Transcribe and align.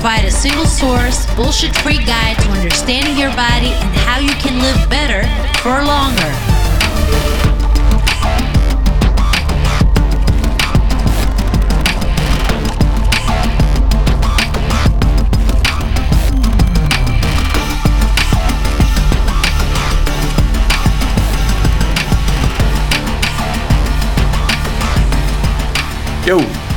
provide 0.00 0.24
a 0.24 0.30
single 0.30 0.64
source, 0.64 1.26
bullshit 1.36 1.76
free 1.76 2.02
guide 2.02 2.34
to 2.38 2.48
understanding 2.52 3.18
your 3.18 3.28
body 3.36 3.66
and 3.66 3.94
how 3.96 4.18
you 4.18 4.30
can 4.40 4.58
live 4.62 4.88
better 4.88 5.26
for 5.58 5.84
longer. 5.84 6.24
Yo, 26.26 26.69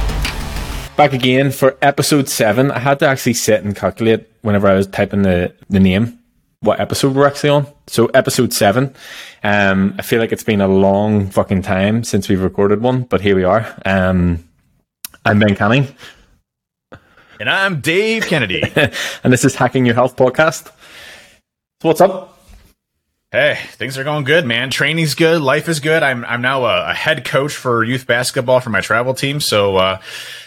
back 0.96 1.14
again 1.14 1.52
for 1.52 1.78
episode 1.82 2.30
seven. 2.30 2.72
I 2.72 2.80
had 2.80 3.00
to 3.00 3.08
actually 3.08 3.34
sit 3.34 3.64
and 3.64 3.76
calculate 3.76 4.30
whenever 4.42 4.68
I 4.68 4.74
was 4.74 4.88
typing 4.88 5.24
the, 5.24 5.54
the 5.70 5.80
name 5.80 6.20
what 6.60 6.80
episode 6.80 7.14
we're 7.14 7.28
actually 7.28 7.50
on. 7.50 7.68
So 7.88 8.06
episode 8.08 8.54
seven. 8.54 8.96
Um, 9.44 9.96
I 10.00 10.02
feel 10.02 10.20
like 10.20 10.32
it's 10.32 10.44
been 10.44 10.62
a 10.62 10.68
long 10.68 11.30
fucking 11.30 11.62
time 11.62 12.04
since 12.04 12.30
we've 12.30 12.42
recorded 12.42 12.82
one, 12.82 13.04
but 13.04 13.22
here 13.22 13.36
we 13.36 13.44
are. 13.44 13.68
Um, 13.86 14.48
I'm 15.26 15.40
Ben 15.40 15.56
Canning, 15.56 15.88
And 17.40 17.50
I'm 17.50 17.82
Dave 17.82 18.28
Kennedy. 18.28 18.64
and 19.24 19.34
this 19.34 19.44
is 19.44 19.56
Hacking 19.56 19.86
Your 19.86 19.96
Health 19.96 20.16
podcast. 20.16 20.72
So 21.82 21.90
what's 21.90 22.02
up? 22.02 22.30
hey, 23.34 23.58
things 23.72 23.98
are 23.98 24.04
going 24.04 24.24
good, 24.24 24.46
man. 24.46 24.70
Training's 24.70 25.16
good. 25.16 25.42
Life 25.42 25.68
is 25.68 25.80
good. 25.80 26.04
I'm 26.04 26.24
I'm 26.24 26.42
now 26.42 26.66
a, 26.66 26.92
a 26.92 26.94
head 26.94 27.26
coach 27.26 27.54
for 27.54 27.84
youth 27.84 28.06
basketball 28.06 28.60
for 28.62 28.70
my 28.70 28.80
travel 28.80 29.14
team. 29.16 29.42
So 29.42 29.76
uh, 29.76 30.00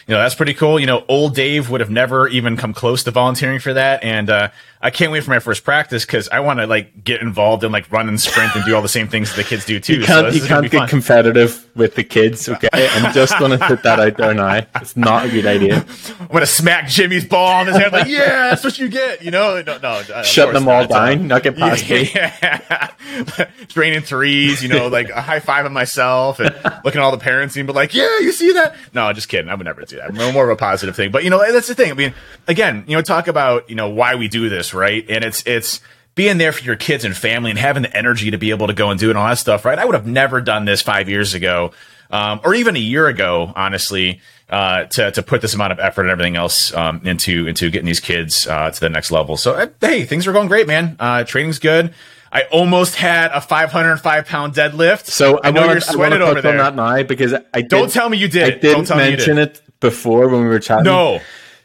you 0.07 0.15
know 0.15 0.21
that's 0.21 0.35
pretty 0.35 0.55
cool. 0.55 0.79
You 0.79 0.87
know, 0.87 1.05
old 1.09 1.35
Dave 1.35 1.69
would 1.71 1.81
have 1.81 1.91
never 1.91 2.29
even 2.29 2.57
come 2.57 2.73
close 2.73 3.03
to 3.05 3.11
volunteering 3.11 3.59
for 3.59 3.75
that, 3.75 4.05
and 4.05 4.31
uh, 4.31 4.51
I 4.81 4.91
can't 4.91 5.11
wait 5.11 5.25
for 5.25 5.31
my 5.31 5.41
first 5.41 5.65
practice 5.65 6.05
because 6.05 6.29
I 6.29 6.41
want 6.41 6.61
to 6.61 6.67
like 6.67 7.03
get 7.03 7.21
involved 7.21 7.65
and 7.65 7.73
like 7.73 7.91
run 7.91 8.09
and 8.09 8.21
sprint 8.21 8.55
and 8.55 8.65
do 8.65 8.77
all 8.77 8.83
the 8.83 8.89
same 8.89 9.09
things 9.09 9.31
that 9.31 9.37
the 9.37 9.43
kids 9.43 9.65
do 9.65 9.81
too. 9.81 10.01
You 10.01 10.05
can't, 10.05 10.27
this 10.27 10.41
you 10.41 10.47
can't 10.47 10.71
get 10.71 10.79
fun. 10.79 10.89
competitive 10.89 11.67
with 11.75 11.97
the 11.97 12.05
kids, 12.05 12.49
okay? 12.49 12.69
I'm 12.73 13.13
just 13.13 13.37
going 13.39 13.51
to 13.51 13.59
put 13.67 13.83
that 13.83 13.99
out 13.99 14.17
there 14.17 14.33
now. 14.35 14.67
It's 14.77 14.97
not 14.97 15.27
a 15.27 15.29
good 15.29 15.47
idea. 15.47 15.85
I'm 16.21 16.29
gonna 16.29 16.47
smack 16.47 16.89
Jimmy's 16.89 17.25
ball 17.25 17.49
on 17.49 17.67
his 17.67 17.77
head 17.77 17.93
like, 17.93 18.07
yeah, 18.07 18.51
that's 18.51 18.63
what 18.63 18.79
you 18.79 18.89
get. 18.89 19.23
You 19.23 19.31
know, 19.33 19.63
no, 19.63 19.79
no, 19.79 20.03
Shut 20.23 20.53
them 20.53 20.69
all 20.69 20.83
not. 20.83 20.89
Down, 20.89 21.27
not 21.27 21.43
get 21.43 21.57
past 21.57 21.89
me. 21.89 22.11
Yeah. 22.15 22.93
Draining 23.69 24.03
threes, 24.03 24.63
you 24.63 24.69
know, 24.69 24.89
like 24.89 25.09
a 25.11 25.21
high 25.21 25.41
five 25.41 25.67
of 25.67 25.73
myself 25.73 26.39
and 26.39 26.55
looking 26.85 27.01
at 27.01 27.05
all 27.05 27.11
the 27.11 27.19
parents 27.19 27.57
and 27.57 27.67
be 27.67 27.73
like, 27.73 27.95
yeah, 27.95 28.21
you 28.21 28.31
see 28.33 28.53
that? 28.53 28.77
No, 28.93 29.13
just 29.13 29.29
kidding. 29.29 29.51
I 29.51 29.55
would 29.55 29.65
never 29.65 29.83
do 29.83 29.96
that. 29.97 30.11
I'm 30.11 30.33
more 30.33 30.45
of 30.45 30.51
a 30.51 30.57
positive 30.57 30.97
thing. 30.97 31.11
But, 31.11 31.25
you 31.25 31.31
know, 31.31 31.39
that's 31.53 31.69
the 31.69 31.75
thing. 31.75 31.91
I 31.91 31.95
mean, 31.95 32.15
again, 32.47 32.85
you 32.87 32.97
know, 32.97 33.03
talk 33.03 33.29
about, 33.29 33.69
you 33.69 33.77
know, 33.77 33.89
why 33.89 34.15
we 34.15 34.29
do 34.29 34.49
this, 34.49 34.73
right? 34.73 35.05
And 35.09 35.25
it's, 35.25 35.43
it's, 35.47 35.81
being 36.17 36.39
there 36.39 36.51
for 36.51 36.65
your 36.65 36.77
kids 36.77 37.05
and 37.05 37.15
family 37.15 37.51
and 37.51 37.59
having 37.59 37.83
the 37.85 37.97
energy 37.97 38.33
to 38.33 38.39
be 38.39 38.51
able 38.51 38.67
to 38.67 38.73
go 38.73 38.91
and 38.91 38.99
do 38.99 39.09
it 39.09 39.11
and 39.11 39.19
all 39.19 39.29
that 39.29 39.39
stuff, 39.39 39.65
right? 39.65 39.79
I 39.79 39.85
would 39.85 39.95
have 39.95 40.07
never 40.07 40.41
done 40.41 40.65
this 40.65 40.83
five 40.83 41.09
years 41.09 41.35
ago, 41.35 41.73
um, 42.11 42.41
or 42.43 42.55
even 42.55 42.75
a 42.75 42.81
year 42.81 43.07
ago, 43.07 43.53
honestly, 43.55 44.21
uh, 44.49 44.85
to, 44.85 45.11
to 45.11 45.23
put 45.23 45.43
this 45.43 45.55
amount 45.55 45.73
of 45.73 45.79
effort 45.79 46.03
and 46.03 46.11
everything 46.11 46.35
else 46.35 46.73
um, 46.75 47.03
into 47.05 47.47
into 47.47 47.71
getting 47.71 47.87
these 47.87 48.01
kids 48.01 48.47
uh, 48.47 48.71
to 48.71 48.81
the 48.81 48.89
next 48.89 49.11
level. 49.11 49.37
So, 49.37 49.53
uh, 49.53 49.67
hey, 49.81 50.05
things 50.05 50.27
are 50.27 50.33
going 50.33 50.49
great, 50.49 50.67
man. 50.67 50.97
Uh, 50.99 51.25
training's 51.25 51.59
good. 51.59 51.93
I 52.33 52.43
almost 52.45 52.97
had 52.97 53.31
a 53.33 53.41
505 53.41 54.27
pound 54.27 54.55
deadlift. 54.55 55.07
So 55.07 55.39
I, 55.39 55.49
I 55.49 55.51
know 55.51 55.61
wanna, 55.63 55.73
you're 55.73 55.81
sweating 55.81 56.23
over 56.23 56.37
on 56.37 56.43
there. 56.43 56.57
that 56.59 56.75
now 56.75 57.03
because 57.03 57.35
I 57.35 57.61
did, 57.61 57.69
Don't 57.69 57.91
tell 57.91 58.09
me 58.09 58.19
you 58.19 58.29
did. 58.29 58.43
I 58.43 58.51
didn't 58.51 58.73
Don't 58.73 58.87
tell 58.87 58.97
me 58.99 59.05
you 59.05 59.11
mention 59.11 59.37
did. 59.37 59.49
it 59.49 59.63
before 59.81 60.29
when 60.29 60.43
we 60.43 60.49
were 60.49 60.59
chatting. 60.59 60.85
No, 60.85 61.21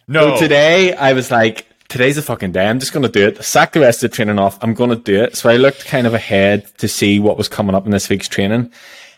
no. 0.08 0.36
So 0.36 0.42
today 0.42 0.94
I 0.94 1.14
was 1.14 1.32
like, 1.32 1.68
today's 1.88 2.18
a 2.18 2.22
fucking 2.22 2.52
day. 2.52 2.68
I'm 2.68 2.80
just 2.80 2.94
going 2.94 3.04
to 3.04 3.10
do 3.10 3.28
it. 3.28 3.44
Sack 3.44 3.74
the 3.74 3.82
rest 3.82 4.04
of 4.04 4.12
the 4.12 4.16
training 4.16 4.40
off. 4.40 4.58
I'm 4.62 4.74
going 4.74 4.90
to 4.90 4.96
do 4.96 5.22
it. 5.22 5.36
So 5.36 5.50
I 5.50 5.58
looked 5.58 5.86
kind 5.86 6.08
of 6.08 6.14
ahead 6.14 6.66
to 6.78 6.88
see 6.88 7.20
what 7.20 7.38
was 7.38 7.50
coming 7.50 7.76
up 7.76 7.86
in 7.86 7.92
this 7.92 8.10
week's 8.10 8.28
training. 8.28 8.72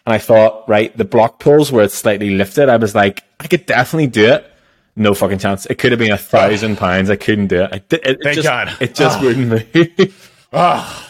And 0.06 0.14
I 0.14 0.18
thought, 0.18 0.68
right, 0.68 0.96
the 0.98 1.06
block 1.06 1.40
pulls 1.40 1.72
where 1.72 1.86
it's 1.86 1.94
slightly 1.94 2.32
lifted. 2.32 2.70
I 2.70 2.78
was 2.78 2.94
like, 2.94 3.24
I 3.40 3.48
could 3.48 3.66
definitely 3.66 4.08
do 4.08 4.26
it. 4.26 4.50
No 4.96 5.14
fucking 5.14 5.40
chance. 5.40 5.66
It 5.68 5.76
could 5.76 5.92
have 5.92 6.00
been 6.00 6.12
a 6.12 6.18
thousand 6.18 6.78
pounds. 6.78 7.10
I 7.10 7.16
couldn't 7.16 7.48
do 7.48 7.64
it. 7.64 7.70
I, 7.72 7.76
it, 7.78 7.94
it 8.06 8.18
Thank 8.22 8.36
just, 8.36 8.48
God. 8.48 8.78
It 8.80 8.96
just 8.96 9.20
ah. 9.20 9.24
wouldn't 9.24 9.48
move. 10.00 10.30
Oh, 10.52 11.10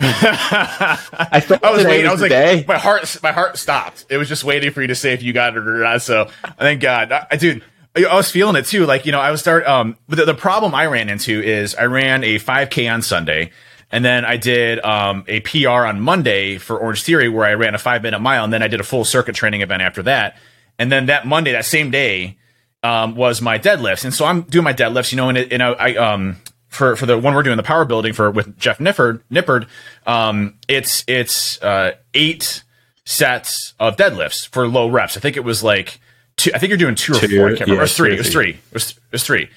I 0.00 1.58
I 1.62 1.70
was 1.70 1.84
waiting. 1.84 2.06
I 2.06 2.12
was 2.12 2.20
like, 2.20 2.30
day. 2.30 2.64
my 2.66 2.78
heart, 2.78 3.16
my 3.22 3.32
heart 3.32 3.56
stopped. 3.58 4.06
It 4.08 4.16
was 4.16 4.28
just 4.28 4.44
waiting 4.44 4.72
for 4.72 4.82
you 4.82 4.88
to 4.88 4.94
say 4.94 5.12
if 5.12 5.22
you 5.22 5.32
got 5.32 5.56
it 5.56 5.66
or 5.66 5.78
not. 5.78 6.02
So, 6.02 6.28
thank 6.58 6.80
God, 6.80 7.12
I, 7.12 7.36
dude. 7.36 7.62
I 7.96 8.04
I 8.04 8.14
was 8.16 8.30
feeling 8.30 8.56
it 8.56 8.66
too. 8.66 8.86
Like 8.86 9.06
you 9.06 9.12
know, 9.12 9.20
I 9.20 9.30
was 9.30 9.40
start. 9.40 9.66
Um, 9.66 9.96
but 10.08 10.16
the, 10.16 10.24
the 10.24 10.34
problem 10.34 10.74
I 10.74 10.86
ran 10.86 11.08
into 11.08 11.40
is 11.40 11.74
I 11.74 11.84
ran 11.84 12.24
a 12.24 12.38
5K 12.38 12.92
on 12.92 13.02
Sunday, 13.02 13.52
and 13.90 14.04
then 14.04 14.24
I 14.24 14.36
did 14.36 14.84
um 14.84 15.24
a 15.28 15.40
PR 15.40 15.68
on 15.68 16.00
Monday 16.00 16.58
for 16.58 16.78
Orange 16.78 17.02
Theory 17.02 17.28
where 17.28 17.46
I 17.46 17.54
ran 17.54 17.74
a 17.74 17.78
five 17.78 18.02
minute 18.02 18.20
mile, 18.20 18.44
and 18.44 18.52
then 18.52 18.62
I 18.62 18.68
did 18.68 18.80
a 18.80 18.84
full 18.84 19.04
circuit 19.04 19.34
training 19.34 19.60
event 19.60 19.82
after 19.82 20.02
that. 20.04 20.36
And 20.78 20.90
then 20.90 21.06
that 21.06 21.24
Monday, 21.24 21.52
that 21.52 21.66
same 21.66 21.92
day, 21.92 22.36
um, 22.82 23.14
was 23.14 23.40
my 23.40 23.58
deadlifts, 23.58 24.04
and 24.04 24.12
so 24.12 24.24
I'm 24.24 24.42
doing 24.42 24.64
my 24.64 24.74
deadlifts, 24.74 25.12
you 25.12 25.16
know, 25.16 25.28
and, 25.28 25.38
it, 25.38 25.52
and 25.52 25.62
I, 25.62 25.70
I 25.72 25.94
um 25.94 26.36
for 26.74 26.96
for 26.96 27.06
the 27.06 27.18
one 27.18 27.34
we're 27.34 27.42
doing 27.42 27.56
the 27.56 27.62
power 27.62 27.84
building 27.84 28.12
for 28.12 28.30
with 28.30 28.58
Jeff 28.58 28.78
Nippard 28.78 29.22
Nippard, 29.30 29.66
um, 30.06 30.54
it's 30.68 31.04
it's 31.06 31.62
uh 31.62 31.92
eight 32.12 32.62
sets 33.04 33.74
of 33.78 33.96
deadlifts 33.96 34.48
for 34.48 34.66
low 34.68 34.88
reps. 34.88 35.16
I 35.16 35.20
think 35.20 35.36
it 35.36 35.44
was 35.44 35.62
like 35.62 36.00
two. 36.36 36.50
I 36.54 36.58
think 36.58 36.68
you're 36.70 36.78
doing 36.78 36.94
two 36.94 37.12
or 37.12 37.16
four. 37.16 37.24
I 37.24 37.28
can't 37.28 37.40
remember. 37.60 37.72
yeah, 37.72 37.78
it 37.78 37.80
was 37.80 37.96
three. 37.96 38.14
It 38.14 38.18
was 38.18 38.28
three. 38.28 38.52
three. 38.52 38.60
It 38.68 38.74
was, 38.74 38.90
it 38.90 39.12
was 39.12 39.24
three. 39.24 39.48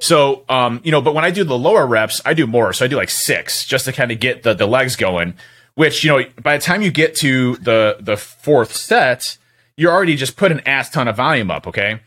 So, 0.00 0.44
um, 0.48 0.80
you 0.84 0.90
know, 0.90 1.00
but 1.00 1.14
when 1.14 1.24
I 1.24 1.30
do 1.30 1.44
the 1.44 1.56
lower 1.56 1.86
reps, 1.86 2.20
I 2.24 2.34
do 2.34 2.46
more. 2.46 2.72
So 2.72 2.84
I 2.84 2.88
do 2.88 2.96
like 2.96 3.10
six 3.10 3.64
just 3.64 3.84
to 3.84 3.92
kind 3.92 4.10
of 4.10 4.18
get 4.20 4.42
the, 4.42 4.52
the 4.52 4.66
legs 4.66 4.96
going, 4.96 5.34
which, 5.76 6.04
you 6.04 6.10
know, 6.10 6.24
by 6.42 6.56
the 6.56 6.62
time 6.62 6.82
you 6.82 6.90
get 6.90 7.14
to 7.16 7.56
the, 7.56 7.98
the 8.00 8.16
fourth 8.16 8.74
set, 8.74 9.38
you're 9.76 9.92
already 9.92 10.16
just 10.16 10.36
put 10.36 10.50
an 10.50 10.60
ass 10.66 10.90
ton 10.90 11.06
of 11.06 11.16
volume 11.16 11.50
up. 11.50 11.68
Okay. 11.68 12.00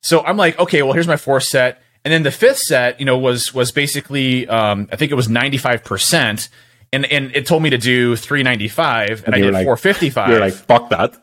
So 0.00 0.24
I'm 0.24 0.36
like, 0.36 0.58
okay, 0.58 0.82
well, 0.82 0.92
here's 0.92 1.08
my 1.08 1.16
fourth 1.16 1.42
set. 1.42 1.81
And 2.04 2.12
then 2.12 2.22
the 2.24 2.30
fifth 2.32 2.58
set, 2.58 2.98
you 2.98 3.06
know, 3.06 3.16
was, 3.16 3.54
was 3.54 3.70
basically, 3.72 4.48
um, 4.48 4.88
I 4.92 4.96
think 4.96 5.12
it 5.12 5.14
was 5.14 5.28
95%. 5.28 6.48
And, 6.92 7.06
and 7.06 7.34
it 7.34 7.46
told 7.46 7.62
me 7.62 7.70
to 7.70 7.78
do 7.78 8.16
395 8.16 9.24
and 9.24 9.34
I 9.34 9.38
did 9.38 9.52
like- 9.54 9.64
455. 9.64 10.28
You're 10.28 10.40
like, 10.40 10.52
fuck 10.54 10.90
that. 10.90 11.14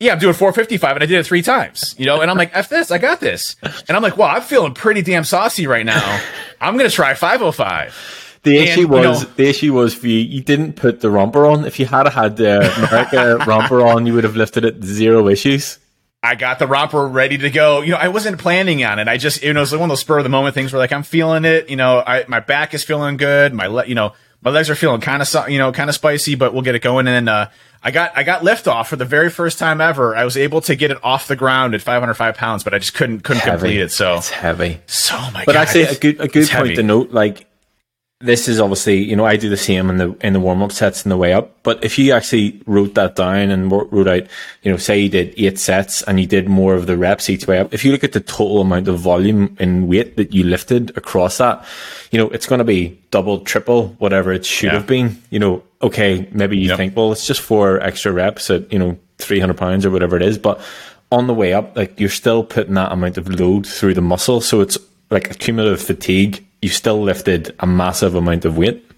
Yeah, 0.00 0.14
I'm 0.14 0.18
doing 0.18 0.34
455 0.34 0.96
and 0.96 1.02
I 1.04 1.06
did 1.06 1.20
it 1.20 1.26
three 1.26 1.42
times, 1.42 1.94
you 1.96 2.06
know, 2.06 2.20
and 2.22 2.28
I'm 2.28 2.36
like, 2.36 2.50
F 2.54 2.68
this, 2.68 2.90
I 2.90 2.98
got 2.98 3.20
this. 3.20 3.54
And 3.86 3.96
I'm 3.96 4.02
like, 4.02 4.16
wow, 4.16 4.34
I'm 4.34 4.42
feeling 4.42 4.74
pretty 4.74 5.00
damn 5.02 5.22
saucy 5.22 5.68
right 5.68 5.86
now. 5.86 6.20
I'm 6.60 6.76
going 6.76 6.90
to 6.90 6.94
try 6.96 7.14
505. 7.14 8.40
The 8.42 8.58
And, 8.58 8.68
issue 8.68 8.80
you 8.80 8.88
was 8.88 9.22
know- 9.22 9.28
the 9.36 9.48
issue 9.48 9.72
was 9.74 9.94
for 9.94 10.08
you. 10.08 10.18
You 10.18 10.40
didn't 10.42 10.72
put 10.72 11.02
the 11.02 11.10
romper 11.10 11.46
on. 11.46 11.64
If 11.64 11.78
you 11.78 11.86
had 11.86 12.08
had 12.08 12.36
the 12.36 12.58
America 12.78 13.44
romper 13.46 13.80
on, 13.86 14.04
you 14.06 14.14
would 14.14 14.24
have 14.24 14.34
lifted 14.34 14.64
it 14.64 14.82
zero 14.82 15.28
issues. 15.28 15.78
I 16.22 16.36
got 16.36 16.58
the 16.60 16.66
romper 16.68 17.06
ready 17.06 17.36
to 17.38 17.50
go. 17.50 17.80
You 17.80 17.92
know, 17.92 17.96
I 17.96 18.08
wasn't 18.08 18.38
planning 18.38 18.84
on 18.84 18.98
it. 19.00 19.08
I 19.08 19.16
just, 19.16 19.42
you 19.42 19.52
know, 19.52 19.62
it's 19.62 19.72
like 19.72 19.80
one 19.80 19.88
of 19.90 19.92
those 19.92 20.00
spur 20.00 20.18
of 20.18 20.24
the 20.24 20.30
moment 20.30 20.54
things 20.54 20.72
where 20.72 20.78
like 20.78 20.92
I'm 20.92 21.02
feeling 21.02 21.44
it. 21.44 21.68
You 21.68 21.76
know, 21.76 22.02
I, 22.06 22.24
my 22.28 22.38
back 22.40 22.74
is 22.74 22.84
feeling 22.84 23.16
good. 23.16 23.52
My, 23.52 23.66
le- 23.66 23.86
you 23.86 23.94
know, 23.96 24.12
my 24.40 24.50
legs 24.50 24.70
are 24.70 24.74
feeling 24.76 25.00
kind 25.00 25.20
of, 25.22 25.48
you 25.50 25.58
know, 25.58 25.72
kind 25.72 25.88
of 25.90 25.94
spicy, 25.96 26.34
but 26.36 26.52
we'll 26.52 26.62
get 26.62 26.74
it 26.76 26.82
going. 26.82 27.06
And 27.08 27.26
then, 27.26 27.28
uh, 27.28 27.50
I 27.84 27.90
got, 27.90 28.16
I 28.16 28.22
got 28.22 28.44
lift 28.44 28.68
off 28.68 28.88
for 28.88 28.94
the 28.94 29.04
very 29.04 29.28
first 29.30 29.58
time 29.58 29.80
ever. 29.80 30.14
I 30.14 30.24
was 30.24 30.36
able 30.36 30.60
to 30.62 30.76
get 30.76 30.92
it 30.92 30.98
off 31.02 31.26
the 31.26 31.34
ground 31.34 31.74
at 31.74 31.82
505 31.82 32.36
pounds, 32.36 32.62
but 32.62 32.72
I 32.74 32.78
just 32.78 32.94
couldn't, 32.94 33.24
couldn't 33.24 33.42
complete 33.42 33.80
it. 33.80 33.90
So, 33.90 34.18
It's 34.18 34.30
heavy. 34.30 34.80
so 34.86 35.16
my 35.32 35.44
But 35.44 35.54
God, 35.54 35.56
actually, 35.62 35.82
a 35.84 35.94
good 35.96 36.20
a 36.20 36.28
good 36.28 36.48
point 36.48 36.50
heavy. 36.50 36.76
to 36.76 36.82
note. 36.84 37.10
Like 37.10 37.46
this 38.22 38.46
is 38.46 38.60
obviously, 38.60 38.98
you 39.02 39.16
know, 39.16 39.24
I 39.26 39.36
do 39.36 39.48
the 39.48 39.56
same 39.56 39.90
in 39.90 39.96
the 39.98 40.16
in 40.20 40.32
the 40.32 40.40
warm 40.40 40.62
up 40.62 40.70
sets 40.72 41.02
and 41.02 41.10
the 41.10 41.16
way 41.16 41.32
up. 41.32 41.62
But 41.64 41.82
if 41.84 41.98
you 41.98 42.12
actually 42.12 42.62
wrote 42.66 42.94
that 42.94 43.16
down 43.16 43.50
and 43.50 43.70
wrote 43.70 44.06
out, 44.08 44.22
you 44.62 44.70
know, 44.70 44.76
say 44.76 45.00
you 45.00 45.08
did 45.08 45.34
eight 45.36 45.58
sets 45.58 46.02
and 46.02 46.20
you 46.20 46.26
did 46.26 46.48
more 46.48 46.74
of 46.74 46.86
the 46.86 46.96
reps 46.96 47.28
each 47.28 47.46
way 47.46 47.58
up. 47.58 47.74
If 47.74 47.84
you 47.84 47.90
look 47.92 48.04
at 48.04 48.12
the 48.12 48.20
total 48.20 48.60
amount 48.60 48.86
of 48.88 48.98
volume 49.00 49.56
and 49.58 49.88
weight 49.88 50.16
that 50.16 50.32
you 50.32 50.44
lifted 50.44 50.96
across 50.96 51.38
that, 51.38 51.64
you 52.12 52.18
know, 52.18 52.28
it's 52.30 52.46
going 52.46 52.60
to 52.60 52.64
be 52.64 52.98
double, 53.10 53.40
triple, 53.40 53.88
whatever 53.98 54.32
it 54.32 54.44
should 54.46 54.66
Yeah. 54.72 54.74
have 54.78 54.86
been. 54.86 55.20
You 55.30 55.40
know, 55.40 55.62
okay, 55.82 56.28
maybe 56.32 56.56
you 56.58 56.68
Yep. 56.68 56.76
think, 56.76 56.96
well, 56.96 57.10
it's 57.12 57.26
just 57.26 57.40
four 57.40 57.80
extra 57.80 58.12
reps 58.12 58.50
at 58.50 58.72
you 58.72 58.78
know 58.78 58.96
three 59.18 59.40
hundred 59.40 59.56
pounds 59.56 59.84
or 59.84 59.90
whatever 59.90 60.16
it 60.16 60.22
is, 60.22 60.38
but 60.38 60.60
on 61.10 61.26
the 61.26 61.34
way 61.34 61.52
up, 61.52 61.76
like 61.76 61.98
you're 62.00 62.08
still 62.08 62.42
putting 62.44 62.74
that 62.74 62.90
amount 62.92 63.18
of 63.18 63.28
load 63.28 63.66
through 63.66 63.94
the 63.94 64.00
muscle, 64.00 64.40
so 64.40 64.60
it's 64.60 64.78
like 65.10 65.30
a 65.30 65.34
cumulative 65.34 65.82
fatigue. 65.82 66.44
You 66.62 66.68
still 66.68 67.02
lifted 67.02 67.54
a 67.60 67.66
massive 67.66 68.14
amount 68.14 68.44
of 68.44 68.56
weight. 68.56 68.88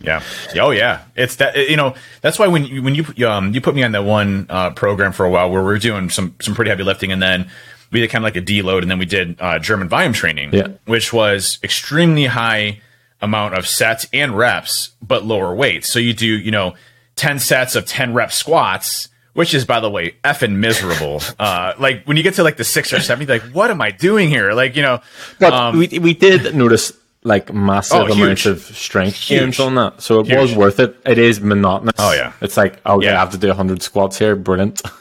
Yeah. 0.00 0.22
Oh 0.60 0.70
yeah. 0.70 1.02
It's 1.16 1.36
that 1.36 1.56
you 1.56 1.76
know 1.76 1.94
that's 2.20 2.38
why 2.38 2.46
when 2.46 2.64
you, 2.66 2.82
when 2.82 2.94
you 2.94 3.04
um 3.28 3.52
you 3.52 3.60
put 3.60 3.74
me 3.74 3.82
on 3.82 3.92
that 3.92 4.04
one 4.04 4.46
uh, 4.48 4.70
program 4.70 5.10
for 5.12 5.26
a 5.26 5.30
while 5.30 5.50
where 5.50 5.60
we 5.60 5.66
were 5.66 5.78
doing 5.78 6.08
some 6.10 6.34
some 6.40 6.54
pretty 6.54 6.68
heavy 6.70 6.84
lifting 6.84 7.10
and 7.10 7.20
then 7.20 7.50
we 7.90 8.00
did 8.00 8.10
kind 8.10 8.22
of 8.22 8.24
like 8.24 8.36
a 8.36 8.42
deload 8.42 8.82
and 8.82 8.90
then 8.90 8.98
we 8.98 9.06
did 9.06 9.40
uh, 9.40 9.58
German 9.58 9.88
volume 9.88 10.12
training, 10.12 10.50
Yeah. 10.52 10.68
which 10.84 11.12
was 11.12 11.58
extremely 11.64 12.26
high 12.26 12.80
amount 13.22 13.54
of 13.54 13.66
sets 13.66 14.06
and 14.12 14.36
reps, 14.36 14.90
but 15.02 15.24
lower 15.24 15.54
weights. 15.54 15.90
So 15.90 15.98
you 15.98 16.12
do, 16.12 16.26
you 16.26 16.50
know, 16.52 16.74
10 17.16 17.38
sets 17.40 17.74
of 17.74 17.86
10 17.86 18.12
rep 18.14 18.30
squats, 18.30 19.08
which 19.38 19.54
is, 19.54 19.64
by 19.64 19.78
the 19.78 19.88
way, 19.88 20.16
effing 20.24 20.56
miserable. 20.56 21.22
Uh, 21.38 21.72
like 21.78 22.02
when 22.06 22.16
you 22.16 22.22
get 22.24 22.34
to 22.34 22.42
like 22.42 22.56
the 22.56 22.64
six 22.64 22.92
or 22.92 22.98
seven, 23.00 23.26
you're 23.26 23.38
like, 23.38 23.54
what 23.54 23.70
am 23.70 23.80
I 23.80 23.92
doing 23.92 24.28
here? 24.28 24.52
Like, 24.52 24.74
you 24.74 24.82
know, 24.82 25.00
But 25.38 25.52
um, 25.52 25.78
we 25.78 25.86
we 26.00 26.12
did 26.12 26.54
notice 26.54 26.92
like 27.22 27.52
massive 27.52 28.00
Oh, 28.00 28.12
amounts 28.12 28.44
of 28.46 28.60
strength 28.60 29.16
Huge. 29.16 29.40
gains 29.40 29.60
on 29.60 29.74
that, 29.76 30.02
so 30.02 30.20
it 30.20 30.26
Huge. 30.26 30.38
was 30.40 30.54
worth 30.54 30.80
it. 30.80 30.96
It 31.06 31.18
is 31.18 31.40
monotonous. 31.40 31.94
Oh, 31.98 32.12
yeah. 32.12 32.32
it's 32.40 32.56
like 32.56 32.80
oh 32.84 33.00
yeah, 33.00 33.10
Yeah. 33.10 33.16
I 33.16 33.20
have 33.20 33.30
to 33.32 33.38
do 33.38 33.52
hundred 33.52 33.82
squats 33.82 34.18
here. 34.18 34.34
Brilliant. 34.34 34.82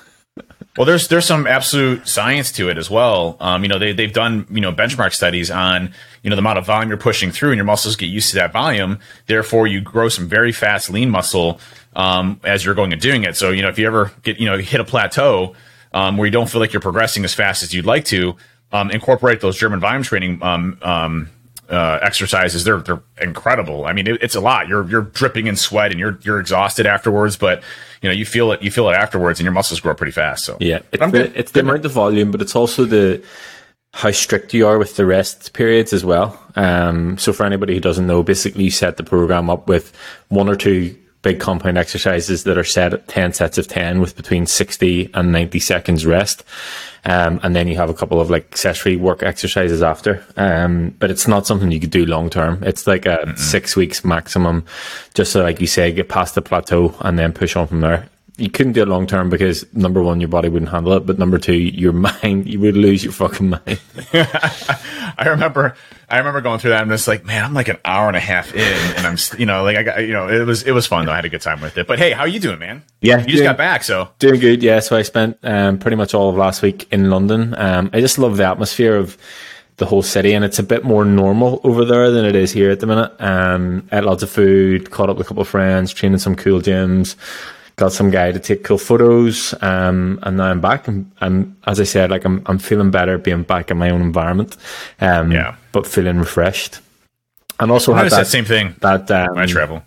Well, 0.77 0.85
there's 0.85 1.07
there's 1.07 1.25
some 1.25 1.47
absolute 1.47 2.07
science 2.07 2.51
to 2.53 2.69
it 2.69 2.77
as 2.77 2.89
well. 2.89 3.35
Um, 3.39 3.63
you 3.63 3.69
know, 3.69 3.79
they 3.79 3.94
they've 3.94 4.13
done 4.13 4.45
you 4.51 4.62
know 4.62 4.71
benchmark 4.71 5.12
studies 5.13 5.50
on 5.50 5.91
you 6.21 6.29
know 6.29 6.35
the 6.35 6.41
amount 6.41 6.59
of 6.59 6.68
volume 6.68 6.89
you're 6.89 7.00
pushing 7.00 7.31
through, 7.31 7.50
and 7.50 7.57
your 7.57 7.65
muscles 7.65 7.95
get 7.95 8.07
used 8.07 8.29
to 8.29 8.35
that 8.35 8.53
volume. 8.53 9.00
Therefore, 9.25 9.65
you 9.65 9.81
grow 9.81 10.07
some 10.07 10.27
very 10.27 10.51
fast 10.51 10.91
lean 10.91 11.09
muscle 11.09 11.59
um, 11.95 12.39
as 12.44 12.63
you're 12.63 12.75
going 12.75 12.94
and 12.94 13.01
doing 13.01 13.24
it. 13.24 13.35
So 13.35 13.50
you 13.50 13.63
know, 13.63 13.69
if 13.69 13.79
you 13.79 13.88
ever 13.88 14.12
get 14.21 14.39
you 14.39 14.45
know 14.45 14.59
hit 14.59 14.79
a 14.79 14.85
plateau 14.85 15.56
um, 15.94 16.15
where 16.15 16.27
you 16.27 16.31
don't 16.31 16.50
feel 16.50 16.62
like 16.62 16.74
you're 16.74 16.80
progressing 16.80 17.25
as 17.25 17.33
fast 17.33 17.63
as 17.63 17.73
you'd 17.73 17.88
like 17.88 18.06
to, 18.06 18.35
um, 18.71 18.91
incorporate 18.91 19.41
those 19.41 19.57
German 19.57 19.80
volume 19.80 20.03
training 20.03 20.44
um, 20.44 20.77
um, 20.83 21.30
uh, 21.69 21.99
exercises. 22.01 22.63
They're 22.63 22.79
they're 22.79 23.01
incredible. 23.21 23.85
I 23.85 23.93
mean, 23.93 24.07
it, 24.07 24.21
it's 24.21 24.35
a 24.35 24.41
lot. 24.41 24.67
You're 24.67 24.87
you're 24.89 25.01
dripping 25.01 25.47
in 25.47 25.55
sweat 25.55 25.91
and 25.91 25.99
you're 25.99 26.17
you're 26.23 26.39
exhausted 26.39 26.85
afterwards, 26.85 27.37
but 27.37 27.63
you 28.01 28.09
know 28.09 28.13
you 28.15 28.25
feel 28.25 28.51
it 28.51 28.61
you 28.61 28.71
feel 28.71 28.89
it 28.89 28.93
afterwards, 28.93 29.39
and 29.39 29.45
your 29.45 29.53
muscles 29.53 29.79
grow 29.79 29.93
pretty 29.93 30.11
fast. 30.11 30.45
So 30.45 30.57
Yeah, 30.59 30.79
it's 30.91 31.03
the, 31.03 31.11
good. 31.11 31.33
it's 31.35 31.51
the 31.51 31.59
amount 31.61 31.85
of 31.85 31.91
volume, 31.91 32.31
but 32.31 32.41
it's 32.41 32.55
also 32.55 32.85
the 32.85 33.23
how 33.93 34.11
strict 34.11 34.53
you 34.53 34.67
are 34.67 34.77
with 34.77 34.95
the 34.95 35.05
rest 35.05 35.53
periods 35.53 35.91
as 35.93 36.05
well. 36.05 36.39
Um, 36.55 37.17
so 37.17 37.33
for 37.33 37.45
anybody 37.45 37.73
who 37.73 37.79
doesn't 37.79 38.05
know, 38.05 38.21
basically 38.21 38.65
you 38.65 38.71
set 38.71 38.97
the 38.97 39.03
program 39.03 39.49
up 39.49 39.67
with 39.67 39.91
one 40.29 40.49
or 40.49 40.55
two 40.55 40.95
big 41.27 41.41
compound 41.41 41.77
exercises 41.77 42.45
that 42.45 42.57
are 42.57 42.63
set 42.63 42.94
at 42.94 43.06
10 43.09 43.33
sets 43.33 43.57
of 43.57 43.68
10 43.68 44.00
with 44.00 44.15
between 44.15 44.45
60 44.45 45.09
and 45.13 45.33
90 45.33 45.59
seconds 45.59 46.06
rest. 46.06 46.41
Um, 47.03 47.41
and 47.44 47.53
then 47.53 47.68
you 47.68 47.75
have 47.75 47.89
a 47.89 47.94
couple 47.94 48.21
of 48.21 48.29
like 48.29 48.45
accessory 48.45 48.95
work 48.95 49.24
exercises 49.24 49.83
after. 49.83 50.24
Um, 50.38 50.95
but 51.00 51.12
it's 51.12 51.27
not 51.27 51.45
something 51.45 51.69
you 51.69 51.81
could 51.81 51.91
do 51.91 52.06
long 52.06 52.29
term. 52.29 52.63
It's 52.63 52.88
like 52.88 53.06
a 53.06 53.38
six 53.38 53.75
weeks 53.75 54.06
maximum, 54.06 54.63
just 55.15 55.33
so 55.33 55.44
like 55.44 55.59
you 55.59 55.68
say, 55.68 55.91
get 55.91 56.07
past 56.07 56.35
the 56.35 56.41
plateau 56.41 56.95
and 57.01 57.19
then 57.19 57.33
push 57.33 57.57
on 57.57 57.68
from 57.68 57.81
there 57.81 58.07
you 58.37 58.49
couldn't 58.49 58.73
do 58.73 58.83
it 58.83 58.87
long 58.87 59.07
term 59.07 59.29
because 59.29 59.65
number 59.73 60.01
one, 60.01 60.21
your 60.21 60.29
body 60.29 60.47
wouldn't 60.47 60.71
handle 60.71 60.93
it, 60.93 61.05
but 61.05 61.17
number 61.17 61.37
two, 61.37 61.55
your 61.55 61.93
mind, 62.23 62.47
you 62.47 62.59
would 62.59 62.77
lose 62.77 63.03
your 63.03 63.13
fucking 63.13 63.49
mind. 63.49 63.79
I 64.13 65.25
remember, 65.29 65.75
I 66.07 66.19
remember 66.19 66.41
going 66.41 66.59
through 66.59 66.71
that. 66.71 66.81
I'm 66.81 66.89
just 66.89 67.07
like, 67.07 67.25
man, 67.25 67.43
I'm 67.43 67.53
like 67.53 67.67
an 67.67 67.77
hour 67.83 68.07
and 68.07 68.15
a 68.15 68.19
half 68.19 68.53
in, 68.53 68.95
and 68.95 69.07
I'm, 69.07 69.17
you 69.39 69.47
know, 69.47 69.63
like 69.63 69.77
I 69.77 69.83
got, 69.83 69.99
you 70.01 70.13
know, 70.13 70.29
it 70.29 70.45
was, 70.45 70.63
it 70.63 70.71
was 70.71 70.85
fun 70.85 71.05
though. 71.05 71.11
I 71.11 71.15
had 71.15 71.25
a 71.25 71.29
good 71.29 71.41
time 71.41 71.61
with 71.61 71.77
it. 71.77 71.87
But 71.87 71.97
hey, 71.97 72.11
how 72.11 72.21
are 72.21 72.27
you 72.27 72.39
doing, 72.39 72.59
man? 72.59 72.83
Yeah, 73.01 73.19
you 73.21 73.27
just 73.27 73.43
got 73.43 73.57
back, 73.57 73.83
so 73.83 74.09
Doing 74.19 74.39
good, 74.39 74.61
yeah. 74.61 74.79
So 74.79 74.95
I 74.95 75.01
spent 75.01 75.37
um, 75.43 75.79
pretty 75.79 75.97
much 75.97 76.13
all 76.13 76.29
of 76.29 76.35
last 76.35 76.61
week 76.61 76.87
in 76.91 77.09
London. 77.09 77.55
Um, 77.57 77.89
I 77.93 77.99
just 78.01 78.19
love 78.19 78.37
the 78.37 78.45
atmosphere 78.45 78.95
of 78.95 79.17
the 79.77 79.85
whole 79.85 80.01
city, 80.01 80.33
and 80.33 80.45
it's 80.45 80.59
a 80.59 80.63
bit 80.63 80.83
more 80.83 81.05
normal 81.05 81.61
over 81.63 81.85
there 81.85 82.11
than 82.11 82.25
it 82.25 82.35
is 82.35 82.51
here 82.51 82.69
at 82.71 82.79
the 82.79 82.87
minute. 82.87 83.11
Um, 83.19 83.87
ate 83.91 84.03
lots 84.03 84.23
of 84.23 84.29
food, 84.29 84.91
caught 84.91 85.09
up 85.09 85.17
with 85.17 85.25
a 85.25 85.27
couple 85.27 85.41
of 85.41 85.47
friends, 85.47 85.93
trained 85.93 86.15
in 86.15 86.19
some 86.19 86.35
cool 86.35 86.59
gyms. 86.59 87.15
Got 87.77 87.94
some 87.94 88.09
guy 88.09 88.31
to 88.31 88.39
take 88.39 88.63
cool 88.63 88.79
photos, 88.79 89.53
um, 89.62 90.18
and 90.24 90.38
now 90.38 90.45
I'm 90.45 90.59
back. 90.59 90.88
I'm, 90.88 91.12
I'm, 91.21 91.56
as 91.68 91.79
I 91.79 91.83
said, 91.83 92.09
like 92.09 92.25
I'm, 92.25 92.41
I'm 92.47 92.57
feeling 92.57 92.89
better 92.89 93.19
being 93.19 93.44
back 93.44 93.69
in 93.69 93.77
my 93.77 93.91
own 93.91 94.01
environment, 94.01 94.57
um, 95.00 95.31
Yeah. 95.31 95.57
but 95.74 95.85
feeling 95.85 96.18
refreshed. 96.18 96.79
And 97.59 97.69
also 97.69 97.94
I 97.94 97.97
had 98.00 98.12
that, 98.12 98.18
that 98.18 98.27
same 98.27 98.45
thing 98.45 98.75
that 98.81 99.12
um, 99.12 99.38
I 99.38 99.45
travel. 99.45 99.83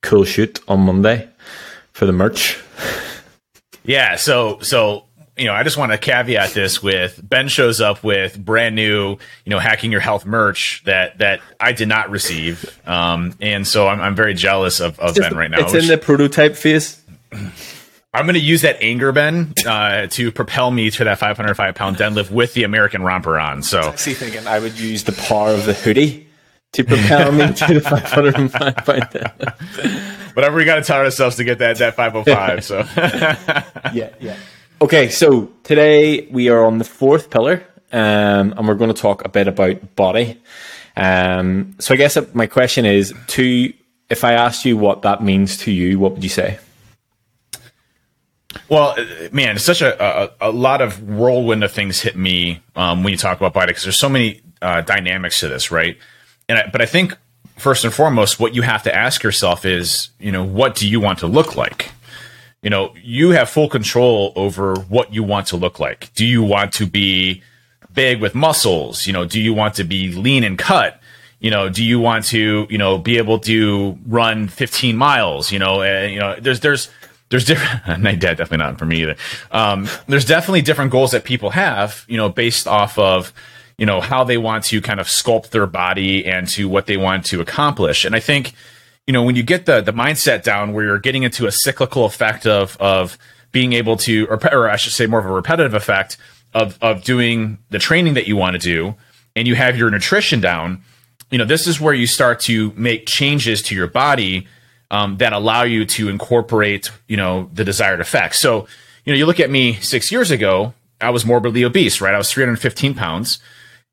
cool 0.00 0.24
shoot 0.24 0.60
on 0.66 0.80
Monday 0.80 1.28
for 1.92 2.06
the 2.06 2.12
merch. 2.12 2.58
Yeah, 3.84 4.16
so 4.16 4.58
so 4.60 5.04
you 5.36 5.44
know, 5.44 5.52
I 5.52 5.62
just 5.62 5.76
want 5.76 5.92
to 5.92 5.98
caveat 5.98 6.54
this 6.54 6.82
with 6.82 7.20
Ben 7.22 7.48
shows 7.48 7.82
up 7.82 8.02
with 8.02 8.42
brand 8.42 8.74
new, 8.74 9.10
you 9.44 9.50
know, 9.50 9.58
hacking 9.58 9.92
your 9.92 10.00
health 10.00 10.24
merch 10.24 10.82
that 10.86 11.18
that 11.18 11.40
I 11.60 11.72
did 11.72 11.88
not 11.88 12.08
receive, 12.08 12.64
um, 12.88 13.34
and 13.42 13.66
so 13.66 13.88
I'm, 13.88 14.00
I'm 14.00 14.14
very 14.14 14.32
jealous 14.32 14.80
of, 14.80 14.98
of 14.98 15.14
Ben 15.16 15.36
right 15.36 15.50
now. 15.50 15.60
It's 15.60 15.74
which- 15.74 15.82
in 15.82 15.88
the 15.90 15.98
prototype 15.98 16.56
phase. 16.56 17.02
I'm 17.32 18.24
going 18.24 18.34
to 18.34 18.40
use 18.40 18.62
that 18.62 18.78
anger, 18.80 19.12
Ben, 19.12 19.52
uh, 19.66 20.06
to 20.06 20.32
propel 20.32 20.70
me 20.70 20.90
to 20.90 21.04
that 21.04 21.18
505 21.18 21.74
pound 21.74 21.96
deadlift 21.96 22.30
with 22.30 22.54
the 22.54 22.64
American 22.64 23.02
romper 23.02 23.38
on. 23.38 23.62
So 23.62 23.80
actually 23.80 24.14
thinking 24.14 24.46
I 24.46 24.58
would 24.58 24.78
use 24.78 25.04
the 25.04 25.12
power 25.12 25.50
of 25.50 25.66
the 25.66 25.74
hoodie 25.74 26.26
to 26.72 26.84
propel 26.84 27.32
me 27.32 27.46
to 27.52 27.74
the 27.74 27.80
505 27.80 28.76
pound. 28.76 30.32
whatever 30.34 30.56
we 30.56 30.64
got 30.64 30.76
to 30.76 30.82
tell 30.82 30.98
ourselves 30.98 31.36
to 31.36 31.44
get 31.44 31.58
that 31.58 31.78
that 31.78 31.94
505. 31.94 32.64
So 32.64 32.78
Yeah, 33.94 34.14
yeah. 34.20 34.36
Okay, 34.80 35.08
so 35.08 35.50
today 35.62 36.26
we 36.26 36.48
are 36.48 36.64
on 36.64 36.78
the 36.78 36.84
fourth 36.84 37.30
pillar, 37.30 37.64
um, 37.92 38.54
and 38.56 38.68
we're 38.68 38.74
going 38.74 38.92
to 38.92 39.00
talk 39.00 39.24
a 39.24 39.28
bit 39.28 39.48
about 39.48 39.94
body. 39.96 40.40
Um, 40.96 41.76
so 41.78 41.94
I 41.94 41.96
guess 41.96 42.18
my 42.34 42.46
question 42.46 42.84
is 42.86 43.14
to 43.28 43.72
if 44.08 44.24
I 44.24 44.34
asked 44.34 44.64
you 44.64 44.76
what 44.76 45.02
that 45.02 45.22
means 45.22 45.56
to 45.58 45.70
you, 45.70 45.98
what 45.98 46.12
would 46.12 46.22
you 46.22 46.30
say? 46.30 46.58
Well, 48.68 48.96
man, 49.32 49.56
it's 49.56 49.64
such 49.64 49.82
a, 49.82 50.02
a 50.02 50.30
a 50.40 50.50
lot 50.50 50.80
of 50.80 51.02
whirlwind 51.02 51.64
of 51.64 51.72
things 51.72 52.00
hit 52.00 52.16
me 52.16 52.60
um, 52.74 53.02
when 53.02 53.12
you 53.12 53.16
talk 53.16 53.36
about 53.36 53.52
body 53.52 53.70
because 53.70 53.84
there's 53.84 53.98
so 53.98 54.08
many 54.08 54.42
uh, 54.62 54.80
dynamics 54.82 55.40
to 55.40 55.48
this, 55.48 55.70
right? 55.70 55.98
And 56.48 56.58
I, 56.58 56.68
but 56.70 56.80
I 56.80 56.86
think 56.86 57.16
first 57.56 57.84
and 57.84 57.92
foremost, 57.92 58.38
what 58.38 58.54
you 58.54 58.62
have 58.62 58.82
to 58.84 58.94
ask 58.94 59.22
yourself 59.22 59.64
is, 59.64 60.10
you 60.18 60.30
know, 60.32 60.44
what 60.44 60.74
do 60.74 60.88
you 60.88 61.00
want 61.00 61.20
to 61.20 61.26
look 61.26 61.56
like? 61.56 61.90
You 62.62 62.70
know, 62.70 62.94
you 63.02 63.30
have 63.30 63.48
full 63.48 63.68
control 63.68 64.32
over 64.36 64.76
what 64.80 65.12
you 65.12 65.22
want 65.22 65.48
to 65.48 65.56
look 65.56 65.78
like. 65.78 66.12
Do 66.14 66.26
you 66.26 66.42
want 66.42 66.72
to 66.74 66.86
be 66.86 67.42
big 67.92 68.20
with 68.20 68.34
muscles? 68.34 69.06
You 69.06 69.12
know, 69.12 69.24
do 69.24 69.40
you 69.40 69.54
want 69.54 69.74
to 69.74 69.84
be 69.84 70.12
lean 70.12 70.44
and 70.44 70.58
cut? 70.58 71.00
You 71.38 71.50
know, 71.50 71.68
do 71.68 71.84
you 71.84 72.00
want 72.00 72.24
to, 72.26 72.66
you 72.70 72.78
know, 72.78 72.98
be 72.98 73.18
able 73.18 73.38
to 73.40 73.98
run 74.06 74.48
15 74.48 74.96
miles? 74.96 75.52
You 75.52 75.58
know, 75.58 75.82
and, 75.82 76.12
you 76.12 76.18
know, 76.18 76.36
there's, 76.40 76.60
there's, 76.60 76.90
there's 77.28 77.44
different, 77.44 78.02
definitely 78.20 78.58
not 78.58 78.78
for 78.78 78.86
me 78.86 79.02
either. 79.02 79.16
Um, 79.50 79.88
there's 80.06 80.24
definitely 80.24 80.62
different 80.62 80.90
goals 80.90 81.12
that 81.12 81.24
people 81.24 81.50
have, 81.50 82.04
you 82.08 82.16
know, 82.16 82.28
based 82.28 82.66
off 82.66 82.98
of, 82.98 83.32
you 83.78 83.86
know, 83.86 84.00
how 84.00 84.24
they 84.24 84.38
want 84.38 84.64
to 84.64 84.80
kind 84.80 85.00
of 85.00 85.06
sculpt 85.06 85.50
their 85.50 85.66
body 85.66 86.24
and 86.24 86.48
to 86.48 86.68
what 86.68 86.86
they 86.86 86.96
want 86.96 87.26
to 87.26 87.40
accomplish. 87.40 88.04
And 88.04 88.14
I 88.14 88.20
think, 88.20 88.52
you 89.06 89.12
know, 89.12 89.22
when 89.22 89.36
you 89.36 89.42
get 89.42 89.66
the 89.66 89.80
the 89.80 89.92
mindset 89.92 90.42
down 90.42 90.72
where 90.72 90.84
you're 90.84 90.98
getting 90.98 91.22
into 91.22 91.46
a 91.46 91.52
cyclical 91.52 92.04
effect 92.04 92.46
of 92.46 92.76
of 92.78 93.18
being 93.52 93.72
able 93.72 93.96
to, 93.96 94.26
or, 94.26 94.38
or 94.52 94.68
I 94.68 94.76
should 94.76 94.92
say, 94.92 95.06
more 95.06 95.20
of 95.20 95.26
a 95.26 95.32
repetitive 95.32 95.74
effect 95.74 96.16
of 96.54 96.78
of 96.82 97.04
doing 97.04 97.58
the 97.70 97.78
training 97.78 98.14
that 98.14 98.26
you 98.26 98.36
want 98.36 98.54
to 98.54 98.58
do, 98.58 98.94
and 99.34 99.46
you 99.46 99.54
have 99.54 99.76
your 99.76 99.90
nutrition 99.90 100.40
down, 100.40 100.82
you 101.30 101.38
know, 101.38 101.44
this 101.44 101.66
is 101.66 101.80
where 101.80 101.94
you 101.94 102.06
start 102.06 102.40
to 102.40 102.72
make 102.76 103.06
changes 103.06 103.62
to 103.62 103.74
your 103.74 103.86
body 103.86 104.46
um, 104.90 105.16
that 105.18 105.32
allow 105.32 105.62
you 105.62 105.84
to 105.84 106.08
incorporate, 106.08 106.90
you 107.08 107.16
know, 107.16 107.50
the 107.52 107.64
desired 107.64 108.00
effects. 108.00 108.40
So, 108.40 108.66
you 109.04 109.12
know, 109.12 109.16
you 109.16 109.26
look 109.26 109.40
at 109.40 109.50
me 109.50 109.74
six 109.74 110.10
years 110.12 110.30
ago, 110.30 110.74
I 111.00 111.10
was 111.10 111.24
morbidly 111.24 111.64
obese, 111.64 112.00
right? 112.00 112.14
I 112.14 112.18
was 112.18 112.30
315 112.32 112.94
pounds. 112.94 113.38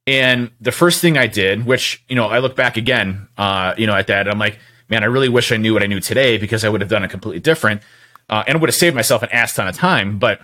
And 0.06 0.52
the 0.60 0.72
first 0.72 1.02
thing 1.02 1.18
I 1.18 1.28
did, 1.28 1.66
which, 1.66 2.04
you 2.10 2.16
know, 2.16 2.28
I 2.28 2.40
look 2.40 2.56
back 2.56 2.78
again, 2.78 3.28
uh, 3.38 3.74
you 3.78 3.88
know, 3.88 3.96
at 3.96 4.08
that, 4.08 4.28
I'm 4.28 4.40
like, 4.40 4.60
man, 4.90 5.04
I 5.04 5.08
really 5.08 5.30
wish 5.30 5.52
I 5.52 5.58
knew 5.58 5.74
what 5.74 5.84
I 5.84 5.88
knew 5.88 6.00
today 6.00 6.38
because 6.38 6.66
I 6.66 6.70
would 6.70 6.82
have 6.82 6.90
done 6.90 7.04
it 7.04 7.10
completely 7.10 7.40
different. 7.40 7.82
Uh, 8.30 8.44
and 8.48 8.60
would 8.62 8.70
have 8.70 8.76
saved 8.76 8.96
myself 8.96 9.22
an 9.22 9.30
ass 9.32 9.56
ton 9.56 9.68
of 9.68 9.76
time. 9.76 10.18
But, 10.18 10.42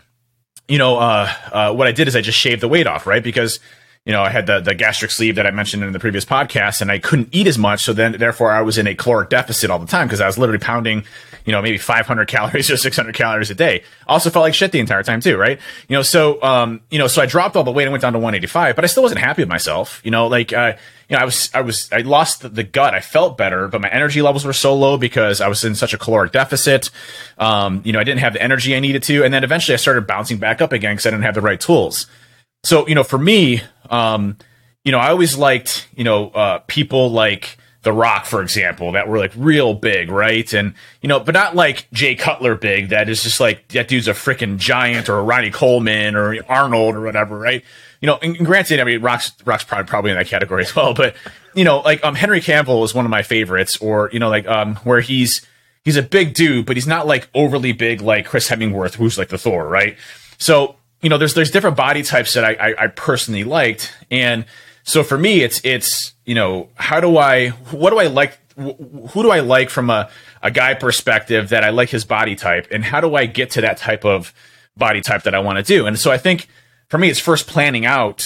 you 0.68 0.78
know, 0.78 0.98
uh, 0.98 1.32
uh, 1.52 1.74
what 1.74 1.88
I 1.88 1.92
did 1.92 2.08
is 2.08 2.16
I 2.16 2.22
just 2.22 2.38
shaved 2.38 2.62
the 2.62 2.68
weight 2.68 2.88
off, 2.88 3.08
right? 3.08 3.24
Because, 3.24 3.60
you 4.06 4.14
know, 4.14 4.24
I 4.24 4.30
had 4.30 4.48
the, 4.48 4.60
the 4.60 4.74
gastric 4.74 5.12
sleeve 5.12 5.36
that 5.36 5.46
I 5.46 5.52
mentioned 5.52 5.84
in 5.84 5.92
the 5.92 6.00
previous 6.00 6.26
podcast 6.26 6.82
and 6.82 6.92
I 6.92 7.00
couldn't 7.00 7.30
eat 7.32 7.48
as 7.48 7.58
much. 7.58 7.84
So 7.84 7.94
then, 7.94 8.14
therefore, 8.14 8.52
I 8.52 8.62
was 8.62 8.78
in 8.78 8.88
a 8.88 8.96
caloric 8.96 9.30
deficit 9.30 9.70
all 9.70 9.78
the 9.78 9.86
time 9.86 10.08
because 10.08 10.22
I 10.22 10.26
was 10.26 10.38
literally 10.38 10.60
pounding, 10.60 11.04
you 11.46 11.52
know, 11.52 11.62
maybe 11.62 11.78
500 11.78 12.28
calories 12.30 12.72
or 12.72 12.78
600 12.78 13.14
calories 13.14 13.52
a 13.52 13.56
day. 13.56 13.84
Also 14.08 14.30
felt 14.30 14.44
like 14.44 14.54
shit 14.54 14.72
the 14.72 14.80
entire 14.80 15.04
time 15.04 15.20
too, 15.20 15.38
right? 15.38 15.60
You 15.90 15.98
know, 15.98 16.02
so, 16.02 16.42
um, 16.42 16.82
you 16.90 16.98
know, 16.98 17.08
so 17.08 17.22
I 17.22 17.26
dropped 17.26 17.56
all 17.56 17.64
the 17.64 17.72
weight 17.72 17.84
and 17.84 17.92
went 17.92 18.02
down 18.02 18.14
to 18.14 18.20
185, 18.20 18.76
but 18.76 18.84
I 18.84 18.88
still 18.88 19.04
wasn't 19.04 19.22
happy 19.22 19.42
with 19.42 19.50
myself. 19.50 20.02
You 20.04 20.12
know, 20.12 20.28
like, 20.28 20.54
uh, 20.54 20.74
you 21.10 21.16
know, 21.16 21.22
I 21.22 21.26
was, 21.26 21.50
I 21.54 21.62
was, 21.62 21.92
I 21.92 22.00
lost 22.00 22.42
the, 22.42 22.50
the 22.50 22.64
gut. 22.64 22.94
I 22.94 23.02
felt 23.02 23.38
better, 23.38 23.68
but 23.68 23.82
my 23.82 23.90
energy 23.90 24.22
levels 24.22 24.46
were 24.46 24.54
so 24.54 24.76
low 24.76 24.98
because 24.98 25.42
I 25.42 25.50
was 25.50 25.64
in 25.64 25.76
such 25.76 25.94
a 25.94 25.98
caloric 25.98 26.32
deficit. 26.32 26.90
Um, 27.38 27.82
you 27.84 27.92
know, 27.92 28.00
I 28.00 28.04
didn't 28.06 28.22
have 28.22 28.34
the 28.34 28.42
energy 28.42 28.76
I 28.76 28.80
needed 28.80 29.04
to. 29.04 29.24
And 29.24 29.34
then 29.34 29.44
eventually 29.44 29.74
I 29.74 29.78
started 29.78 30.08
bouncing 30.08 30.38
back 30.38 30.62
up 30.62 30.72
again 30.72 30.94
because 30.94 31.06
I 31.06 31.12
didn't 31.12 31.26
have 31.26 31.36
the 31.36 31.42
right 31.42 31.60
tools. 31.60 32.08
So, 32.64 32.88
you 32.88 32.96
know, 32.96 33.04
for 33.04 33.18
me, 33.18 33.62
um, 33.90 34.38
you 34.84 34.92
know, 34.92 35.00
I 35.00 35.10
always 35.10 35.38
liked, 35.38 35.88
you 35.96 36.04
know, 36.04 36.30
uh, 36.30 36.60
people 36.68 37.12
like 37.12 37.58
The 37.84 37.94
Rock, 37.94 38.26
for 38.26 38.42
example, 38.42 38.94
that 38.94 39.08
were 39.08 39.18
like 39.18 39.32
real 39.36 39.74
big, 39.74 40.10
right? 40.10 40.52
And 40.54 40.74
you 41.02 41.10
know, 41.10 41.20
but 41.20 41.34
not 41.34 41.56
like 41.56 41.90
Jay 41.92 42.16
Cutler 42.16 42.56
big. 42.56 42.90
That 42.90 43.10
is 43.10 43.24
just 43.24 43.40
like 43.40 43.68
that 43.70 43.88
dude's 43.88 44.08
a 44.08 44.14
freaking 44.14 44.58
giant, 44.58 45.10
or 45.10 45.24
Ronnie 45.24 45.52
Coleman, 45.52 46.16
or 46.16 46.36
Arnold, 46.48 46.96
or 46.96 47.02
whatever, 47.02 47.38
right? 47.38 47.64
You 48.02 48.08
know, 48.08 48.18
and 48.22 48.38
granted, 48.46 48.80
I 48.80 48.84
mean, 48.84 49.02
Rock's 49.02 49.32
Rock's 49.46 49.64
probably 49.64 49.88
probably 49.88 50.12
in 50.12 50.18
that 50.18 50.28
category 50.28 50.64
as 50.64 50.76
well. 50.76 50.94
But 50.94 51.16
you 51.54 51.64
know, 51.64 51.80
like 51.80 52.04
um, 52.04 52.16
Henry 52.16 52.42
Cavill 52.42 52.84
is 52.84 52.94
one 52.94 53.06
of 53.06 53.12
my 53.12 53.24
favorites, 53.24 53.78
or 53.78 54.10
you 54.12 54.20
know, 54.20 54.30
like 54.30 54.48
um, 54.48 54.76
where 54.78 55.02
he's 55.02 55.46
he's 55.84 55.98
a 55.98 56.04
big 56.04 56.34
dude, 56.34 56.66
but 56.66 56.78
he's 56.78 56.88
not 56.88 57.08
like 57.08 57.30
overly 57.34 57.74
big 57.74 58.02
like 58.02 58.26
Chris 58.26 58.50
Hemsworth, 58.50 58.96
who's 58.96 59.18
like 59.18 59.30
the 59.30 59.38
Thor, 59.38 59.68
right? 59.68 59.98
So 60.38 60.78
you 61.02 61.10
know, 61.10 61.18
there's 61.18 61.34
there's 61.34 61.52
different 61.52 61.78
body 61.78 62.04
types 62.04 62.34
that 62.34 62.44
I, 62.44 62.54
I, 62.54 62.84
I 62.84 62.88
personally 62.88 63.44
liked, 63.44 63.96
and 64.12 64.46
so 64.84 65.04
for 65.04 65.18
me, 65.18 65.42
it's 65.42 65.62
it's 65.64 66.14
you 66.26 66.36
know, 66.36 66.70
how 66.76 67.00
do 67.00 67.18
I 67.18 67.50
what 67.50 67.92
do 67.92 68.00
I 68.00 68.08
like 68.08 68.38
who 68.56 69.24
do 69.24 69.32
I 69.32 69.40
like 69.40 69.70
from 69.70 69.90
a, 69.90 70.10
a 70.44 70.52
guy 70.52 70.74
perspective 70.74 71.50
that 71.50 71.64
I 71.64 71.70
like 71.70 71.90
his 71.90 72.06
body 72.06 72.36
type, 72.36 72.68
and 72.72 72.84
how 72.84 73.02
do 73.02 73.16
I 73.16 73.26
get 73.26 73.52
to 73.52 73.62
that 73.62 73.78
type 73.78 74.04
of 74.04 74.34
body 74.76 75.02
type 75.02 75.24
that 75.24 75.36
I 75.36 75.40
want 75.40 75.58
to 75.58 75.64
do? 75.64 75.86
And 75.86 75.98
so 75.98 76.12
I 76.12 76.18
think 76.18 76.48
for 76.90 76.98
me, 76.98 77.10
it's 77.10 77.20
first 77.20 77.48
planning 77.48 77.86
out 77.86 78.26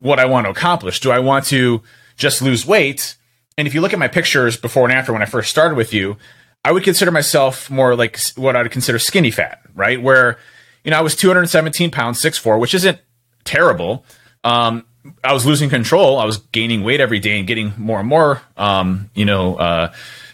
what 0.00 0.18
I 0.18 0.26
want 0.26 0.46
to 0.46 0.50
accomplish. 0.50 1.00
Do 1.00 1.10
I 1.10 1.18
want 1.20 1.46
to 1.46 1.82
just 2.16 2.42
lose 2.42 2.66
weight? 2.66 3.16
And 3.56 3.66
if 3.66 3.74
you 3.74 3.80
look 3.80 3.92
at 3.92 3.98
my 3.98 4.08
pictures 4.08 4.56
before 4.56 4.84
and 4.84 4.92
after 4.92 5.12
when 5.12 5.22
I 5.22 5.26
first 5.26 5.50
started 5.50 5.76
with 5.76 5.94
you, 5.94 6.16
I 6.64 6.72
would 6.72 6.82
consider 6.84 7.10
myself 7.10 7.70
more 7.70 7.94
like 7.94 8.18
what 8.36 8.56
I'd 8.56 8.70
consider 8.70 8.98
skinny 8.98 9.30
fat, 9.30 9.60
right? 9.74 10.00
Where 10.00 10.38
you 10.84 10.90
know, 10.90 10.98
I 10.98 11.00
was 11.00 11.14
217 11.14 11.90
pounds, 11.90 12.22
6'4, 12.22 12.58
which 12.58 12.74
isn't 12.74 12.98
terrible. 13.44 14.04
Um, 14.44 14.84
I 15.24 15.32
was 15.32 15.46
losing 15.46 15.70
control. 15.70 16.18
I 16.18 16.24
was 16.24 16.38
gaining 16.38 16.82
weight 16.82 17.00
every 17.00 17.18
day 17.18 17.38
and 17.38 17.46
getting 17.46 17.72
more 17.76 18.00
and 18.00 18.08
more, 18.08 18.42
um, 18.56 19.10
you 19.14 19.24
know, 19.24 19.56
uh, 19.56 19.92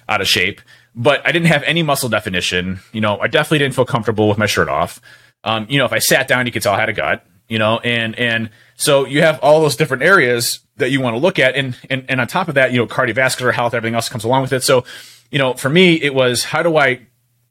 out 0.09 0.21
of 0.21 0.29
shape. 0.29 0.61
But 0.95 1.27
I 1.27 1.33
didn't 1.33 1.49
have 1.49 1.63
any 1.65 1.83
muscle 1.83 2.09
definition. 2.09 2.81
You 2.93 3.01
know, 3.01 3.19
I 3.19 3.27
definitely 3.27 3.59
didn't 3.59 3.75
feel 3.75 3.85
comfortable 3.85 4.29
with 4.29 4.39
my 4.39 4.47
shirt 4.47 4.69
off. 4.69 5.01
Um, 5.45 5.67
you 5.69 5.79
know, 5.79 5.85
if 5.85 5.93
I 5.93 5.99
sat 5.99 6.27
down, 6.27 6.47
you 6.47 6.53
could 6.53 6.63
tell 6.63 6.75
I 6.75 6.81
had 6.81 6.89
a 6.89 6.95
gut. 6.95 7.25
You 7.49 7.61
know, 7.61 7.79
and 7.79 8.19
and 8.19 8.51
so 8.75 9.07
you 9.07 9.23
have 9.23 9.39
all 9.39 9.61
those 9.61 9.77
different 9.77 10.03
areas 10.03 10.61
that 10.79 10.91
you 10.91 11.01
want 11.01 11.15
to 11.15 11.21
look 11.21 11.39
at, 11.39 11.55
and 11.55 11.77
and 11.89 12.05
and 12.09 12.21
on 12.21 12.27
top 12.27 12.49
of 12.49 12.57
that, 12.57 12.73
you 12.73 12.79
know, 12.79 12.89
cardiovascular 12.89 13.53
health, 13.53 13.73
everything 13.73 13.95
else 13.95 14.09
comes 14.09 14.25
along 14.25 14.43
with 14.43 14.53
it. 14.53 14.65
So, 14.65 14.85
you 15.31 15.39
know, 15.39 15.55
for 15.55 15.69
me, 15.69 15.95
it 15.95 16.13
was 16.13 16.43
how 16.43 16.65
do 16.65 16.77
I 16.77 17.07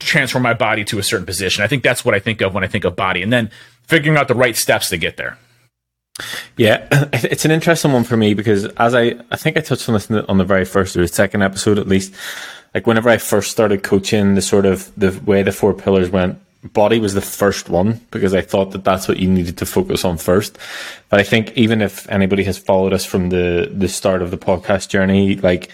transform 0.05 0.43
my 0.43 0.53
body 0.53 0.83
to 0.85 0.99
a 0.99 1.03
certain 1.03 1.25
position. 1.25 1.63
I 1.63 1.67
think 1.67 1.83
that's 1.83 2.05
what 2.05 2.15
I 2.15 2.19
think 2.19 2.41
of 2.41 2.53
when 2.53 2.63
I 2.63 2.67
think 2.67 2.85
of 2.85 2.95
body, 2.95 3.21
and 3.21 3.31
then 3.31 3.49
figuring 3.83 4.17
out 4.17 4.27
the 4.27 4.35
right 4.35 4.55
steps 4.55 4.89
to 4.89 4.97
get 4.97 5.17
there. 5.17 5.37
Yeah, 6.57 6.87
it's 7.13 7.45
an 7.45 7.51
interesting 7.51 7.91
one 7.91 8.03
for 8.03 8.17
me 8.17 8.33
because 8.33 8.65
as 8.65 8.95
I, 8.95 9.15
I 9.31 9.35
think 9.35 9.57
I 9.57 9.61
touched 9.61 9.89
on 9.89 9.93
this 9.93 10.09
on 10.09 10.37
the 10.37 10.45
very 10.45 10.65
first 10.65 10.95
or 10.95 11.01
the 11.01 11.07
second 11.07 11.41
episode 11.41 11.77
at 11.77 11.87
least. 11.87 12.13
Like 12.73 12.87
whenever 12.87 13.09
I 13.09 13.17
first 13.17 13.51
started 13.51 13.83
coaching, 13.83 14.35
the 14.35 14.41
sort 14.41 14.65
of 14.65 14.91
the 14.97 15.17
way 15.25 15.43
the 15.43 15.53
four 15.53 15.73
pillars 15.73 16.09
went, 16.09 16.39
body 16.73 16.99
was 16.99 17.13
the 17.13 17.21
first 17.21 17.69
one 17.69 18.01
because 18.11 18.33
I 18.33 18.41
thought 18.41 18.71
that 18.71 18.83
that's 18.83 19.07
what 19.07 19.17
you 19.17 19.29
needed 19.29 19.57
to 19.59 19.65
focus 19.65 20.03
on 20.03 20.17
first. 20.17 20.57
But 21.09 21.19
I 21.19 21.23
think 21.23 21.53
even 21.57 21.81
if 21.81 22.09
anybody 22.09 22.43
has 22.43 22.57
followed 22.57 22.93
us 22.93 23.05
from 23.05 23.29
the 23.29 23.71
the 23.71 23.87
start 23.87 24.21
of 24.21 24.31
the 24.31 24.37
podcast 24.37 24.89
journey, 24.89 25.35
like 25.35 25.69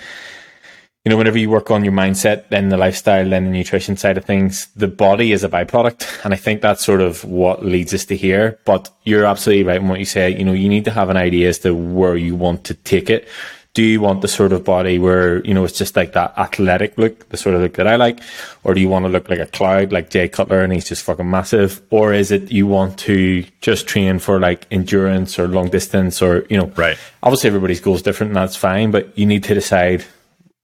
you 1.03 1.09
know, 1.09 1.17
whenever 1.17 1.39
you 1.39 1.49
work 1.49 1.71
on 1.71 1.83
your 1.83 1.93
mindset, 1.93 2.47
then 2.49 2.69
the 2.69 2.77
lifestyle, 2.77 3.27
then 3.27 3.45
the 3.45 3.51
nutrition 3.51 3.97
side 3.97 4.17
of 4.17 4.25
things, 4.25 4.67
the 4.75 4.87
body 4.87 5.31
is 5.31 5.43
a 5.43 5.49
byproduct. 5.49 6.23
And 6.23 6.31
I 6.31 6.37
think 6.37 6.61
that's 6.61 6.85
sort 6.85 7.01
of 7.01 7.25
what 7.25 7.65
leads 7.65 7.91
us 7.93 8.05
to 8.05 8.15
here. 8.15 8.59
But 8.65 8.89
you're 9.03 9.25
absolutely 9.25 9.63
right 9.63 9.81
in 9.81 9.87
what 9.87 9.97
you 9.97 10.05
say. 10.05 10.29
You 10.29 10.45
know, 10.45 10.53
you 10.53 10.69
need 10.69 10.85
to 10.85 10.91
have 10.91 11.09
an 11.09 11.17
idea 11.17 11.49
as 11.49 11.57
to 11.59 11.73
where 11.73 12.15
you 12.15 12.35
want 12.35 12.65
to 12.65 12.75
take 12.75 13.09
it. 13.09 13.27
Do 13.73 13.81
you 13.81 13.99
want 13.99 14.21
the 14.21 14.27
sort 14.27 14.51
of 14.51 14.63
body 14.63 14.99
where, 14.99 15.43
you 15.43 15.53
know, 15.55 15.63
it's 15.63 15.77
just 15.77 15.95
like 15.95 16.11
that 16.13 16.37
athletic 16.37 16.97
look, 16.97 17.29
the 17.29 17.37
sort 17.37 17.55
of 17.55 17.61
look 17.61 17.75
that 17.75 17.87
I 17.87 17.95
like? 17.95 18.19
Or 18.63 18.75
do 18.75 18.81
you 18.81 18.89
want 18.89 19.05
to 19.05 19.09
look 19.09 19.27
like 19.27 19.39
a 19.39 19.47
cloud, 19.47 19.91
like 19.91 20.09
Jay 20.11 20.27
Cutler, 20.27 20.61
and 20.61 20.73
he's 20.73 20.87
just 20.87 21.03
fucking 21.03 21.27
massive? 21.27 21.81
Or 21.89 22.13
is 22.13 22.31
it 22.31 22.51
you 22.51 22.67
want 22.67 22.99
to 22.99 23.43
just 23.61 23.87
train 23.87 24.19
for 24.19 24.39
like 24.39 24.67
endurance 24.69 25.39
or 25.39 25.47
long 25.47 25.69
distance 25.69 26.21
or, 26.21 26.45
you 26.49 26.57
know, 26.57 26.67
right. 26.75 26.97
Obviously 27.23 27.47
everybody's 27.47 27.79
goal 27.79 27.95
is 27.95 28.03
different 28.03 28.31
and 28.31 28.37
that's 28.37 28.57
fine, 28.57 28.91
but 28.91 29.17
you 29.17 29.25
need 29.25 29.45
to 29.45 29.55
decide 29.55 30.05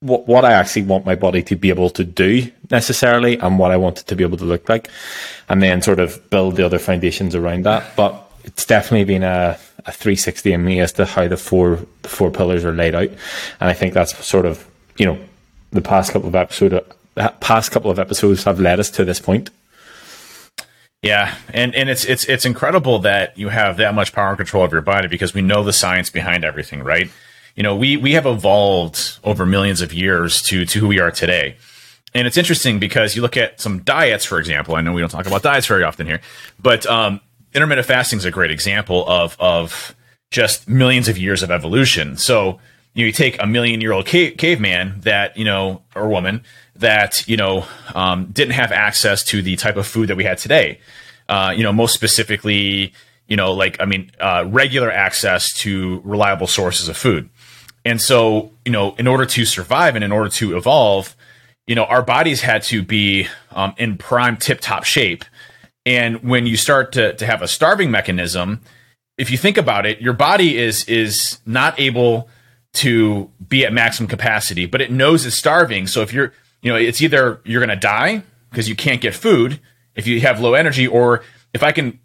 what 0.00 0.26
what 0.28 0.44
I 0.44 0.52
actually 0.52 0.82
want 0.82 1.06
my 1.06 1.14
body 1.14 1.42
to 1.44 1.56
be 1.56 1.70
able 1.70 1.90
to 1.90 2.04
do 2.04 2.50
necessarily, 2.70 3.38
and 3.38 3.58
what 3.58 3.70
I 3.70 3.76
want 3.76 4.00
it 4.00 4.06
to 4.06 4.16
be 4.16 4.24
able 4.24 4.38
to 4.38 4.44
look 4.44 4.68
like, 4.68 4.90
and 5.48 5.62
then 5.62 5.82
sort 5.82 6.00
of 6.00 6.28
build 6.30 6.56
the 6.56 6.64
other 6.64 6.78
foundations 6.78 7.34
around 7.34 7.64
that. 7.64 7.96
But 7.96 8.30
it's 8.44 8.64
definitely 8.64 9.04
been 9.04 9.24
a, 9.24 9.58
a 9.86 9.92
360 9.92 10.52
in 10.52 10.64
me 10.64 10.80
as 10.80 10.92
to 10.94 11.04
how 11.04 11.28
the 11.28 11.36
four 11.36 11.80
the 12.02 12.08
four 12.08 12.30
pillars 12.30 12.64
are 12.64 12.72
laid 12.72 12.94
out, 12.94 13.08
and 13.08 13.70
I 13.70 13.72
think 13.72 13.94
that's 13.94 14.24
sort 14.24 14.46
of 14.46 14.66
you 14.96 15.06
know 15.06 15.18
the 15.70 15.82
past 15.82 16.12
couple 16.12 16.28
of 16.28 16.34
episode 16.34 16.84
past 17.40 17.72
couple 17.72 17.90
of 17.90 17.98
episodes 17.98 18.44
have 18.44 18.60
led 18.60 18.78
us 18.80 18.90
to 18.90 19.04
this 19.04 19.20
point. 19.20 19.50
Yeah, 21.02 21.36
and 21.52 21.74
and 21.74 21.88
it's 21.88 22.04
it's 22.04 22.24
it's 22.24 22.44
incredible 22.44 22.98
that 23.00 23.38
you 23.38 23.48
have 23.48 23.76
that 23.76 23.94
much 23.94 24.12
power 24.12 24.28
and 24.28 24.36
control 24.36 24.64
of 24.64 24.72
your 24.72 24.82
body 24.82 25.06
because 25.08 25.32
we 25.32 25.42
know 25.42 25.62
the 25.62 25.72
science 25.72 26.10
behind 26.10 26.44
everything, 26.44 26.82
right? 26.82 27.10
You 27.58 27.64
know, 27.64 27.74
we 27.74 27.96
we 27.96 28.12
have 28.12 28.24
evolved 28.24 29.18
over 29.24 29.44
millions 29.44 29.80
of 29.80 29.92
years 29.92 30.40
to 30.42 30.64
to 30.64 30.78
who 30.78 30.86
we 30.86 31.00
are 31.00 31.10
today. 31.10 31.56
And 32.14 32.28
it's 32.28 32.36
interesting 32.36 32.78
because 32.78 33.16
you 33.16 33.20
look 33.20 33.36
at 33.36 33.60
some 33.60 33.80
diets, 33.80 34.24
for 34.24 34.38
example. 34.38 34.76
I 34.76 34.80
know 34.80 34.92
we 34.92 35.00
don't 35.00 35.10
talk 35.10 35.26
about 35.26 35.42
diets 35.42 35.66
very 35.66 35.82
often 35.82 36.06
here, 36.06 36.20
but 36.62 36.86
um, 36.86 37.20
intermittent 37.52 37.84
fasting 37.88 38.20
is 38.20 38.24
a 38.24 38.30
great 38.30 38.52
example 38.52 39.04
of 39.08 39.36
of 39.40 39.96
just 40.30 40.68
millions 40.68 41.08
of 41.08 41.18
years 41.18 41.42
of 41.42 41.50
evolution. 41.50 42.16
So 42.16 42.60
you, 42.94 43.02
know, 43.02 43.06
you 43.06 43.12
take 43.12 43.42
a 43.42 43.46
million 43.46 43.80
year 43.80 43.90
old 43.90 44.06
cave, 44.06 44.36
caveman 44.36 45.00
that 45.00 45.36
you 45.36 45.44
know 45.44 45.82
or 45.96 46.08
woman 46.08 46.44
that 46.76 47.26
you 47.26 47.36
know 47.36 47.66
um, 47.92 48.26
didn't 48.26 48.54
have 48.54 48.70
access 48.70 49.24
to 49.24 49.42
the 49.42 49.56
type 49.56 49.76
of 49.76 49.84
food 49.84 50.10
that 50.10 50.16
we 50.16 50.22
had 50.22 50.38
today. 50.38 50.78
Uh, 51.28 51.52
you 51.56 51.64
know, 51.64 51.72
most 51.72 51.92
specifically, 51.92 52.92
you 53.26 53.36
know, 53.36 53.52
like 53.52 53.78
I 53.80 53.84
mean, 53.84 54.12
uh, 54.20 54.44
regular 54.46 54.92
access 54.92 55.52
to 55.54 56.00
reliable 56.04 56.46
sources 56.46 56.88
of 56.88 56.96
food. 56.96 57.28
And 57.88 58.02
so, 58.02 58.52
you 58.66 58.70
know, 58.70 58.94
in 58.98 59.06
order 59.06 59.24
to 59.24 59.46
survive 59.46 59.94
and 59.94 60.04
in 60.04 60.12
order 60.12 60.28
to 60.28 60.58
evolve, 60.58 61.16
you 61.66 61.74
know, 61.74 61.84
our 61.84 62.02
bodies 62.02 62.42
had 62.42 62.62
to 62.64 62.82
be 62.82 63.28
um, 63.50 63.72
in 63.78 63.96
prime 63.96 64.36
tip 64.36 64.60
top 64.60 64.84
shape. 64.84 65.24
And 65.86 66.22
when 66.22 66.46
you 66.46 66.58
start 66.58 66.92
to, 66.92 67.14
to 67.14 67.24
have 67.24 67.40
a 67.40 67.48
starving 67.48 67.90
mechanism, 67.90 68.60
if 69.16 69.30
you 69.30 69.38
think 69.38 69.56
about 69.56 69.86
it, 69.86 70.02
your 70.02 70.12
body 70.12 70.58
is 70.58 70.84
is 70.84 71.38
not 71.46 71.80
able 71.80 72.28
to 72.74 73.30
be 73.48 73.64
at 73.64 73.72
maximum 73.72 74.06
capacity, 74.06 74.66
but 74.66 74.82
it 74.82 74.92
knows 74.92 75.24
it's 75.24 75.38
starving. 75.38 75.86
So 75.86 76.02
if 76.02 76.12
you're, 76.12 76.34
you 76.60 76.70
know, 76.70 76.76
it's 76.76 77.00
either 77.00 77.40
you're 77.44 77.64
going 77.64 77.70
to 77.70 77.76
die 77.76 78.22
because 78.50 78.68
you 78.68 78.76
can't 78.76 79.00
get 79.00 79.14
food 79.14 79.60
if 79.94 80.06
you 80.06 80.20
have 80.20 80.40
low 80.40 80.52
energy, 80.52 80.86
or 80.86 81.24
if 81.54 81.62
I 81.62 81.72
can 81.72 81.98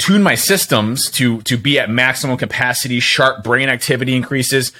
tune 0.00 0.24
my 0.24 0.34
systems 0.34 1.08
to 1.12 1.42
to 1.42 1.56
be 1.56 1.78
at 1.78 1.88
maximum 1.88 2.36
capacity, 2.38 2.98
sharp 2.98 3.44
brain 3.44 3.68
activity 3.68 4.16
increases, 4.16 4.72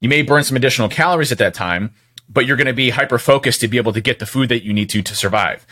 you 0.00 0.08
may 0.08 0.22
burn 0.22 0.44
some 0.44 0.56
additional 0.56 0.88
calories 0.88 1.32
at 1.32 1.38
that 1.38 1.54
time, 1.54 1.92
but 2.28 2.46
you're 2.46 2.56
going 2.56 2.66
to 2.66 2.72
be 2.72 2.90
hyper 2.90 3.18
focused 3.18 3.60
to 3.60 3.68
be 3.68 3.78
able 3.78 3.92
to 3.92 4.00
get 4.00 4.18
the 4.18 4.26
food 4.26 4.48
that 4.50 4.64
you 4.64 4.72
need 4.72 4.90
to 4.90 5.02
to 5.02 5.14
survive. 5.14 5.66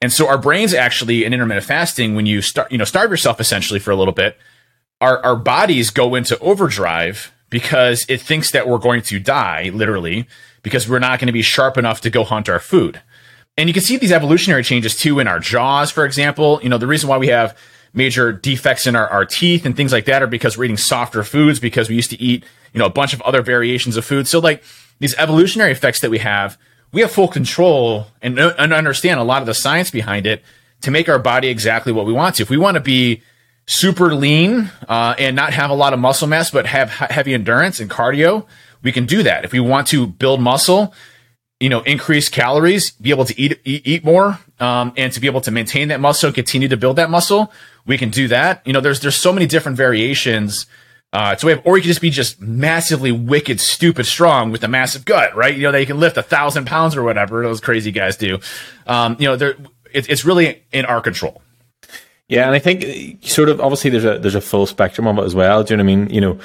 And 0.00 0.12
so 0.12 0.28
our 0.28 0.38
brains 0.38 0.74
actually 0.74 1.24
in 1.24 1.32
intermittent 1.32 1.64
fasting, 1.64 2.14
when 2.14 2.26
you 2.26 2.42
start, 2.42 2.70
you 2.72 2.78
know, 2.78 2.84
starve 2.84 3.10
yourself 3.10 3.40
essentially 3.40 3.78
for 3.78 3.92
a 3.92 3.96
little 3.96 4.12
bit, 4.12 4.36
our, 5.00 5.24
our 5.24 5.36
bodies 5.36 5.90
go 5.90 6.14
into 6.14 6.38
overdrive 6.40 7.32
because 7.50 8.04
it 8.08 8.20
thinks 8.20 8.50
that 8.50 8.66
we're 8.66 8.78
going 8.78 9.02
to 9.02 9.20
die, 9.20 9.70
literally, 9.72 10.26
because 10.62 10.88
we're 10.88 10.98
not 10.98 11.18
going 11.20 11.26
to 11.26 11.32
be 11.32 11.42
sharp 11.42 11.76
enough 11.78 12.00
to 12.00 12.10
go 12.10 12.24
hunt 12.24 12.48
our 12.48 12.58
food. 12.58 13.00
And 13.56 13.68
you 13.68 13.74
can 13.74 13.82
see 13.82 13.96
these 13.96 14.12
evolutionary 14.12 14.64
changes 14.64 14.96
too 14.96 15.18
in 15.18 15.28
our 15.28 15.38
jaws, 15.38 15.90
for 15.90 16.04
example. 16.04 16.58
You 16.62 16.68
know, 16.68 16.78
the 16.78 16.86
reason 16.86 17.08
why 17.08 17.18
we 17.18 17.28
have 17.28 17.56
major 17.94 18.32
defects 18.32 18.86
in 18.86 18.96
our, 18.96 19.08
our 19.08 19.24
teeth 19.24 19.66
and 19.66 19.76
things 19.76 19.92
like 19.92 20.06
that 20.06 20.22
are 20.22 20.26
because 20.26 20.56
we're 20.56 20.64
eating 20.64 20.76
softer 20.76 21.22
foods 21.22 21.60
because 21.60 21.88
we 21.88 21.94
used 21.94 22.10
to 22.10 22.20
eat 22.20 22.44
you 22.72 22.78
know, 22.78 22.86
a 22.86 22.90
bunch 22.90 23.12
of 23.12 23.20
other 23.22 23.42
variations 23.42 23.96
of 23.96 24.04
food. 24.04 24.26
So 24.26 24.38
like 24.38 24.62
these 24.98 25.14
evolutionary 25.16 25.72
effects 25.72 26.00
that 26.00 26.10
we 26.10 26.18
have, 26.18 26.58
we 26.92 27.00
have 27.02 27.10
full 27.10 27.28
control 27.28 28.06
and, 28.20 28.38
and 28.38 28.72
understand 28.72 29.20
a 29.20 29.24
lot 29.24 29.42
of 29.42 29.46
the 29.46 29.54
science 29.54 29.90
behind 29.90 30.26
it 30.26 30.42
to 30.82 30.90
make 30.90 31.08
our 31.08 31.18
body 31.18 31.48
exactly 31.48 31.92
what 31.92 32.06
we 32.06 32.12
want 32.12 32.36
to. 32.36 32.42
If 32.42 32.50
we 32.50 32.56
want 32.56 32.76
to 32.76 32.80
be 32.80 33.22
super 33.66 34.14
lean 34.14 34.70
uh, 34.88 35.14
and 35.18 35.36
not 35.36 35.52
have 35.52 35.70
a 35.70 35.74
lot 35.74 35.92
of 35.92 35.98
muscle 35.98 36.28
mass, 36.28 36.50
but 36.50 36.66
have 36.66 36.90
heavy 36.90 37.34
endurance 37.34 37.80
and 37.80 37.90
cardio, 37.90 38.46
we 38.82 38.92
can 38.92 39.06
do 39.06 39.22
that. 39.22 39.44
If 39.44 39.52
we 39.52 39.60
want 39.60 39.86
to 39.88 40.06
build 40.06 40.40
muscle, 40.40 40.92
you 41.60 41.68
know, 41.68 41.80
increase 41.82 42.28
calories, 42.28 42.90
be 42.90 43.10
able 43.10 43.24
to 43.26 43.40
eat 43.40 43.60
eat, 43.64 43.86
eat 43.86 44.04
more, 44.04 44.40
um, 44.62 44.92
and 44.96 45.12
to 45.12 45.20
be 45.20 45.26
able 45.26 45.40
to 45.42 45.50
maintain 45.50 45.88
that 45.88 46.00
muscle, 46.00 46.32
continue 46.32 46.68
to 46.68 46.76
build 46.76 46.96
that 46.96 47.10
muscle, 47.10 47.52
we 47.86 47.98
can 47.98 48.10
do 48.10 48.28
that. 48.28 48.62
You 48.66 48.72
know, 48.72 48.80
there's 48.80 49.00
there's 49.00 49.16
so 49.16 49.32
many 49.32 49.46
different 49.46 49.76
variations 49.76 50.66
uh, 51.12 51.36
so 51.36 51.46
we 51.46 51.52
have, 51.52 51.66
or 51.66 51.76
you 51.76 51.82
could 51.82 51.88
just 51.88 52.00
be 52.00 52.08
just 52.08 52.40
massively 52.40 53.12
wicked, 53.12 53.60
stupid 53.60 54.06
strong 54.06 54.50
with 54.50 54.64
a 54.64 54.68
massive 54.68 55.04
gut, 55.04 55.36
right? 55.36 55.54
You 55.54 55.64
know, 55.64 55.72
they 55.72 55.84
can 55.84 56.00
lift 56.00 56.16
a 56.16 56.22
thousand 56.22 56.66
pounds 56.66 56.96
or 56.96 57.02
whatever 57.02 57.42
those 57.42 57.60
crazy 57.60 57.92
guys 57.92 58.16
do. 58.16 58.38
Um, 58.86 59.16
you 59.18 59.28
know, 59.28 59.36
they're, 59.36 59.56
it, 59.92 60.08
it's 60.08 60.24
really 60.24 60.62
in 60.72 60.86
our 60.86 61.02
control. 61.02 61.42
Yeah, 62.28 62.46
and 62.46 62.54
I 62.54 62.58
think 62.60 63.22
sort 63.26 63.50
of 63.50 63.60
obviously 63.60 63.90
there's 63.90 64.06
a 64.06 64.18
there's 64.18 64.34
a 64.34 64.40
full 64.40 64.64
spectrum 64.64 65.06
of 65.06 65.18
it 65.18 65.24
as 65.24 65.34
well. 65.34 65.62
Do 65.62 65.74
you 65.74 65.76
know 65.76 65.84
what 65.84 65.92
I 65.92 65.96
mean? 65.96 66.10
You 66.10 66.20
know, 66.22 66.40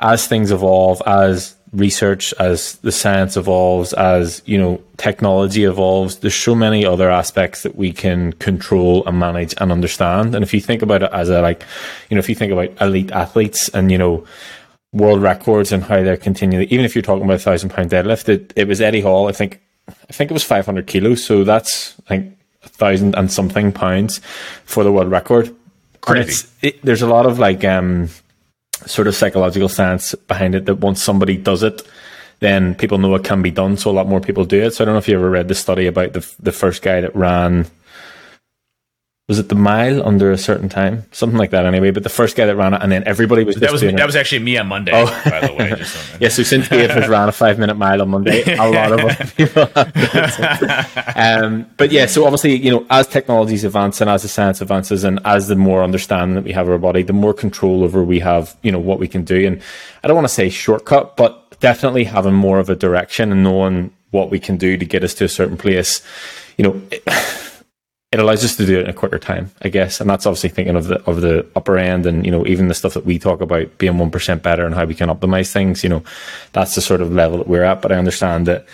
as 0.00 0.26
things 0.26 0.50
evolve, 0.50 1.00
as 1.06 1.54
research, 1.72 2.32
as 2.38 2.76
the 2.76 2.92
science 2.92 3.36
evolves, 3.36 3.92
as 3.92 4.42
you 4.46 4.58
know, 4.58 4.82
technology 4.96 5.64
evolves, 5.64 6.18
there's 6.18 6.34
so 6.34 6.54
many 6.54 6.84
other 6.84 7.10
aspects 7.10 7.62
that 7.62 7.76
we 7.76 7.92
can 7.92 8.32
control 8.34 9.04
and 9.06 9.18
manage 9.18 9.54
and 9.58 9.70
understand. 9.70 10.34
And 10.34 10.42
if 10.42 10.54
you 10.54 10.60
think 10.60 10.82
about 10.82 11.02
it 11.02 11.10
as 11.12 11.28
a 11.28 11.42
like, 11.42 11.64
you 12.08 12.14
know, 12.14 12.20
if 12.20 12.28
you 12.28 12.34
think 12.34 12.52
about 12.52 12.80
elite 12.80 13.10
athletes 13.12 13.68
and 13.70 13.90
you 13.90 13.98
know, 13.98 14.26
world 14.92 15.20
records 15.20 15.72
and 15.72 15.84
how 15.84 16.02
they're 16.02 16.16
continually, 16.16 16.66
even 16.66 16.84
if 16.84 16.94
you're 16.94 17.02
talking 17.02 17.24
about 17.24 17.36
a 17.36 17.40
thousand 17.40 17.70
pound 17.70 17.90
deadlift, 17.90 18.28
it, 18.28 18.52
it 18.56 18.66
was 18.66 18.80
Eddie 18.80 19.02
Hall. 19.02 19.28
I 19.28 19.32
think, 19.32 19.60
I 19.88 20.12
think 20.12 20.30
it 20.30 20.34
was 20.34 20.44
500 20.44 20.86
kilos. 20.86 21.24
So 21.24 21.44
that's 21.44 21.94
I 22.06 22.08
think 22.08 22.38
a 22.64 22.68
thousand 22.68 23.14
and 23.14 23.30
something 23.30 23.72
pounds 23.72 24.20
for 24.64 24.84
the 24.84 24.92
world 24.92 25.10
record. 25.10 25.54
Crazy. 26.00 26.48
It, 26.62 26.82
there's 26.82 27.02
a 27.02 27.06
lot 27.06 27.26
of 27.26 27.38
like 27.38 27.64
um, 27.64 28.08
sort 28.86 29.08
of 29.08 29.14
psychological 29.14 29.68
science 29.68 30.14
behind 30.14 30.54
it 30.54 30.66
that 30.66 30.76
once 30.76 31.02
somebody 31.02 31.36
does 31.36 31.62
it, 31.62 31.82
then 32.40 32.74
people 32.74 32.98
know 32.98 33.14
it 33.14 33.24
can 33.24 33.42
be 33.42 33.50
done. 33.50 33.76
So 33.76 33.90
a 33.90 33.92
lot 33.92 34.06
more 34.06 34.20
people 34.20 34.44
do 34.44 34.62
it. 34.62 34.74
So 34.74 34.82
I 34.82 34.86
don't 34.86 34.94
know 34.94 34.98
if 34.98 35.08
you 35.08 35.16
ever 35.16 35.30
read 35.30 35.48
the 35.48 35.54
study 35.54 35.86
about 35.86 36.12
the 36.12 36.34
the 36.40 36.52
first 36.52 36.82
guy 36.82 37.00
that 37.00 37.14
ran 37.14 37.66
was 39.28 39.38
it 39.38 39.50
the 39.50 39.54
mile 39.54 40.04
under 40.08 40.32
a 40.32 40.38
certain 40.38 40.70
time, 40.70 41.04
something 41.12 41.36
like 41.38 41.50
that. 41.50 41.66
Anyway, 41.66 41.90
but 41.90 42.02
the 42.02 42.08
first 42.08 42.34
guy 42.34 42.46
that 42.46 42.56
ran 42.56 42.72
it, 42.72 42.80
and 42.82 42.90
then 42.90 43.04
everybody 43.04 43.44
was 43.44 43.56
that 43.56 43.70
was 43.70 43.82
that 43.82 44.06
was 44.06 44.16
actually 44.16 44.38
me 44.38 44.56
on 44.56 44.66
Monday. 44.66 44.90
Oh. 44.94 45.04
by 45.26 45.46
the 45.46 45.52
way, 45.52 45.74
just 45.76 46.20
yeah. 46.20 46.28
So 46.30 46.42
since 46.42 46.66
Dave 46.70 46.88
has 46.88 47.08
ran 47.08 47.28
a 47.28 47.32
five 47.32 47.58
minute 47.58 47.74
mile 47.74 48.00
on 48.00 48.08
Monday, 48.08 48.42
a 48.56 48.70
lot 48.70 48.90
of 48.90 49.00
other 49.00 49.26
people. 49.36 49.68
um, 51.14 51.70
but 51.76 51.92
yeah, 51.92 52.06
so 52.06 52.24
obviously, 52.24 52.56
you 52.56 52.70
know, 52.70 52.86
as 52.88 53.06
technologies 53.06 53.64
advance 53.64 54.00
and 54.00 54.08
as 54.08 54.22
the 54.22 54.28
science 54.28 54.62
advances, 54.62 55.04
and 55.04 55.20
as 55.26 55.48
the 55.48 55.56
more 55.56 55.84
understanding 55.84 56.34
that 56.34 56.44
we 56.44 56.52
have 56.52 56.66
of 56.66 56.72
our 56.72 56.78
body, 56.78 57.02
the 57.02 57.12
more 57.12 57.34
control 57.34 57.84
over 57.84 58.02
we 58.02 58.20
have, 58.20 58.56
you 58.62 58.72
know, 58.72 58.78
what 58.78 58.98
we 58.98 59.08
can 59.08 59.24
do. 59.24 59.46
And 59.46 59.60
I 60.02 60.08
don't 60.08 60.16
want 60.16 60.26
to 60.26 60.32
say 60.32 60.48
shortcut, 60.48 61.18
but 61.18 61.60
definitely 61.60 62.04
having 62.04 62.34
more 62.34 62.58
of 62.58 62.70
a 62.70 62.74
direction 62.74 63.30
and 63.30 63.42
knowing 63.42 63.90
what 64.10 64.30
we 64.30 64.40
can 64.40 64.56
do 64.56 64.78
to 64.78 64.86
get 64.86 65.04
us 65.04 65.12
to 65.14 65.24
a 65.24 65.28
certain 65.28 65.58
place. 65.58 66.00
You 66.56 66.64
know. 66.64 66.82
It, 66.90 67.04
it 68.10 68.18
allows 68.18 68.44
us 68.44 68.56
to 68.56 68.64
do 68.64 68.78
it 68.78 68.84
in 68.84 68.90
a 68.90 68.94
quicker 68.94 69.18
time, 69.18 69.50
I 69.60 69.68
guess. 69.68 70.00
And 70.00 70.08
that's 70.08 70.24
obviously 70.24 70.48
thinking 70.48 70.76
of 70.76 70.86
the 70.86 71.02
of 71.04 71.20
the 71.20 71.46
upper 71.54 71.76
end 71.76 72.06
and, 72.06 72.24
you 72.24 72.32
know, 72.32 72.46
even 72.46 72.68
the 72.68 72.74
stuff 72.74 72.94
that 72.94 73.04
we 73.04 73.18
talk 73.18 73.40
about 73.40 73.76
being 73.78 73.98
one 73.98 74.10
percent 74.10 74.42
better 74.42 74.64
and 74.64 74.74
how 74.74 74.86
we 74.86 74.94
can 74.94 75.10
optimize 75.10 75.52
things, 75.52 75.82
you 75.82 75.90
know, 75.90 76.02
that's 76.52 76.74
the 76.74 76.80
sort 76.80 77.00
of 77.02 77.12
level 77.12 77.38
that 77.38 77.48
we're 77.48 77.64
at. 77.64 77.82
But 77.82 77.92
I 77.92 77.96
understand 77.96 78.46
that 78.46 78.66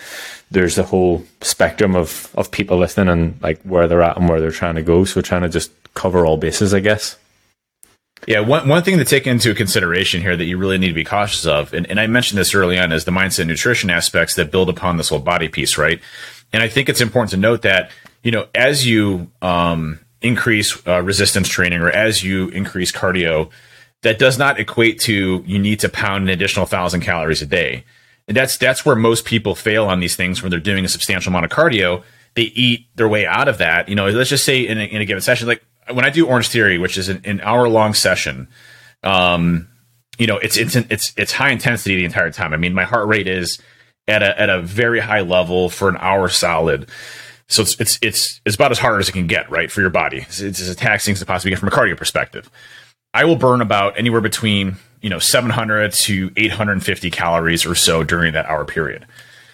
there's 0.50 0.78
a 0.78 0.84
whole 0.84 1.24
spectrum 1.40 1.96
of, 1.96 2.30
of 2.36 2.50
people 2.50 2.78
listening 2.78 3.08
and 3.08 3.42
like 3.42 3.60
where 3.62 3.88
they're 3.88 4.02
at 4.02 4.16
and 4.16 4.28
where 4.28 4.40
they're 4.40 4.52
trying 4.52 4.76
to 4.76 4.82
go. 4.82 5.04
So 5.04 5.20
trying 5.20 5.42
to 5.42 5.48
just 5.48 5.72
cover 5.94 6.24
all 6.24 6.36
bases, 6.36 6.72
I 6.72 6.80
guess. 6.80 7.16
Yeah, 8.26 8.40
one, 8.40 8.68
one 8.68 8.82
thing 8.82 8.98
to 8.98 9.04
take 9.04 9.26
into 9.26 9.52
consideration 9.54 10.22
here 10.22 10.36
that 10.36 10.44
you 10.44 10.56
really 10.56 10.78
need 10.78 10.88
to 10.88 10.94
be 10.94 11.04
cautious 11.04 11.44
of, 11.44 11.74
and, 11.74 11.90
and 11.90 12.00
I 12.00 12.06
mentioned 12.06 12.38
this 12.38 12.54
early 12.54 12.78
on, 12.78 12.90
is 12.92 13.04
the 13.04 13.10
mindset 13.10 13.46
nutrition 13.46 13.90
aspects 13.90 14.34
that 14.36 14.50
build 14.50 14.70
upon 14.70 14.96
this 14.96 15.10
whole 15.10 15.18
body 15.18 15.48
piece, 15.48 15.76
right? 15.76 16.00
And 16.52 16.62
I 16.62 16.68
think 16.68 16.88
it's 16.88 17.02
important 17.02 17.32
to 17.32 17.36
note 17.36 17.62
that 17.62 17.90
you 18.24 18.32
know, 18.32 18.48
as 18.54 18.84
you 18.84 19.30
um, 19.42 20.00
increase 20.22 20.76
uh, 20.88 21.02
resistance 21.02 21.46
training 21.46 21.80
or 21.80 21.90
as 21.90 22.24
you 22.24 22.48
increase 22.48 22.90
cardio, 22.90 23.50
that 24.02 24.18
does 24.18 24.38
not 24.38 24.58
equate 24.58 24.98
to 25.00 25.44
you 25.46 25.58
need 25.58 25.78
to 25.80 25.88
pound 25.88 26.24
an 26.24 26.30
additional 26.30 26.66
thousand 26.66 27.02
calories 27.02 27.42
a 27.42 27.46
day. 27.46 27.84
And 28.26 28.36
that's 28.36 28.56
that's 28.56 28.84
where 28.84 28.96
most 28.96 29.26
people 29.26 29.54
fail 29.54 29.84
on 29.84 30.00
these 30.00 30.16
things 30.16 30.42
when 30.42 30.50
they're 30.50 30.58
doing 30.58 30.84
a 30.84 30.88
substantial 30.88 31.30
amount 31.30 31.44
of 31.44 31.50
cardio. 31.50 32.02
They 32.34 32.42
eat 32.42 32.86
their 32.96 33.08
way 33.08 33.26
out 33.26 33.46
of 33.46 33.58
that. 33.58 33.88
You 33.88 33.94
know, 33.94 34.08
let's 34.08 34.30
just 34.30 34.44
say 34.44 34.66
in 34.66 34.78
a, 34.78 34.84
in 34.84 35.00
a 35.02 35.04
given 35.04 35.20
session, 35.20 35.46
like 35.46 35.62
when 35.92 36.04
I 36.04 36.10
do 36.10 36.26
Orange 36.26 36.48
Theory, 36.48 36.78
which 36.78 36.96
is 36.96 37.10
an, 37.10 37.20
an 37.24 37.40
hour 37.42 37.68
long 37.68 37.92
session, 37.92 38.48
um, 39.02 39.68
you 40.18 40.26
know, 40.26 40.38
it's 40.38 40.56
it's 40.56 40.74
it's 40.74 41.12
it's 41.16 41.32
high 41.32 41.50
intensity 41.50 41.96
the 41.96 42.04
entire 42.06 42.30
time. 42.30 42.54
I 42.54 42.56
mean, 42.56 42.72
my 42.72 42.84
heart 42.84 43.06
rate 43.06 43.28
is 43.28 43.60
at 44.08 44.22
a 44.22 44.40
at 44.40 44.48
a 44.48 44.62
very 44.62 45.00
high 45.00 45.20
level 45.20 45.68
for 45.68 45.90
an 45.90 45.98
hour 45.98 46.30
solid. 46.30 46.88
So 47.48 47.62
it's 47.62 47.78
it's 47.80 47.98
it's 48.00 48.40
it's 48.44 48.56
about 48.56 48.70
as 48.70 48.78
hard 48.78 49.00
as 49.00 49.08
it 49.08 49.12
can 49.12 49.26
get, 49.26 49.50
right, 49.50 49.70
for 49.70 49.80
your 49.80 49.90
body. 49.90 50.18
It's, 50.18 50.40
it's 50.40 50.60
as 50.60 50.74
taxing 50.76 51.12
as 51.12 51.22
it 51.22 51.26
possibly 51.26 51.50
get 51.50 51.58
from 51.58 51.68
a 51.68 51.72
cardio 51.72 51.96
perspective. 51.96 52.50
I 53.12 53.24
will 53.24 53.36
burn 53.36 53.60
about 53.60 53.98
anywhere 53.98 54.20
between 54.20 54.76
you 55.02 55.10
know 55.10 55.18
700 55.18 55.92
to 55.92 56.32
850 56.36 57.10
calories 57.10 57.66
or 57.66 57.74
so 57.74 58.02
during 58.02 58.32
that 58.32 58.46
hour 58.46 58.64
period. 58.64 59.06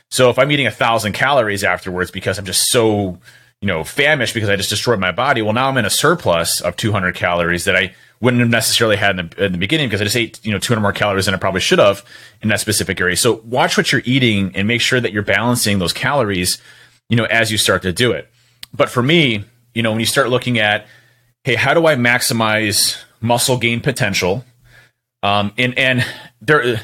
So 0.08 0.30
if 0.30 0.38
I'm 0.38 0.50
eating 0.50 0.66
a 0.66 0.72
thousand 0.72 1.12
calories 1.12 1.62
afterwards 1.62 2.10
because 2.10 2.38
I'm 2.38 2.44
just 2.44 2.68
so 2.68 3.18
you 3.60 3.66
know 3.66 3.82
famished 3.84 4.34
because 4.34 4.48
I 4.48 4.56
just 4.56 4.70
destroyed 4.70 5.00
my 5.00 5.12
body, 5.12 5.42
well 5.42 5.52
now 5.52 5.68
I'm 5.68 5.76
in 5.76 5.84
a 5.84 5.90
surplus 5.90 6.60
of 6.60 6.76
200 6.76 7.14
calories 7.16 7.64
that 7.64 7.76
I 7.76 7.94
wouldn't 8.20 8.40
have 8.40 8.50
necessarily 8.50 8.96
had 8.96 9.18
in 9.18 9.28
the, 9.28 9.44
in 9.46 9.52
the 9.52 9.58
beginning 9.58 9.88
because 9.88 10.00
I 10.00 10.04
just 10.04 10.16
ate 10.16 10.44
you 10.44 10.52
know 10.52 10.58
200 10.58 10.80
more 10.80 10.92
calories 10.92 11.26
than 11.26 11.34
I 11.34 11.38
probably 11.38 11.60
should 11.60 11.80
have 11.80 12.04
in 12.40 12.48
that 12.48 12.60
specific 12.60 13.00
area. 13.00 13.16
So 13.16 13.42
watch 13.44 13.76
what 13.76 13.90
you're 13.90 14.02
eating 14.04 14.54
and 14.54 14.68
make 14.68 14.80
sure 14.80 15.00
that 15.00 15.12
you're 15.12 15.22
balancing 15.22 15.80
those 15.80 15.92
calories 15.92 16.62
you 17.10 17.16
know, 17.16 17.24
as 17.24 17.52
you 17.52 17.58
start 17.58 17.82
to 17.82 17.92
do 17.92 18.12
it. 18.12 18.30
But 18.72 18.88
for 18.88 19.02
me, 19.02 19.44
you 19.74 19.82
know, 19.82 19.90
when 19.90 20.00
you 20.00 20.06
start 20.06 20.30
looking 20.30 20.58
at, 20.58 20.86
hey, 21.44 21.56
how 21.56 21.74
do 21.74 21.86
I 21.86 21.96
maximize 21.96 22.96
muscle 23.20 23.58
gain 23.58 23.80
potential? 23.80 24.44
Um, 25.22 25.52
and 25.58 25.76
and 25.76 26.06
there, 26.40 26.80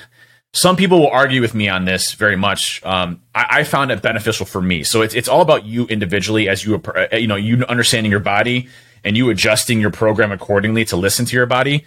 some 0.52 0.76
people 0.76 0.98
will 0.98 1.10
argue 1.10 1.40
with 1.40 1.54
me 1.54 1.68
on 1.68 1.84
this 1.84 2.12
very 2.12 2.36
much. 2.36 2.84
Um, 2.84 3.22
I, 3.34 3.46
I, 3.60 3.64
found 3.64 3.90
it 3.90 4.02
beneficial 4.02 4.44
for 4.44 4.60
me. 4.60 4.82
So 4.82 5.00
it's 5.00 5.14
it's 5.14 5.28
all 5.28 5.40
about 5.40 5.64
you 5.64 5.86
individually 5.86 6.48
as 6.48 6.64
you 6.64 6.74
uh, 6.74 7.16
you 7.16 7.26
know 7.26 7.36
you 7.36 7.64
understanding 7.68 8.10
your 8.10 8.20
body 8.20 8.68
and 9.04 9.16
you 9.16 9.30
adjusting 9.30 9.80
your 9.80 9.90
program 9.90 10.32
accordingly 10.32 10.84
to 10.86 10.96
listen 10.96 11.24
to 11.26 11.36
your 11.36 11.46
body. 11.46 11.84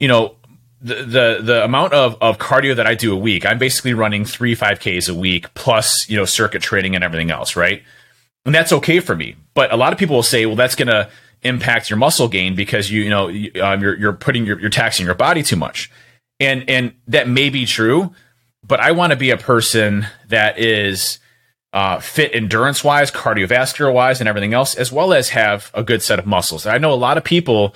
You 0.00 0.08
know, 0.08 0.36
the, 0.80 0.94
the 0.94 1.38
the 1.42 1.64
amount 1.64 1.94
of, 1.94 2.16
of 2.20 2.38
cardio 2.38 2.76
that 2.76 2.86
I 2.86 2.94
do 2.94 3.12
a 3.12 3.16
week, 3.16 3.46
I'm 3.46 3.58
basically 3.58 3.94
running 3.94 4.24
three 4.24 4.54
five 4.54 4.78
Ks 4.80 5.08
a 5.08 5.14
week 5.14 5.52
plus 5.54 6.08
you 6.08 6.16
know 6.16 6.24
circuit 6.24 6.62
training 6.62 6.94
and 6.94 7.02
everything 7.02 7.30
else, 7.30 7.56
right? 7.56 7.82
And 8.44 8.54
that's 8.54 8.72
okay 8.72 9.00
for 9.00 9.16
me. 9.16 9.36
But 9.54 9.72
a 9.72 9.76
lot 9.76 9.92
of 9.92 9.98
people 9.98 10.16
will 10.16 10.22
say, 10.22 10.46
well, 10.46 10.54
that's 10.54 10.76
going 10.76 10.88
to 10.88 11.08
impact 11.42 11.90
your 11.90 11.96
muscle 11.96 12.28
gain 12.28 12.54
because 12.54 12.90
you 12.90 13.02
you 13.02 13.10
know 13.10 13.28
um, 13.62 13.80
you're 13.80 13.96
you're 13.96 14.12
putting 14.12 14.46
your, 14.46 14.60
you're 14.60 14.70
taxing 14.70 15.06
your 15.06 15.14
body 15.14 15.42
too 15.42 15.56
much, 15.56 15.90
and 16.40 16.68
and 16.68 16.94
that 17.06 17.28
may 17.28 17.48
be 17.48 17.66
true. 17.66 18.14
But 18.62 18.80
I 18.80 18.92
want 18.92 19.12
to 19.12 19.16
be 19.16 19.30
a 19.30 19.36
person 19.36 20.06
that 20.28 20.58
is 20.58 21.20
uh, 21.72 22.00
fit 22.00 22.34
endurance 22.34 22.82
wise, 22.82 23.10
cardiovascular 23.10 23.92
wise, 23.92 24.20
and 24.20 24.28
everything 24.28 24.54
else, 24.54 24.74
as 24.74 24.90
well 24.90 25.12
as 25.12 25.30
have 25.30 25.70
a 25.72 25.82
good 25.82 26.02
set 26.02 26.18
of 26.18 26.26
muscles. 26.26 26.66
I 26.66 26.78
know 26.78 26.92
a 26.92 26.94
lot 26.94 27.16
of 27.16 27.24
people 27.24 27.74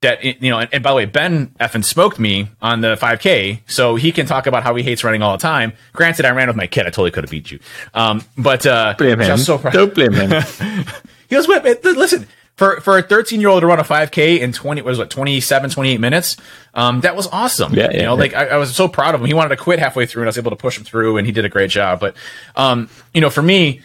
that 0.00 0.24
you 0.24 0.50
know 0.50 0.58
and, 0.58 0.68
and, 0.72 0.82
by 0.82 0.90
the 0.90 0.96
way 0.96 1.04
ben 1.04 1.48
effing 1.60 1.84
smoked 1.84 2.18
me 2.18 2.48
on 2.62 2.80
the 2.80 2.96
5k 2.96 3.60
so 3.66 3.96
he 3.96 4.12
can 4.12 4.26
talk 4.26 4.46
about 4.46 4.62
how 4.62 4.74
he 4.74 4.82
hates 4.82 5.02
running 5.04 5.22
all 5.22 5.32
the 5.36 5.42
time. 5.42 5.72
Granted 5.92 6.24
i 6.24 6.30
ran 6.30 6.48
with 6.48 6.56
my 6.56 6.66
kid. 6.66 6.82
I 6.82 6.90
totally 6.90 7.10
could 7.10 7.24
have 7.24 7.30
beat 7.30 7.50
you. 7.50 7.58
Um, 7.94 8.22
but 8.36 8.66
uh 8.66 8.94
blame 8.96 9.20
him. 9.20 9.38
so 9.38 9.58
don't 9.58 9.94
blame 9.94 10.12
him. 10.12 10.42
He 11.28 11.34
goes 11.36 11.46
Wait, 11.46 11.84
listen. 11.84 12.26
For 12.56 12.80
for 12.80 12.98
a 12.98 13.02
13 13.02 13.40
year 13.40 13.50
old 13.50 13.60
to 13.60 13.68
run 13.68 13.78
a 13.78 13.84
5k 13.84 14.40
in 14.40 14.52
20 14.52 14.82
was 14.82 14.98
what 14.98 15.10
27 15.10 15.70
28 15.70 16.00
minutes? 16.00 16.36
Um, 16.74 17.02
that 17.02 17.14
was 17.14 17.28
awesome. 17.28 17.72
Yeah, 17.72 17.84
yeah 17.84 17.96
you 17.96 18.02
know 18.02 18.14
yeah. 18.14 18.20
like 18.20 18.34
I, 18.34 18.46
I, 18.46 18.56
was 18.56 18.74
so 18.74 18.88
proud 18.88 19.14
of 19.14 19.20
him. 19.20 19.28
He 19.28 19.34
wanted 19.34 19.50
to 19.50 19.56
quit 19.56 19.78
halfway 19.78 20.06
through 20.06 20.22
and 20.22 20.26
i 20.26 20.30
was 20.30 20.38
able 20.38 20.50
to 20.50 20.56
push 20.56 20.76
him 20.76 20.82
through 20.82 21.18
and 21.18 21.26
he 21.26 21.32
did 21.32 21.44
a 21.44 21.48
great 21.48 21.70
job. 21.70 22.00
But 22.00 22.16
um, 22.56 22.88
you 23.14 23.20
know 23.20 23.30
for 23.30 23.42
me 23.42 23.82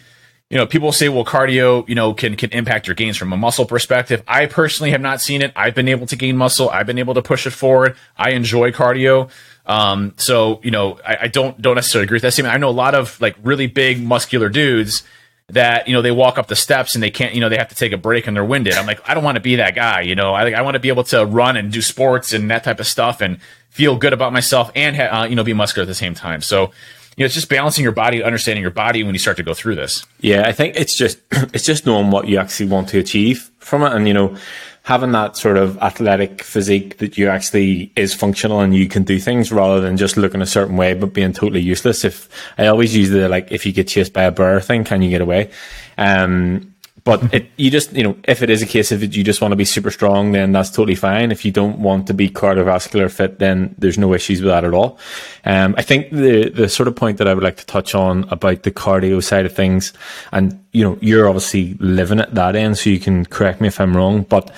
you 0.50 0.58
know, 0.58 0.68
people 0.68 0.92
say, 0.92 1.10
well, 1.10 1.26
cardio, 1.26 1.88
you 1.90 1.96
know, 1.96 2.14
can 2.14 2.36
can 2.36 2.52
impact 2.52 2.88
your 2.88 2.96
gains 2.96 3.18
from 3.18 3.34
a 3.34 3.38
muscle 3.38 3.66
perspective. 3.66 4.24
I 4.28 4.46
personally 4.46 4.92
have 4.92 5.02
not 5.02 5.22
seen 5.22 5.42
it. 5.42 5.52
I've 5.56 5.74
been 5.74 5.88
able 5.88 6.06
to 6.08 6.16
gain 6.16 6.38
muscle. 6.38 6.70
I've 6.70 6.86
been 6.86 7.00
able 7.00 7.16
to 7.16 7.22
push 7.22 7.48
it 7.48 7.52
forward. 7.52 7.96
I 8.18 8.32
enjoy 8.32 8.72
cardio. 8.72 9.30
Um, 9.66 10.14
so 10.18 10.60
you 10.64 10.72
know, 10.72 11.00
I, 11.06 11.18
I 11.22 11.28
don't 11.28 11.60
don't 11.62 11.76
necessarily 11.76 12.06
agree 12.06 12.18
with 12.18 12.24
that 12.24 12.34
statement. 12.34 12.54
I 12.54 12.58
know 12.58 12.70
a 12.70 12.72
lot 12.72 12.94
of 12.94 13.20
like 13.20 13.36
really 13.42 13.68
big 13.68 14.04
muscular 14.04 14.50
dudes 14.50 15.04
that 15.50 15.88
you 15.88 15.94
know 15.94 16.02
they 16.02 16.12
walk 16.12 16.38
up 16.38 16.48
the 16.48 16.56
steps 16.56 16.96
and 16.96 17.04
they 17.04 17.12
can't 17.12 17.34
you 17.34 17.42
know 17.42 17.50
they 17.50 17.58
have 17.58 17.68
to 17.68 17.76
take 17.76 17.92
a 17.92 17.98
break 17.98 18.28
and 18.28 18.36
they're 18.36 18.46
winded 18.46 18.74
i'm 18.76 18.86
like 18.86 19.02
i 19.08 19.14
don't 19.14 19.26
want 19.26 19.36
to 19.36 19.42
be 19.42 19.58
that 19.58 19.76
guy 19.76 20.00
you 20.00 20.16
know 20.16 20.34
i, 20.34 20.50
I 20.52 20.62
want 20.62 20.76
to 20.76 20.80
be 20.80 20.88
able 20.88 21.04
to 21.06 21.26
run 21.26 21.58
and 21.58 21.72
do 21.72 21.82
sports 21.82 22.32
and 22.32 22.50
that 22.50 22.64
type 22.64 22.80
of 22.80 22.88
stuff 22.88 23.20
and 23.20 23.42
feel 23.70 23.98
good 23.98 24.14
about 24.14 24.32
myself 24.32 24.72
and 24.74 24.96
ha- 24.96 25.22
uh, 25.22 25.26
you 25.26 25.36
know 25.36 25.44
be 25.44 25.54
muscular 25.54 25.84
at 25.84 25.88
the 25.88 25.96
same 25.96 26.14
time 26.14 26.42
so 26.42 26.72
you 27.16 27.24
know, 27.24 27.26
it's 27.26 27.36
just 27.36 27.50
balancing 27.50 27.84
your 27.84 27.92
body, 27.92 28.24
understanding 28.24 28.62
your 28.62 28.72
body 28.72 29.04
when 29.04 29.14
you 29.14 29.20
start 29.20 29.38
to 29.38 29.44
go 29.44 29.54
through 29.54 29.76
this. 29.76 30.06
Yeah, 30.20 30.44
I 30.48 30.52
think 30.52 30.76
it's 30.76 30.96
just 30.96 31.20
it's 31.32 31.66
just 31.66 31.86
knowing 31.86 32.12
what 32.12 32.28
you 32.28 32.38
actually 32.38 32.70
want 32.70 32.90
to 32.90 33.00
achieve 33.00 33.52
from 33.60 33.84
it, 33.84 33.94
and 33.94 34.08
you 34.08 34.14
know, 34.14 34.36
having 34.84 35.12
that 35.14 35.38
sort 35.38 35.58
of 35.58 35.78
athletic 35.78 36.44
physique 36.44 36.98
that 36.98 37.18
you 37.18 37.30
actually 37.30 37.92
is 37.96 38.14
functional 38.14 38.60
and 38.60 38.76
you 38.76 38.88
can 38.88 39.04
do 39.04 39.18
things 39.18 39.52
rather 39.52 39.80
than 39.80 39.96
just 39.96 40.18
looking 40.18 40.42
a 40.42 40.46
certain 40.46 40.76
way 40.76 40.94
but 40.94 41.14
being 41.14 41.32
totally 41.32 41.62
useless. 41.62 42.04
If 42.04 42.28
I 42.58 42.68
always 42.68 42.96
use 42.96 43.10
the 43.10 43.30
like, 43.30 43.52
if 43.52 43.66
you 43.66 43.72
get 43.72 43.88
chased 43.88 44.12
by 44.12 44.24
a 44.24 44.32
bear 44.32 44.60
thing, 44.60 44.84
can 44.84 45.02
you 45.02 45.10
get 45.10 45.22
away? 45.22 45.52
Um, 45.98 46.73
but 47.06 47.34
it, 47.34 47.50
you 47.58 47.70
just, 47.70 47.92
you 47.94 48.04
know, 48.04 48.16
if 48.24 48.42
it 48.42 48.50
is 48.50 48.62
a 48.62 48.66
case 48.66 48.92
of 48.92 49.04
you 49.04 49.24
just 49.24 49.42
want 49.42 49.52
to 49.52 49.58
be 49.58 49.66
super 49.66 49.92
strong, 49.92 50.32
then 50.32 50.54
that's 50.54 50.70
totally 50.70 50.96
fine. 50.96 51.32
If 51.32 51.44
you 51.44 51.52
don't 51.52 51.80
want 51.80 52.08
to 52.08 52.14
be 52.14 52.30
cardiovascular 52.30 53.12
fit, 53.12 53.40
then 53.40 53.76
there's 53.78 53.98
no 53.98 54.14
issues 54.14 54.42
with 54.42 54.50
that 54.50 54.64
at 54.64 54.74
all. 54.74 54.98
Um, 55.44 55.76
I 55.78 55.82
think 55.82 56.12
the, 56.12 56.50
the 56.50 56.70
sort 56.70 56.88
of 56.88 56.96
point 56.96 57.18
that 57.18 57.28
I 57.28 57.34
would 57.34 57.44
like 57.44 57.58
to 57.58 57.66
touch 57.66 57.94
on 57.94 58.24
about 58.30 58.64
the 58.64 58.72
cardio 58.72 59.22
side 59.22 59.46
of 59.46 59.54
things, 59.54 59.92
and, 60.32 60.64
you 60.72 60.84
know, 60.84 60.98
you're 61.02 61.28
obviously 61.28 61.74
living 61.80 62.22
at 62.22 62.36
that 62.36 62.56
end, 62.56 62.78
so 62.78 62.90
you 62.90 63.00
can 63.00 63.26
correct 63.26 63.60
me 63.60 63.68
if 63.68 63.82
I'm 63.82 63.98
wrong, 63.98 64.24
but 64.24 64.50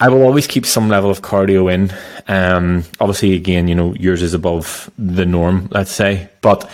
I 0.00 0.08
will 0.08 0.22
always 0.22 0.48
keep 0.48 0.66
some 0.66 0.88
level 0.88 1.10
of 1.10 1.22
cardio 1.22 1.72
in. 1.72 1.92
Um, 2.26 2.82
obviously, 2.98 3.34
again, 3.34 3.68
you 3.68 3.76
know, 3.76 3.94
yours 3.94 4.22
is 4.22 4.34
above 4.34 4.90
the 4.98 5.24
norm, 5.24 5.68
let's 5.70 5.92
say, 5.92 6.28
but 6.40 6.68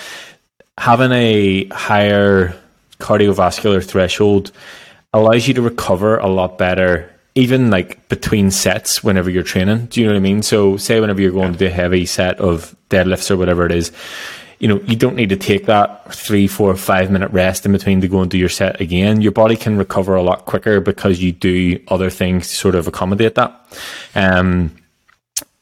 having 0.78 1.12
a 1.12 1.66
higher 1.66 2.54
cardiovascular 2.98 3.84
threshold 3.84 4.52
allows 5.12 5.48
you 5.48 5.54
to 5.54 5.62
recover 5.62 6.18
a 6.18 6.26
lot 6.26 6.58
better 6.58 7.12
even 7.38 7.70
like 7.70 8.08
between 8.08 8.50
sets 8.50 9.04
whenever 9.04 9.30
you're 9.30 9.44
training. 9.44 9.86
Do 9.86 10.00
you 10.00 10.06
know 10.06 10.12
what 10.12 10.18
I 10.18 10.22
mean? 10.22 10.42
So 10.42 10.76
say 10.76 10.98
whenever 10.98 11.20
you're 11.20 11.30
going 11.30 11.52
to 11.52 11.58
do 11.58 11.66
a 11.66 11.70
heavy 11.70 12.04
set 12.04 12.40
of 12.40 12.74
deadlifts 12.90 13.30
or 13.30 13.36
whatever 13.36 13.64
it 13.64 13.70
is, 13.70 13.92
you 14.58 14.66
know, 14.66 14.80
you 14.80 14.96
don't 14.96 15.14
need 15.14 15.28
to 15.28 15.36
take 15.36 15.66
that 15.66 16.12
three, 16.12 16.48
four, 16.48 16.74
five 16.74 17.12
minute 17.12 17.30
rest 17.30 17.64
in 17.64 17.70
between 17.70 18.00
to 18.00 18.08
go 18.08 18.22
and 18.22 18.30
do 18.30 18.36
your 18.36 18.48
set 18.48 18.80
again. 18.80 19.20
Your 19.20 19.30
body 19.30 19.54
can 19.54 19.78
recover 19.78 20.16
a 20.16 20.22
lot 20.22 20.46
quicker 20.46 20.80
because 20.80 21.22
you 21.22 21.30
do 21.30 21.80
other 21.86 22.10
things 22.10 22.48
to 22.48 22.56
sort 22.56 22.74
of 22.74 22.88
accommodate 22.88 23.36
that. 23.36 23.78
Um, 24.16 24.74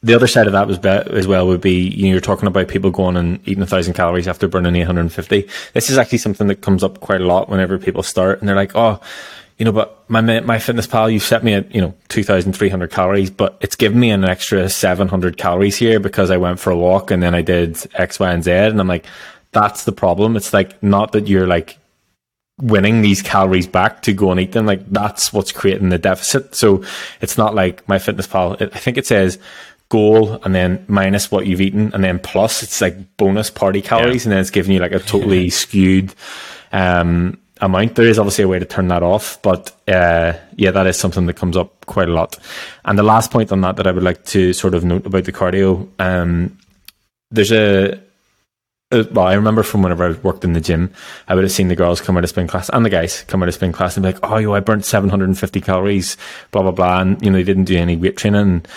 the 0.02 0.14
other 0.14 0.26
side 0.26 0.46
of 0.46 0.52
that 0.52 0.66
was 0.66 0.78
be- 0.78 0.88
as 0.88 1.26
well 1.26 1.46
would 1.46 1.60
be 1.60 1.88
you 1.88 2.04
know, 2.04 2.12
you're 2.12 2.20
talking 2.20 2.46
about 2.46 2.68
people 2.68 2.90
going 2.90 3.16
and 3.16 3.40
eating 3.48 3.62
a 3.62 3.66
thousand 3.66 3.94
calories 3.94 4.28
after 4.28 4.46
burning 4.46 4.76
850. 4.76 5.48
This 5.72 5.90
is 5.90 5.98
actually 5.98 6.18
something 6.18 6.46
that 6.48 6.60
comes 6.60 6.84
up 6.84 7.00
quite 7.00 7.20
a 7.20 7.26
lot 7.26 7.48
whenever 7.48 7.78
people 7.78 8.02
start 8.02 8.40
and 8.40 8.48
they're 8.48 8.56
like, 8.56 8.76
oh, 8.76 9.00
you 9.58 9.64
know, 9.64 9.72
but 9.72 10.04
my 10.08 10.20
MyFitnessPal, 10.20 11.12
you 11.12 11.18
set 11.18 11.42
me 11.42 11.54
at 11.54 11.74
you 11.74 11.80
know 11.80 11.94
two 12.08 12.22
thousand 12.22 12.52
three 12.52 12.68
hundred 12.68 12.90
calories, 12.90 13.30
but 13.30 13.56
it's 13.62 13.74
given 13.74 13.98
me 13.98 14.10
an 14.10 14.24
extra 14.24 14.68
seven 14.68 15.08
hundred 15.08 15.38
calories 15.38 15.76
here 15.76 15.98
because 15.98 16.30
I 16.30 16.36
went 16.36 16.60
for 16.60 16.70
a 16.70 16.76
walk 16.76 17.10
and 17.10 17.22
then 17.22 17.34
I 17.34 17.40
did 17.40 17.78
X, 17.94 18.20
Y, 18.20 18.30
and 18.30 18.44
Z, 18.44 18.50
and 18.50 18.78
I'm 18.78 18.88
like, 18.88 19.06
that's 19.52 19.84
the 19.84 19.92
problem. 19.92 20.36
It's 20.36 20.52
like 20.52 20.82
not 20.82 21.12
that 21.12 21.26
you're 21.26 21.46
like 21.46 21.78
winning 22.60 23.02
these 23.02 23.22
calories 23.22 23.66
back 23.66 24.02
to 24.02 24.12
go 24.12 24.30
and 24.30 24.40
eat 24.40 24.52
them. 24.52 24.66
Like 24.66 24.90
that's 24.90 25.32
what's 25.32 25.52
creating 25.52 25.88
the 25.88 25.98
deficit. 25.98 26.54
So 26.54 26.84
it's 27.22 27.38
not 27.38 27.54
like 27.54 27.86
MyFitnessPal. 27.86 28.74
I 28.74 28.78
think 28.78 28.98
it 28.98 29.06
says 29.06 29.38
goal 29.88 30.34
and 30.42 30.54
then 30.54 30.84
minus 30.88 31.30
what 31.30 31.46
you've 31.46 31.60
eaten 31.60 31.92
and 31.94 32.02
then 32.02 32.18
plus 32.18 32.62
it's 32.62 32.80
like 32.80 33.16
bonus 33.16 33.50
party 33.50 33.80
calories 33.80 34.24
yeah. 34.24 34.28
and 34.28 34.32
then 34.32 34.40
it's 34.40 34.50
giving 34.50 34.72
you 34.72 34.80
like 34.80 34.92
a 34.92 34.98
totally 34.98 35.48
skewed 35.48 36.14
um 36.72 37.38
amount. 37.60 37.94
There 37.94 38.06
is 38.06 38.18
obviously 38.18 38.44
a 38.44 38.48
way 38.48 38.58
to 38.58 38.64
turn 38.64 38.88
that 38.88 39.02
off, 39.02 39.40
but 39.42 39.72
uh, 39.88 40.34
yeah, 40.56 40.70
that 40.70 40.86
is 40.86 40.98
something 40.98 41.26
that 41.26 41.34
comes 41.34 41.56
up 41.56 41.86
quite 41.86 42.08
a 42.08 42.12
lot. 42.12 42.38
And 42.84 42.98
the 42.98 43.02
last 43.02 43.30
point 43.30 43.52
on 43.52 43.60
that 43.62 43.76
that 43.76 43.86
I 43.86 43.92
would 43.92 44.02
like 44.02 44.24
to 44.26 44.52
sort 44.52 44.74
of 44.74 44.84
note 44.84 45.06
about 45.06 45.24
the 45.24 45.32
cardio, 45.32 45.88
um, 45.98 46.58
there's 47.30 47.52
a, 47.52 47.92
a, 47.92 48.00
Uh, 48.92 49.02
well, 49.10 49.26
I 49.26 49.34
remember 49.34 49.64
from 49.64 49.82
whenever 49.82 50.06
I 50.06 50.12
worked 50.12 50.44
in 50.44 50.52
the 50.52 50.60
gym, 50.60 50.92
I 51.26 51.34
would 51.34 51.42
have 51.42 51.50
seen 51.50 51.66
the 51.66 51.74
girls 51.74 52.00
come 52.00 52.16
out 52.16 52.22
of 52.22 52.30
spin 52.30 52.46
class 52.46 52.68
and 52.68 52.84
the 52.84 52.90
guys 52.90 53.24
come 53.26 53.42
out 53.42 53.48
of 53.48 53.54
spin 53.54 53.72
class 53.72 53.96
and 53.96 54.04
be 54.04 54.12
like, 54.12 54.20
"Oh, 54.22 54.38
yo, 54.38 54.54
I 54.54 54.60
burnt 54.60 54.84
750 54.84 55.60
calories, 55.60 56.16
blah 56.52 56.62
blah 56.62 56.70
blah," 56.70 57.00
and 57.00 57.20
you 57.20 57.30
know 57.30 57.36
they 57.36 57.42
didn't 57.42 57.64
do 57.64 57.76
any 57.76 57.96
weight 57.96 58.16
training. 58.16 58.40
And 58.40 58.68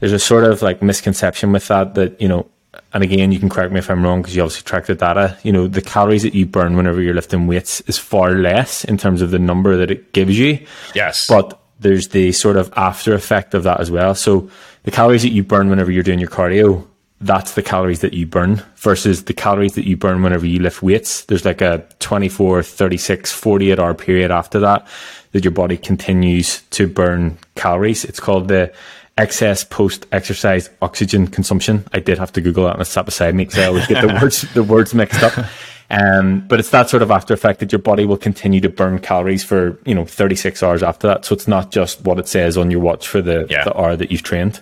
There's 0.00 0.12
a 0.12 0.18
sort 0.18 0.44
of 0.44 0.60
like 0.60 0.82
misconception 0.82 1.50
with 1.52 1.66
that 1.68 1.94
that 1.94 2.20
you 2.20 2.28
know 2.28 2.46
and 2.92 3.02
again, 3.02 3.32
you 3.32 3.38
can 3.38 3.48
correct 3.48 3.72
me 3.72 3.78
if 3.78 3.90
I'm 3.90 4.04
wrong 4.04 4.22
because 4.22 4.36
you 4.36 4.42
obviously 4.42 4.62
track 4.64 4.86
the 4.86 4.94
data. 4.94 5.36
You 5.42 5.52
know, 5.52 5.66
the 5.66 5.82
calories 5.82 6.22
that 6.22 6.34
you 6.34 6.46
burn 6.46 6.76
whenever 6.76 7.00
you're 7.02 7.14
lifting 7.14 7.46
weights 7.46 7.80
is 7.82 7.98
far 7.98 8.34
less 8.34 8.84
in 8.84 8.96
terms 8.96 9.22
of 9.22 9.30
the 9.30 9.38
number 9.38 9.76
that 9.76 9.90
it 9.90 10.12
gives 10.12 10.38
you. 10.38 10.64
Yes. 10.94 11.26
But 11.28 11.60
there's 11.80 12.08
the 12.08 12.32
sort 12.32 12.56
of 12.56 12.72
after 12.76 13.14
effect 13.14 13.54
of 13.54 13.64
that 13.64 13.80
as 13.80 13.90
well. 13.90 14.14
So 14.14 14.48
the 14.84 14.90
calories 14.90 15.22
that 15.22 15.32
you 15.32 15.42
burn 15.42 15.70
whenever 15.70 15.90
you're 15.90 16.02
doing 16.02 16.20
your 16.20 16.30
cardio, 16.30 16.86
that's 17.24 17.54
the 17.54 17.62
calories 17.62 18.00
that 18.00 18.12
you 18.12 18.26
burn 18.26 18.62
versus 18.76 19.24
the 19.24 19.32
calories 19.32 19.74
that 19.74 19.86
you 19.86 19.96
burn 19.96 20.22
whenever 20.22 20.46
you 20.46 20.58
lift 20.58 20.82
weights. 20.82 21.24
There's 21.24 21.44
like 21.44 21.62
a 21.62 21.86
24, 22.00 22.62
36, 22.62 23.32
48 23.32 23.78
hour 23.78 23.94
period 23.94 24.30
after 24.30 24.60
that 24.60 24.86
that 25.32 25.42
your 25.42 25.50
body 25.50 25.76
continues 25.76 26.60
to 26.70 26.86
burn 26.86 27.38
calories. 27.56 28.04
It's 28.04 28.20
called 28.20 28.48
the 28.48 28.72
excess 29.16 29.64
post 29.64 30.06
exercise 30.12 30.68
oxygen 30.82 31.26
consumption. 31.26 31.84
I 31.92 32.00
did 32.00 32.18
have 32.18 32.32
to 32.32 32.40
Google 32.40 32.64
that 32.64 32.74
and 32.74 32.82
it 32.82 32.86
sat 32.86 33.06
beside 33.06 33.34
me 33.34 33.44
because 33.44 33.58
I 33.58 33.66
always 33.66 33.86
get 33.86 34.06
the 34.06 34.14
words 34.22 34.42
the 34.52 34.62
words 34.62 34.92
mixed 34.92 35.22
up. 35.22 35.46
Um, 35.90 36.46
but 36.46 36.60
it's 36.60 36.70
that 36.70 36.90
sort 36.90 37.02
of 37.02 37.10
after 37.10 37.32
effect 37.32 37.60
that 37.60 37.72
your 37.72 37.78
body 37.78 38.04
will 38.04 38.16
continue 38.16 38.60
to 38.60 38.68
burn 38.68 38.98
calories 38.98 39.44
for 39.44 39.78
you 39.86 39.94
know 39.94 40.04
36 40.04 40.62
hours 40.62 40.82
after 40.82 41.06
that. 41.06 41.24
So 41.24 41.34
it's 41.34 41.48
not 41.48 41.70
just 41.70 42.02
what 42.02 42.18
it 42.18 42.28
says 42.28 42.58
on 42.58 42.70
your 42.70 42.80
watch 42.80 43.08
for 43.08 43.22
the, 43.22 43.46
yeah. 43.48 43.64
the 43.64 43.76
hour 43.76 43.96
that 43.96 44.10
you've 44.12 44.22
trained. 44.22 44.60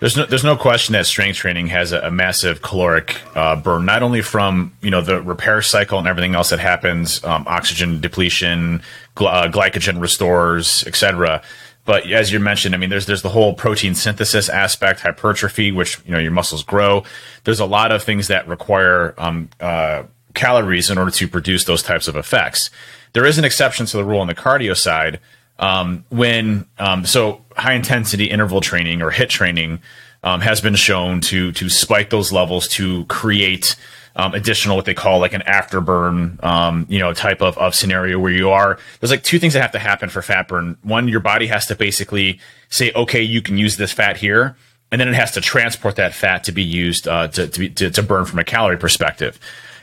There's 0.00 0.16
no, 0.16 0.24
there's 0.24 0.44
no 0.44 0.56
question 0.56 0.94
that 0.94 1.06
strength 1.06 1.36
training 1.36 1.66
has 1.66 1.92
a, 1.92 2.00
a 2.00 2.10
massive 2.10 2.62
caloric 2.62 3.20
uh, 3.36 3.56
burn, 3.56 3.84
not 3.84 4.02
only 4.02 4.22
from 4.22 4.74
you 4.80 4.90
know 4.90 5.00
the 5.00 5.20
repair 5.20 5.60
cycle 5.62 5.98
and 5.98 6.08
everything 6.08 6.34
else 6.34 6.50
that 6.50 6.60
happens, 6.60 7.22
um, 7.24 7.44
oxygen 7.46 8.00
depletion, 8.00 8.82
gl- 9.16 9.32
uh, 9.32 9.50
glycogen 9.50 10.00
restores, 10.00 10.86
etc 10.86 11.42
but 11.86 12.10
as 12.10 12.32
you 12.32 12.40
mentioned, 12.40 12.74
I 12.74 12.78
mean, 12.78 12.90
there's 12.90 13.06
there's 13.06 13.22
the 13.22 13.30
whole 13.30 13.54
protein 13.54 13.94
synthesis 13.94 14.48
aspect, 14.48 15.00
hypertrophy, 15.00 15.70
which 15.70 16.00
you 16.04 16.10
know 16.10 16.18
your 16.18 16.32
muscles 16.32 16.64
grow. 16.64 17.04
There's 17.44 17.60
a 17.60 17.64
lot 17.64 17.92
of 17.92 18.02
things 18.02 18.26
that 18.26 18.46
require 18.48 19.14
um, 19.16 19.48
uh, 19.60 20.02
calories 20.34 20.90
in 20.90 20.98
order 20.98 21.12
to 21.12 21.28
produce 21.28 21.64
those 21.64 21.82
types 21.82 22.08
of 22.08 22.16
effects. 22.16 22.70
There 23.12 23.24
is 23.24 23.38
an 23.38 23.44
exception 23.44 23.86
to 23.86 23.96
the 23.96 24.04
rule 24.04 24.20
on 24.20 24.26
the 24.26 24.34
cardio 24.34 24.76
side. 24.76 25.20
Um, 25.58 26.04
when 26.10 26.66
um, 26.78 27.06
so 27.06 27.44
high 27.56 27.74
intensity 27.74 28.26
interval 28.26 28.60
training 28.60 29.02
or 29.02 29.10
HIIT 29.10 29.28
training 29.28 29.80
um, 30.22 30.40
has 30.40 30.60
been 30.60 30.74
shown 30.74 31.20
to 31.22 31.52
to 31.52 31.68
spike 31.68 32.10
those 32.10 32.32
levels 32.32 32.68
to 32.68 33.04
create 33.06 33.76
um, 34.16 34.34
additional 34.34 34.76
what 34.76 34.86
they 34.86 34.94
call 34.94 35.20
like 35.20 35.34
an 35.34 35.42
afterburn, 35.42 36.42
um, 36.42 36.86
you 36.88 36.98
know, 36.98 37.12
type 37.12 37.42
of, 37.42 37.56
of 37.58 37.74
scenario 37.74 38.18
where 38.18 38.32
you 38.32 38.50
are. 38.50 38.78
There's 38.98 39.10
like 39.10 39.22
two 39.22 39.38
things 39.38 39.52
that 39.52 39.60
have 39.60 39.72
to 39.72 39.78
happen 39.78 40.08
for 40.08 40.22
fat 40.22 40.48
burn. 40.48 40.78
One, 40.82 41.06
your 41.06 41.20
body 41.20 41.46
has 41.46 41.66
to 41.66 41.76
basically 41.76 42.40
say, 42.70 42.92
okay, 42.94 43.22
you 43.22 43.42
can 43.42 43.58
use 43.58 43.76
this 43.76 43.92
fat 43.92 44.16
here, 44.16 44.56
and 44.90 45.00
then 45.00 45.08
it 45.08 45.14
has 45.14 45.32
to 45.32 45.40
transport 45.40 45.96
that 45.96 46.14
fat 46.14 46.44
to 46.44 46.52
be 46.52 46.62
used 46.62 47.06
uh, 47.06 47.28
to 47.28 47.46
to, 47.46 47.60
be, 47.60 47.68
to, 47.70 47.90
to 47.90 48.02
burn 48.02 48.24
from 48.24 48.38
a 48.38 48.44
calorie 48.44 48.78
perspective. 48.78 49.38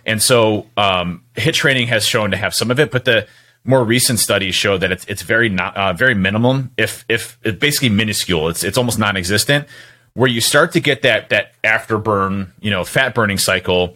And 0.06 0.22
so, 0.22 0.68
um, 0.76 1.24
HIIT 1.36 1.54
training 1.54 1.88
has 1.88 2.06
shown 2.06 2.32
to 2.32 2.38
have 2.38 2.54
some 2.54 2.72
of 2.72 2.80
it, 2.80 2.92
but 2.92 3.06
the 3.06 3.28
more 3.66 3.84
recent 3.84 4.20
studies 4.20 4.56
show 4.56 4.78
that 4.78 4.92
it's 4.92 5.06
it's 5.06 5.22
very 5.22 5.50
not 5.50 5.76
uh, 5.78 5.94
very 5.94 6.16
minimum, 6.16 6.72
if 6.78 7.06
if 7.08 7.38
it's 7.44 7.58
basically 7.58 7.90
minuscule. 7.90 8.50
It's 8.50 8.64
it's 8.64 8.78
almost 8.78 9.00
non-existent. 9.00 9.68
Where 10.14 10.30
you 10.30 10.42
start 10.42 10.74
to 10.74 10.80
get 10.80 11.02
that 11.04 11.30
that 11.30 11.54
afterburn, 11.64 12.50
you 12.60 12.72
know, 12.72 12.84
fat 12.84 13.16
burning 13.16 13.38
cycle 13.38 13.96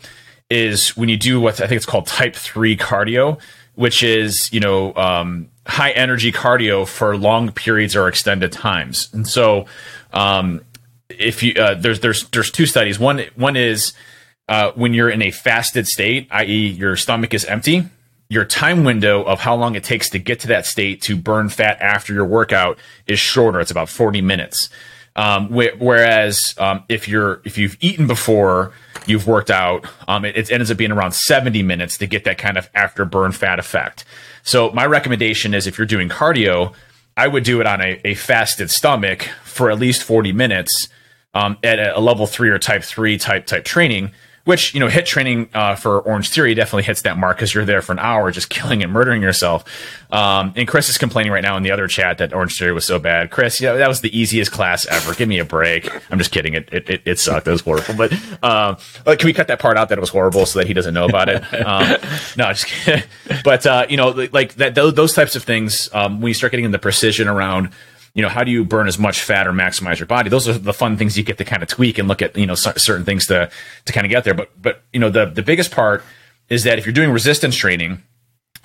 is 0.49 0.95
when 0.95 1.09
you 1.09 1.17
do 1.17 1.39
what 1.41 1.55
I 1.61 1.67
think 1.67 1.77
it's 1.77 1.85
called 1.85 2.07
type 2.07 2.35
three 2.35 2.77
cardio, 2.77 3.39
which 3.75 4.03
is 4.03 4.49
you 4.53 4.59
know 4.59 4.93
um, 4.95 5.49
high 5.65 5.91
energy 5.91 6.31
cardio 6.31 6.87
for 6.87 7.17
long 7.17 7.51
periods 7.51 7.95
or 7.95 8.07
extended 8.07 8.51
times. 8.51 9.09
And 9.13 9.27
so, 9.27 9.65
um, 10.13 10.61
if 11.09 11.43
you 11.43 11.53
uh, 11.55 11.73
there's 11.73 11.99
there's 11.99 12.27
there's 12.29 12.51
two 12.51 12.65
studies. 12.65 12.99
One 12.99 13.25
one 13.35 13.57
is 13.57 13.93
uh, 14.47 14.71
when 14.75 14.93
you're 14.93 15.09
in 15.09 15.21
a 15.21 15.31
fasted 15.31 15.87
state, 15.87 16.27
i.e., 16.31 16.67
your 16.69 16.95
stomach 16.95 17.33
is 17.33 17.43
empty. 17.45 17.83
Your 18.29 18.45
time 18.45 18.83
window 18.83 19.23
of 19.23 19.39
how 19.39 19.55
long 19.55 19.75
it 19.75 19.83
takes 19.83 20.09
to 20.09 20.19
get 20.19 20.41
to 20.41 20.47
that 20.47 20.65
state 20.65 21.01
to 21.03 21.15
burn 21.15 21.49
fat 21.49 21.79
after 21.79 22.13
your 22.13 22.25
workout 22.25 22.77
is 23.05 23.19
shorter. 23.19 23.59
It's 23.59 23.71
about 23.71 23.89
40 23.89 24.21
minutes. 24.21 24.69
Um, 25.15 25.47
wh- 25.47 25.79
whereas 25.81 26.53
um, 26.59 26.83
if 26.89 27.07
you're 27.07 27.41
if 27.43 27.57
you've 27.57 27.75
eaten 27.79 28.05
before 28.05 28.71
you've 29.07 29.27
worked 29.27 29.49
out, 29.49 29.85
um, 30.07 30.25
it, 30.25 30.37
it, 30.37 30.51
ends 30.51 30.69
up 30.69 30.77
being 30.77 30.91
around 30.91 31.13
70 31.13 31.63
minutes 31.63 31.97
to 31.97 32.05
get 32.07 32.23
that 32.25 32.37
kind 32.37 32.57
of 32.57 32.69
after 32.75 33.03
burn 33.03 33.31
fat 33.31 33.57
effect. 33.57 34.05
So 34.43 34.71
my 34.71 34.85
recommendation 34.85 35.55
is 35.55 35.65
if 35.65 35.77
you're 35.77 35.87
doing 35.87 36.07
cardio, 36.07 36.73
I 37.15 37.27
would 37.27 37.43
do 37.43 37.59
it 37.59 37.65
on 37.65 37.81
a, 37.81 37.99
a 38.05 38.13
fasted 38.13 38.69
stomach 38.69 39.23
for 39.43 39.71
at 39.71 39.79
least 39.79 40.03
40 40.03 40.33
minutes 40.33 40.87
um, 41.33 41.57
at 41.63 41.79
a 41.79 41.99
level 41.99 42.27
three 42.27 42.49
or 42.49 42.59
type 42.59 42.83
three 42.83 43.17
type 43.17 43.47
type 43.47 43.65
training 43.65 44.11
which 44.47 44.73
you 44.73 44.79
know 44.79 44.87
HIIT 44.87 45.05
training 45.05 45.49
uh, 45.53 45.75
for 45.75 45.99
Orange 45.99 46.29
Theory 46.29 46.55
definitely 46.55 46.83
hits 46.83 47.01
that 47.01 47.17
mark 47.17 47.35
because 47.35 47.53
you're 47.53 47.65
there 47.65 47.81
for 47.81 47.91
an 47.91 47.99
hour 47.99 48.31
just 48.31 48.49
killing 48.49 48.81
and 48.81 48.93
murdering 48.93 49.21
yourself. 49.21 49.65
Um, 50.09 50.53
and 50.55 50.65
Chris 50.65 50.87
is 50.87 50.97
complaining 50.97 51.33
right 51.33 51.41
now 51.41 51.57
in 51.57 51.63
the 51.63 51.71
other 51.71 51.85
chat 51.89 52.19
that 52.19 52.33
Orange 52.33 52.57
Theory 52.57 52.71
was 52.71 52.85
so 52.85 52.97
bad. 52.97 53.29
Chris, 53.29 53.59
yeah, 53.59 53.73
that 53.73 53.89
was 53.89 53.99
the 53.99 54.17
easiest 54.17 54.53
class 54.53 54.85
ever. 54.85 55.13
Give 55.13 55.27
me 55.27 55.39
a 55.39 55.43
break. 55.43 55.91
I'm 56.09 56.17
just 56.17 56.31
kidding. 56.31 56.53
It 56.53 56.69
it, 56.71 57.01
it, 57.03 57.19
sucked. 57.19 57.45
It 57.45 57.51
was 57.51 57.59
horrible. 57.59 57.93
But 57.95 58.13
um, 58.41 58.77
can 59.17 59.25
we 59.25 59.33
cut 59.33 59.49
that 59.49 59.59
part 59.59 59.75
out 59.75 59.89
that 59.89 59.97
it 59.97 60.01
was 60.01 60.11
horrible 60.11 60.45
so 60.45 60.59
that 60.59 60.67
he 60.67 60.73
doesn't 60.73 60.93
know 60.93 61.05
about 61.05 61.27
it? 61.27 61.43
Um, 61.67 61.97
no, 62.37 62.53
just 62.53 62.67
kidding. 62.67 63.03
But 63.43 63.65
uh, 63.65 63.85
you 63.89 63.97
know, 63.97 64.27
like 64.31 64.53
that 64.55 64.75
those 64.75 65.13
types 65.13 65.35
of 65.35 65.43
things 65.43 65.89
um, 65.93 66.21
when 66.21 66.29
you 66.29 66.33
start 66.33 66.51
getting 66.51 66.65
into 66.65 66.79
precision 66.79 67.27
around 67.27 67.71
you 68.17 68.23
know, 68.23 68.29
how 68.29 68.43
do 68.43 68.49
you 68.49 68.65
burn 68.65 68.87
as 68.87 68.97
much 68.97 69.21
fat 69.21 69.47
or 69.47 69.53
maximize 69.53 69.99
your 69.99 70.07
body? 70.07 70.27
Those 70.27 70.47
are 70.47 70.57
the 70.57 70.73
fun 70.73 70.97
things 70.97 71.15
you 71.19 71.23
get 71.23 71.37
to 71.37 71.45
kind 71.45 71.61
of 71.61 71.69
tweak 71.69 71.99
and 71.99 72.07
look 72.07 72.23
at, 72.23 72.35
you 72.35 72.47
know, 72.47 72.55
certain 72.55 73.05
things 73.05 73.27
to, 73.27 73.47
to 73.85 73.93
kind 73.93 74.07
of 74.07 74.09
get 74.09 74.23
there. 74.23 74.33
But, 74.33 74.59
but, 74.59 74.81
you 74.91 74.99
know, 74.99 75.11
the, 75.11 75.27
the 75.27 75.43
biggest 75.43 75.69
part 75.69 76.03
is 76.49 76.63
that 76.63 76.79
if 76.79 76.85
you're 76.87 76.93
doing 76.93 77.11
resistance 77.11 77.55
training, 77.55 78.01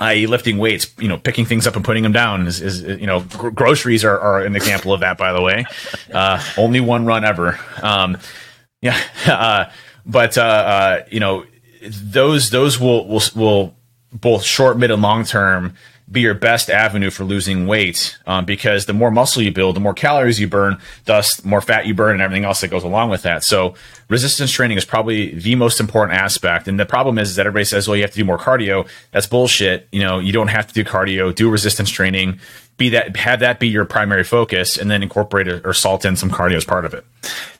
i.e. 0.01 0.27
lifting 0.27 0.57
weights, 0.57 0.87
you 0.99 1.07
know, 1.07 1.19
picking 1.19 1.45
things 1.45 1.67
up 1.67 1.77
and 1.77 1.85
putting 1.85 2.03
them 2.03 2.12
down 2.12 2.47
is, 2.47 2.62
is 2.62 2.81
you 2.83 3.07
know, 3.07 3.21
gr- 3.21 3.51
groceries 3.51 4.07
are, 4.07 4.19
are 4.19 4.41
an 4.41 4.57
example 4.57 4.95
of 4.95 5.01
that, 5.01 5.19
by 5.19 5.35
the 5.35 5.43
way. 5.43 5.67
Uh, 6.12 6.43
only 6.59 6.79
one 6.81 7.07
run 7.07 7.25
ever. 7.25 7.59
Um, 7.83 8.19
yeah. 8.83 8.99
Uh, 9.27 9.71
but, 10.05 10.37
uh, 10.37 10.43
uh, 10.43 11.05
you 11.11 11.21
know, 11.21 11.47
those, 11.88 12.51
those 12.51 12.79
will, 12.79 13.07
will, 13.09 13.23
will 13.35 13.75
both 14.12 14.43
short, 14.43 14.79
mid 14.79 14.91
and 14.91 15.01
long 15.01 15.25
term 15.25 15.75
be 16.12 16.20
your 16.20 16.35
best 16.35 16.68
avenue 16.68 17.11
for 17.11 17.25
losing 17.25 17.66
weight 17.66 18.18
um, 18.27 18.44
because 18.44 18.85
the 18.85 18.92
more 18.92 19.11
muscle 19.11 19.42
you 19.42 19.51
build, 19.51 19.75
the 19.75 19.81
more 19.81 19.94
calories 19.94 20.38
you 20.38 20.46
burn, 20.46 20.79
thus 21.07 21.37
the 21.37 21.48
more 21.48 21.62
fat 21.62 21.87
you 21.87 21.94
burn 21.94 22.12
and 22.12 22.22
everything 22.22 22.44
else 22.44 22.61
that 22.61 22.68
goes 22.68 22.85
along 22.85 23.09
with 23.09 23.22
that. 23.22 23.42
So 23.42 23.75
resistance 24.09 24.53
training 24.53 24.77
is 24.77 24.85
probably 24.85 25.35
the 25.35 25.55
most 25.55 25.81
important 25.81 26.18
aspect. 26.18 26.68
And 26.68 26.79
the 26.79 26.85
problem 26.85 27.18
is, 27.18 27.31
is 27.31 27.37
that 27.37 27.46
everybody 27.46 27.64
says, 27.64 27.88
well, 27.88 27.96
you 27.96 28.03
have 28.03 28.11
to 28.11 28.18
do 28.18 28.25
more 28.25 28.38
cardio. 28.38 28.87
That's 29.11 29.27
bullshit. 29.27 29.88
You 29.90 30.01
know, 30.01 30.18
you 30.18 30.33
don't 30.33 30.48
have 30.48 30.66
to 30.66 30.75
do 30.75 30.85
cardio, 30.85 31.35
do 31.35 31.51
resistance 31.51 31.90
training, 31.90 32.38
be 32.77 32.90
that, 32.90 33.16
have 33.16 33.40
that 33.40 33.59
be 33.59 33.68
your 33.68 33.87
primary 33.87 34.25
focus 34.25 34.77
and 34.77 34.90
then 34.90 35.03
incorporate 35.03 35.48
it 35.48 35.64
or 35.64 35.72
salt 35.72 36.05
in 36.05 36.16
some 36.16 36.31
cardio 36.31 36.57
as 36.57 36.64
part 36.64 36.85
of 36.85 36.92
it. 36.92 37.07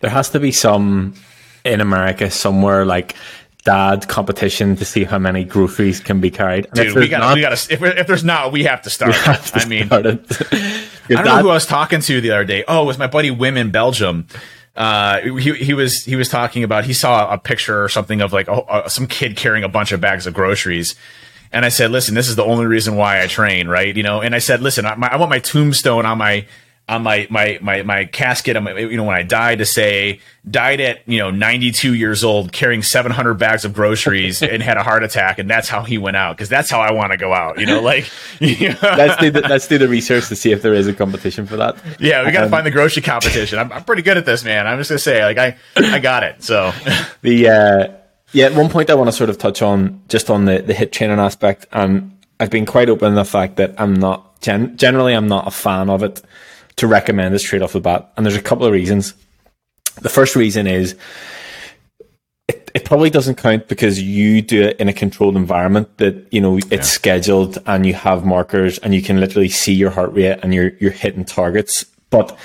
There 0.01 0.11
has 0.11 0.29
to 0.31 0.41
be 0.41 0.53
some 0.53 1.15
in 1.65 1.81
America 1.81 2.31
somewhere 2.31 2.85
like 2.85 3.15
dad 3.65 4.09
competition 4.09 4.77
to 4.77 4.85
see 4.85 5.05
how 5.05 5.19
many 5.19 5.45
groceries 5.45 6.01
can 6.01 6.21
be 6.21 6.31
carried. 6.31 6.67
And 6.67 6.75
Dude, 6.75 6.95
we 6.97 7.09
got 7.09 7.35
we 7.35 7.41
got. 7.41 7.53
If, 7.53 7.83
if, 7.83 8.07
there's 8.07 8.25
not, 8.25 8.53
we 8.53 8.65
have 8.65 8.83
to 8.83 8.91
start. 8.97 9.15
Have 9.15 9.51
to 9.53 9.61
I 9.61 9.65
mean, 9.67 9.87
start 9.87 10.07
I 10.07 10.11
don't 10.11 10.25
dad- 11.09 11.25
know 11.25 11.43
who 11.43 11.51
I 11.51 11.55
was 11.55 11.67
talking 11.67 12.01
to 12.01 12.21
the 12.21 12.31
other 12.33 12.45
day. 12.45 12.65
Oh, 12.67 12.83
it 12.83 12.87
was 12.87 12.99
my 12.99 13.07
buddy 13.07 13.31
Wim 13.31 13.57
in 13.57 13.71
Belgium. 13.71 14.27
Uh, 14.75 15.21
he 15.21 15.53
he 15.55 15.75
was 15.75 16.05
he 16.05 16.17
was 16.17 16.29
talking 16.29 16.65
about 16.65 16.85
he 16.85 16.95
saw 16.95 17.33
a 17.33 17.39
picture 17.39 17.83
or 17.83 17.89
something 17.89 18.21
of 18.21 18.33
like 18.33 18.49
a, 18.49 18.85
a, 18.87 18.91
some 18.91 19.07
kid 19.07 19.37
carrying 19.37 19.65
a 19.65 19.69
bunch 19.69 19.93
of 19.93 20.01
bags 20.01 20.27
of 20.27 20.35
groceries. 20.35 20.95
And 21.55 21.67
I 21.67 21.69
said, 21.69 21.91
listen, 21.91 22.15
this 22.15 22.31
is 22.31 22.37
the 22.37 22.45
only 22.45 22.65
reason 22.65 22.97
why 22.97 23.23
I 23.23 23.27
train, 23.27 23.69
right? 23.69 23.95
You 23.95 24.03
know, 24.03 24.23
and 24.23 24.35
I 24.35 24.39
said, 24.39 24.63
listen, 24.63 24.87
I, 24.87 24.95
my, 24.95 25.09
I 25.09 25.17
want 25.17 25.29
my 25.29 25.39
tombstone 25.39 26.07
on 26.07 26.17
my 26.17 26.47
on 26.89 27.03
my 27.03 27.27
my 27.31 27.59
my 27.63 27.83
my 27.83 28.05
casket 28.05 28.57
on 28.57 28.65
my, 28.65 28.77
you 28.77 28.97
know 28.97 29.05
when 29.05 29.17
I 29.17 29.23
die 29.23 29.55
to 29.55 29.65
say 29.65 30.21
died 30.49 30.81
at 30.81 31.09
you 31.09 31.19
know 31.19 31.31
92 31.31 31.95
years 31.95 32.25
old 32.25 32.53
carrying 32.53 32.83
700 32.83 33.35
bags 33.35 33.65
of 33.65 33.73
groceries 33.73 34.43
and 34.43 34.63
had 34.63 34.77
a 34.77 34.83
heart 34.83 35.05
attack 35.05 35.39
and 35.39 35.49
that's 35.49 35.69
how 35.69 35.85
he 35.85 35.97
went 35.97 36.17
out 36.17 36.37
because 36.37 36.49
that's 36.49 36.71
how 36.71 36.81
I 36.81 36.93
want 36.93 37.13
to 37.13 37.19
go 37.19 37.33
out 37.33 37.59
you 37.61 37.67
know 37.67 37.81
like 37.83 38.11
let's 38.41 39.17
do 39.21 39.31
the, 39.31 39.43
let's 39.49 39.69
do 39.69 39.79
the 39.79 39.89
research 39.89 40.29
to 40.29 40.37
see 40.37 40.51
if 40.51 40.63
there 40.63 40.75
is 40.75 40.89
a 40.89 40.93
competition 40.93 41.47
for 41.47 41.57
that. 41.57 41.77
Yeah 42.01 42.27
we 42.27 42.33
got 42.33 42.41
to 42.41 42.47
um, 42.47 42.51
find 42.51 42.67
the 42.67 42.71
grocery 42.71 43.03
competition. 43.03 43.59
I'm, 43.59 43.73
I'm 43.73 43.85
pretty 43.85 44.03
good 44.03 44.17
at 44.17 44.27
this 44.27 44.43
man. 44.45 44.67
I'm 44.67 44.79
just 44.79 44.91
gonna 44.91 44.99
say 44.99 45.25
like 45.25 45.39
I 45.39 45.57
I 45.77 46.01
got 46.01 46.25
it 46.25 46.43
so. 46.43 46.73
The 47.23 47.49
uh 47.49 47.89
yeah 48.33 48.47
at 48.47 48.55
one 48.55 48.69
point 48.69 48.91
I 48.91 48.95
want 48.95 49.09
to 49.09 49.13
sort 49.13 49.31
of 49.31 49.39
touch 49.39 49.63
on 49.63 50.03
just 50.09 50.31
on 50.31 50.47
the 50.47 50.59
the 50.61 50.75
HIIT 50.75 50.91
training 50.91 51.21
aspect. 51.21 51.67
And 51.73 52.19
I've 52.41 52.51
been 52.51 52.67
quite 52.67 52.89
open 52.89 53.09
in 53.09 53.15
the 53.15 53.25
fact 53.25 53.57
that 53.57 53.81
I'm 53.81 53.95
not 53.95 54.41
gen- 54.41 54.77
generally 54.77 55.15
I'm 55.15 55.29
not 55.29 55.47
a 55.47 55.53
fan 55.53 55.89
of 55.89 56.03
it 56.03 56.21
to 56.77 56.87
recommend 56.87 57.35
this 57.35 57.43
trade 57.43 57.63
off 57.63 57.73
the 57.73 57.81
bat. 57.81 58.13
And 58.17 58.25
there's 58.25 58.37
a 58.37 58.43
couple 58.43 58.67
of 58.67 58.73
reasons. 58.73 59.15
The 60.01 60.09
first 60.09 60.37
reason 60.37 60.67
is 60.67 60.97
it, 62.49 62.71
it 62.75 62.85
probably 62.85 63.11
doesn't 63.11 63.37
count 63.37 63.69
because 63.69 64.01
you 64.01 64.43
do 64.43 64.63
it 64.63 64.79
in 64.79 64.89
a 64.89 64.93
controlled 64.93 65.37
environment 65.37 65.99
that, 65.99 66.33
you 66.33 66.41
know, 66.41 66.57
it's 66.57 66.71
yeah. 66.71 66.83
scheduled 66.83 67.59
and 67.67 67.87
you 67.87 67.95
have 67.95 68.25
markers 68.25 68.79
and 68.79 68.95
you 68.95 69.03
can 69.03 69.21
literally 69.21 69.49
see 69.49 69.75
your 69.75 69.91
heart 69.91 70.13
rate 70.13 70.39
and 70.43 70.55
you're, 70.55 70.73
you're 70.81 70.91
hitting 70.91 71.25
targets. 71.25 71.85
But, 72.11 72.37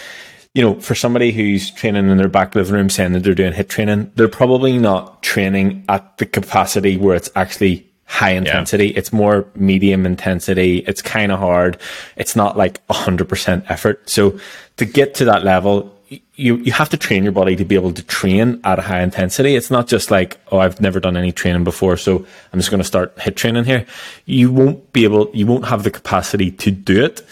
you 0.53 0.61
know, 0.61 0.79
for 0.79 0.95
somebody 0.95 1.31
who's 1.31 1.71
training 1.71 2.09
in 2.09 2.17
their 2.17 2.27
back 2.27 2.55
living 2.55 2.73
room 2.73 2.89
saying 2.89 3.13
that 3.13 3.23
they're 3.23 3.35
doing 3.35 3.53
HIIT 3.53 3.69
training, 3.69 4.11
they're 4.15 4.27
probably 4.27 4.77
not 4.77 5.23
training 5.23 5.85
at 5.89 6.17
the 6.17 6.25
capacity 6.25 6.97
where 6.97 7.15
it's 7.15 7.29
actually 7.35 7.86
high 8.07 8.31
intensity. 8.31 8.87
Yeah. 8.87 8.97
It's 8.97 9.13
more 9.13 9.45
medium 9.53 10.05
intensity. 10.05 10.79
It's 10.87 11.01
kind 11.01 11.31
of 11.31 11.39
hard. 11.39 11.77
It's 12.15 12.35
not 12.35 12.57
like 12.57 12.81
hundred 12.89 13.29
percent 13.29 13.65
effort. 13.69 14.09
So 14.09 14.39
to 14.77 14.85
get 14.85 15.13
to 15.15 15.25
that 15.25 15.43
level, 15.43 15.93
you, 16.35 16.55
you 16.55 16.71
have 16.71 16.89
to 16.89 16.97
train 16.97 17.23
your 17.23 17.33
body 17.33 17.55
to 17.57 17.65
be 17.65 17.75
able 17.75 17.91
to 17.91 18.03
train 18.03 18.61
at 18.63 18.79
a 18.79 18.81
high 18.81 19.01
intensity. 19.01 19.55
It's 19.55 19.69
not 19.69 19.87
just 19.87 20.09
like, 20.09 20.39
oh, 20.51 20.59
I've 20.59 20.79
never 20.79 20.99
done 20.99 21.17
any 21.17 21.31
training 21.31 21.65
before, 21.65 21.97
so 21.97 22.25
I'm 22.53 22.59
just 22.59 22.69
going 22.69 22.79
to 22.79 22.87
start 22.87 23.15
HIIT 23.17 23.35
training 23.35 23.65
here. 23.65 23.85
You 24.25 24.51
won't 24.51 24.93
be 24.93 25.03
able, 25.03 25.29
you 25.33 25.45
won't 25.45 25.65
have 25.65 25.83
the 25.83 25.91
capacity 25.91 26.51
to 26.51 26.71
do 26.71 27.03
it. 27.03 27.25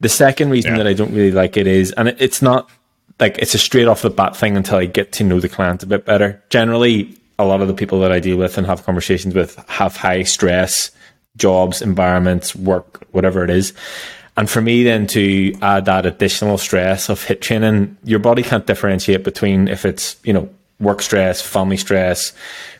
The 0.00 0.08
second 0.08 0.50
reason 0.50 0.72
yeah. 0.72 0.78
that 0.78 0.86
I 0.86 0.92
don't 0.92 1.14
really 1.14 1.30
like 1.30 1.56
it 1.56 1.66
is, 1.66 1.92
and 1.92 2.08
it, 2.08 2.16
it's 2.20 2.42
not 2.42 2.68
like 3.20 3.38
it's 3.38 3.54
a 3.54 3.58
straight 3.58 3.86
off 3.86 4.02
the 4.02 4.10
bat 4.10 4.36
thing 4.36 4.56
until 4.56 4.78
I 4.78 4.86
get 4.86 5.12
to 5.12 5.24
know 5.24 5.40
the 5.40 5.48
client 5.48 5.82
a 5.82 5.86
bit 5.86 6.04
better. 6.04 6.42
Generally, 6.50 7.16
a 7.42 7.46
lot 7.46 7.60
of 7.60 7.68
the 7.68 7.74
people 7.74 8.00
that 8.00 8.12
I 8.12 8.20
deal 8.20 8.36
with 8.36 8.58
and 8.58 8.66
have 8.66 8.84
conversations 8.84 9.34
with 9.34 9.56
have 9.68 9.96
high 9.96 10.22
stress 10.22 10.90
jobs, 11.36 11.80
environments, 11.82 12.54
work, 12.54 13.06
whatever 13.12 13.44
it 13.44 13.50
is. 13.50 13.72
And 14.36 14.48
for 14.48 14.60
me 14.60 14.84
then 14.84 15.06
to 15.08 15.54
add 15.60 15.84
that 15.84 16.06
additional 16.06 16.58
stress 16.58 17.08
of 17.08 17.24
HIIT 17.24 17.40
training, 17.40 17.96
your 18.04 18.18
body 18.18 18.42
can't 18.42 18.66
differentiate 18.66 19.24
between 19.24 19.68
if 19.68 19.84
it's, 19.84 20.16
you 20.24 20.32
know, 20.32 20.48
work 20.78 21.02
stress, 21.02 21.42
family 21.42 21.76
stress, 21.76 22.32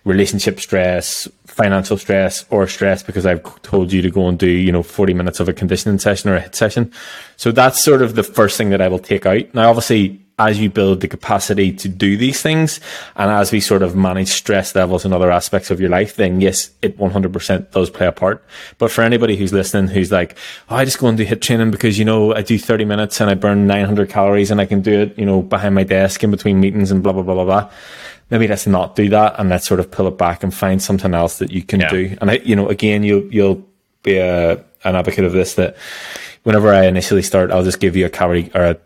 relationship 0.04 0.58
stress, 0.58 1.28
financial 1.46 1.98
stress, 1.98 2.46
or 2.50 2.66
stress 2.66 3.02
because 3.02 3.26
I've 3.26 3.42
told 3.62 3.92
you 3.92 4.00
to 4.00 4.10
go 4.10 4.28
and 4.28 4.38
do, 4.38 4.48
you 4.48 4.72
know, 4.72 4.82
40 4.82 5.12
minutes 5.12 5.40
of 5.40 5.48
a 5.48 5.52
conditioning 5.52 5.98
session 5.98 6.30
or 6.30 6.36
a 6.36 6.40
HIIT 6.40 6.54
session. 6.54 6.92
So 7.36 7.52
that's 7.52 7.84
sort 7.84 8.00
of 8.00 8.14
the 8.14 8.22
first 8.22 8.56
thing 8.56 8.70
that 8.70 8.80
I 8.80 8.88
will 8.88 8.98
take 8.98 9.26
out. 9.26 9.52
Now, 9.52 9.68
obviously, 9.68 10.20
as 10.40 10.58
you 10.58 10.70
build 10.70 11.02
the 11.02 11.08
capacity 11.08 11.70
to 11.70 11.86
do 11.86 12.16
these 12.16 12.40
things 12.40 12.80
and 13.14 13.30
as 13.30 13.52
we 13.52 13.60
sort 13.60 13.82
of 13.82 13.94
manage 13.94 14.28
stress 14.28 14.74
levels 14.74 15.04
and 15.04 15.12
other 15.12 15.30
aspects 15.30 15.70
of 15.70 15.80
your 15.80 15.90
life, 15.90 16.16
then 16.16 16.40
yes, 16.40 16.70
it 16.80 16.96
100% 16.96 17.70
does 17.72 17.90
play 17.90 18.06
a 18.06 18.12
part. 18.12 18.42
But 18.78 18.90
for 18.90 19.02
anybody 19.02 19.36
who's 19.36 19.52
listening, 19.52 19.88
who's 19.88 20.10
like, 20.10 20.38
oh, 20.70 20.76
I 20.76 20.86
just 20.86 20.98
go 20.98 21.08
and 21.08 21.18
do 21.18 21.26
HIIT 21.26 21.42
training 21.42 21.70
because, 21.70 21.98
you 21.98 22.06
know, 22.06 22.34
I 22.34 22.40
do 22.40 22.58
30 22.58 22.86
minutes 22.86 23.20
and 23.20 23.28
I 23.28 23.34
burn 23.34 23.66
900 23.66 24.08
calories 24.08 24.50
and 24.50 24.62
I 24.62 24.66
can 24.66 24.80
do 24.80 25.00
it, 25.00 25.18
you 25.18 25.26
know, 25.26 25.42
behind 25.42 25.74
my 25.74 25.84
desk 25.84 26.24
in 26.24 26.30
between 26.30 26.58
meetings 26.58 26.90
and 26.90 27.02
blah, 27.02 27.12
blah, 27.12 27.22
blah, 27.22 27.34
blah, 27.34 27.44
blah. 27.44 27.70
Maybe 28.30 28.48
let's 28.48 28.66
not 28.66 28.96
do 28.96 29.10
that 29.10 29.34
and 29.38 29.50
let's 29.50 29.66
sort 29.66 29.80
of 29.80 29.90
pull 29.90 30.08
it 30.08 30.16
back 30.16 30.42
and 30.42 30.54
find 30.54 30.82
something 30.82 31.12
else 31.12 31.38
that 31.38 31.50
you 31.50 31.62
can 31.62 31.80
yeah. 31.80 31.90
do. 31.90 32.16
And 32.20 32.30
I, 32.30 32.34
you 32.36 32.56
know, 32.56 32.68
again, 32.68 33.02
you'll, 33.02 33.30
you'll 33.30 33.66
be 34.02 34.16
a, 34.16 34.52
an 34.84 34.96
advocate 34.96 35.24
of 35.24 35.32
this 35.32 35.54
that 35.54 35.76
whenever 36.44 36.72
I 36.72 36.86
initially 36.86 37.22
start, 37.22 37.50
I'll 37.50 37.64
just 37.64 37.80
give 37.80 37.94
you 37.94 38.06
a 38.06 38.10
calorie 38.10 38.50
or 38.54 38.62
a 38.62 38.76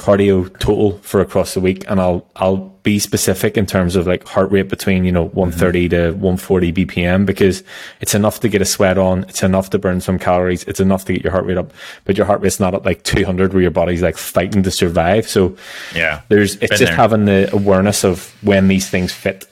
cardio 0.00 0.48
total 0.58 0.98
for 0.98 1.20
across 1.20 1.52
the 1.52 1.60
week 1.60 1.84
and 1.88 2.00
I'll 2.00 2.26
I'll 2.36 2.56
be 2.82 2.98
specific 2.98 3.58
in 3.58 3.66
terms 3.66 3.94
of 3.94 4.06
like 4.06 4.26
heart 4.26 4.50
rate 4.50 4.68
between 4.68 5.04
you 5.04 5.12
know 5.12 5.24
130 5.24 5.88
mm-hmm. 5.88 5.90
to 5.90 6.12
140 6.12 6.72
bpm 6.72 7.26
because 7.26 7.62
it's 8.00 8.14
enough 8.14 8.40
to 8.40 8.48
get 8.48 8.62
a 8.62 8.64
sweat 8.64 8.96
on 8.96 9.24
it's 9.24 9.42
enough 9.42 9.68
to 9.70 9.78
burn 9.78 10.00
some 10.00 10.18
calories 10.18 10.64
it's 10.64 10.80
enough 10.80 11.04
to 11.04 11.12
get 11.12 11.22
your 11.22 11.32
heart 11.32 11.44
rate 11.44 11.58
up 11.58 11.72
but 12.04 12.16
your 12.16 12.24
heart 12.24 12.40
rate's 12.40 12.58
not 12.58 12.74
at 12.74 12.84
like 12.84 13.02
200 13.04 13.52
where 13.52 13.60
your 13.60 13.70
body's 13.70 14.00
like 14.00 14.16
fighting 14.16 14.62
to 14.62 14.70
survive 14.70 15.28
so 15.28 15.54
yeah 15.94 16.22
there's 16.28 16.56
it's 16.56 16.70
just 16.70 16.84
there. 16.84 16.96
having 16.96 17.26
the 17.26 17.54
awareness 17.54 18.02
of 18.02 18.34
when 18.42 18.68
these 18.68 18.88
things 18.88 19.12
fit 19.12 19.46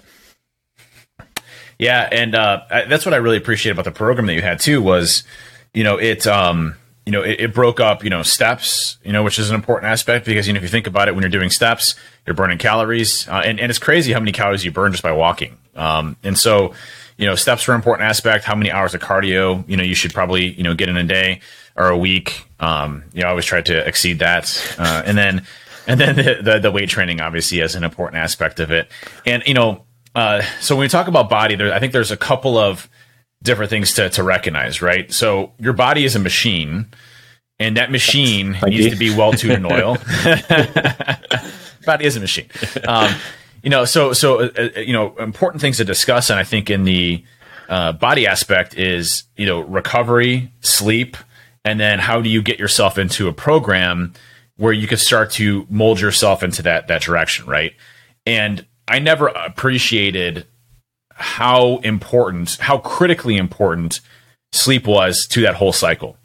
yeah 1.79 2.09
and 2.11 2.35
uh, 2.35 2.63
that's 2.89 3.05
what 3.05 3.13
I 3.15 3.19
really 3.19 3.37
appreciate 3.37 3.73
about 3.73 3.85
the 3.85 3.93
program 3.93 4.27
that 4.27 4.35
you 4.35 4.43
had 4.43 4.59
too 4.59 4.81
was 4.81 5.25
you 5.75 5.85
know 5.85 5.99
it 5.99 6.27
um 6.27 6.75
you 7.09 7.13
know, 7.13 7.23
it, 7.23 7.41
it, 7.41 7.55
broke 7.55 7.81
up, 7.81 8.05
you 8.05 8.11
know, 8.11 8.23
steps, 8.23 8.99
you 9.03 9.13
know, 9.13 9.23
which 9.23 9.39
is 9.39 9.49
an 9.49 9.55
important 9.55 9.91
aspect 9.91 10.27
because, 10.27 10.47
you 10.47 10.53
know, 10.53 10.59
if 10.59 10.63
you 10.63 10.69
think 10.69 10.87
about 10.87 11.09
it, 11.09 11.15
when 11.15 11.23
you're 11.23 11.31
doing 11.31 11.49
steps, 11.49 11.95
you're 12.27 12.35
burning 12.35 12.59
calories. 12.59 13.27
Uh, 13.27 13.41
and, 13.47 13.59
and 13.59 13.71
it's 13.71 13.79
crazy 13.79 14.13
how 14.13 14.21
many 14.21 14.31
calories 14.31 14.63
you 14.63 14.71
burn 14.71 14.93
just 14.93 15.03
by 15.03 15.13
walking. 15.13 15.57
Um, 15.75 16.19
and 16.23 16.39
so, 16.39 16.75
you 17.17 17.25
know, 17.25 17.35
steps 17.35 17.67
are 17.67 17.73
an 17.73 17.77
important 17.77 18.07
aspect. 18.07 18.45
How 18.45 18.55
many 18.55 18.71
hours 18.71 18.93
of 18.93 19.01
cardio, 19.01 19.67
you 19.67 19.79
know, 19.79 19.83
you 19.83 19.95
should 19.95 20.13
probably, 20.13 20.53
you 20.53 20.63
know, 20.63 20.75
get 20.75 20.91
in 20.91 20.99
a 20.99 21.03
day 21.03 21.41
or 21.77 21.89
a 21.89 21.97
week. 21.97 22.47
Um, 22.61 23.05
you 23.15 23.23
know, 23.23 23.29
I 23.29 23.31
always 23.31 23.47
try 23.47 23.63
to 23.63 23.89
exceed 23.89 24.19
that. 24.19 24.77
Uh, 24.79 25.03
and 25.07 25.17
then, 25.17 25.47
and 25.87 25.99
then 25.99 26.15
the, 26.15 26.41
the, 26.43 26.59
the, 26.59 26.71
weight 26.71 26.91
training 26.91 27.23
obviously 27.23 27.61
is 27.61 27.75
an 27.75 27.85
important 27.85 28.23
aspect 28.23 28.61
of 28.61 28.71
it. 28.71 28.91
And, 29.25 29.43
you 29.47 29.55
know, 29.55 29.87
uh, 30.15 30.43
so 30.61 30.77
when 30.77 30.83
we 30.83 30.89
talk 30.89 31.09
about 31.09 31.31
body, 31.31 31.55
there, 31.55 31.73
I 31.73 31.79
think 31.79 31.95
there's 31.95 32.11
a 32.11 32.19
couple 32.19 32.59
of, 32.59 32.87
different 33.43 33.71
things 33.71 33.95
to, 33.95 34.11
to 34.11 34.23
recognize, 34.23 34.83
right? 34.83 35.13
So 35.13 35.53
your 35.59 35.73
body 35.73 36.05
is 36.05 36.17
a 36.17 36.19
machine, 36.19 36.87
and 37.59 37.77
that 37.77 37.91
machine 37.91 38.57
needs 38.67 38.91
to 38.91 38.97
be 38.97 39.15
well 39.15 39.33
tuned 39.33 39.65
in 39.65 39.73
oil. 39.73 39.97
body 41.85 42.05
is 42.05 42.17
a 42.17 42.21
machine. 42.21 42.49
Um, 42.87 43.15
you 43.63 43.71
know, 43.71 43.85
so 43.85 44.13
so 44.13 44.41
uh, 44.41 44.51
uh, 44.77 44.81
you 44.81 44.93
know, 44.93 45.15
important 45.17 45.61
things 45.61 45.79
to 45.79 45.85
discuss, 45.85 46.31
and 46.31 46.39
I 46.39 46.45
think 46.45 46.71
in 46.71 46.85
the 46.85 47.25
uh, 47.69 47.93
body 47.93 48.27
aspect 48.27 48.77
is 48.77 49.25
you 49.37 49.47
know 49.47 49.61
recovery, 49.61 50.53
sleep, 50.61 51.17
and 51.65 51.79
then 51.81 51.99
how 51.99 52.21
do 52.21 52.29
you 52.29 52.43
get 52.43 52.59
yourself 52.59 52.99
into 52.99 53.29
a 53.29 53.33
program 53.33 54.15
where 54.57 54.73
you 54.73 54.87
can 54.87 54.99
start 54.99 55.31
to 55.33 55.67
mold 55.69 56.01
yourself 56.01 56.43
into 56.43 56.63
that 56.63 56.89
that 56.89 57.03
direction, 57.03 57.47
right? 57.47 57.73
And 58.27 58.67
I 58.87 58.99
never 58.99 59.29
appreciated 59.29 60.47
how 61.19 61.79
important, 61.79 62.57
how 62.57 62.79
critically 62.79 63.37
important 63.37 64.01
sleep 64.53 64.87
was 64.87 65.27
to 65.31 65.43
that 65.43 65.57
whole 65.57 65.73
cycle. 65.73 66.17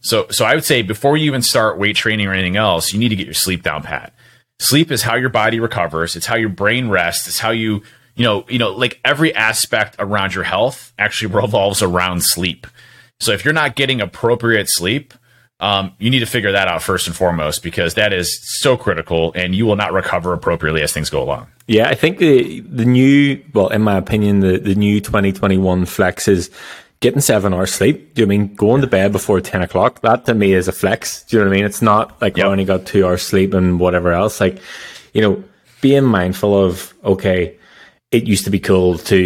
So, 0.00 0.26
so 0.30 0.44
I 0.44 0.54
would 0.54 0.64
say 0.64 0.82
before 0.82 1.16
you 1.16 1.26
even 1.26 1.42
start 1.42 1.78
weight 1.78 1.96
training 1.96 2.26
or 2.26 2.32
anything 2.32 2.56
else, 2.56 2.92
you 2.92 2.98
need 2.98 3.10
to 3.10 3.16
get 3.16 3.26
your 3.26 3.34
sleep 3.34 3.62
down 3.62 3.82
pat. 3.82 4.12
Sleep 4.60 4.90
is 4.90 5.02
how 5.02 5.16
your 5.16 5.28
body 5.28 5.60
recovers. 5.60 6.16
It's 6.16 6.26
how 6.26 6.36
your 6.36 6.48
brain 6.48 6.88
rests. 6.88 7.28
It's 7.28 7.38
how 7.38 7.50
you, 7.50 7.82
you 8.16 8.24
know, 8.24 8.44
you 8.48 8.58
know, 8.58 8.72
like 8.72 9.00
every 9.04 9.34
aspect 9.34 9.96
around 9.98 10.34
your 10.34 10.44
health 10.44 10.92
actually 10.98 11.32
revolves 11.34 11.82
around 11.82 12.24
sleep. 12.24 12.66
So 13.20 13.32
if 13.32 13.44
you're 13.44 13.54
not 13.54 13.76
getting 13.76 14.00
appropriate 14.00 14.68
sleep, 14.68 15.14
um, 15.60 15.92
you 15.98 16.10
need 16.10 16.20
to 16.20 16.26
figure 16.26 16.52
that 16.52 16.68
out 16.68 16.82
first 16.82 17.06
and 17.08 17.16
foremost 17.16 17.62
because 17.62 17.94
that 17.94 18.12
is 18.12 18.38
so 18.60 18.76
critical 18.76 19.32
and 19.34 19.54
you 19.54 19.66
will 19.66 19.76
not 19.76 19.92
recover 19.92 20.32
appropriately 20.32 20.82
as 20.82 20.92
things 20.92 21.10
go 21.10 21.22
along. 21.22 21.48
Yeah, 21.66 21.88
I 21.88 21.94
think 21.94 22.18
the 22.18 22.60
the 22.60 22.84
new, 22.84 23.42
well, 23.52 23.68
in 23.68 23.82
my 23.82 23.96
opinion, 23.96 24.40
the, 24.40 24.58
the 24.58 24.74
new 24.74 25.00
2021 25.00 25.84
flex 25.84 26.28
is 26.28 26.50
getting 27.00 27.20
seven 27.20 27.52
hours 27.52 27.72
sleep. 27.72 28.14
Do 28.14 28.22
you 28.22 28.26
know 28.26 28.34
I 28.34 28.38
mean 28.38 28.54
going 28.54 28.80
to 28.82 28.86
bed 28.86 29.12
before 29.12 29.40
ten 29.40 29.62
o'clock? 29.62 30.00
That 30.02 30.24
to 30.26 30.34
me 30.34 30.52
is 30.52 30.68
a 30.68 30.72
flex. 30.72 31.24
Do 31.24 31.36
you 31.36 31.42
know 31.42 31.48
what 31.48 31.54
I 31.54 31.56
mean? 31.56 31.66
It's 31.66 31.82
not 31.82 32.20
like 32.22 32.36
yep. 32.36 32.46
I 32.46 32.50
only 32.50 32.64
got 32.64 32.86
two 32.86 33.04
hours 33.04 33.22
sleep 33.22 33.52
and 33.52 33.80
whatever 33.80 34.12
else. 34.12 34.40
Like, 34.40 34.60
you 35.12 35.20
know, 35.20 35.44
being 35.80 36.04
mindful 36.04 36.56
of 36.56 36.94
okay, 37.04 37.57
it 38.10 38.26
used 38.26 38.44
to 38.44 38.50
be 38.50 38.58
cool 38.58 38.96
to 38.96 39.18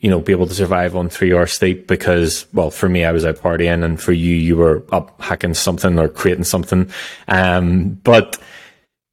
you 0.00 0.10
know 0.10 0.20
be 0.20 0.32
able 0.32 0.46
to 0.46 0.54
survive 0.54 0.96
on 0.96 1.08
three 1.08 1.34
hours 1.34 1.52
sleep 1.52 1.86
because 1.86 2.46
well 2.54 2.70
for 2.70 2.88
me 2.88 3.04
I 3.04 3.12
was 3.12 3.24
out 3.24 3.36
partying 3.36 3.84
and 3.84 4.00
for 4.00 4.12
you 4.12 4.34
you 4.34 4.56
were 4.56 4.82
up 4.92 5.20
hacking 5.20 5.54
something 5.54 5.98
or 5.98 6.08
creating 6.08 6.44
something. 6.44 6.90
Um, 7.28 8.00
but 8.02 8.38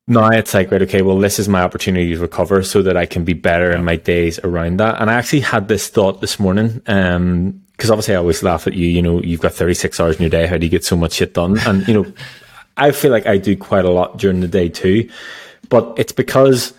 now 0.07 0.29
it's 0.29 0.53
like 0.53 0.71
right 0.71 0.81
okay 0.83 1.01
well 1.01 1.19
this 1.19 1.39
is 1.39 1.49
my 1.49 1.61
opportunity 1.61 2.13
to 2.13 2.21
recover 2.21 2.63
so 2.63 2.81
that 2.81 2.95
I 2.95 3.05
can 3.05 3.25
be 3.25 3.33
better 3.33 3.71
in 3.71 3.83
my 3.83 3.97
days 3.97 4.39
around 4.39 4.79
that. 4.79 5.01
And 5.01 5.09
I 5.09 5.15
actually 5.15 5.41
had 5.41 5.67
this 5.67 5.89
thought 5.89 6.21
this 6.21 6.39
morning. 6.39 6.81
Um, 6.87 7.63
because 7.73 7.91
obviously 7.91 8.15
I 8.15 8.17
always 8.17 8.41
laugh 8.41 8.65
at 8.65 8.73
you, 8.73 8.87
you 8.87 9.03
know, 9.03 9.21
you've 9.21 9.39
got 9.39 9.53
36 9.53 9.99
hours 9.99 10.15
in 10.15 10.23
your 10.23 10.31
day. 10.31 10.47
How 10.47 10.57
do 10.57 10.65
you 10.65 10.69
get 10.71 10.83
so 10.83 10.95
much 10.95 11.13
shit 11.13 11.35
done? 11.35 11.59
And, 11.67 11.87
you 11.87 11.93
know, 11.93 12.11
I 12.75 12.89
feel 12.89 13.11
like 13.11 13.27
I 13.27 13.37
do 13.37 13.55
quite 13.55 13.85
a 13.85 13.91
lot 13.91 14.17
during 14.17 14.39
the 14.39 14.47
day 14.47 14.67
too, 14.67 15.07
but 15.69 15.93
it's 15.95 16.11
because 16.11 16.73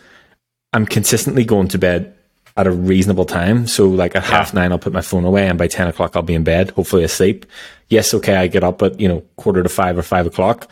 I'm 0.72 0.87
consistently 0.87 1.44
going 1.44 1.68
to 1.68 1.78
bed 1.78 2.17
at 2.59 2.66
a 2.66 2.71
reasonable 2.71 3.25
time. 3.25 3.66
So 3.66 3.88
like 3.88 4.14
at 4.14 4.25
yeah. 4.25 4.31
half 4.31 4.53
nine, 4.53 4.73
I'll 4.73 4.79
put 4.79 4.92
my 4.92 5.01
phone 5.01 5.25
away 5.25 5.49
and 5.49 5.57
by 5.57 5.68
10 5.68 5.88
o'clock, 5.88 6.16
I'll 6.16 6.23
be 6.23 6.35
in 6.35 6.44
bed, 6.44 6.71
hopefully 6.73 7.05
asleep. 7.05 7.47
Yes. 7.88 8.12
Okay. 8.12 8.37
I 8.37 8.49
get 8.49 8.64
up 8.64 8.83
at, 8.83 9.01
you 9.01 9.09
know, 9.09 9.23
quarter 9.37 9.62
to 9.62 9.68
five 9.68 9.97
or 9.97 10.03
five 10.03 10.27
o'clock 10.27 10.68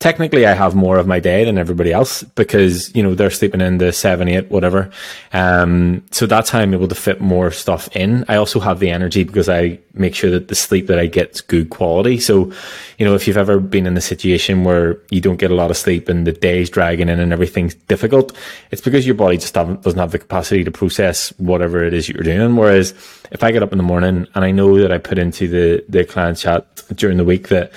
technically 0.00 0.46
I 0.46 0.52
have 0.52 0.76
more 0.76 0.96
of 0.96 1.08
my 1.08 1.18
day 1.18 1.44
than 1.44 1.58
everybody 1.58 1.92
else 1.92 2.22
because, 2.22 2.94
you 2.94 3.02
know, 3.02 3.16
they're 3.16 3.30
sleeping 3.30 3.60
in 3.60 3.78
the 3.78 3.92
seven, 3.92 4.28
eight, 4.28 4.48
whatever. 4.48 4.90
Um, 5.32 6.04
so 6.12 6.26
that's 6.26 6.50
how 6.50 6.60
I'm 6.60 6.72
able 6.72 6.86
to 6.86 6.94
fit 6.94 7.20
more 7.20 7.50
stuff 7.50 7.88
in. 7.96 8.24
I 8.28 8.36
also 8.36 8.60
have 8.60 8.78
the 8.78 8.90
energy 8.90 9.24
because 9.24 9.48
I 9.48 9.80
make 9.94 10.14
sure 10.14 10.30
that 10.30 10.46
the 10.46 10.54
sleep 10.54 10.86
that 10.86 11.00
I 11.00 11.06
get 11.06 11.30
is 11.32 11.40
good 11.40 11.70
quality. 11.70 12.20
So, 12.20 12.52
you 12.98 13.06
know, 13.06 13.16
if 13.16 13.26
you've 13.26 13.36
ever 13.36 13.58
been 13.58 13.86
in 13.86 13.96
a 13.96 14.00
situation 14.00 14.62
where 14.62 15.00
you 15.10 15.20
don't 15.20 15.38
get 15.38 15.50
a 15.50 15.56
lot 15.56 15.70
of 15.70 15.76
sleep 15.76 16.08
and 16.08 16.24
the 16.24 16.32
day's 16.32 16.70
dragging 16.70 17.08
in 17.08 17.18
and 17.18 17.32
everything's 17.32 17.74
difficult, 17.74 18.36
it's 18.70 18.82
because 18.82 19.04
your 19.04 19.16
body 19.16 19.36
just 19.36 19.54
doesn't 19.54 19.98
have 19.98 20.12
the 20.12 20.20
capacity 20.20 20.62
to 20.62 20.70
process 20.70 21.30
whatever 21.38 21.82
it 21.82 21.92
is 21.92 22.08
you're 22.08 22.22
doing. 22.22 22.54
Whereas 22.54 22.92
if 23.32 23.42
I 23.42 23.50
get 23.50 23.64
up 23.64 23.72
in 23.72 23.78
the 23.78 23.84
morning 23.84 24.28
and 24.32 24.44
I 24.44 24.52
know 24.52 24.78
that 24.78 24.92
I 24.92 24.98
put 24.98 25.18
into 25.18 25.48
the, 25.48 25.84
the 25.88 26.04
client 26.04 26.38
chat 26.38 26.84
during 26.94 27.16
the 27.16 27.24
week 27.24 27.48
that, 27.48 27.72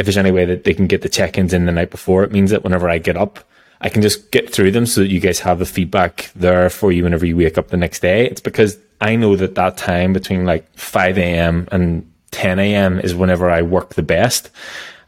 if 0.00 0.06
there's 0.06 0.16
any 0.16 0.30
way 0.30 0.46
that 0.46 0.64
they 0.64 0.72
can 0.72 0.86
get 0.86 1.02
the 1.02 1.10
check-ins 1.10 1.52
in 1.52 1.66
the 1.66 1.72
night 1.72 1.90
before, 1.90 2.24
it 2.24 2.32
means 2.32 2.50
that 2.50 2.64
whenever 2.64 2.88
I 2.88 2.96
get 2.96 3.18
up, 3.18 3.38
I 3.82 3.90
can 3.90 4.00
just 4.00 4.30
get 4.30 4.50
through 4.50 4.70
them 4.70 4.86
so 4.86 5.02
that 5.02 5.10
you 5.10 5.20
guys 5.20 5.40
have 5.40 5.58
the 5.58 5.66
feedback 5.66 6.30
there 6.34 6.70
for 6.70 6.90
you 6.90 7.04
whenever 7.04 7.26
you 7.26 7.36
wake 7.36 7.58
up 7.58 7.68
the 7.68 7.76
next 7.76 8.00
day. 8.00 8.26
It's 8.26 8.40
because 8.40 8.78
I 9.02 9.16
know 9.16 9.36
that 9.36 9.56
that 9.56 9.76
time 9.76 10.14
between 10.14 10.46
like 10.46 10.74
5 10.74 11.18
a.m. 11.18 11.68
and 11.70 12.10
10 12.30 12.58
a.m. 12.58 12.98
is 12.98 13.14
whenever 13.14 13.50
I 13.50 13.60
work 13.60 13.94
the 13.94 14.02
best. 14.02 14.50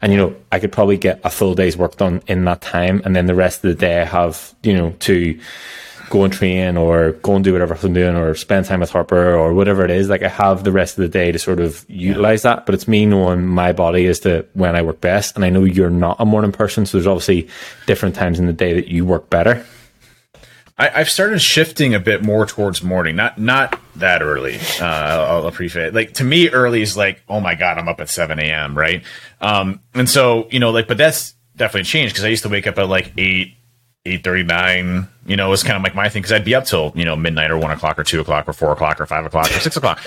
And, 0.03 0.11
you 0.11 0.17
know, 0.19 0.35
I 0.51 0.59
could 0.59 0.71
probably 0.71 0.97
get 0.97 1.21
a 1.23 1.31
full 1.31 1.55
day's 1.55 1.75
work 1.75 1.97
done 1.97 2.21
in 2.27 2.45
that 2.45 2.61
time. 2.61 3.01
And 3.03 3.15
then 3.15 3.25
the 3.25 3.33
rest 3.33 3.63
of 3.63 3.69
the 3.69 3.75
day 3.75 3.99
I 3.99 4.05
have, 4.05 4.53
you 4.61 4.73
know, 4.73 4.91
to 4.99 5.39
go 6.09 6.23
and 6.23 6.33
train 6.33 6.77
or 6.77 7.13
go 7.13 7.35
and 7.35 7.43
do 7.43 7.53
whatever 7.53 7.77
I'm 7.81 7.93
doing 7.93 8.15
or 8.15 8.35
spend 8.35 8.65
time 8.65 8.79
with 8.79 8.91
Harper 8.91 9.35
or 9.35 9.53
whatever 9.53 9.83
it 9.83 9.91
is. 9.91 10.09
Like 10.09 10.23
I 10.23 10.27
have 10.27 10.63
the 10.63 10.71
rest 10.71 10.97
of 10.97 11.03
the 11.03 11.09
day 11.09 11.31
to 11.31 11.39
sort 11.39 11.59
of 11.59 11.85
utilize 11.89 12.43
that, 12.43 12.65
but 12.65 12.75
it's 12.75 12.87
me 12.87 13.05
knowing 13.05 13.45
my 13.45 13.73
body 13.73 14.05
as 14.07 14.19
to 14.21 14.45
when 14.53 14.75
I 14.75 14.81
work 14.81 15.01
best. 15.01 15.35
And 15.35 15.43
I 15.43 15.49
know 15.49 15.63
you're 15.63 15.89
not 15.89 16.17
a 16.19 16.25
morning 16.25 16.51
person. 16.51 16.85
So 16.85 16.97
there's 16.97 17.07
obviously 17.07 17.47
different 17.87 18.15
times 18.15 18.39
in 18.39 18.47
the 18.47 18.53
day 18.53 18.73
that 18.73 18.87
you 18.87 19.05
work 19.05 19.29
better. 19.29 19.65
I, 20.77 20.89
have 20.89 21.09
started 21.09 21.39
shifting 21.39 21.93
a 21.93 21.99
bit 21.99 22.23
more 22.23 22.45
towards 22.45 22.81
morning, 22.81 23.15
not 23.15 23.37
not 23.37 23.79
that 23.97 24.23
early. 24.23 24.59
Uh, 24.81 24.85
I'll, 24.85 25.47
appreciate 25.47 25.87
it. 25.87 25.93
Like 25.93 26.13
to 26.15 26.23
me, 26.23 26.49
early 26.49 26.81
is 26.81 26.97
like, 26.97 27.21
oh 27.29 27.39
my 27.39 27.53
god, 27.53 27.77
I'm 27.77 27.87
up 27.87 27.99
at 27.99 28.09
seven 28.09 28.39
a.m. 28.39 28.75
Right, 28.75 29.03
um, 29.39 29.81
and 29.93 30.09
so 30.09 30.47
you 30.49 30.59
know, 30.59 30.71
like, 30.71 30.87
but 30.87 30.97
that's 30.97 31.35
definitely 31.55 31.83
changed 31.83 32.15
because 32.15 32.25
I 32.25 32.29
used 32.29 32.43
to 32.43 32.49
wake 32.49 32.65
up 32.65 32.79
at 32.79 32.89
like 32.89 33.13
eight, 33.17 33.55
eight 34.05 34.23
thirty 34.23 34.43
nine. 34.43 35.07
You 35.25 35.37
know, 35.37 35.49
was 35.49 35.63
kind 35.63 35.77
of 35.77 35.83
like 35.83 35.95
my 35.95 36.09
thing 36.09 36.21
because 36.21 36.33
I'd 36.33 36.45
be 36.45 36.55
up 36.55 36.65
till 36.65 36.91
you 36.95 37.05
know 37.05 37.15
midnight 37.15 37.51
or 37.51 37.57
one 37.57 37.71
o'clock 37.71 37.97
or 37.97 38.03
two 38.03 38.19
o'clock 38.19 38.47
or 38.47 38.53
four 38.53 38.71
o'clock 38.71 38.99
or 38.99 39.05
five 39.05 39.25
o'clock 39.25 39.45
or 39.47 39.59
six 39.59 39.77
o'clock. 39.77 39.99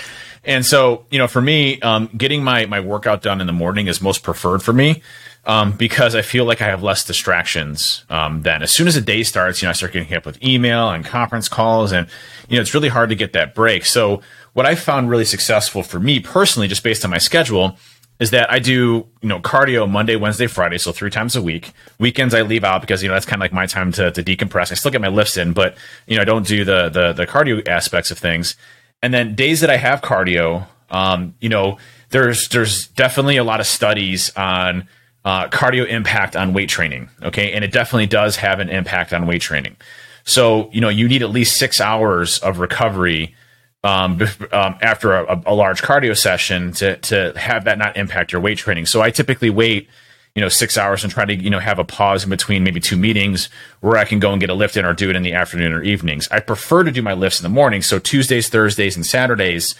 And 0.43 0.65
so, 0.65 1.05
you 1.11 1.17
know, 1.17 1.27
for 1.27 1.41
me, 1.41 1.81
um, 1.81 2.09
getting 2.15 2.43
my 2.43 2.65
my 2.65 2.79
workout 2.79 3.21
done 3.21 3.41
in 3.41 3.47
the 3.47 3.53
morning 3.53 3.87
is 3.87 4.01
most 4.01 4.23
preferred 4.23 4.63
for 4.63 4.73
me 4.73 5.01
um, 5.45 5.71
because 5.71 6.13
I 6.13 6.21
feel 6.21 6.45
like 6.45 6.61
I 6.61 6.65
have 6.65 6.83
less 6.83 7.03
distractions. 7.03 8.05
Um, 8.09 8.43
then, 8.43 8.61
as 8.61 8.71
soon 8.71 8.87
as 8.87 8.95
the 8.95 9.01
day 9.01 9.23
starts, 9.23 9.61
you 9.61 9.65
know, 9.65 9.71
I 9.71 9.73
start 9.73 9.93
getting 9.93 10.07
hit 10.07 10.19
up 10.19 10.25
with 10.25 10.41
email 10.43 10.89
and 10.89 11.03
conference 11.03 11.49
calls, 11.49 11.91
and 11.91 12.07
you 12.47 12.57
know, 12.57 12.61
it's 12.61 12.73
really 12.73 12.89
hard 12.89 13.09
to 13.09 13.15
get 13.15 13.33
that 13.33 13.55
break. 13.55 13.85
So, 13.85 14.21
what 14.53 14.65
I 14.65 14.75
found 14.75 15.09
really 15.09 15.25
successful 15.25 15.83
for 15.83 15.99
me 15.99 16.19
personally, 16.19 16.67
just 16.67 16.83
based 16.83 17.03
on 17.03 17.11
my 17.11 17.17
schedule, 17.17 17.77
is 18.19 18.31
that 18.31 18.51
I 18.51 18.59
do, 18.59 19.05
you 19.21 19.29
know, 19.29 19.39
cardio 19.39 19.89
Monday, 19.89 20.15
Wednesday, 20.15 20.47
Friday, 20.47 20.77
so 20.77 20.91
three 20.91 21.11
times 21.11 21.35
a 21.35 21.41
week. 21.41 21.71
Weekends 21.99 22.33
I 22.33 22.41
leave 22.41 22.63
out 22.63 22.81
because, 22.81 23.03
you 23.03 23.07
know, 23.07 23.13
that's 23.13 23.25
kind 23.25 23.39
of 23.39 23.43
like 23.43 23.53
my 23.53 23.65
time 23.67 23.91
to, 23.93 24.11
to 24.11 24.23
decompress. 24.23 24.71
I 24.71 24.75
still 24.75 24.91
get 24.91 25.01
my 25.01 25.07
lifts 25.07 25.37
in, 25.37 25.53
but, 25.53 25.77
you 26.07 26.15
know, 26.15 26.23
I 26.23 26.25
don't 26.25 26.47
do 26.47 26.65
the, 26.65 26.89
the, 26.89 27.13
the 27.13 27.27
cardio 27.27 27.67
aspects 27.67 28.09
of 28.09 28.17
things. 28.17 28.55
And 29.03 29.13
then 29.13 29.35
days 29.35 29.61
that 29.61 29.69
I 29.69 29.77
have 29.77 30.01
cardio, 30.01 30.65
um, 30.89 31.35
you 31.39 31.49
know, 31.49 31.77
there's, 32.09 32.47
there's 32.49 32.87
definitely 32.87 33.37
a 33.37 33.43
lot 33.43 33.59
of 33.59 33.67
studies 33.67 34.35
on, 34.35 34.87
uh, 35.23 35.47
cardio 35.49 35.85
impact 35.87 36.35
on 36.35 36.53
weight 36.53 36.69
training. 36.69 37.09
Okay. 37.21 37.51
And 37.51 37.63
it 37.63 37.71
definitely 37.71 38.07
does 38.07 38.37
have 38.37 38.59
an 38.59 38.69
impact 38.69 39.13
on 39.13 39.27
weight 39.27 39.41
training. 39.41 39.75
So, 40.23 40.69
you 40.71 40.81
know, 40.81 40.89
you 40.89 41.07
need 41.07 41.21
at 41.21 41.29
least 41.29 41.57
six 41.57 41.79
hours 41.79 42.39
of 42.39 42.59
recovery 42.59 43.35
um, 43.83 44.21
um, 44.51 44.75
after 44.81 45.13
a, 45.13 45.41
a, 45.45 45.53
large 45.53 45.81
cardio 45.81 46.17
session 46.17 46.71
to 46.73 46.97
to 46.97 47.33
have 47.37 47.65
that 47.65 47.77
not 47.77 47.95
impact 47.95 48.31
your 48.31 48.41
weight 48.41 48.57
training. 48.57 48.85
So 48.85 49.01
I 49.01 49.11
typically 49.11 49.49
wait, 49.49 49.87
you 50.35 50.41
know, 50.41 50.49
six 50.49 50.77
hours 50.77 51.03
and 51.03 51.13
try 51.13 51.25
to 51.25 51.35
you 51.35 51.49
know 51.49 51.59
have 51.59 51.79
a 51.79 51.83
pause 51.83 52.23
in 52.23 52.29
between 52.29 52.63
maybe 52.63 52.79
two 52.79 52.97
meetings 52.97 53.49
where 53.81 53.97
I 53.97 54.05
can 54.05 54.19
go 54.19 54.31
and 54.31 54.39
get 54.39 54.49
a 54.49 54.55
lift 54.55 54.77
in 54.77 54.85
or 54.85 54.93
do 54.93 55.09
it 55.09 55.15
in 55.15 55.23
the 55.23 55.33
afternoon 55.33 55.73
or 55.73 55.83
evenings. 55.83 56.27
I 56.31 56.39
prefer 56.39 56.83
to 56.83 56.91
do 56.91 57.01
my 57.01 57.13
lifts 57.13 57.39
in 57.39 57.43
the 57.43 57.49
morning. 57.49 57.81
So 57.81 57.99
Tuesdays, 57.99 58.49
Thursdays, 58.49 58.95
and 58.95 59.05
Saturdays. 59.05 59.75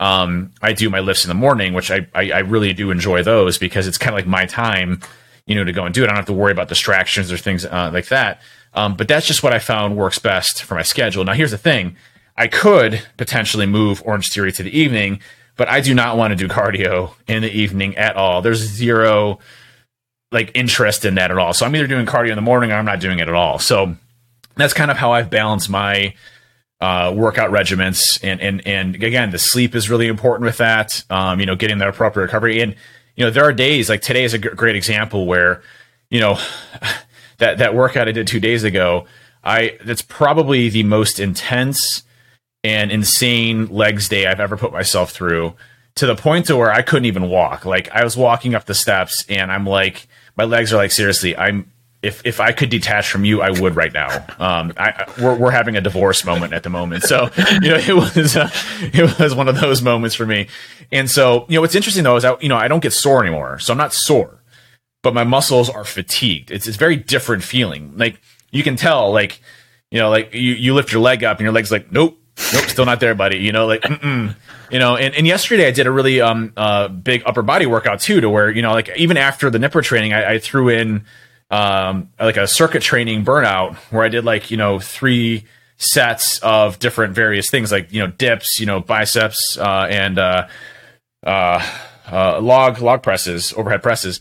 Um, 0.00 0.50
I 0.60 0.72
do 0.72 0.90
my 0.90 0.98
lifts 0.98 1.24
in 1.24 1.28
the 1.28 1.34
morning, 1.34 1.74
which 1.74 1.88
I, 1.92 2.08
I, 2.12 2.32
I 2.32 2.38
really 2.40 2.72
do 2.72 2.90
enjoy 2.90 3.22
those 3.22 3.56
because 3.56 3.86
it's 3.86 3.98
kind 3.98 4.12
of 4.12 4.16
like 4.16 4.26
my 4.26 4.46
time, 4.46 4.98
you 5.46 5.54
know, 5.54 5.62
to 5.62 5.70
go 5.70 5.84
and 5.84 5.94
do 5.94 6.02
it. 6.02 6.06
I 6.06 6.08
don't 6.08 6.16
have 6.16 6.26
to 6.26 6.32
worry 6.32 6.50
about 6.50 6.66
distractions 6.66 7.30
or 7.30 7.36
things 7.36 7.64
uh, 7.64 7.90
like 7.92 8.08
that. 8.08 8.40
Um, 8.74 8.96
but 8.96 9.06
that's 9.06 9.28
just 9.28 9.44
what 9.44 9.52
I 9.52 9.60
found 9.60 9.96
works 9.96 10.18
best 10.18 10.64
for 10.64 10.74
my 10.74 10.82
schedule. 10.82 11.24
Now, 11.24 11.34
here's 11.34 11.52
the 11.52 11.58
thing 11.58 11.96
I 12.36 12.48
could 12.48 13.02
potentially 13.16 13.66
move 13.66 14.02
Orangetheory 14.04 14.54
to 14.56 14.62
the 14.62 14.76
evening, 14.76 15.20
but 15.56 15.68
I 15.68 15.80
do 15.80 15.94
not 15.94 16.16
want 16.16 16.32
to 16.32 16.36
do 16.36 16.48
cardio 16.48 17.14
in 17.26 17.42
the 17.42 17.50
evening 17.50 17.96
at 17.96 18.16
all. 18.16 18.42
There's 18.42 18.58
zero 18.58 19.38
like 20.30 20.50
interest 20.54 21.04
in 21.04 21.16
that 21.16 21.30
at 21.30 21.38
all. 21.38 21.52
So 21.52 21.66
I'm 21.66 21.76
either 21.76 21.86
doing 21.86 22.06
cardio 22.06 22.30
in 22.30 22.36
the 22.36 22.42
morning 22.42 22.72
or 22.72 22.76
I'm 22.76 22.86
not 22.86 23.00
doing 23.00 23.18
it 23.18 23.28
at 23.28 23.34
all. 23.34 23.58
So 23.58 23.96
that's 24.56 24.72
kind 24.72 24.90
of 24.90 24.96
how 24.96 25.12
I've 25.12 25.30
balanced 25.30 25.68
my 25.68 26.14
uh, 26.80 27.12
workout 27.14 27.50
regiments. 27.52 28.18
And, 28.24 28.40
and, 28.40 28.66
and 28.66 28.96
again, 28.96 29.30
the 29.30 29.38
sleep 29.38 29.74
is 29.74 29.88
really 29.88 30.08
important 30.08 30.46
with 30.46 30.56
that. 30.56 31.04
Um, 31.10 31.38
you 31.38 31.46
know, 31.46 31.54
getting 31.54 31.78
that 31.78 31.88
appropriate 31.88 32.26
recovery. 32.26 32.60
And, 32.60 32.74
you 33.14 33.24
know, 33.24 33.30
there 33.30 33.44
are 33.44 33.52
days 33.52 33.88
like 33.88 34.00
today 34.02 34.24
is 34.24 34.34
a 34.34 34.38
g- 34.38 34.48
great 34.48 34.74
example 34.74 35.26
where, 35.26 35.62
you 36.10 36.18
know, 36.18 36.40
that, 37.38 37.58
that 37.58 37.74
workout 37.74 38.08
I 38.08 38.12
did 38.12 38.26
two 38.26 38.40
days 38.40 38.64
ago, 38.64 39.06
I, 39.44 39.78
that's 39.84 40.02
probably 40.02 40.70
the 40.70 40.82
most 40.82 41.20
intense, 41.20 42.02
and 42.64 42.90
insane 42.92 43.66
legs 43.66 44.08
day 44.08 44.26
I've 44.26 44.40
ever 44.40 44.56
put 44.56 44.72
myself 44.72 45.10
through 45.10 45.54
to 45.96 46.06
the 46.06 46.16
point 46.16 46.46
to 46.46 46.56
where 46.56 46.70
I 46.70 46.82
couldn't 46.82 47.06
even 47.06 47.28
walk. 47.28 47.64
Like 47.64 47.90
I 47.90 48.04
was 48.04 48.16
walking 48.16 48.54
up 48.54 48.64
the 48.64 48.74
steps 48.74 49.24
and 49.28 49.50
I'm 49.52 49.66
like, 49.66 50.06
my 50.36 50.44
legs 50.44 50.72
are 50.72 50.76
like, 50.76 50.90
seriously, 50.90 51.36
I'm, 51.36 51.70
if, 52.02 52.22
if 52.24 52.40
I 52.40 52.50
could 52.50 52.70
detach 52.70 53.08
from 53.08 53.24
you, 53.24 53.42
I 53.42 53.50
would 53.50 53.76
right 53.76 53.92
now. 53.92 54.08
Um, 54.38 54.72
I, 54.76 55.04
we're, 55.20 55.36
we're 55.36 55.50
having 55.50 55.76
a 55.76 55.80
divorce 55.80 56.24
moment 56.24 56.52
at 56.52 56.64
the 56.64 56.70
moment. 56.70 57.04
So, 57.04 57.30
you 57.60 57.68
know, 57.68 57.76
it 57.86 57.94
was, 57.94 58.36
uh, 58.36 58.50
it 58.80 59.18
was 59.18 59.34
one 59.34 59.48
of 59.48 59.60
those 59.60 59.82
moments 59.82 60.16
for 60.16 60.26
me. 60.26 60.48
And 60.90 61.10
so, 61.10 61.46
you 61.48 61.56
know, 61.56 61.60
what's 61.60 61.74
interesting 61.74 62.04
though 62.04 62.16
is 62.16 62.24
I, 62.24 62.36
you 62.40 62.48
know, 62.48 62.56
I 62.56 62.68
don't 62.68 62.82
get 62.82 62.92
sore 62.92 63.22
anymore. 63.24 63.58
So 63.58 63.72
I'm 63.72 63.78
not 63.78 63.92
sore, 63.92 64.42
but 65.02 65.14
my 65.14 65.24
muscles 65.24 65.68
are 65.68 65.84
fatigued. 65.84 66.50
It's, 66.50 66.66
it's 66.66 66.76
very 66.76 66.96
different 66.96 67.44
feeling. 67.44 67.92
Like 67.96 68.20
you 68.50 68.62
can 68.62 68.76
tell, 68.76 69.12
like, 69.12 69.40
you 69.90 69.98
know, 69.98 70.08
like 70.10 70.32
you, 70.32 70.54
you 70.54 70.74
lift 70.74 70.90
your 70.90 71.02
leg 71.02 71.22
up 71.22 71.38
and 71.38 71.44
your 71.44 71.52
leg's 71.52 71.70
like, 71.70 71.92
nope, 71.92 72.18
nope, 72.52 72.64
still 72.64 72.84
not 72.86 73.00
there, 73.00 73.14
buddy. 73.14 73.38
You 73.38 73.52
know, 73.52 73.66
like, 73.66 73.82
mm-mm. 73.82 74.34
you 74.70 74.78
know, 74.78 74.96
and, 74.96 75.14
and 75.14 75.26
yesterday 75.26 75.66
I 75.66 75.70
did 75.70 75.86
a 75.86 75.90
really 75.90 76.20
um 76.20 76.52
uh 76.56 76.88
big 76.88 77.22
upper 77.26 77.42
body 77.42 77.66
workout 77.66 78.00
too, 78.00 78.20
to 78.20 78.30
where 78.30 78.50
you 78.50 78.62
know, 78.62 78.72
like 78.72 78.90
even 78.96 79.16
after 79.16 79.50
the 79.50 79.58
Nippard 79.58 79.84
training, 79.84 80.12
I, 80.12 80.34
I 80.34 80.38
threw 80.38 80.68
in 80.68 81.04
um 81.50 82.08
like 82.18 82.36
a 82.36 82.46
circuit 82.46 82.82
training 82.82 83.24
burnout 83.24 83.76
where 83.90 84.04
I 84.04 84.08
did 84.08 84.24
like 84.24 84.50
you 84.50 84.56
know 84.56 84.78
three 84.78 85.44
sets 85.76 86.38
of 86.38 86.78
different 86.78 87.14
various 87.14 87.50
things 87.50 87.72
like 87.72 87.92
you 87.92 88.00
know 88.00 88.06
dips, 88.08 88.60
you 88.60 88.66
know 88.66 88.80
biceps, 88.80 89.58
uh, 89.58 89.86
and 89.90 90.18
uh, 90.18 90.48
uh, 91.24 91.78
uh, 92.10 92.40
log 92.40 92.80
log 92.80 93.02
presses, 93.02 93.52
overhead 93.54 93.82
presses. 93.82 94.20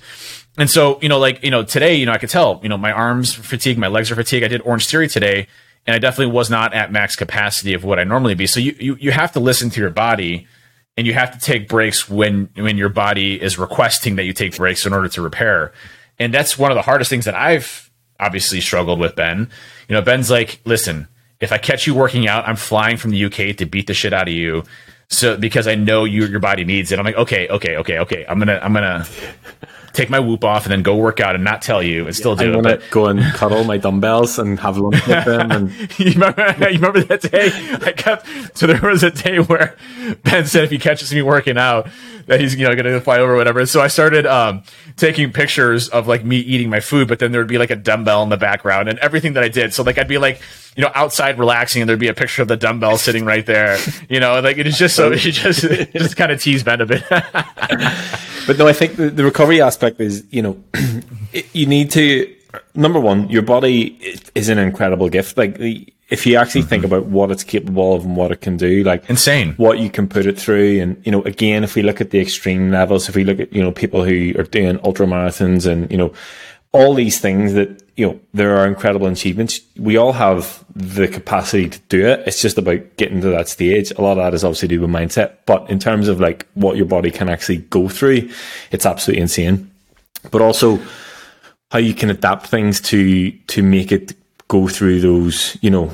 And 0.58 0.70
so, 0.70 1.00
you 1.02 1.08
know, 1.08 1.18
like, 1.18 1.44
you 1.46 1.50
know, 1.50 1.64
today, 1.64 1.96
you 1.96 2.06
know, 2.06 2.12
I 2.12 2.18
could 2.18 2.30
tell, 2.30 2.60
you 2.62 2.68
know, 2.68 2.78
my 2.78 2.92
arms 2.92 3.34
fatigue, 3.34 3.78
my 3.78 3.88
legs 3.88 4.12
are 4.12 4.16
fatigued. 4.16 4.44
I 4.44 4.50
did 4.50 4.62
Orangetheory 4.64 5.10
today 5.10 5.48
and 5.86 5.96
I 5.96 6.00
definitely 6.00 6.34
was 6.34 6.50
not 6.50 6.74
at 6.74 6.92
max 6.92 7.16
capacity 7.16 7.74
of 7.74 7.84
what 7.84 8.00
I 8.00 8.04
normally 8.04 8.36
be. 8.36 8.48
So 8.48 8.60
you, 8.60 8.76
you, 8.80 8.98
you 9.00 9.12
have 9.12 9.32
to 9.34 9.40
listen 9.40 9.70
to 9.72 9.80
your 9.80 9.90
body 9.90 10.48
and 10.98 11.08
you 11.08 11.14
have 11.14 11.32
to 11.32 11.40
take 11.40 11.68
breaks 11.68 12.10
when 12.10 12.50
when 12.56 12.78
your 12.78 12.90
body 12.90 13.42
is 13.42 13.58
requesting 13.58 14.16
that 14.18 14.24
you 14.24 14.34
take 14.34 14.56
breaks 14.56 14.86
in 14.86 14.94
order 14.94 15.08
to 15.10 15.22
repair. 15.22 15.72
And 16.20 16.34
that's 16.34 16.58
one 16.58 16.72
of 16.72 16.76
the 16.76 16.84
hardest 16.84 17.10
things 17.10 17.26
that 17.26 17.36
I've 17.36 17.90
obviously 18.20 18.62
struggled 18.62 19.00
with 19.00 19.16
Ben. 19.16 19.50
You 19.88 19.96
know, 19.96 20.02
Ben's 20.02 20.30
like, 20.30 20.60
"Listen, 20.66 21.08
if 21.40 21.52
I 21.52 21.58
catch 21.58 21.88
you 21.88 21.96
working 21.96 22.28
out, 22.28 22.48
I'm 22.48 22.56
flying 22.56 22.98
from 22.98 23.12
the 23.12 23.26
UK 23.26 23.56
to 23.58 23.66
beat 23.66 23.88
the 23.88 23.94
shit 23.94 24.14
out 24.14 24.28
of 24.28 24.34
you." 24.34 24.64
So 25.12 25.38
because 25.38 25.68
I 25.68 25.76
know 25.76 26.06
you 26.06 26.26
your 26.26 26.40
body 26.40 26.64
needs 26.64 26.92
it. 26.92 26.98
I'm 26.98 27.06
like, 27.06 27.18
"Okay, 27.18 27.48
okay, 27.50 27.78
okay, 27.78 28.00
okay. 28.00 28.26
I'm 28.28 28.40
to 28.40 28.64
I'm 28.64 28.74
to 28.74 29.06
take 29.94 30.10
my 30.10 30.20
whoop 30.20 30.44
off 30.46 30.66
and 30.66 30.72
then 30.72 30.84
go 30.84 30.96
work 30.96 31.20
out 31.20 31.36
and 31.36 31.44
not 31.44 31.62
tell 31.62 31.84
you 31.84 32.06
and 32.06 32.16
still 32.16 32.36
do 32.36 32.54
I'm 32.54 32.60
it. 32.60 32.64
But 32.64 32.90
go 32.92 33.08
and 33.08 33.22
cuddle 33.34 33.66
my 33.66 33.78
dumbbells 33.78 34.40
and 34.40 34.58
have 34.60 34.78
lunch 34.78 35.06
with 35.06 35.26
them. 35.26 35.52
And 35.52 35.72
you 36.00 36.14
remember, 36.14 36.56
you 36.60 36.80
remember 36.80 37.04
that 37.04 37.22
day 37.22 37.52
I 37.86 37.92
kept 37.92 38.26
so 38.58 38.68
there 38.68 38.80
was 38.82 39.04
a 39.04 39.12
day 39.12 39.40
where 39.40 39.76
Ben 40.24 40.46
said 40.46 40.64
if 40.64 40.72
he 40.72 40.78
catches 40.78 41.14
me 41.14 41.22
working 41.22 41.58
out 41.58 41.90
that 42.28 42.40
he's 42.40 42.56
you 42.56 42.68
know 42.68 42.74
gonna 42.76 43.02
fly 43.02 43.20
over 43.20 43.34
or 43.34 43.38
whatever. 43.38 43.66
So 43.66 43.82
I 43.82 43.88
started 43.88 44.26
um, 44.26 44.64
taking 44.96 45.34
pictures 45.34 45.90
of 45.90 46.08
like 46.08 46.24
me 46.24 46.38
eating 46.38 46.70
my 46.70 46.80
food, 46.80 47.08
but 47.08 47.20
then 47.20 47.32
there 47.32 47.42
would 47.42 47.50
be 47.50 47.58
like 47.58 47.72
a 47.72 47.76
dumbbell 47.76 48.24
in 48.24 48.30
the 48.30 48.38
background 48.38 48.88
and 48.88 48.98
everything 49.00 49.34
that 49.34 49.44
I 49.44 49.50
did. 49.50 49.74
So 49.74 49.84
like 49.84 49.98
I'd 49.98 50.08
be 50.08 50.18
like 50.18 50.42
you 50.76 50.84
know 50.84 50.92
outside 50.96 51.38
relaxing 51.38 51.82
and 51.82 51.90
there'd 51.90 52.00
be 52.00 52.08
a 52.08 52.14
picture 52.14 52.42
of 52.42 52.48
the 52.48 52.58
dumbbell 52.58 52.98
sitting 52.98 53.26
right 53.26 53.46
there. 53.46 53.78
You 54.10 54.20
know, 54.20 54.40
like 54.40 54.58
it 54.58 54.68
is 54.68 54.78
just 54.78 54.96
so 54.96 55.12
it 55.12 55.20
just 55.20 55.64
it 55.64 55.94
just 55.94 56.16
kind 56.16 56.32
of 56.32 56.42
tease 56.42 56.64
Ben 56.64 56.82
a 56.82 56.86
bit. 56.86 57.04
but 57.10 58.58
no, 58.58 58.68
I 58.68 58.74
think 58.74 58.96
the, 58.96 59.10
the 59.10 59.24
recovery 59.24 59.62
aspect 59.62 60.00
is 60.00 60.26
you 60.32 60.42
know 60.42 60.64
it- 61.34 61.54
you 61.54 61.66
need 61.66 61.92
to 61.92 62.34
number 62.74 63.00
one, 63.00 63.30
your 63.30 63.42
body 63.42 63.98
is 64.36 64.50
an 64.50 64.58
incredible 64.58 65.10
gift. 65.10 65.38
Like 65.38 65.58
the, 65.58 65.88
if 66.10 66.26
you 66.26 66.36
actually 66.36 66.64
think 66.64 66.84
mm-hmm. 66.84 66.94
about 66.94 67.06
what 67.08 67.32
it's 67.32 67.44
capable 67.44 67.96
of 67.96 68.06
and 68.06 68.16
what 68.16 68.32
it 68.32 68.42
can 68.42 68.58
do, 68.58 68.84
like 68.84 69.10
Insane. 69.10 69.54
what 69.54 69.80
you 69.80 69.90
can 69.90 70.08
put 70.08 70.26
it 70.26 70.38
through. 70.38 70.82
And, 70.82 71.02
you 71.06 71.12
know, 71.12 71.22
again, 71.24 71.64
if 71.64 71.76
we 71.76 71.82
look 71.82 72.02
at 72.02 72.12
the 72.12 72.20
extreme 72.20 72.70
levels, 72.72 73.08
if 73.08 73.16
we 73.16 73.24
look 73.24 73.40
at, 73.40 73.54
you 73.54 73.64
know, 73.64 73.72
people 73.72 74.04
who 74.04 74.34
are 74.38 74.44
doing 74.44 74.80
ultra 74.84 75.06
marathons 75.06 75.66
and, 75.66 75.90
you 75.90 75.98
know, 75.98 76.14
all 76.74 76.94
these 76.94 77.20
things 77.20 77.54
that, 77.54 77.82
you 77.96 78.08
know, 78.08 78.20
there 78.34 78.58
are 78.58 78.68
incredible 78.68 79.08
achievements. 79.08 79.60
We 79.78 79.98
all 79.98 80.14
have 80.14 80.64
the 80.76 81.08
capacity 81.08 81.70
to 81.70 81.80
do 81.90 82.06
it. 82.06 82.24
It's 82.26 82.42
just 82.42 82.58
about 82.58 82.98
getting 82.98 83.22
to 83.22 83.30
that 83.30 83.50
stage. 83.50 83.92
A 83.92 84.02
lot 84.02 84.14
of 84.14 84.18
that 84.18 84.34
is 84.34 84.44
obviously 84.44 84.70
to 84.70 84.76
do 84.76 84.82
with 84.82 84.90
mindset, 84.90 85.38
but 85.46 85.70
in 85.70 85.80
terms 85.80 86.08
of 86.08 86.20
like 86.20 86.48
what 86.54 86.78
your 86.78 86.86
body 86.86 87.12
can 87.12 87.30
actually 87.30 87.58
go 87.58 87.90
through, 87.90 88.30
it's 88.72 88.86
absolutely 88.86 89.22
insane. 89.22 89.72
But 90.32 90.42
also 90.42 90.80
how 91.72 91.80
you 91.80 91.94
can 91.94 92.10
adapt 92.10 92.48
things 92.48 92.80
to, 92.82 93.32
to 93.32 93.64
make 93.64 93.92
it 93.92 94.14
go 94.48 94.68
through 94.68 95.02
those, 95.02 95.58
you 95.62 95.70
know, 95.70 95.92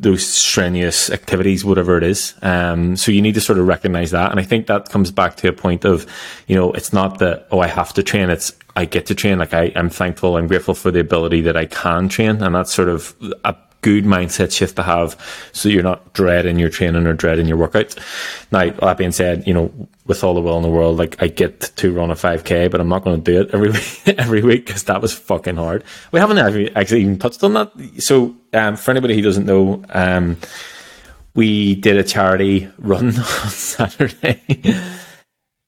those 0.00 0.26
strenuous 0.26 1.10
activities, 1.10 1.64
whatever 1.64 1.96
it 1.96 2.02
is. 2.02 2.34
Um, 2.42 2.96
so 2.96 3.12
you 3.12 3.22
need 3.22 3.34
to 3.34 3.40
sort 3.40 3.58
of 3.58 3.66
recognize 3.66 4.10
that. 4.10 4.30
And 4.30 4.40
I 4.40 4.42
think 4.42 4.66
that 4.66 4.88
comes 4.88 5.10
back 5.10 5.36
to 5.36 5.48
a 5.48 5.52
point 5.52 5.84
of, 5.84 6.06
you 6.46 6.56
know, 6.56 6.72
it's 6.72 6.92
not 6.92 7.18
that, 7.20 7.46
oh, 7.50 7.60
I 7.60 7.68
have 7.68 7.92
to 7.94 8.02
train. 8.02 8.28
It's, 8.28 8.52
I 8.76 8.84
get 8.84 9.06
to 9.06 9.14
train. 9.14 9.38
Like 9.38 9.54
I, 9.54 9.72
I'm 9.76 9.90
thankful. 9.90 10.36
I'm 10.36 10.46
grateful 10.46 10.74
for 10.74 10.90
the 10.90 11.00
ability 11.00 11.40
that 11.42 11.56
I 11.56 11.66
can 11.66 12.08
train. 12.08 12.42
And 12.42 12.54
that's 12.54 12.74
sort 12.74 12.88
of 12.88 13.14
a 13.44 13.54
good 13.84 14.04
mindset 14.04 14.50
shift 14.50 14.76
to 14.76 14.82
have. 14.82 15.14
So 15.52 15.68
you're 15.68 15.82
not 15.82 16.14
dreading 16.14 16.58
your 16.58 16.70
training 16.70 17.06
or 17.06 17.12
dreading 17.12 17.46
your 17.46 17.58
workouts. 17.58 17.98
Now, 18.50 18.70
that 18.70 18.96
being 18.96 19.12
said, 19.12 19.46
you 19.46 19.52
know, 19.52 19.70
with 20.06 20.24
all 20.24 20.34
the 20.34 20.40
will 20.40 20.56
in 20.56 20.62
the 20.62 20.70
world, 20.70 20.96
like 20.96 21.22
I 21.22 21.28
get 21.28 21.60
to 21.76 21.92
run 21.92 22.10
a 22.10 22.14
5k, 22.14 22.70
but 22.70 22.80
I'm 22.80 22.88
not 22.88 23.04
going 23.04 23.22
to 23.22 23.32
do 23.32 23.42
it 23.42 23.50
every 23.52 23.70
week, 24.06 24.18
every 24.18 24.42
week 24.42 24.66
because 24.66 24.84
that 24.84 25.02
was 25.02 25.12
fucking 25.12 25.56
hard. 25.56 25.84
We 26.12 26.18
haven't 26.18 26.38
actually, 26.38 27.00
even 27.02 27.18
touched 27.18 27.44
on 27.44 27.52
that. 27.52 27.72
So, 27.98 28.34
um, 28.54 28.76
for 28.76 28.90
anybody 28.90 29.14
who 29.14 29.22
doesn't 29.22 29.44
know, 29.44 29.84
um, 29.90 30.38
we 31.34 31.74
did 31.74 31.98
a 31.98 32.04
charity 32.04 32.70
run 32.78 33.08
on 33.18 33.48
Saturday. 33.50 34.40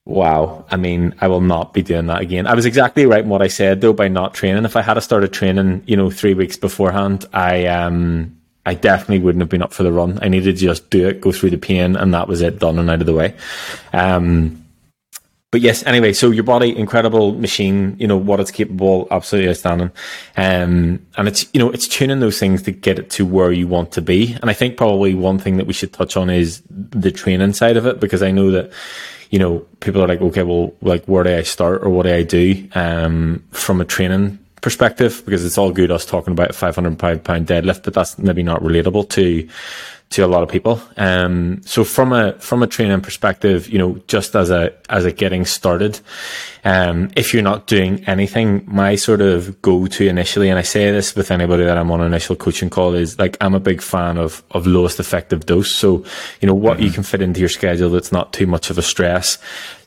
Wow. 0.06 0.64
I 0.70 0.76
mean, 0.76 1.14
I 1.20 1.28
will 1.28 1.42
not 1.42 1.74
be 1.74 1.82
doing 1.82 2.06
that 2.06 2.22
again. 2.22 2.46
I 2.46 2.54
was 2.54 2.64
exactly 2.64 3.04
right 3.04 3.24
in 3.24 3.28
what 3.28 3.42
I 3.42 3.48
said 3.48 3.82
though 3.82 3.92
by 3.92 4.08
not 4.08 4.32
training. 4.32 4.64
If 4.64 4.76
I 4.76 4.82
had 4.82 4.98
started 5.00 5.32
training, 5.32 5.82
you 5.86 5.96
know, 5.96 6.10
three 6.10 6.32
weeks 6.32 6.56
beforehand, 6.56 7.26
I, 7.34 7.66
um, 7.66 8.38
I 8.64 8.74
definitely 8.74 9.18
wouldn't 9.18 9.42
have 9.42 9.50
been 9.50 9.62
up 9.62 9.72
for 9.72 9.82
the 9.82 9.92
run. 9.92 10.18
I 10.22 10.28
needed 10.28 10.56
to 10.56 10.60
just 10.60 10.88
do 10.90 11.06
it, 11.08 11.20
go 11.20 11.32
through 11.32 11.50
the 11.50 11.58
pain, 11.58 11.96
and 11.96 12.14
that 12.14 12.28
was 12.28 12.40
it, 12.40 12.58
done 12.58 12.78
and 12.78 12.88
out 12.88 13.00
of 13.00 13.06
the 13.06 13.14
way. 13.14 13.34
Um, 13.92 14.64
but 15.52 15.60
yes, 15.60 15.84
anyway, 15.86 16.12
so 16.12 16.30
your 16.30 16.44
body, 16.44 16.76
incredible 16.76 17.32
machine, 17.32 17.96
you 17.98 18.06
know, 18.06 18.16
what 18.16 18.40
it's 18.40 18.50
capable, 18.50 19.06
absolutely 19.10 19.48
outstanding. 19.50 19.92
Um, 20.36 21.06
and 21.16 21.28
it's, 21.28 21.46
you 21.52 21.60
know, 21.60 21.70
it's 21.70 21.86
tuning 21.86 22.20
those 22.20 22.38
things 22.38 22.62
to 22.62 22.72
get 22.72 22.98
it 22.98 23.10
to 23.10 23.24
where 23.24 23.52
you 23.52 23.68
want 23.68 23.92
to 23.92 24.02
be. 24.02 24.36
And 24.40 24.50
I 24.50 24.52
think 24.52 24.76
probably 24.76 25.14
one 25.14 25.38
thing 25.38 25.56
that 25.58 25.66
we 25.66 25.72
should 25.72 25.92
touch 25.92 26.16
on 26.16 26.28
is 26.28 26.62
the 26.68 27.12
training 27.12 27.52
side 27.52 27.76
of 27.76 27.86
it, 27.86 28.00
because 28.00 28.22
I 28.22 28.32
know 28.32 28.50
that, 28.50 28.72
you 29.30 29.38
know, 29.38 29.60
people 29.80 30.02
are 30.02 30.08
like, 30.08 30.20
okay, 30.20 30.42
well, 30.42 30.72
like, 30.82 31.04
where 31.06 31.24
do 31.24 31.36
I 31.36 31.42
start 31.42 31.82
or 31.82 31.90
what 31.90 32.04
do 32.04 32.14
I 32.14 32.22
do, 32.22 32.68
um, 32.74 33.44
from 33.50 33.80
a 33.80 33.84
training 33.84 34.38
perspective? 34.60 35.22
Because 35.24 35.44
it's 35.44 35.58
all 35.58 35.72
good 35.72 35.90
us 35.90 36.06
talking 36.06 36.32
about 36.32 36.50
a 36.50 36.52
505 36.52 37.24
pound 37.24 37.46
deadlift, 37.46 37.84
but 37.84 37.94
that's 37.94 38.18
maybe 38.18 38.42
not 38.42 38.62
relatable 38.62 39.08
to, 39.10 39.48
to 40.10 40.24
a 40.24 40.26
lot 40.26 40.42
of 40.42 40.48
people. 40.48 40.80
Um, 40.96 41.60
so 41.64 41.84
from 41.84 42.12
a 42.12 42.38
from 42.38 42.62
a 42.62 42.66
training 42.66 43.00
perspective, 43.00 43.68
you 43.68 43.78
know, 43.78 44.00
just 44.06 44.36
as 44.36 44.50
a 44.50 44.72
as 44.88 45.04
a 45.04 45.12
getting 45.12 45.44
started, 45.44 45.98
um, 46.64 47.10
if 47.16 47.34
you're 47.34 47.42
not 47.42 47.66
doing 47.66 48.04
anything, 48.06 48.64
my 48.66 48.94
sort 48.94 49.20
of 49.20 49.60
go 49.62 49.86
to 49.86 50.06
initially, 50.06 50.48
and 50.48 50.58
I 50.58 50.62
say 50.62 50.90
this 50.90 51.14
with 51.16 51.30
anybody 51.30 51.64
that 51.64 51.76
I'm 51.76 51.90
on 51.90 52.00
an 52.00 52.06
initial 52.06 52.36
coaching 52.36 52.70
call, 52.70 52.94
is 52.94 53.18
like 53.18 53.36
I'm 53.40 53.54
a 53.54 53.60
big 53.60 53.82
fan 53.82 54.16
of 54.16 54.42
of 54.52 54.66
lowest 54.66 55.00
effective 55.00 55.44
dose. 55.44 55.74
So 55.74 56.04
you 56.40 56.46
know 56.46 56.54
what 56.54 56.80
you 56.80 56.90
can 56.90 57.02
fit 57.02 57.20
into 57.20 57.40
your 57.40 57.48
schedule 57.48 57.90
that's 57.90 58.12
not 58.12 58.32
too 58.32 58.46
much 58.46 58.70
of 58.70 58.78
a 58.78 58.82
stress. 58.82 59.38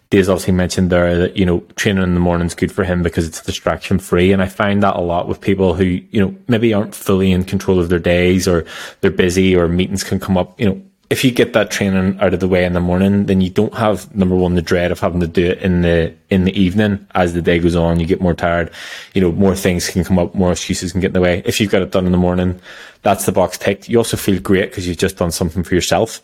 Dave's 0.10 0.28
obviously 0.28 0.54
mentioned 0.54 0.90
there 0.90 1.16
that, 1.20 1.38
you 1.38 1.46
know, 1.46 1.60
training 1.76 2.02
in 2.02 2.16
the 2.16 2.20
morning 2.20 2.48
is 2.48 2.56
good 2.56 2.72
for 2.72 2.84
him 2.84 3.04
because 3.04 3.28
it's 3.28 3.44
distraction 3.44 4.00
free. 4.00 4.32
And 4.32 4.42
I 4.42 4.48
find 4.48 4.82
that 4.82 4.96
a 4.96 5.02
lot 5.02 5.28
with 5.28 5.40
people 5.40 5.76
who, 5.76 5.84
you 5.84 6.20
know, 6.20 6.36
maybe 6.48 6.74
aren't 6.74 6.96
fully 6.96 7.32
in 7.32 7.44
control 7.44 7.80
of 7.80 7.90
their 7.90 8.00
days 8.00 8.48
or 8.48 8.66
they're 9.02 9.12
busy 9.12 9.56
or 9.56 9.68
meetings 9.68 10.04
can 10.04 10.20
come 10.20 10.36
up. 10.36 10.60
You 10.60 10.70
know, 10.70 10.82
if 11.12 11.24
you 11.24 11.30
get 11.30 11.54
that 11.54 11.70
training 11.70 12.20
out 12.20 12.34
of 12.34 12.40
the 12.40 12.48
way 12.48 12.66
in 12.66 12.74
the 12.74 12.80
morning, 12.80 13.28
then 13.28 13.40
you 13.40 13.52
don't 13.52 13.74
have 13.76 14.16
number 14.16 14.36
one, 14.36 14.56
the 14.56 14.64
dread 14.64 14.92
of 14.92 15.00
having 15.00 15.20
to 15.20 15.28
do 15.28 15.46
it 15.46 15.60
in 15.60 15.82
the, 15.84 16.16
in 16.32 16.44
the 16.44 16.60
evening 16.60 17.06
as 17.14 17.36
the 17.36 17.42
day 17.42 17.60
goes 17.60 17.76
on, 17.76 18.00
you 18.00 18.08
get 18.08 18.22
more 18.22 18.34
tired, 18.34 18.72
you 19.14 19.22
know, 19.22 19.32
more 19.32 19.56
things 19.56 19.90
can 19.90 20.04
come 20.04 20.18
up, 20.18 20.34
more 20.34 20.52
excuses 20.52 20.92
can 20.92 21.02
get 21.02 21.08
in 21.08 21.14
the 21.14 21.22
way. 21.22 21.44
If 21.46 21.62
you've 21.62 21.72
got 21.72 21.84
it 21.84 21.92
done 21.92 22.08
in 22.08 22.12
the 22.12 22.18
morning, 22.18 22.60
that's 23.04 23.28
the 23.28 23.32
box 23.32 23.60
ticked. 23.60 23.90
You 23.90 24.00
also 24.00 24.18
feel 24.18 24.40
great 24.40 24.72
because 24.72 24.88
you've 24.88 24.98
just 24.98 25.18
done 25.18 25.32
something 25.32 25.64
for 25.64 25.76
yourself. 25.76 26.22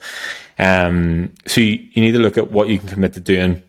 Um, 0.57 1.33
so 1.45 1.61
you, 1.61 1.87
you 1.91 2.01
need 2.01 2.13
to 2.13 2.19
look 2.19 2.37
at 2.37 2.51
what 2.51 2.69
you 2.69 2.79
can 2.79 2.87
commit 2.87 3.13
to 3.13 3.19
doing 3.19 3.61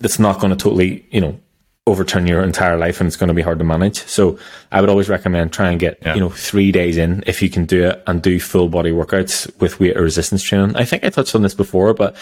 that's 0.00 0.18
not 0.18 0.40
going 0.40 0.50
to 0.50 0.56
totally, 0.56 1.04
you 1.10 1.20
know, 1.20 1.38
overturn 1.86 2.26
your 2.26 2.42
entire 2.42 2.76
life 2.76 3.00
and 3.00 3.06
it's 3.08 3.16
going 3.16 3.28
to 3.28 3.34
be 3.34 3.40
hard 3.40 3.58
to 3.58 3.64
manage. 3.64 3.96
So 4.04 4.38
I 4.70 4.80
would 4.82 4.90
always 4.90 5.08
recommend 5.08 5.52
try 5.52 5.70
and 5.70 5.80
get, 5.80 5.98
Yeah. 6.04 6.14
you 6.14 6.20
know, 6.20 6.28
three 6.28 6.70
days 6.70 6.98
in 6.98 7.24
if 7.26 7.40
you 7.40 7.48
can 7.48 7.64
do 7.64 7.84
it 7.88 8.02
and 8.06 8.20
do 8.20 8.38
full 8.38 8.68
body 8.68 8.90
workouts 8.90 9.50
with 9.58 9.80
weight 9.80 9.96
or 9.96 10.02
resistance 10.02 10.42
training. 10.42 10.76
I 10.76 10.84
think 10.84 11.02
I 11.02 11.08
touched 11.08 11.34
on 11.34 11.40
this 11.42 11.54
before, 11.54 11.94
but 11.94 12.14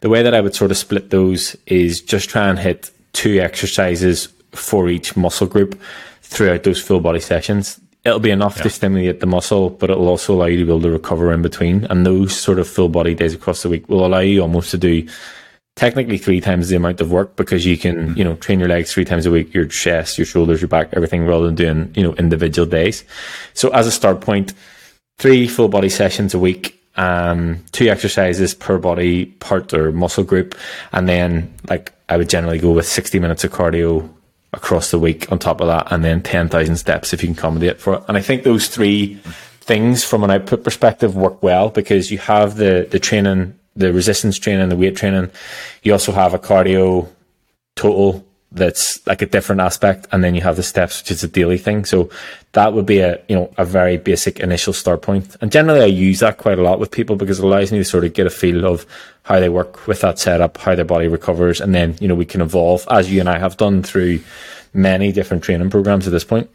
the 0.00 0.08
way 0.08 0.22
that 0.24 0.34
I 0.34 0.40
would 0.40 0.56
sort 0.56 0.72
of 0.72 0.76
split 0.76 1.10
those 1.10 1.56
is 1.66 2.00
just 2.02 2.28
try 2.28 2.48
and 2.48 2.58
hit 2.58 2.90
two 3.12 3.38
exercises 3.40 4.28
for 4.50 4.88
each 4.88 5.16
muscle 5.16 5.46
group 5.46 5.80
throughout 6.22 6.64
those 6.64 6.80
full 6.80 7.00
body 7.00 7.20
sessions. 7.20 7.78
It'll 8.04 8.18
be 8.18 8.32
enough 8.32 8.60
to 8.62 8.70
stimulate 8.70 9.20
the 9.20 9.26
muscle, 9.26 9.70
but 9.70 9.88
it'll 9.88 10.08
also 10.08 10.34
allow 10.34 10.46
you 10.46 10.58
to 10.58 10.64
be 10.64 10.70
able 10.72 10.82
to 10.82 10.90
recover 10.90 11.32
in 11.32 11.40
between. 11.42 11.84
And 11.84 12.04
those 12.04 12.34
sort 12.34 12.58
of 12.58 12.66
full 12.66 12.88
body 12.88 13.14
days 13.14 13.32
across 13.34 13.62
the 13.62 13.68
week 13.68 13.88
will 13.88 14.04
allow 14.04 14.18
you 14.18 14.40
almost 14.42 14.72
to 14.72 14.78
do 14.78 15.06
technically 15.76 16.18
three 16.18 16.40
times 16.40 16.68
the 16.68 16.76
amount 16.76 17.00
of 17.00 17.10
work 17.10 17.36
because 17.36 17.64
you 17.64 17.76
can, 17.78 18.14
you 18.16 18.24
know, 18.24 18.34
train 18.36 18.60
your 18.60 18.68
legs 18.68 18.92
three 18.92 19.04
times 19.04 19.26
a 19.26 19.30
week, 19.30 19.52
your 19.54 19.64
chest, 19.64 20.18
your 20.18 20.26
shoulders, 20.26 20.60
your 20.60 20.68
back, 20.68 20.88
everything 20.92 21.26
rather 21.26 21.46
than 21.46 21.54
doing, 21.54 21.92
you 21.96 22.02
know, 22.02 22.14
individual 22.14 22.66
days. 22.66 23.04
So 23.54 23.70
as 23.70 23.86
a 23.86 23.90
start 23.90 24.20
point, 24.20 24.52
three 25.18 25.48
full 25.48 25.68
body 25.68 25.88
sessions 25.88 26.34
a 26.34 26.38
week, 26.38 26.78
um, 26.96 27.64
two 27.72 27.88
exercises 27.88 28.54
per 28.54 28.78
body 28.78 29.26
part 29.26 29.72
or 29.72 29.92
muscle 29.92 30.24
group. 30.24 30.54
And 30.92 31.08
then 31.08 31.54
like 31.68 31.92
I 32.08 32.16
would 32.16 32.28
generally 32.28 32.58
go 32.58 32.72
with 32.72 32.86
60 32.86 33.18
minutes 33.18 33.44
of 33.44 33.52
cardio 33.52 34.08
across 34.52 34.90
the 34.90 34.98
week 34.98 35.32
on 35.32 35.38
top 35.38 35.60
of 35.62 35.68
that. 35.68 35.90
And 35.90 36.04
then 36.04 36.22
10,000 36.22 36.76
steps 36.76 37.14
if 37.14 37.22
you 37.22 37.28
can 37.28 37.38
accommodate 37.38 37.80
for 37.80 37.94
it. 37.94 38.02
And 38.08 38.16
I 38.18 38.20
think 38.20 38.42
those 38.42 38.68
three 38.68 39.14
things 39.62 40.04
from 40.04 40.24
an 40.24 40.30
output 40.30 40.64
perspective 40.64 41.16
work 41.16 41.42
well 41.42 41.70
because 41.70 42.10
you 42.10 42.18
have 42.18 42.56
the, 42.56 42.86
the 42.90 42.98
training, 42.98 43.58
the 43.76 43.92
resistance 43.92 44.38
training, 44.38 44.68
the 44.68 44.76
weight 44.76 44.96
training. 44.96 45.30
You 45.82 45.92
also 45.92 46.12
have 46.12 46.34
a 46.34 46.38
cardio 46.38 47.08
total 47.76 48.24
that's 48.54 49.04
like 49.06 49.22
a 49.22 49.26
different 49.26 49.62
aspect 49.62 50.06
and 50.12 50.22
then 50.22 50.34
you 50.34 50.42
have 50.42 50.56
the 50.56 50.62
steps 50.62 51.00
which 51.00 51.10
is 51.10 51.24
a 51.24 51.28
daily 51.28 51.56
thing 51.56 51.86
so 51.86 52.10
that 52.52 52.74
would 52.74 52.84
be 52.84 52.98
a 52.98 53.18
you 53.26 53.34
know 53.34 53.50
a 53.56 53.64
very 53.64 53.96
basic 53.96 54.40
initial 54.40 54.74
start 54.74 55.00
point. 55.00 55.36
and 55.40 55.50
generally 55.50 55.80
i 55.80 55.86
use 55.86 56.20
that 56.20 56.36
quite 56.36 56.58
a 56.58 56.62
lot 56.62 56.78
with 56.78 56.90
people 56.90 57.16
because 57.16 57.38
it 57.38 57.44
allows 57.46 57.72
me 57.72 57.78
to 57.78 57.84
sort 57.84 58.04
of 58.04 58.12
get 58.12 58.26
a 58.26 58.30
feel 58.30 58.66
of 58.66 58.84
how 59.22 59.40
they 59.40 59.48
work 59.48 59.86
with 59.86 60.02
that 60.02 60.18
setup 60.18 60.58
how 60.58 60.74
their 60.74 60.84
body 60.84 61.08
recovers 61.08 61.62
and 61.62 61.74
then 61.74 61.96
you 61.98 62.06
know 62.06 62.14
we 62.14 62.26
can 62.26 62.42
evolve 62.42 62.86
as 62.90 63.10
you 63.10 63.20
and 63.20 63.28
i 63.30 63.38
have 63.38 63.56
done 63.56 63.82
through 63.82 64.20
many 64.74 65.12
different 65.12 65.42
training 65.42 65.70
programs 65.70 66.06
at 66.06 66.12
this 66.12 66.24
point 66.24 66.50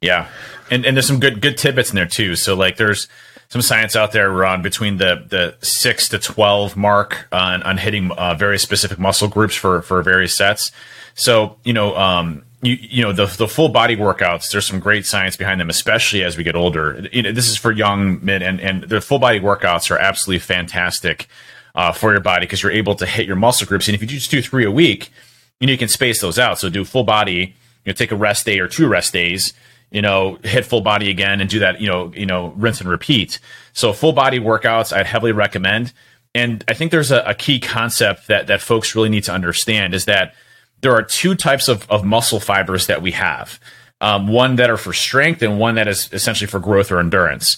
Yeah, 0.00 0.28
and 0.68 0.84
and 0.84 0.96
there's 0.96 1.06
some 1.06 1.20
good 1.20 1.40
good 1.40 1.56
tidbits 1.56 1.90
in 1.90 1.96
there 1.96 2.06
too. 2.06 2.36
So 2.36 2.54
like 2.54 2.76
there's 2.76 3.08
some 3.54 3.62
science 3.62 3.94
out 3.94 4.10
there 4.10 4.28
around 4.28 4.62
between 4.62 4.96
the 4.96 5.24
the 5.28 5.54
six 5.64 6.08
to 6.08 6.18
twelve 6.18 6.76
mark 6.76 7.28
on 7.30 7.62
on 7.62 7.78
hitting 7.78 8.10
uh, 8.10 8.34
very 8.34 8.58
specific 8.58 8.98
muscle 8.98 9.28
groups 9.28 9.54
for 9.54 9.80
for 9.80 10.02
various 10.02 10.34
sets. 10.34 10.72
So 11.14 11.56
you 11.62 11.72
know. 11.72 11.96
Um, 11.96 12.42
you, 12.62 12.78
you 12.80 13.02
know 13.02 13.12
the 13.12 13.26
the 13.26 13.46
full 13.46 13.68
body 13.68 13.94
workouts. 13.94 14.50
There's 14.50 14.64
some 14.64 14.80
great 14.80 15.04
science 15.04 15.36
behind 15.36 15.60
them, 15.60 15.68
especially 15.68 16.24
as 16.24 16.38
we 16.38 16.44
get 16.44 16.56
older. 16.56 17.06
You 17.12 17.22
know, 17.22 17.30
this 17.30 17.46
is 17.46 17.58
for 17.58 17.70
young 17.70 18.24
mid 18.24 18.42
and 18.42 18.58
and 18.58 18.84
the 18.84 19.02
full 19.02 19.18
body 19.18 19.38
workouts 19.38 19.90
are 19.90 19.98
absolutely 19.98 20.38
fantastic 20.38 21.28
uh, 21.74 21.92
for 21.92 22.12
your 22.12 22.22
body 22.22 22.46
because 22.46 22.62
you're 22.62 22.72
able 22.72 22.94
to 22.94 23.04
hit 23.04 23.26
your 23.26 23.36
muscle 23.36 23.66
groups. 23.66 23.86
And 23.86 23.94
if 23.94 24.00
you 24.00 24.08
just 24.08 24.30
do 24.30 24.40
three 24.40 24.64
a 24.64 24.70
week, 24.70 25.12
you 25.60 25.66
know 25.66 25.72
you 25.72 25.78
can 25.78 25.88
space 25.88 26.22
those 26.22 26.38
out. 26.38 26.58
So 26.58 26.70
do 26.70 26.86
full 26.86 27.04
body. 27.04 27.54
You 27.84 27.90
know, 27.90 27.92
take 27.92 28.12
a 28.12 28.16
rest 28.16 28.46
day 28.46 28.58
or 28.60 28.66
two 28.66 28.88
rest 28.88 29.12
days. 29.12 29.52
You 29.94 30.02
know, 30.02 30.38
hit 30.42 30.66
full 30.66 30.82
body 30.82 31.08
again 31.08 31.40
and 31.40 31.48
do 31.48 31.60
that. 31.60 31.80
You 31.80 31.88
know, 31.88 32.12
you 32.14 32.26
know, 32.26 32.52
rinse 32.56 32.80
and 32.80 32.90
repeat. 32.90 33.38
So 33.72 33.92
full 33.92 34.12
body 34.12 34.40
workouts, 34.40 34.92
I'd 34.92 35.06
heavily 35.06 35.32
recommend. 35.32 35.92
And 36.34 36.64
I 36.66 36.74
think 36.74 36.90
there's 36.90 37.12
a, 37.12 37.20
a 37.20 37.34
key 37.34 37.60
concept 37.60 38.26
that 38.26 38.48
that 38.48 38.60
folks 38.60 38.94
really 38.94 39.08
need 39.08 39.24
to 39.24 39.32
understand 39.32 39.94
is 39.94 40.04
that 40.06 40.34
there 40.80 40.92
are 40.92 41.02
two 41.02 41.34
types 41.34 41.68
of, 41.68 41.88
of 41.90 42.04
muscle 42.04 42.40
fibers 42.40 42.88
that 42.88 43.00
we 43.00 43.12
have. 43.12 43.58
Um, 44.00 44.28
one 44.28 44.56
that 44.56 44.68
are 44.68 44.76
for 44.76 44.92
strength 44.92 45.40
and 45.40 45.58
one 45.58 45.76
that 45.76 45.88
is 45.88 46.10
essentially 46.12 46.48
for 46.48 46.60
growth 46.60 46.92
or 46.92 46.98
endurance. 46.98 47.56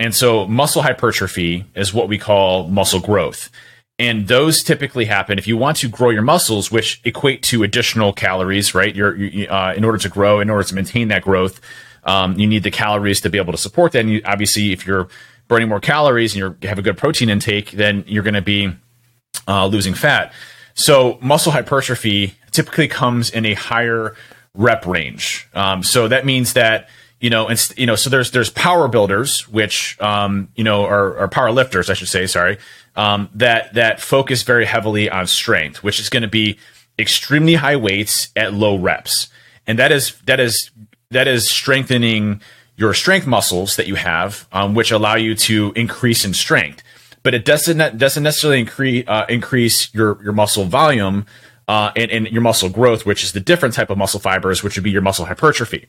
And 0.00 0.14
so 0.14 0.46
muscle 0.46 0.82
hypertrophy 0.82 1.66
is 1.76 1.94
what 1.94 2.08
we 2.08 2.18
call 2.18 2.66
muscle 2.66 2.98
growth. 2.98 3.50
And 3.98 4.26
those 4.26 4.62
typically 4.62 5.04
happen 5.04 5.38
if 5.38 5.46
you 5.46 5.56
want 5.56 5.76
to 5.78 5.88
grow 5.88 6.10
your 6.10 6.22
muscles, 6.22 6.70
which 6.70 7.00
equate 7.04 7.42
to 7.44 7.62
additional 7.62 8.12
calories, 8.12 8.74
right? 8.74 8.94
You're, 8.94 9.14
you, 9.14 9.46
uh, 9.46 9.72
in 9.76 9.84
order 9.84 9.98
to 9.98 10.08
grow, 10.08 10.40
in 10.40 10.50
order 10.50 10.64
to 10.64 10.74
maintain 10.74 11.08
that 11.08 11.22
growth, 11.22 11.60
um, 12.02 12.38
you 12.38 12.46
need 12.46 12.64
the 12.64 12.72
calories 12.72 13.20
to 13.20 13.30
be 13.30 13.38
able 13.38 13.52
to 13.52 13.58
support 13.58 13.92
that. 13.92 14.00
And 14.00 14.10
you, 14.10 14.20
obviously, 14.24 14.72
if 14.72 14.84
you're 14.86 15.08
burning 15.46 15.68
more 15.68 15.80
calories 15.80 16.34
and 16.34 16.56
you 16.62 16.68
have 16.68 16.78
a 16.78 16.82
good 16.82 16.96
protein 16.96 17.28
intake, 17.28 17.70
then 17.70 18.04
you're 18.08 18.24
going 18.24 18.34
to 18.34 18.42
be 18.42 18.72
uh, 19.46 19.66
losing 19.66 19.94
fat. 19.94 20.32
So 20.74 21.18
muscle 21.20 21.52
hypertrophy 21.52 22.34
typically 22.50 22.88
comes 22.88 23.30
in 23.30 23.46
a 23.46 23.54
higher 23.54 24.16
rep 24.54 24.86
range. 24.86 25.48
Um, 25.54 25.82
so 25.84 26.08
that 26.08 26.26
means 26.26 26.54
that 26.54 26.88
you 27.20 27.30
know, 27.30 27.46
and 27.46 27.72
you 27.78 27.86
know, 27.86 27.96
so 27.96 28.10
there's 28.10 28.32
there's 28.32 28.50
power 28.50 28.86
builders, 28.86 29.48
which 29.48 29.98
um, 30.00 30.48
you 30.56 30.64
know 30.64 30.84
are, 30.84 31.16
are 31.16 31.28
power 31.28 31.50
lifters, 31.52 31.88
I 31.88 31.94
should 31.94 32.08
say, 32.08 32.26
sorry, 32.26 32.58
um, 32.96 33.28
that 33.34 33.74
that 33.74 34.00
focus 34.00 34.42
very 34.42 34.64
heavily 34.64 35.10
on 35.10 35.26
strength, 35.26 35.82
which 35.82 35.98
is 36.00 36.08
going 36.08 36.22
to 36.22 36.28
be 36.28 36.58
extremely 36.98 37.54
high 37.54 37.76
weights 37.76 38.28
at 38.36 38.54
low 38.54 38.76
reps, 38.76 39.28
and 39.66 39.78
that 39.78 39.92
is 39.92 40.14
that 40.26 40.40
is 40.40 40.70
that 41.10 41.28
is 41.28 41.48
strengthening 41.48 42.40
your 42.76 42.94
strength 42.94 43.26
muscles 43.26 43.76
that 43.76 43.86
you 43.86 43.94
have, 43.94 44.48
um, 44.52 44.74
which 44.74 44.90
allow 44.90 45.14
you 45.14 45.34
to 45.34 45.72
increase 45.76 46.24
in 46.24 46.34
strength 46.34 46.82
but 47.24 47.34
it 47.34 47.44
doesn't 47.44 47.98
doesn't 47.98 48.22
necessarily 48.22 48.60
increase 48.60 49.04
uh, 49.08 49.26
increase 49.28 49.92
your 49.92 50.22
your 50.22 50.32
muscle 50.32 50.64
volume 50.64 51.26
uh, 51.66 51.90
and, 51.96 52.10
and 52.12 52.28
your 52.28 52.42
muscle 52.42 52.68
growth, 52.68 53.04
which 53.04 53.24
is 53.24 53.32
the 53.32 53.40
different 53.40 53.74
type 53.74 53.90
of 53.90 53.98
muscle 53.98 54.20
fibers, 54.20 54.62
which 54.62 54.76
would 54.76 54.84
be 54.84 54.90
your 54.90 55.02
muscle 55.02 55.24
hypertrophy. 55.24 55.86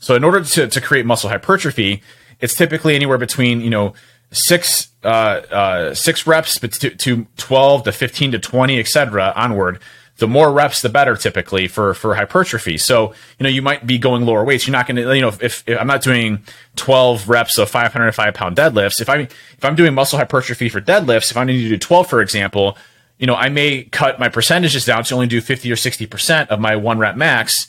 So 0.00 0.14
in 0.14 0.24
order 0.24 0.42
to, 0.42 0.68
to 0.68 0.80
create 0.80 1.04
muscle 1.04 1.28
hypertrophy, 1.28 2.02
it's 2.40 2.54
typically 2.54 2.94
anywhere 2.94 3.18
between 3.18 3.60
you 3.60 3.70
know 3.70 3.92
six 4.30 4.88
uh, 5.04 5.06
uh, 5.08 5.94
six 5.94 6.26
reps 6.26 6.58
to, 6.60 6.68
to 6.68 7.26
twelve 7.36 7.84
to 7.84 7.92
fifteen 7.92 8.32
to 8.32 8.38
twenty, 8.38 8.78
etc. 8.78 9.32
onward 9.34 9.80
the 10.18 10.26
more 10.26 10.52
reps, 10.52 10.82
the 10.82 10.88
better 10.88 11.16
typically 11.16 11.68
for, 11.68 11.94
for 11.94 12.16
hypertrophy. 12.16 12.76
So, 12.76 13.14
you 13.38 13.44
know, 13.44 13.48
you 13.48 13.62
might 13.62 13.86
be 13.86 13.98
going 13.98 14.26
lower 14.26 14.44
weights. 14.44 14.66
You're 14.66 14.72
not 14.72 14.86
going 14.86 14.96
to, 14.96 15.14
you 15.14 15.22
know, 15.22 15.28
if, 15.28 15.62
if, 15.66 15.78
I'm 15.80 15.86
not 15.86 16.02
doing 16.02 16.42
12 16.74 17.28
reps 17.28 17.56
of 17.56 17.70
505 17.70 18.34
pound 18.34 18.56
deadlifts, 18.56 19.00
if 19.00 19.08
I, 19.08 19.18
if 19.18 19.64
I'm 19.64 19.76
doing 19.76 19.94
muscle 19.94 20.18
hypertrophy 20.18 20.68
for 20.68 20.80
deadlifts, 20.80 21.30
if 21.30 21.36
I 21.36 21.44
need 21.44 21.62
to 21.62 21.68
do 21.68 21.78
12, 21.78 22.08
for 22.08 22.20
example, 22.20 22.76
you 23.18 23.28
know, 23.28 23.36
I 23.36 23.48
may 23.48 23.84
cut 23.84 24.18
my 24.18 24.28
percentages 24.28 24.84
down 24.84 25.04
to 25.04 25.14
only 25.14 25.28
do 25.28 25.40
50 25.40 25.70
or 25.70 25.76
60% 25.76 26.48
of 26.48 26.58
my 26.58 26.74
one 26.74 26.98
rep 26.98 27.16
max, 27.16 27.68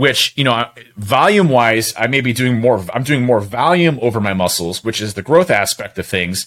which, 0.00 0.32
you 0.34 0.44
know, 0.44 0.66
volume 0.96 1.50
wise, 1.50 1.92
I 1.94 2.06
may 2.06 2.22
be 2.22 2.32
doing 2.32 2.58
more, 2.58 2.82
I'm 2.94 3.02
doing 3.02 3.22
more 3.22 3.38
volume 3.38 3.98
over 4.00 4.18
my 4.18 4.32
muscles, 4.32 4.82
which 4.82 4.98
is 4.98 5.12
the 5.12 5.20
growth 5.20 5.50
aspect 5.50 5.98
of 5.98 6.06
things 6.06 6.46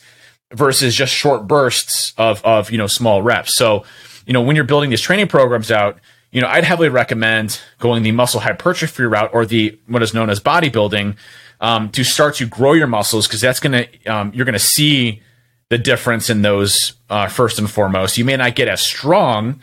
versus 0.51 0.95
just 0.95 1.13
short 1.13 1.45
bursts 1.45 2.13
of, 2.17 2.43
of, 2.43 2.71
you 2.71 2.79
know, 2.79 2.87
small 2.87 3.21
reps. 3.21 3.55
So, 3.55 3.85
you 4.25 4.33
know, 4.33 4.41
when 4.41 4.55
you're 4.55 4.65
building 4.65 4.89
these 4.89 5.01
training 5.01 5.27
programs 5.27 5.69
out, 5.69 5.99
you 6.31 6.41
know, 6.41 6.47
I'd 6.47 6.63
heavily 6.63 6.89
recommend 6.89 7.61
going 7.77 8.01
the 8.01 8.11
muscle 8.11 8.39
hypertrophy 8.39 9.03
route 9.03 9.29
or 9.33 9.45
the 9.45 9.77
what 9.85 10.01
is 10.01 10.15
known 10.15 10.31
as 10.31 10.39
bodybuilding 10.39 11.15
um, 11.61 11.91
to 11.91 12.03
start 12.03 12.33
to 12.37 12.47
grow 12.47 12.73
your 12.73 12.87
muscles 12.87 13.27
because 13.27 13.41
that's 13.41 13.59
gonna 13.59 13.85
um, 14.07 14.31
you're 14.33 14.45
gonna 14.45 14.57
see 14.57 15.21
the 15.69 15.77
difference 15.77 16.31
in 16.31 16.41
those 16.41 16.93
uh, 17.11 17.27
first 17.27 17.59
and 17.59 17.69
foremost. 17.69 18.17
You 18.17 18.25
may 18.25 18.35
not 18.35 18.55
get 18.55 18.67
as 18.67 18.81
strong. 18.81 19.61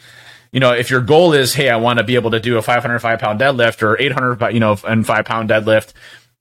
You 0.53 0.61
know, 0.61 0.73
if 0.73 0.91
your 0.91 1.01
goal 1.01 1.33
is, 1.33 1.55
hey, 1.55 1.69
I 1.69 1.77
want 1.77 1.99
to 1.99 2.05
be 2.05 2.17
able 2.17 2.33
to 2.33 2.41
do 2.41 2.59
a 2.59 2.63
505 2.63 3.19
pound 3.19 3.41
deadlift 3.41 3.83
or 3.83 4.01
800, 4.01 4.53
you 4.53 4.61
know, 4.61 4.77
and 4.87 5.07
five 5.07 5.25
pound 5.25 5.51
deadlift, 5.51 5.93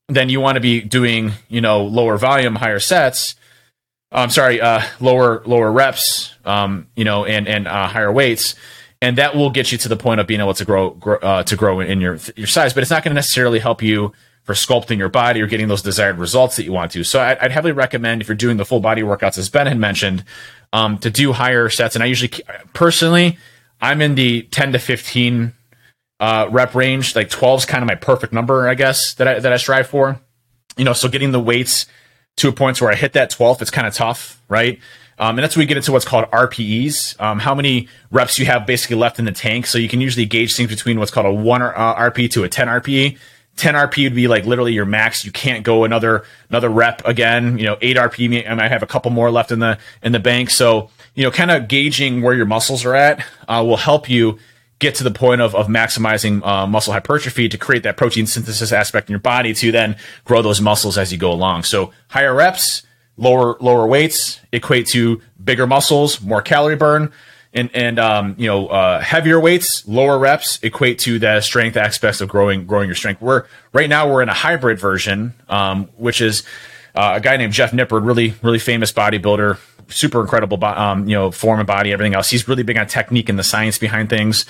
then 0.07 0.29
you 0.29 0.39
want 0.41 0.55
to 0.55 0.61
be 0.61 0.81
doing, 0.81 1.33
you 1.47 1.61
know, 1.61 1.83
lower 1.83 2.17
volume, 2.17 2.55
higher 2.55 2.79
sets 2.79 3.35
I'm 4.11 4.29
sorry, 4.29 4.59
uh, 4.59 4.81
lower 4.99 5.43
lower 5.45 5.71
reps, 5.71 6.33
um, 6.43 6.87
you 6.95 7.05
know, 7.05 7.25
and 7.25 7.47
and 7.47 7.67
uh, 7.67 7.87
higher 7.87 8.11
weights, 8.11 8.55
and 9.01 9.17
that 9.17 9.35
will 9.35 9.51
get 9.51 9.71
you 9.71 9.77
to 9.79 9.89
the 9.89 9.95
point 9.95 10.19
of 10.19 10.25
being 10.25 10.39
able 10.39 10.55
to 10.55 10.65
grow, 10.65 10.91
grow 10.91 11.17
uh, 11.17 11.43
to 11.43 11.55
grow 11.55 11.79
in 11.79 12.01
your 12.01 12.17
your 12.35 12.47
size. 12.47 12.73
But 12.73 12.81
it's 12.81 12.89
not 12.89 13.03
going 13.03 13.11
to 13.11 13.15
necessarily 13.15 13.59
help 13.59 13.83
you 13.83 14.13
for 14.43 14.53
sculpting 14.53 14.97
your 14.97 15.09
body 15.09 15.41
or 15.41 15.47
getting 15.47 15.67
those 15.67 15.83
desired 15.83 16.17
results 16.17 16.55
that 16.55 16.63
you 16.63 16.71
want 16.71 16.91
to. 16.93 17.03
So 17.03 17.21
I'd, 17.21 17.37
I'd 17.37 17.51
heavily 17.51 17.71
recommend 17.71 18.21
if 18.21 18.27
you're 18.27 18.35
doing 18.35 18.57
the 18.57 18.65
full 18.65 18.79
body 18.79 19.03
workouts, 19.03 19.37
as 19.37 19.47
Ben 19.47 19.67
had 19.67 19.77
mentioned, 19.77 20.23
um, 20.73 20.97
to 20.99 21.11
do 21.11 21.31
higher 21.33 21.69
sets. 21.69 21.95
And 21.95 22.01
I 22.01 22.07
usually, 22.07 22.31
personally, 22.73 23.37
I'm 23.81 24.01
in 24.01 24.15
the 24.15 24.43
10 24.43 24.73
to 24.73 24.79
15 24.79 25.53
uh, 26.19 26.47
rep 26.51 26.75
range. 26.75 27.15
Like 27.15 27.29
12 27.29 27.61
is 27.61 27.65
kind 27.65 27.83
of 27.83 27.87
my 27.87 27.95
perfect 27.95 28.33
number, 28.33 28.67
I 28.67 28.75
guess 28.75 29.13
that 29.15 29.27
I 29.27 29.39
that 29.39 29.53
I 29.53 29.57
strive 29.57 29.87
for. 29.87 30.19
You 30.77 30.85
know, 30.85 30.93
so 30.93 31.09
getting 31.09 31.31
the 31.31 31.39
weights 31.39 31.85
to 32.37 32.47
a 32.47 32.51
point 32.51 32.81
where 32.81 32.91
I 32.91 32.95
hit 32.95 33.13
that 33.13 33.31
12th, 33.31 33.61
it's 33.61 33.71
kind 33.71 33.85
of 33.85 33.93
tough, 33.93 34.41
right? 34.47 34.79
Um, 35.17 35.37
and 35.37 35.39
that's 35.39 35.57
where 35.57 35.63
we 35.63 35.65
get 35.65 35.75
into 35.75 35.91
what's 35.91 36.05
called 36.05 36.31
RPEs, 36.31 37.19
um, 37.19 37.39
how 37.39 37.53
many 37.53 37.89
reps 38.09 38.39
you 38.39 38.45
have 38.45 38.65
basically 38.65 38.95
left 38.95 39.19
in 39.19 39.25
the 39.25 39.33
tank. 39.33 39.65
So 39.65 39.77
you 39.77 39.89
can 39.89 39.99
usually 39.99 40.25
gauge 40.25 40.55
things 40.55 40.69
between 40.69 40.97
what's 40.97 41.11
called 41.11 41.25
a 41.25 41.33
1 41.33 41.61
uh, 41.61 41.95
RP 41.95 42.31
to 42.31 42.45
a 42.45 42.49
10 42.49 42.67
RPE. 42.67 43.17
10 43.57 43.73
RP 43.73 44.05
would 44.05 44.15
be 44.15 44.29
like 44.29 44.45
literally 44.45 44.71
your 44.71 44.85
max. 44.85 45.25
You 45.25 45.33
can't 45.33 45.65
go 45.65 45.83
another 45.83 46.23
another 46.49 46.69
rep 46.69 47.05
again. 47.05 47.57
You 47.57 47.65
know, 47.65 47.77
8 47.81 47.97
RP, 47.97 48.49
I 48.49 48.53
might 48.53 48.71
have 48.71 48.83
a 48.83 48.87
couple 48.87 49.11
more 49.11 49.29
left 49.29 49.51
in 49.51 49.59
the 49.59 49.77
in 50.01 50.13
the 50.13 50.19
bank. 50.19 50.49
So, 50.49 50.89
you 51.15 51.23
know, 51.23 51.31
kind 51.31 51.51
of 51.51 51.67
gauging 51.67 52.21
where 52.21 52.33
your 52.33 52.45
muscles 52.45 52.85
are 52.85 52.95
at 52.95 53.25
uh, 53.47 53.63
will 53.65 53.77
help 53.77 54.09
you 54.09 54.39
get 54.79 54.95
to 54.95 55.03
the 55.03 55.11
point 55.11 55.41
of, 55.41 55.53
of 55.55 55.67
maximizing 55.67 56.45
uh, 56.45 56.65
muscle 56.65 56.93
hypertrophy 56.93 57.49
to 57.49 57.57
create 57.57 57.83
that 57.83 57.97
protein 57.97 58.25
synthesis 58.25 58.71
aspect 58.71 59.09
in 59.09 59.11
your 59.11 59.19
body 59.19 59.53
to 59.53 59.71
then 59.71 59.97
grow 60.23 60.41
those 60.41 60.61
muscles 60.61 60.97
as 60.97 61.11
you 61.11 61.17
go 61.17 61.31
along. 61.31 61.63
So 61.63 61.91
higher 62.07 62.33
reps, 62.33 62.83
lower 63.17 63.57
lower 63.59 63.85
weights 63.85 64.39
equate 64.51 64.87
to 64.87 65.21
bigger 65.43 65.67
muscles, 65.67 66.21
more 66.21 66.41
calorie 66.41 66.77
burn, 66.77 67.11
and 67.53 67.69
and 67.73 67.99
um, 67.99 68.35
you 68.37 68.47
know 68.47 68.67
uh, 68.67 69.01
heavier 69.01 69.39
weights, 69.39 69.87
lower 69.87 70.17
reps 70.17 70.59
equate 70.63 70.99
to 70.99 71.19
the 71.19 71.41
strength 71.41 71.75
aspects 71.75 72.21
of 72.21 72.29
growing 72.29 72.65
growing 72.65 72.87
your 72.87 72.95
strength. 72.95 73.21
We're 73.21 73.45
right 73.73 73.89
now 73.89 74.09
we're 74.09 74.21
in 74.21 74.29
a 74.29 74.33
hybrid 74.33 74.79
version, 74.79 75.33
um, 75.49 75.89
which 75.97 76.21
is 76.21 76.43
uh, 76.95 77.13
a 77.15 77.19
guy 77.19 77.37
named 77.37 77.53
Jeff 77.53 77.71
Nippard, 77.71 78.05
really 78.05 78.35
really 78.41 78.59
famous 78.59 78.93
bodybuilder, 78.93 79.57
super 79.89 80.21
incredible, 80.21 80.63
um, 80.63 81.07
you 81.07 81.15
know, 81.15 81.31
form 81.31 81.59
and 81.59 81.67
body, 81.67 81.91
everything 81.91 82.15
else. 82.15 82.29
He's 82.29 82.47
really 82.47 82.63
big 82.63 82.77
on 82.77 82.87
technique 82.87 83.29
and 83.29 83.37
the 83.37 83.43
science 83.43 83.77
behind 83.77 84.09
things. 84.09 84.45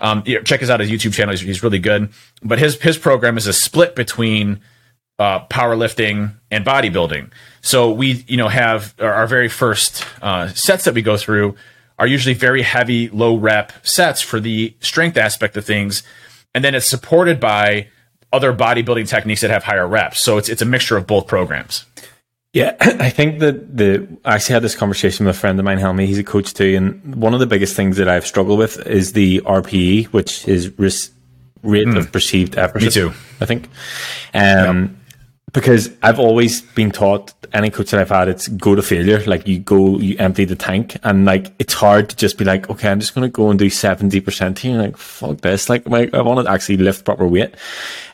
Um, 0.00 0.22
check 0.44 0.62
us 0.62 0.70
out 0.70 0.80
his 0.80 0.90
YouTube 0.90 1.14
channel. 1.14 1.32
He's, 1.32 1.40
he's, 1.40 1.62
really 1.62 1.78
good. 1.78 2.10
But 2.42 2.58
his 2.58 2.80
his 2.80 2.98
program 2.98 3.36
is 3.36 3.46
a 3.46 3.52
split 3.52 3.94
between 3.94 4.60
uh, 5.18 5.46
powerlifting 5.46 6.34
and 6.50 6.64
bodybuilding. 6.64 7.30
So 7.60 7.90
we, 7.92 8.24
you 8.26 8.36
know, 8.36 8.48
have 8.48 8.94
our, 8.98 9.12
our 9.12 9.26
very 9.26 9.48
first 9.48 10.04
uh, 10.20 10.48
sets 10.48 10.84
that 10.84 10.94
we 10.94 11.02
go 11.02 11.16
through 11.16 11.54
are 11.98 12.06
usually 12.06 12.34
very 12.34 12.62
heavy, 12.62 13.08
low 13.10 13.36
rep 13.36 13.72
sets 13.86 14.20
for 14.20 14.40
the 14.40 14.74
strength 14.80 15.16
aspect 15.16 15.56
of 15.56 15.64
things, 15.64 16.02
and 16.54 16.64
then 16.64 16.74
it's 16.74 16.88
supported 16.88 17.38
by 17.38 17.88
other 18.32 18.52
bodybuilding 18.52 19.06
techniques 19.06 19.42
that 19.42 19.50
have 19.50 19.64
higher 19.64 19.86
reps. 19.86 20.22
So 20.24 20.38
it's 20.38 20.48
it's 20.48 20.62
a 20.62 20.66
mixture 20.66 20.96
of 20.96 21.06
both 21.06 21.26
programs. 21.26 21.84
Yeah, 22.52 22.76
I 22.80 23.10
think 23.10 23.40
that 23.40 23.76
the 23.76 24.06
I 24.24 24.34
actually 24.34 24.54
had 24.54 24.62
this 24.62 24.76
conversation 24.76 25.26
with 25.26 25.36
a 25.36 25.38
friend 25.38 25.58
of 25.58 25.64
mine, 25.64 25.78
Helmy. 25.78 26.06
He's 26.06 26.18
a 26.18 26.24
coach 26.24 26.52
too, 26.52 26.76
and 26.76 27.16
one 27.16 27.34
of 27.34 27.40
the 27.40 27.46
biggest 27.46 27.74
things 27.74 27.96
that 27.96 28.08
I've 28.08 28.26
struggled 28.26 28.58
with 28.58 28.86
is 28.86 29.12
the 29.12 29.40
RPE, 29.40 30.06
which 30.06 30.46
is 30.46 30.70
rate 31.62 31.86
mm. 31.86 31.96
of 31.96 32.12
perceived 32.12 32.58
effort. 32.58 32.82
Me 32.82 32.90
too. 32.90 33.12
I 33.40 33.46
think, 33.46 33.68
um, 34.34 34.82
yep. 34.82 34.90
because 35.52 35.90
I've 36.02 36.18
always 36.18 36.60
been 36.60 36.90
taught 36.90 37.32
any 37.54 37.70
coach 37.70 37.90
that 37.90 38.00
I've 38.00 38.10
had, 38.10 38.28
it's 38.28 38.48
go 38.48 38.74
to 38.74 38.82
failure. 38.82 39.24
Like 39.24 39.48
you 39.48 39.58
go, 39.58 39.98
you 39.98 40.16
empty 40.18 40.44
the 40.44 40.56
tank, 40.56 40.98
and 41.04 41.24
like 41.24 41.52
it's 41.58 41.72
hard 41.72 42.10
to 42.10 42.16
just 42.16 42.36
be 42.36 42.44
like, 42.44 42.68
okay, 42.68 42.90
I'm 42.90 43.00
just 43.00 43.14
going 43.14 43.26
to 43.26 43.32
go 43.32 43.48
and 43.48 43.58
do 43.58 43.70
seventy 43.70 44.20
percent 44.20 44.58
here. 44.58 44.76
Like 44.76 44.98
fuck 44.98 45.40
this. 45.40 45.70
Like, 45.70 45.88
my, 45.88 46.10
I 46.12 46.20
want 46.20 46.44
to 46.46 46.52
actually 46.52 46.76
lift 46.76 47.06
proper 47.06 47.26
weight. 47.26 47.54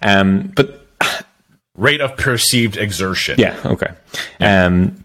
Um, 0.00 0.52
but 0.54 0.86
rate 1.78 2.00
of 2.00 2.16
perceived 2.16 2.76
exertion. 2.76 3.38
Yeah. 3.38 3.58
Okay. 3.64 3.92
Um, 4.40 5.04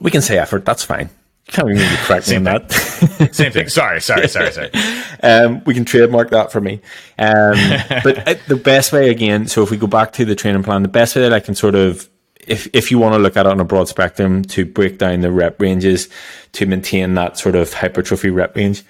we 0.00 0.10
can 0.10 0.22
say 0.22 0.38
effort. 0.38 0.64
That's 0.64 0.82
fine. 0.82 1.10
Can't 1.48 1.70
even 1.70 1.86
correct 1.98 2.30
me 2.30 2.36
on 2.36 2.44
that. 2.44 2.72
Same 3.32 3.52
thing. 3.52 3.68
Sorry. 3.68 4.00
Sorry. 4.00 4.28
Sorry. 4.28 4.52
Sorry. 4.52 4.70
um, 5.22 5.62
we 5.64 5.74
can 5.74 5.84
trademark 5.84 6.30
that 6.30 6.50
for 6.50 6.60
me. 6.60 6.80
Um, 7.18 7.56
but 8.02 8.26
uh, 8.26 8.34
the 8.48 8.56
best 8.56 8.92
way 8.92 9.10
again. 9.10 9.46
So 9.46 9.62
if 9.62 9.70
we 9.70 9.76
go 9.76 9.86
back 9.86 10.12
to 10.14 10.24
the 10.24 10.34
training 10.34 10.62
plan, 10.62 10.82
the 10.82 10.88
best 10.88 11.14
way 11.14 11.22
that 11.22 11.32
I 11.32 11.40
can 11.40 11.54
sort 11.54 11.74
of 11.74 12.08
if 12.46 12.68
if 12.72 12.90
you 12.90 12.98
want 12.98 13.14
to 13.14 13.18
look 13.18 13.36
at 13.36 13.46
it 13.46 13.52
on 13.52 13.60
a 13.60 13.64
broad 13.64 13.88
spectrum 13.88 14.42
to 14.42 14.64
break 14.64 14.98
down 14.98 15.20
the 15.20 15.30
rep 15.30 15.60
ranges 15.60 16.08
to 16.52 16.66
maintain 16.66 17.14
that 17.14 17.38
sort 17.38 17.54
of 17.54 17.72
hypertrophy 17.72 18.30
rep 18.30 18.56
range, 18.56 18.82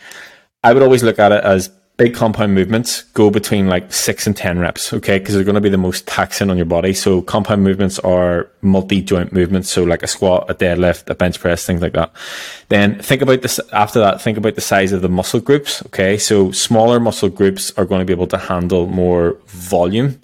I 0.62 0.72
would 0.72 0.82
always 0.82 1.03
look 1.03 1.18
at 1.18 1.32
it 1.32 1.44
as 1.44 1.70
big 1.97 2.14
compound 2.14 2.55
movements 2.55 3.03
go 3.14 3.30
between 3.30 3.68
like 3.68 3.93
six 3.93 4.26
and 4.26 4.36
10 4.36 4.59
reps. 4.59 4.93
Okay. 4.93 5.20
Cause 5.20 5.34
they're 5.34 5.45
going 5.45 5.55
to 5.55 5.61
be 5.61 5.68
the 5.68 5.78
most 5.78 6.07
taxing 6.07 6.51
on 6.51 6.57
your 6.57 6.66
body. 6.66 6.95
So 6.95 7.22
compound 7.22 7.62
movements 7.62 7.99
are 8.01 8.51
multi 8.62 9.03
joint 9.03 9.32
movements. 9.32 9.70
So 9.70 9.84
like 9.84 10.03
a 10.03 10.07
squat, 10.07 10.51
a 10.51 10.55
deadlift, 10.55 11.09
a 11.11 11.14
bench 11.14 11.38
press, 11.38 11.66
things 11.66 11.82
like 11.82 11.93
that. 11.93 12.11
Then 12.68 12.99
think 13.01 13.22
about 13.22 13.43
this 13.43 13.61
after 13.72 13.99
that, 14.01 14.20
think 14.20 14.38
about 14.38 14.55
the 14.55 14.61
size 14.61 14.93
of 14.93 15.03
the 15.03 15.09
muscle 15.09 15.40
groups. 15.40 15.84
Okay. 15.86 16.16
So 16.16 16.51
smaller 16.51 16.99
muscle 16.99 17.28
groups 17.28 17.72
are 17.76 17.84
going 17.84 18.01
to 18.01 18.07
be 18.07 18.12
able 18.12 18.28
to 18.28 18.38
handle 18.38 18.86
more 18.86 19.36
volume 19.47 20.18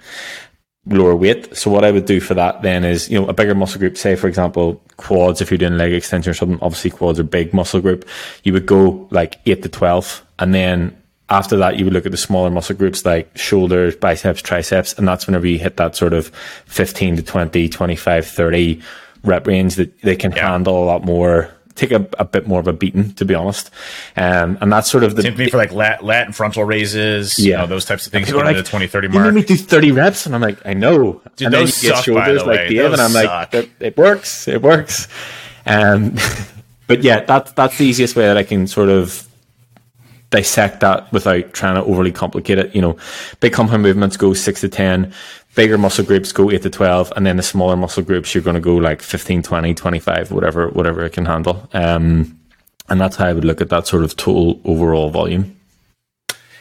lower 0.86 1.14
weight. 1.14 1.54
So 1.56 1.70
what 1.70 1.84
I 1.84 1.90
would 1.90 2.06
do 2.06 2.20
for 2.20 2.34
that 2.34 2.62
then 2.62 2.84
is, 2.84 3.10
you 3.10 3.20
know, 3.20 3.28
a 3.28 3.32
bigger 3.32 3.54
muscle 3.54 3.78
group, 3.78 3.96
say 3.98 4.16
for 4.16 4.26
example, 4.26 4.82
quads, 4.96 5.40
if 5.40 5.50
you're 5.50 5.58
doing 5.58 5.76
leg 5.76 5.92
extension 5.92 6.30
or 6.30 6.34
something, 6.34 6.58
obviously 6.62 6.90
quads 6.90 7.20
are 7.20 7.24
big 7.24 7.52
muscle 7.52 7.80
group. 7.80 8.08
You 8.42 8.52
would 8.54 8.66
go 8.66 9.06
like 9.10 9.38
eight 9.46 9.62
to 9.62 9.68
12 9.68 10.24
and 10.38 10.54
then 10.54 10.96
after 11.30 11.56
that, 11.58 11.76
you 11.76 11.84
would 11.84 11.92
look 11.92 12.06
at 12.06 12.12
the 12.12 12.18
smaller 12.18 12.50
muscle 12.50 12.76
groups 12.76 13.04
like 13.04 13.36
shoulders, 13.36 13.94
biceps, 13.96 14.40
triceps, 14.40 14.94
and 14.94 15.06
that's 15.06 15.26
whenever 15.26 15.46
you 15.46 15.58
hit 15.58 15.76
that 15.76 15.94
sort 15.94 16.12
of 16.12 16.28
15 16.66 17.16
to 17.16 17.22
20, 17.22 17.68
25, 17.68 18.26
30 18.26 18.82
rep 19.24 19.46
range 19.46 19.74
that 19.76 20.00
they 20.02 20.16
can 20.16 20.32
yeah. 20.32 20.50
handle 20.50 20.82
a 20.82 20.86
lot 20.86 21.04
more 21.04 21.50
take 21.78 21.92
a, 21.92 22.06
a 22.18 22.24
bit 22.24 22.46
more 22.46 22.60
of 22.60 22.66
a 22.66 22.72
beating, 22.72 23.12
to 23.14 23.24
be 23.24 23.34
honest. 23.34 23.70
Um, 24.16 24.58
and 24.60 24.72
that's 24.72 24.90
sort 24.90 25.04
of 25.04 25.16
the 25.16 25.22
same 25.22 25.36
thing 25.36 25.48
for 25.48 25.56
like 25.56 25.72
lat, 25.72 26.04
lat 26.04 26.26
and 26.26 26.34
frontal 26.34 26.64
raises, 26.64 27.38
yeah, 27.38 27.44
you 27.44 27.56
know, 27.58 27.66
those 27.66 27.84
types 27.84 28.06
of 28.06 28.12
things. 28.12 28.26
People 28.26 28.42
like, 28.42 28.56
the 28.56 28.62
20, 28.62 28.86
30 28.86 29.08
mark. 29.08 29.14
You 29.14 29.32
made 29.32 29.40
me 29.40 29.46
do 29.46 29.56
30 29.56 29.92
reps. 29.92 30.26
And 30.26 30.34
I'm 30.34 30.40
like, 30.40 30.58
I 30.66 30.74
know. 30.74 31.20
Dude, 31.36 31.46
and 31.46 31.54
those 31.54 31.80
then 31.80 31.90
you 31.90 31.94
get 31.94 32.04
shoulders 32.04 32.44
like 32.44 32.68
Dave, 32.68 32.92
and 32.92 33.00
I'm 33.00 33.10
suck. 33.10 33.52
like, 33.52 33.70
it 33.80 33.96
works. 33.96 34.48
It 34.48 34.60
works. 34.60 35.08
Um, 35.66 36.16
but 36.88 37.02
yeah, 37.02 37.20
that's, 37.20 37.52
that's 37.52 37.78
the 37.78 37.84
easiest 37.84 38.16
way 38.16 38.24
that 38.24 38.36
I 38.36 38.42
can 38.42 38.66
sort 38.66 38.88
of 38.88 39.27
dissect 40.30 40.80
that 40.80 41.10
without 41.12 41.52
trying 41.52 41.74
to 41.76 41.84
overly 41.84 42.12
complicate 42.12 42.58
it. 42.58 42.74
You 42.74 42.82
know, 42.82 42.96
big 43.40 43.52
compound 43.52 43.82
movements 43.82 44.16
go 44.16 44.34
six 44.34 44.60
to 44.60 44.68
10, 44.68 45.12
bigger 45.54 45.78
muscle 45.78 46.04
groups 46.04 46.32
go 46.32 46.50
eight 46.50 46.62
to 46.62 46.70
12, 46.70 47.12
and 47.16 47.26
then 47.26 47.36
the 47.36 47.42
smaller 47.42 47.76
muscle 47.76 48.02
groups, 48.02 48.34
you're 48.34 48.44
going 48.44 48.54
to 48.54 48.60
go 48.60 48.76
like 48.76 49.02
15, 49.02 49.42
20, 49.42 49.74
25, 49.74 50.30
whatever, 50.30 50.68
whatever 50.68 51.04
it 51.04 51.12
can 51.12 51.24
handle. 51.24 51.68
Um, 51.72 52.38
and 52.88 53.00
that's 53.00 53.16
how 53.16 53.26
I 53.26 53.32
would 53.32 53.44
look 53.44 53.60
at 53.60 53.68
that 53.70 53.86
sort 53.86 54.04
of 54.04 54.16
total 54.16 54.60
overall 54.64 55.10
volume. 55.10 55.56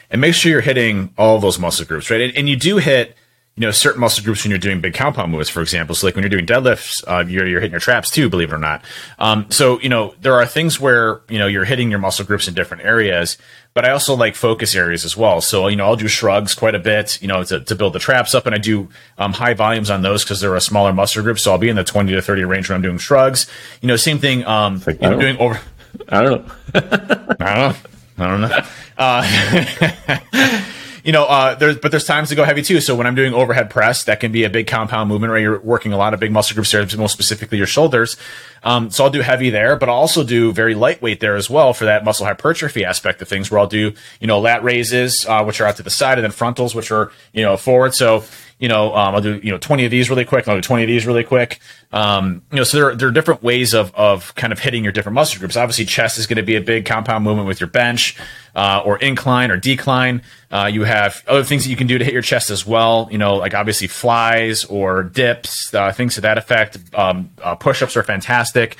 And 0.10 0.22
make 0.22 0.34
sure 0.34 0.52
you're 0.52 0.62
hitting 0.62 1.14
all 1.18 1.40
those 1.40 1.60
muscle 1.60 1.86
groups, 1.86 2.10
right? 2.10 2.22
And, 2.22 2.38
and 2.38 2.50
you 2.50 2.56
do 2.56 2.78
hit, 2.78 3.16
you 3.58 3.66
know, 3.66 3.72
certain 3.72 4.00
muscle 4.00 4.24
groups 4.24 4.44
when 4.44 4.52
you're 4.52 4.60
doing 4.60 4.80
big 4.82 4.94
compound 4.94 5.32
moves, 5.32 5.50
for 5.50 5.64
example. 5.64 5.96
So 5.96 6.06
like 6.06 6.16
when 6.16 6.22
you're 6.22 6.30
doing 6.30 6.46
deadlifts, 6.46 7.04
uh, 7.08 7.26
you're, 7.28 7.48
you're 7.48 7.60
hitting 7.60 7.72
your 7.72 7.80
traps 7.80 8.12
too, 8.12 8.30
believe 8.30 8.52
it 8.52 8.56
or 8.56 8.60
not. 8.60 8.86
Um, 9.18 9.48
so, 9.50 9.80
you 9.82 9.90
know, 9.90 10.14
there 10.22 10.36
are 10.36 10.46
things 10.46 10.80
where, 10.80 11.22
you 11.28 11.40
know, 11.40 11.48
you're 11.48 11.66
hitting 11.66 11.90
your 11.90 11.98
muscle 11.98 12.24
groups 12.24 12.48
in 12.48 12.54
different 12.54 12.84
areas, 12.84 13.36
but 13.74 13.84
I 13.84 13.90
also 13.90 14.16
like 14.16 14.36
focus 14.36 14.76
areas 14.76 15.04
as 15.04 15.18
well. 15.18 15.42
So, 15.42 15.68
you 15.70 15.76
know, 15.76 15.86
I'll 15.86 15.96
do 15.96 16.08
shrugs 16.08 16.54
quite 16.54 16.76
a 16.76 16.80
bit, 16.80 17.20
you 17.20 17.28
know, 17.28 17.44
to, 17.46 17.60
to 17.62 17.76
build 17.76 17.94
the 17.94 18.00
traps 18.00 18.36
up 18.36 18.46
and 18.46 18.54
I 18.54 18.60
do, 18.60 18.90
um, 19.18 19.34
high 19.34 19.56
volumes 19.56 19.90
on 19.90 20.04
those 20.04 20.24
because 20.24 20.40
they're 20.40 20.56
a 20.56 20.62
smaller 20.62 20.94
muscle 20.94 21.24
group. 21.24 21.40
So 21.40 21.52
I'll 21.52 21.58
be 21.58 21.70
in 21.70 21.76
the 21.76 21.84
20 21.84 22.12
to 22.14 22.22
30 22.22 22.44
range 22.44 22.70
when 22.70 22.76
I'm 22.76 22.84
doing 22.84 23.00
shrugs. 23.00 23.50
You 23.82 23.88
know, 23.88 23.96
same 23.96 24.20
thing, 24.20 24.46
um, 24.46 24.84
like, 24.86 25.02
I'm 25.02 25.18
doing 25.18 25.38
over. 25.38 25.60
I 26.10 26.22
don't 26.22 26.46
know. 26.46 26.54
I 26.76 26.80
don't 27.40 27.40
know. 27.40 27.76
I 28.20 28.28
don't 28.28 28.42
know. 28.42 28.62
Uh, 29.00 30.64
you 31.08 31.14
know, 31.14 31.24
uh, 31.24 31.56
there's 31.56 31.78
but 31.78 31.92
there's 31.92 32.04
times 32.04 32.28
to 32.30 32.36
go 32.36 32.44
heavy 32.44 32.62
too. 32.62 32.82
So 32.82 32.94
when 32.94 33.08
I'm 33.08 33.16
doing 33.16 33.34
overhead 33.34 33.70
press, 33.70 34.04
that 34.04 34.20
can 34.20 34.34
be 34.34 34.44
a 34.44 34.50
big 34.50 34.68
compound 34.68 35.08
movement 35.08 35.32
where 35.32 35.40
you're 35.40 35.60
working 35.62 35.94
a 35.94 35.98
lot 35.98 36.14
of 36.14 36.20
big 36.20 36.34
muscle 36.34 36.54
groups 36.54 36.70
there, 36.74 36.86
most 36.98 37.14
specifically 37.14 37.58
your 37.58 37.66
shoulders. 37.66 38.18
Um, 38.62 38.92
so 38.92 39.06
I'll 39.06 39.10
do 39.10 39.22
heavy 39.22 39.50
there, 39.50 39.78
but 39.78 39.88
I'll 39.88 39.96
also 39.96 40.26
do 40.26 40.52
very 40.52 40.76
lightweight 40.76 41.22
there 41.22 41.38
as 41.38 41.50
well 41.50 41.74
for 41.74 41.86
that 41.86 42.04
muscle 42.04 42.26
hypertrophy 42.26 42.84
aspect 42.84 43.22
of 43.22 43.30
things, 43.30 43.50
where 43.50 43.58
I'll 43.58 43.68
do 43.68 43.94
you 44.20 44.28
know 44.28 44.42
lat 44.42 44.66
raises, 44.66 45.26
uh, 45.30 45.46
which 45.46 45.62
are 45.62 45.68
out 45.68 45.78
to 45.78 45.84
the 45.84 45.90
side, 45.90 46.18
and 46.18 46.26
then 46.26 46.32
frontals, 46.32 46.76
which 46.76 46.92
are 46.92 47.10
you 47.32 47.42
know 47.42 47.56
forward. 47.56 47.96
So 47.96 48.26
you 48.60 48.68
know, 48.68 48.96
um, 48.96 49.14
I'll 49.14 49.22
do, 49.22 49.40
you 49.44 49.52
know, 49.52 49.60
20 49.60 49.86
of 49.86 49.92
these 49.92 50.10
really 50.10 50.26
quick. 50.26 50.48
I'll 50.48 50.56
do 50.56 50.62
20 50.62 50.84
of 50.84 50.88
these 50.88 51.06
really 51.06 51.24
quick. 51.24 51.60
Um, 51.92 52.42
you 52.52 52.58
know, 52.58 52.64
so 52.64 52.78
there, 52.78 52.96
there 52.96 53.08
are 53.08 53.12
different 53.12 53.44
ways 53.44 53.74
of, 53.74 53.94
of 53.94 54.34
kind 54.36 54.52
of 54.52 54.60
hitting 54.60 54.84
your 54.84 54.92
different 54.92 55.14
muscle 55.14 55.40
groups. 55.40 55.56
Obviously, 55.56 55.86
chest 55.86 56.18
is 56.18 56.26
going 56.26 56.38
to 56.38 56.44
be 56.44 56.56
a 56.56 56.62
big 56.62 56.86
compound 56.86 57.24
movement 57.24 57.48
with 57.48 57.60
your 57.60 57.70
bench, 57.70 58.18
uh, 58.56 58.82
or 58.84 58.98
incline 58.98 59.52
or 59.52 59.58
decline. 59.58 60.24
Uh, 60.50 60.70
you 60.72 60.84
have 60.84 61.24
other 61.28 61.44
things 61.44 61.66
that 61.66 61.70
you 61.70 61.76
can 61.76 61.88
do 61.88 62.00
to 62.00 62.04
hit 62.04 62.14
your 62.14 62.24
chest 62.24 62.50
as 62.50 62.66
well. 62.66 63.08
You 63.12 63.20
know, 63.20 63.36
like 63.36 63.54
obviously 63.54 63.88
flies 63.88 64.66
or 64.66 65.04
dips, 65.04 65.74
uh, 65.74 65.92
things 65.92 66.16
to 66.16 66.22
that 66.22 66.40
effect. 66.40 66.78
Um, 66.96 67.30
uh, 67.44 67.56
push 67.56 67.84
ups 67.84 67.96
are 67.96 68.04
fantastic. 68.04 68.78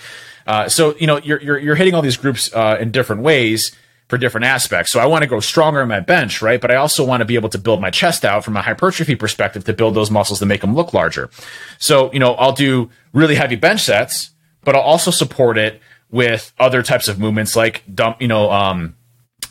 Uh, 0.48 0.70
so, 0.70 0.96
you 0.98 1.06
know, 1.06 1.18
you're, 1.18 1.42
you're, 1.42 1.60
you're 1.60 1.76
hitting 1.76 1.94
all 1.94 2.02
these 2.02 2.18
groups, 2.18 2.52
uh, 2.54 2.78
in 2.80 2.90
different 2.90 3.22
ways 3.22 3.76
for 4.08 4.18
different 4.18 4.46
aspects. 4.46 4.92
So 4.92 5.00
I 5.00 5.06
want 5.06 5.24
to 5.24 5.28
grow 5.28 5.40
stronger 5.40 5.82
in 5.82 5.90
my 5.90 6.00
bench, 6.00 6.42
right? 6.42 6.62
But 6.62 6.72
I 6.72 6.76
also 6.76 7.06
want 7.06 7.22
to 7.22 7.26
be 7.26 7.36
able 7.36 7.50
to 7.50 7.58
build 7.58 7.82
my 7.82 7.90
chest 7.90 8.24
out 8.24 8.44
from 8.44 8.56
a 8.56 8.62
hypertrophy 8.62 9.16
perspective 9.16 9.66
to 9.66 9.74
build 9.74 9.96
those 9.96 10.10
muscles 10.10 10.40
to 10.40 10.46
make 10.46 10.62
them 10.62 10.76
look 10.76 10.94
larger. 10.94 11.30
So, 11.78 12.12
you 12.14 12.20
know, 12.20 12.34
I'll 12.36 12.54
do 12.54 12.90
really 13.12 13.36
heavy 13.36 13.56
bench 13.56 13.82
sets, 13.82 14.32
but 14.64 14.76
I'll 14.76 14.82
also 14.82 15.12
support 15.12 15.58
it 15.58 15.82
with 16.10 16.54
other 16.58 16.84
types 16.84 17.10
of 17.10 17.20
movements 17.20 17.56
like 17.56 17.84
dump, 17.94 18.22
you 18.22 18.30
know, 18.30 18.50
um, 18.50 18.96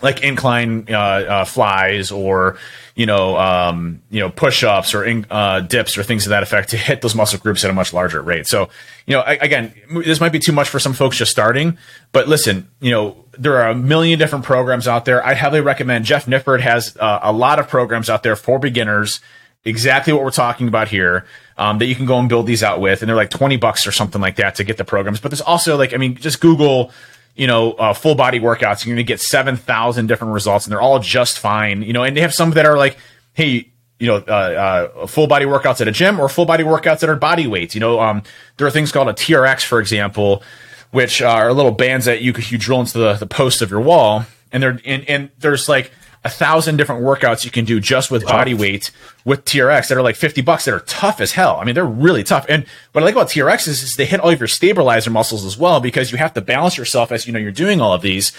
like 0.03 0.23
incline 0.23 0.87
uh, 0.91 0.95
uh, 0.95 1.45
flies 1.45 2.11
or 2.11 2.59
you 2.95 3.07
know 3.07 3.37
um, 3.37 4.03
you 4.11 4.21
know 4.21 4.31
push 4.31 4.63
ups 4.65 4.95
or 4.95 5.05
in, 5.05 5.27
uh, 5.31 5.61
dips 5.61 5.97
or 5.97 6.03
things 6.03 6.25
to 6.25 6.31
that 6.31 6.43
effect 6.43 6.71
to 6.71 6.77
hit 6.77 7.01
those 7.01 7.15
muscle 7.15 7.39
groups 7.39 7.65
at 7.65 7.71
a 7.71 7.73
much 7.73 7.93
larger 7.93 8.21
rate. 8.21 8.47
So 8.47 8.69
you 9.07 9.15
know 9.15 9.21
I, 9.21 9.33
again, 9.35 9.75
this 10.05 10.21
might 10.21 10.33
be 10.33 10.39
too 10.39 10.53
much 10.53 10.69
for 10.69 10.79
some 10.79 10.93
folks 10.93 11.17
just 11.17 11.31
starting, 11.31 11.79
but 12.13 12.29
listen, 12.29 12.69
you 12.81 12.91
know 12.91 13.25
there 13.39 13.61
are 13.61 13.71
a 13.71 13.75
million 13.75 14.19
different 14.19 14.45
programs 14.45 14.89
out 14.89 15.05
there. 15.05 15.25
I 15.25 15.35
highly 15.35 15.61
recommend 15.61 16.05
Jeff 16.05 16.27
Nippard 16.27 16.61
has 16.61 16.97
uh, 16.99 17.21
a 17.23 17.33
lot 17.33 17.59
of 17.59 17.69
programs 17.69 18.11
out 18.11 18.23
there 18.23 18.37
for 18.37 18.59
beginners. 18.59 19.21
Exactly 19.65 20.13
what 20.13 20.23
we're 20.23 20.31
talking 20.31 20.69
about 20.69 20.89
here. 20.89 21.27
Um, 21.59 21.79
that 21.79 21.87
you 21.87 21.95
can 21.95 22.07
go 22.07 22.19
and 22.19 22.29
build 22.29 22.47
these 22.47 22.63
out 22.63 22.81
with, 22.81 23.01
and 23.03 23.09
they're 23.09 23.17
like 23.17 23.31
twenty 23.31 23.57
bucks 23.57 23.87
or 23.87 23.93
something 23.93 24.21
like 24.21 24.37
that 24.37 24.57
to 24.57 24.65
get 24.65 24.77
the 24.77 24.85
programs. 24.85 25.21
But 25.21 25.31
there's 25.31 25.41
also 25.41 25.77
like, 25.77 25.95
I 25.95 25.97
mean, 25.97 26.15
just 26.15 26.41
Google 26.41 26.93
you 27.37 27.47
know, 27.47 27.73
uh, 27.73 27.93
full 27.93 28.15
body 28.15 28.41
workouts. 28.41 28.85
You're 28.85 28.95
going 28.95 29.05
to 29.05 29.09
get 29.09 29.21
7,000 29.21 30.07
different 30.07 30.33
results 30.33 30.67
and 30.67 30.73
they're 30.73 30.81
all 30.81 30.99
just 30.99 31.39
fine, 31.39 31.83
you 31.83 31.93
know, 31.93 32.03
and 32.03 32.17
they 32.17 32.23
have 32.23 32.35
some 32.35 32.51
that 32.53 32.67
are 32.67 32.77
like, 32.77 32.97
hey, 33.35 33.71
you 33.99 34.07
know, 34.07 34.17
uh, 34.17 34.91
uh, 35.01 35.07
full 35.07 35.27
body 35.27 35.45
workouts 35.45 35.81
at 35.81 35.89
a 35.89 35.93
gym 35.93 36.19
or 36.19 36.29
full 36.29 36.47
body 36.47 36.65
workouts 36.65 37.01
that 37.01 37.09
are 37.09 37.17
body 37.17 37.47
weights. 37.47 37.75
You 37.75 37.81
know, 37.81 38.01
um, 38.01 38.23
there 38.57 38.67
are 38.67 38.71
things 38.71 38.93
called 38.93 39.09
a 39.09 39.13
TRX, 39.13 39.65
for 39.65 39.81
example, 39.81 40.43
which 40.91 41.23
are 41.23 41.53
little 41.53 41.73
bands 41.73 42.07
that 42.07 42.23
you 42.23 42.33
you 42.49 42.59
drill 42.59 42.81
into 42.81 42.99
the, 42.99 43.15
the 43.15 43.27
post 43.27 43.63
of 43.63 43.71
your 43.71 43.81
wall. 43.81 44.25
And 44.53 44.63
they're, 44.63 44.81
and, 44.85 45.09
and 45.09 45.31
there's 45.39 45.69
like, 45.69 45.91
a 46.27 46.29
thousand 46.29 46.77
different 46.77 47.03
workouts 47.03 47.45
you 47.45 47.51
can 47.51 47.65
do 47.65 47.79
just 47.79 48.11
with 48.11 48.25
body 48.25 48.53
weight 48.53 48.91
with 49.25 49.45
TRX 49.45 49.89
that 49.89 49.97
are 49.97 50.03
like 50.03 50.17
50 50.17 50.43
bucks 50.43 50.65
that 50.65 50.75
are 50.75 50.81
tough 50.81 51.21
as 51.21 51.33
hell. 51.33 51.57
I 51.61 51.65
mean, 51.65 51.77
they're 51.77 51.87
really 51.87 52.25
tough. 52.25 52.45
And 52.49 52.67
what 52.93 53.03
I 53.03 53.05
like 53.05 53.15
about 53.15 53.29
TRX 53.29 53.69
is, 53.69 53.83
is 53.83 53.95
they 53.95 54.07
hit 54.07 54.19
all 54.19 54.31
of 54.31 54.41
your 54.41 54.49
stabilizer 54.49 55.11
muscles 55.11 55.45
as 55.45 55.57
well 55.57 55.79
because 55.81 56.11
you 56.11 56.19
have 56.19 56.35
to 56.35 56.41
balance 56.41 56.77
yourself 56.77 57.13
as 57.13 57.27
you 57.27 57.33
know 57.33 57.39
you're 57.39 57.53
doing 57.53 57.81
all 57.81 57.95
of 57.95 58.03
these. 58.03 58.33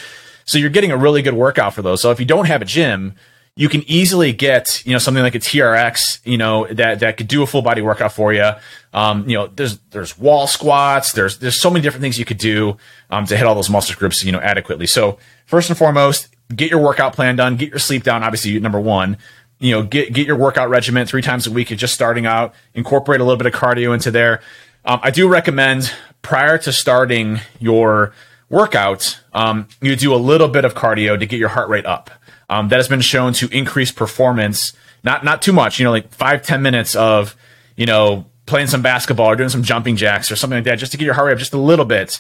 So 0.44 0.58
you're 0.58 0.70
getting 0.70 0.92
a 0.92 0.98
really 0.98 1.22
good 1.22 1.34
workout 1.34 1.74
for 1.74 1.82
those. 1.82 2.02
So 2.02 2.12
if 2.12 2.20
you 2.20 2.26
don't 2.26 2.46
have 2.46 2.62
a 2.62 2.66
gym, 2.66 3.16
you 3.56 3.70
can 3.70 3.84
easily 3.88 4.34
get, 4.34 4.86
you 4.86 4.92
know, 4.92 5.00
something 5.00 5.24
like 5.24 5.36
a 5.36 5.40
TRX, 5.40 6.20
you 6.26 6.38
know, 6.38 6.68
that, 6.68 7.00
that 7.00 7.18
could 7.18 7.28
do 7.28 7.42
a 7.42 7.48
full 7.48 7.64
body 7.64 7.82
workout 7.82 8.14
for 8.14 8.32
you. 8.32 8.52
Um, 8.94 9.28
you 9.28 9.36
know, 9.36 9.48
there's, 9.48 9.80
there's 9.90 10.18
wall 10.18 10.46
squats. 10.46 11.12
There's, 11.14 11.40
there's 11.40 11.60
so 11.60 11.70
many 11.70 11.82
different 11.82 12.02
things 12.02 12.20
you 12.20 12.26
could 12.26 12.38
do, 12.38 12.78
um, 13.10 13.26
to 13.26 13.36
hit 13.36 13.48
all 13.48 13.56
those 13.56 13.70
muscle 13.70 13.96
groups, 13.96 14.24
you 14.24 14.32
know, 14.32 14.40
adequately. 14.40 14.86
So 14.86 15.18
first 15.48 15.70
and 15.70 15.78
foremost, 15.78 16.28
get 16.56 16.70
your 16.72 16.80
workout 16.80 17.14
plan 17.14 17.36
done, 17.36 17.56
get 17.56 17.70
your 17.70 17.80
sleep 17.80 18.04
down. 18.04 18.24
Obviously, 18.24 18.60
number 18.60 18.80
one, 18.80 19.18
you 19.60 19.72
know, 19.72 19.84
get 19.84 20.14
get 20.14 20.28
your 20.28 20.36
workout 20.36 20.70
regimen 20.70 21.08
three 21.08 21.22
times 21.22 21.48
a 21.48 21.52
week. 21.52 21.70
You're 21.70 21.78
just 21.78 21.94
starting 21.94 22.26
out. 22.26 22.54
Incorporate 22.74 23.22
a 23.22 23.24
little 23.24 23.38
bit 23.38 23.48
of 23.48 23.54
cardio 23.54 23.94
into 23.94 24.12
there. 24.12 24.42
Um, 24.86 25.00
I 25.04 25.12
do 25.12 25.28
recommend 25.28 25.92
prior 26.22 26.58
to 26.60 26.72
starting 26.72 27.40
your 27.60 28.14
workout, 28.50 29.20
um, 29.34 29.68
you 29.82 29.96
do 29.96 30.14
a 30.14 30.18
little 30.18 30.48
bit 30.48 30.66
of 30.66 30.74
cardio 30.74 31.20
to 31.20 31.26
get 31.26 31.40
your 31.40 31.50
heart 31.50 31.70
rate 31.70 31.86
up. 31.86 32.10
Um, 32.50 32.70
that 32.70 32.78
has 32.78 32.88
been 32.88 33.02
shown 33.02 33.34
to 33.34 33.50
increase 33.50 33.92
performance. 33.92 34.74
Not 35.04 35.24
not 35.24 35.42
too 35.42 35.54
much. 35.54 35.80
You 35.80 35.86
know, 35.86 35.92
like 35.92 36.14
five 36.14 36.42
ten 36.42 36.62
minutes 36.62 36.96
of 36.96 37.36
you 37.76 37.86
know 37.86 38.26
playing 38.48 38.68
some 38.68 38.82
basketball 38.82 39.28
or 39.28 39.36
doing 39.36 39.50
some 39.50 39.62
jumping 39.62 39.96
jacks 39.96 40.32
or 40.32 40.36
something 40.36 40.58
like 40.58 40.64
that, 40.64 40.80
just 40.80 40.92
to 40.94 40.98
get 40.98 41.06
your 41.06 41.14
heart 41.14 41.28
rate 41.28 41.34
up 41.34 41.40
just 41.40 41.54
a 41.54 41.60
little 41.60 41.86
bit. 41.86 42.20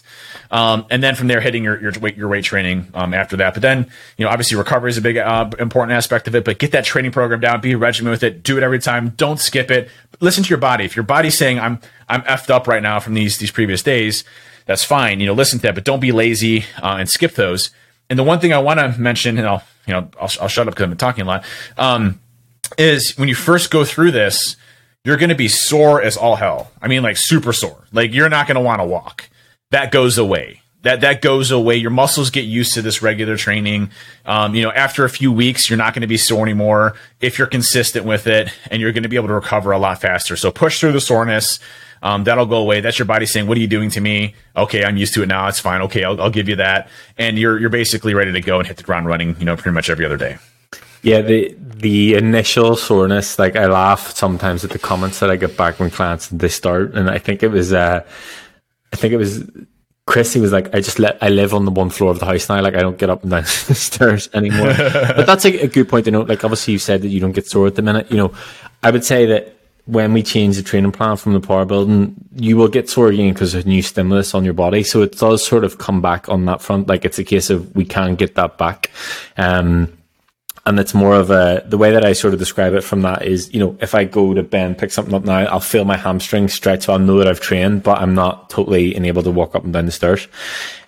Um, 0.51 0.85
and 0.91 1.01
then 1.01 1.15
from 1.15 1.27
there, 1.27 1.41
hitting 1.41 1.63
your, 1.63 1.81
your 1.81 1.91
weight, 1.99 2.15
your 2.15 2.27
weight 2.27 2.43
training, 2.43 2.87
um, 2.93 3.13
after 3.13 3.37
that. 3.37 3.53
But 3.53 3.63
then, 3.63 3.89
you 4.17 4.25
know, 4.25 4.29
obviously 4.29 4.57
recovery 4.57 4.91
is 4.91 4.97
a 4.97 5.01
big, 5.01 5.17
uh, 5.17 5.49
important 5.57 5.93
aspect 5.93 6.27
of 6.27 6.35
it, 6.35 6.45
but 6.45 6.59
get 6.59 6.73
that 6.73 6.85
training 6.85 7.11
program 7.11 7.39
down, 7.39 7.61
be 7.61 7.73
regimented 7.73 8.11
with 8.11 8.23
it, 8.23 8.43
do 8.43 8.57
it 8.57 8.63
every 8.63 8.79
time. 8.79 9.09
Don't 9.17 9.39
skip 9.39 9.71
it. 9.71 9.89
Listen 10.19 10.43
to 10.43 10.49
your 10.49 10.59
body. 10.59 10.85
If 10.85 10.95
your 10.95 11.03
body's 11.03 11.37
saying, 11.37 11.59
I'm, 11.59 11.79
I'm 12.07 12.21
effed 12.23 12.49
up 12.49 12.67
right 12.67 12.83
now 12.83 12.99
from 12.99 13.13
these, 13.15 13.37
these 13.37 13.51
previous 13.51 13.81
days, 13.81 14.23
that's 14.65 14.83
fine. 14.83 15.19
You 15.21 15.27
know, 15.27 15.33
listen 15.33 15.59
to 15.59 15.63
that, 15.63 15.75
but 15.75 15.85
don't 15.85 16.01
be 16.01 16.11
lazy, 16.11 16.65
uh, 16.83 16.97
and 16.99 17.09
skip 17.09 17.35
those. 17.35 17.71
And 18.09 18.19
the 18.19 18.23
one 18.23 18.39
thing 18.39 18.53
I 18.53 18.59
want 18.59 18.79
to 18.79 18.99
mention, 18.99 19.37
and 19.37 19.47
I'll, 19.47 19.63
you 19.85 19.93
know, 19.93 20.09
I'll, 20.19 20.29
I'll 20.41 20.47
shut 20.47 20.67
up 20.67 20.73
because 20.73 20.83
I've 20.83 20.89
been 20.89 20.97
talking 20.97 21.23
a 21.23 21.27
lot, 21.27 21.45
um, 21.77 22.19
is 22.77 23.17
when 23.17 23.29
you 23.29 23.35
first 23.35 23.71
go 23.71 23.85
through 23.85 24.11
this, 24.11 24.57
you're 25.07 25.15
going 25.15 25.29
to 25.29 25.35
be 25.35 25.47
sore 25.47 26.01
as 26.01 26.17
all 26.17 26.35
hell. 26.35 26.69
I 26.81 26.89
mean, 26.89 27.01
like 27.01 27.15
super 27.15 27.53
sore. 27.53 27.87
Like 27.93 28.13
you're 28.13 28.27
not 28.27 28.45
going 28.45 28.55
to 28.55 28.61
want 28.61 28.81
to 28.81 28.85
walk. 28.85 29.29
That 29.71 29.89
goes 29.89 30.17
away. 30.17 30.63
That 30.81 30.99
that 30.99 31.21
goes 31.21 31.49
away. 31.49 31.77
Your 31.77 31.91
muscles 31.91 32.29
get 32.29 32.41
used 32.41 32.73
to 32.73 32.81
this 32.81 33.01
regular 33.01 33.37
training. 33.37 33.91
Um, 34.25 34.53
you 34.53 34.63
know, 34.63 34.71
after 34.71 35.05
a 35.05 35.09
few 35.09 35.31
weeks, 35.31 35.69
you're 35.69 35.77
not 35.77 35.93
going 35.93 36.01
to 36.01 36.07
be 36.07 36.17
sore 36.17 36.43
anymore 36.43 36.95
if 37.21 37.37
you're 37.37 37.47
consistent 37.47 38.05
with 38.05 38.27
it, 38.27 38.49
and 38.69 38.81
you're 38.81 38.91
going 38.91 39.03
to 39.03 39.09
be 39.09 39.15
able 39.15 39.29
to 39.29 39.33
recover 39.33 39.71
a 39.71 39.79
lot 39.79 40.01
faster. 40.01 40.35
So 40.35 40.51
push 40.51 40.81
through 40.81 40.91
the 40.91 40.99
soreness. 40.99 41.61
Um, 42.03 42.25
that'll 42.25 42.45
go 42.45 42.57
away. 42.57 42.81
That's 42.81 42.99
your 42.99 43.05
body 43.05 43.25
saying, 43.25 43.47
"What 43.47 43.57
are 43.57 43.61
you 43.61 43.67
doing 43.67 43.89
to 43.91 44.01
me?" 44.01 44.35
Okay, 44.57 44.83
I'm 44.83 44.97
used 44.97 45.13
to 45.13 45.23
it 45.23 45.27
now. 45.27 45.47
It's 45.47 45.59
fine. 45.61 45.81
Okay, 45.83 46.03
I'll, 46.03 46.19
I'll 46.21 46.29
give 46.29 46.49
you 46.49 46.57
that, 46.57 46.89
and 47.17 47.39
you're 47.39 47.57
you're 47.57 47.69
basically 47.69 48.13
ready 48.13 48.33
to 48.33 48.41
go 48.41 48.59
and 48.59 48.67
hit 48.67 48.75
the 48.75 48.83
ground 48.83 49.07
running. 49.07 49.37
You 49.39 49.45
know, 49.45 49.55
pretty 49.55 49.73
much 49.73 49.89
every 49.89 50.05
other 50.05 50.17
day. 50.17 50.37
Yeah, 51.07 51.21
the 51.21 51.55
the 51.57 52.15
initial 52.15 52.75
soreness, 52.75 53.39
like 53.39 53.55
I 53.55 53.67
laugh 53.67 54.13
sometimes 54.13 54.65
at 54.65 54.71
the 54.71 54.79
comments 54.79 55.21
that 55.21 55.31
I 55.31 55.37
get 55.37 55.55
back 55.55 55.79
when 55.79 55.89
clients 55.89 56.27
they 56.27 56.49
start, 56.49 56.95
and 56.95 57.09
I 57.09 57.17
think 57.17 57.43
it 57.43 57.47
was, 57.47 57.71
uh, 57.71 58.03
I 58.91 58.95
think 58.97 59.13
it 59.13 59.17
was 59.17 59.49
Chris. 60.05 60.33
He 60.33 60.41
was 60.41 60.51
like, 60.51 60.75
I 60.75 60.81
just 60.81 60.99
let 60.99 61.17
I 61.23 61.29
live 61.29 61.53
on 61.53 61.63
the 61.63 61.71
one 61.71 61.91
floor 61.91 62.11
of 62.11 62.19
the 62.19 62.25
house 62.25 62.49
now. 62.49 62.61
Like 62.61 62.75
I 62.75 62.81
don't 62.81 62.97
get 62.97 63.09
up 63.09 63.21
and 63.21 63.31
down 63.31 63.43
the 63.67 63.73
stairs 63.73 64.29
anymore. 64.33 64.73
but 64.75 65.25
that's 65.25 65.45
a, 65.45 65.61
a 65.61 65.67
good 65.67 65.87
point 65.87 66.03
to 66.05 66.11
note. 66.11 66.27
Like 66.27 66.43
obviously 66.43 66.73
you 66.73 66.79
said 66.79 67.01
that 67.03 67.07
you 67.07 67.21
don't 67.21 67.31
get 67.31 67.47
sore 67.47 67.67
at 67.67 67.75
the 67.75 67.81
minute. 67.81 68.11
You 68.11 68.17
know, 68.17 68.33
I 68.83 68.91
would 68.91 69.05
say 69.05 69.27
that 69.27 69.55
when 69.85 70.11
we 70.11 70.23
change 70.23 70.57
the 70.57 70.63
training 70.63 70.91
plan 70.91 71.15
from 71.15 71.31
the 71.31 71.39
power 71.39 71.63
building, 71.63 72.15
you 72.35 72.57
will 72.57 72.67
get 72.67 72.89
sore 72.89 73.07
again 73.07 73.31
because 73.31 73.55
of 73.55 73.65
new 73.65 73.81
stimulus 73.81 74.35
on 74.35 74.43
your 74.43 74.53
body. 74.53 74.83
So 74.83 75.03
it 75.03 75.13
does 75.13 75.47
sort 75.47 75.63
of 75.63 75.77
come 75.77 76.01
back 76.01 76.27
on 76.27 76.43
that 76.47 76.61
front. 76.61 76.89
Like 76.89 77.05
it's 77.05 77.17
a 77.17 77.23
case 77.23 77.49
of 77.49 77.73
we 77.77 77.85
can 77.85 78.15
get 78.15 78.35
that 78.35 78.57
back. 78.57 78.91
Um, 79.37 79.96
and 80.67 80.81
it's 80.81 80.93
more 80.93 81.15
of 81.15 81.31
a 81.31 81.63
the 81.65 81.77
way 81.77 81.91
that 81.91 82.03
I 82.03 82.11
sort 82.11 82.33
of 82.33 82.39
describe 82.39 82.73
it 82.73 82.83
from 82.83 83.01
that 83.03 83.23
is 83.23 83.51
you 83.53 83.59
know 83.59 83.77
if 83.79 83.95
I 83.95 84.03
go 84.03 84.33
to 84.33 84.43
Ben 84.43 84.75
pick 84.75 84.91
something 84.91 85.13
up 85.13 85.23
now 85.23 85.45
I'll 85.45 85.61
feel 85.61 85.85
my 85.85 85.95
hamstring 85.95 86.49
stretch 86.49 86.83
so 86.83 86.93
I'll 86.93 86.99
know 86.99 87.17
that 87.19 87.27
I've 87.27 87.39
trained 87.39 87.83
but 87.83 87.99
I'm 88.01 88.13
not 88.13 88.49
totally 88.49 88.93
enabled 88.93 89.25
to 89.25 89.31
walk 89.31 89.55
up 89.55 89.63
and 89.63 89.71
down 89.71 89.85
the 89.85 89.93
stairs. 89.93 90.27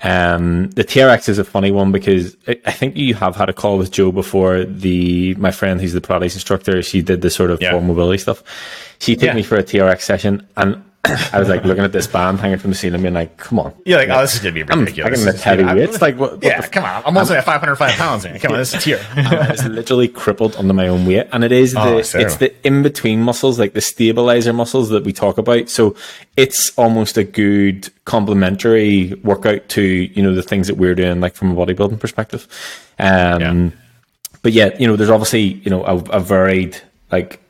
Um, 0.03 0.69
the 0.71 0.83
TRX 0.83 1.29
is 1.29 1.39
a 1.39 1.45
funny 1.45 1.71
one 1.71 1.93
because 1.93 2.35
I 2.47 2.71
think 2.71 2.97
you 2.97 3.13
have 3.15 3.37
had 3.37 3.47
a 3.47 3.53
call 3.53 3.77
with 3.77 3.91
Joe 3.91 4.11
before 4.11 4.65
the 4.65 5.33
my 5.35 5.51
friend 5.51 5.79
who's 5.79 5.93
the 5.93 6.01
Pilates 6.01 6.33
instructor 6.33 6.83
she 6.83 7.01
did 7.01 7.21
the 7.21 7.29
sort 7.29 7.49
of 7.49 7.61
yeah. 7.61 7.79
mobility 7.79 8.17
stuff. 8.17 8.43
She 8.99 9.15
took 9.15 9.27
yeah. 9.27 9.33
me 9.33 9.43
for 9.43 9.55
a 9.55 9.63
TRX 9.63 10.01
session 10.01 10.45
and 10.57 10.83
I 11.05 11.39
was 11.39 11.47
like 11.47 11.63
looking 11.63 11.83
at 11.83 11.93
this 11.93 12.07
band 12.07 12.39
hanging 12.39 12.57
from 12.57 12.71
the 12.71 12.75
ceiling, 12.75 13.01
being 13.01 13.13
like, 13.13 13.37
"Come 13.37 13.59
on!" 13.59 13.73
Yeah, 13.85 13.97
like, 13.97 14.09
"Oh, 14.09 14.21
this 14.21 14.35
is 14.35 14.41
gonna 14.41 14.53
be 14.53 14.63
ridiculous." 14.63 15.19
I'm 15.19 15.25
lift 15.25 15.43
heavy 15.43 15.63
weights. 15.63 16.01
Like, 16.01 16.17
what, 16.17 16.33
what 16.33 16.43
yeah, 16.43 16.59
the, 16.59 16.67
come 16.67 16.83
on. 16.83 17.03
I'm 17.05 17.17
also 17.17 17.35
at 17.35 17.45
505 17.45 17.91
pounds. 17.93 18.25
Man. 18.25 18.37
Come 18.39 18.51
on, 18.51 18.57
this 18.57 18.73
is 18.73 18.83
here. 18.83 18.99
I 19.15 19.51
was 19.51 19.65
literally 19.65 20.09
crippled 20.09 20.57
under 20.57 20.73
my 20.73 20.89
own 20.89 21.05
weight, 21.05 21.27
and 21.31 21.45
it 21.45 21.53
is 21.53 21.73
oh, 21.75 21.97
the 21.97 22.03
so. 22.03 22.19
it's 22.19 22.35
the 22.35 22.53
in 22.67 22.83
between 22.83 23.21
muscles, 23.21 23.57
like 23.57 23.73
the 23.73 23.81
stabilizer 23.81 24.51
muscles 24.51 24.89
that 24.89 25.05
we 25.05 25.13
talk 25.13 25.37
about. 25.37 25.69
So 25.69 25.95
it's 26.35 26.77
almost 26.77 27.17
a 27.17 27.23
good 27.23 27.89
complementary 28.03 29.13
workout 29.23 29.69
to 29.69 29.81
you 29.81 30.21
know 30.21 30.35
the 30.35 30.43
things 30.43 30.67
that 30.67 30.75
we're 30.75 30.95
doing, 30.95 31.21
like 31.21 31.33
from 31.33 31.57
a 31.57 31.65
bodybuilding 31.65 32.01
perspective. 32.01 32.45
Um, 32.99 33.41
yeah. 33.41 33.69
but 34.41 34.51
yeah, 34.51 34.77
you 34.77 34.85
know, 34.85 34.97
there's 34.97 35.09
obviously 35.09 35.43
you 35.43 35.69
know 35.69 35.85
a, 35.85 35.95
a 35.95 36.19
varied 36.19 36.75
like 37.09 37.41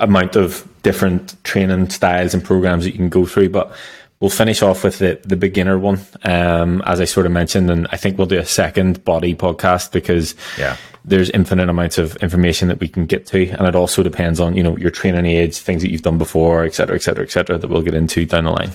amount 0.00 0.36
of 0.36 0.66
different 0.82 1.42
training 1.44 1.90
styles 1.90 2.34
and 2.34 2.44
programs 2.44 2.84
that 2.84 2.90
you 2.90 2.98
can 2.98 3.08
go 3.08 3.26
through. 3.26 3.50
But 3.50 3.72
we'll 4.20 4.30
finish 4.30 4.62
off 4.62 4.84
with 4.84 4.98
the, 4.98 5.20
the 5.24 5.36
beginner 5.36 5.78
one, 5.78 6.00
um, 6.24 6.80
as 6.86 7.00
I 7.00 7.04
sort 7.04 7.26
of 7.26 7.32
mentioned, 7.32 7.70
and 7.70 7.88
I 7.90 7.96
think 7.96 8.16
we'll 8.16 8.26
do 8.28 8.38
a 8.38 8.46
second 8.46 9.04
body 9.04 9.34
podcast 9.34 9.90
because 9.92 10.36
yeah. 10.56 10.76
there's 11.04 11.28
infinite 11.30 11.68
amounts 11.68 11.98
of 11.98 12.16
information 12.16 12.68
that 12.68 12.78
we 12.78 12.88
can 12.88 13.06
get 13.06 13.26
to, 13.26 13.48
and 13.48 13.66
it 13.66 13.74
also 13.74 14.02
depends 14.02 14.38
on 14.38 14.56
you 14.56 14.62
know 14.62 14.76
your 14.76 14.90
training 14.90 15.26
age, 15.26 15.58
things 15.58 15.82
that 15.82 15.90
you've 15.90 16.02
done 16.02 16.18
before, 16.18 16.64
et 16.64 16.74
cetera, 16.74 16.94
et 16.94 17.02
cetera, 17.02 17.24
et 17.24 17.30
cetera, 17.30 17.58
that 17.58 17.68
we'll 17.68 17.82
get 17.82 17.94
into 17.94 18.24
down 18.24 18.44
the 18.44 18.52
line. 18.52 18.70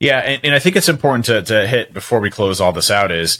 Yeah, 0.00 0.18
and, 0.18 0.40
and 0.44 0.54
I 0.54 0.58
think 0.58 0.76
it's 0.76 0.88
important 0.88 1.26
to, 1.26 1.42
to 1.42 1.66
hit 1.66 1.92
before 1.92 2.20
we 2.20 2.30
close 2.30 2.60
all 2.60 2.72
this 2.72 2.90
out 2.90 3.10
is, 3.10 3.38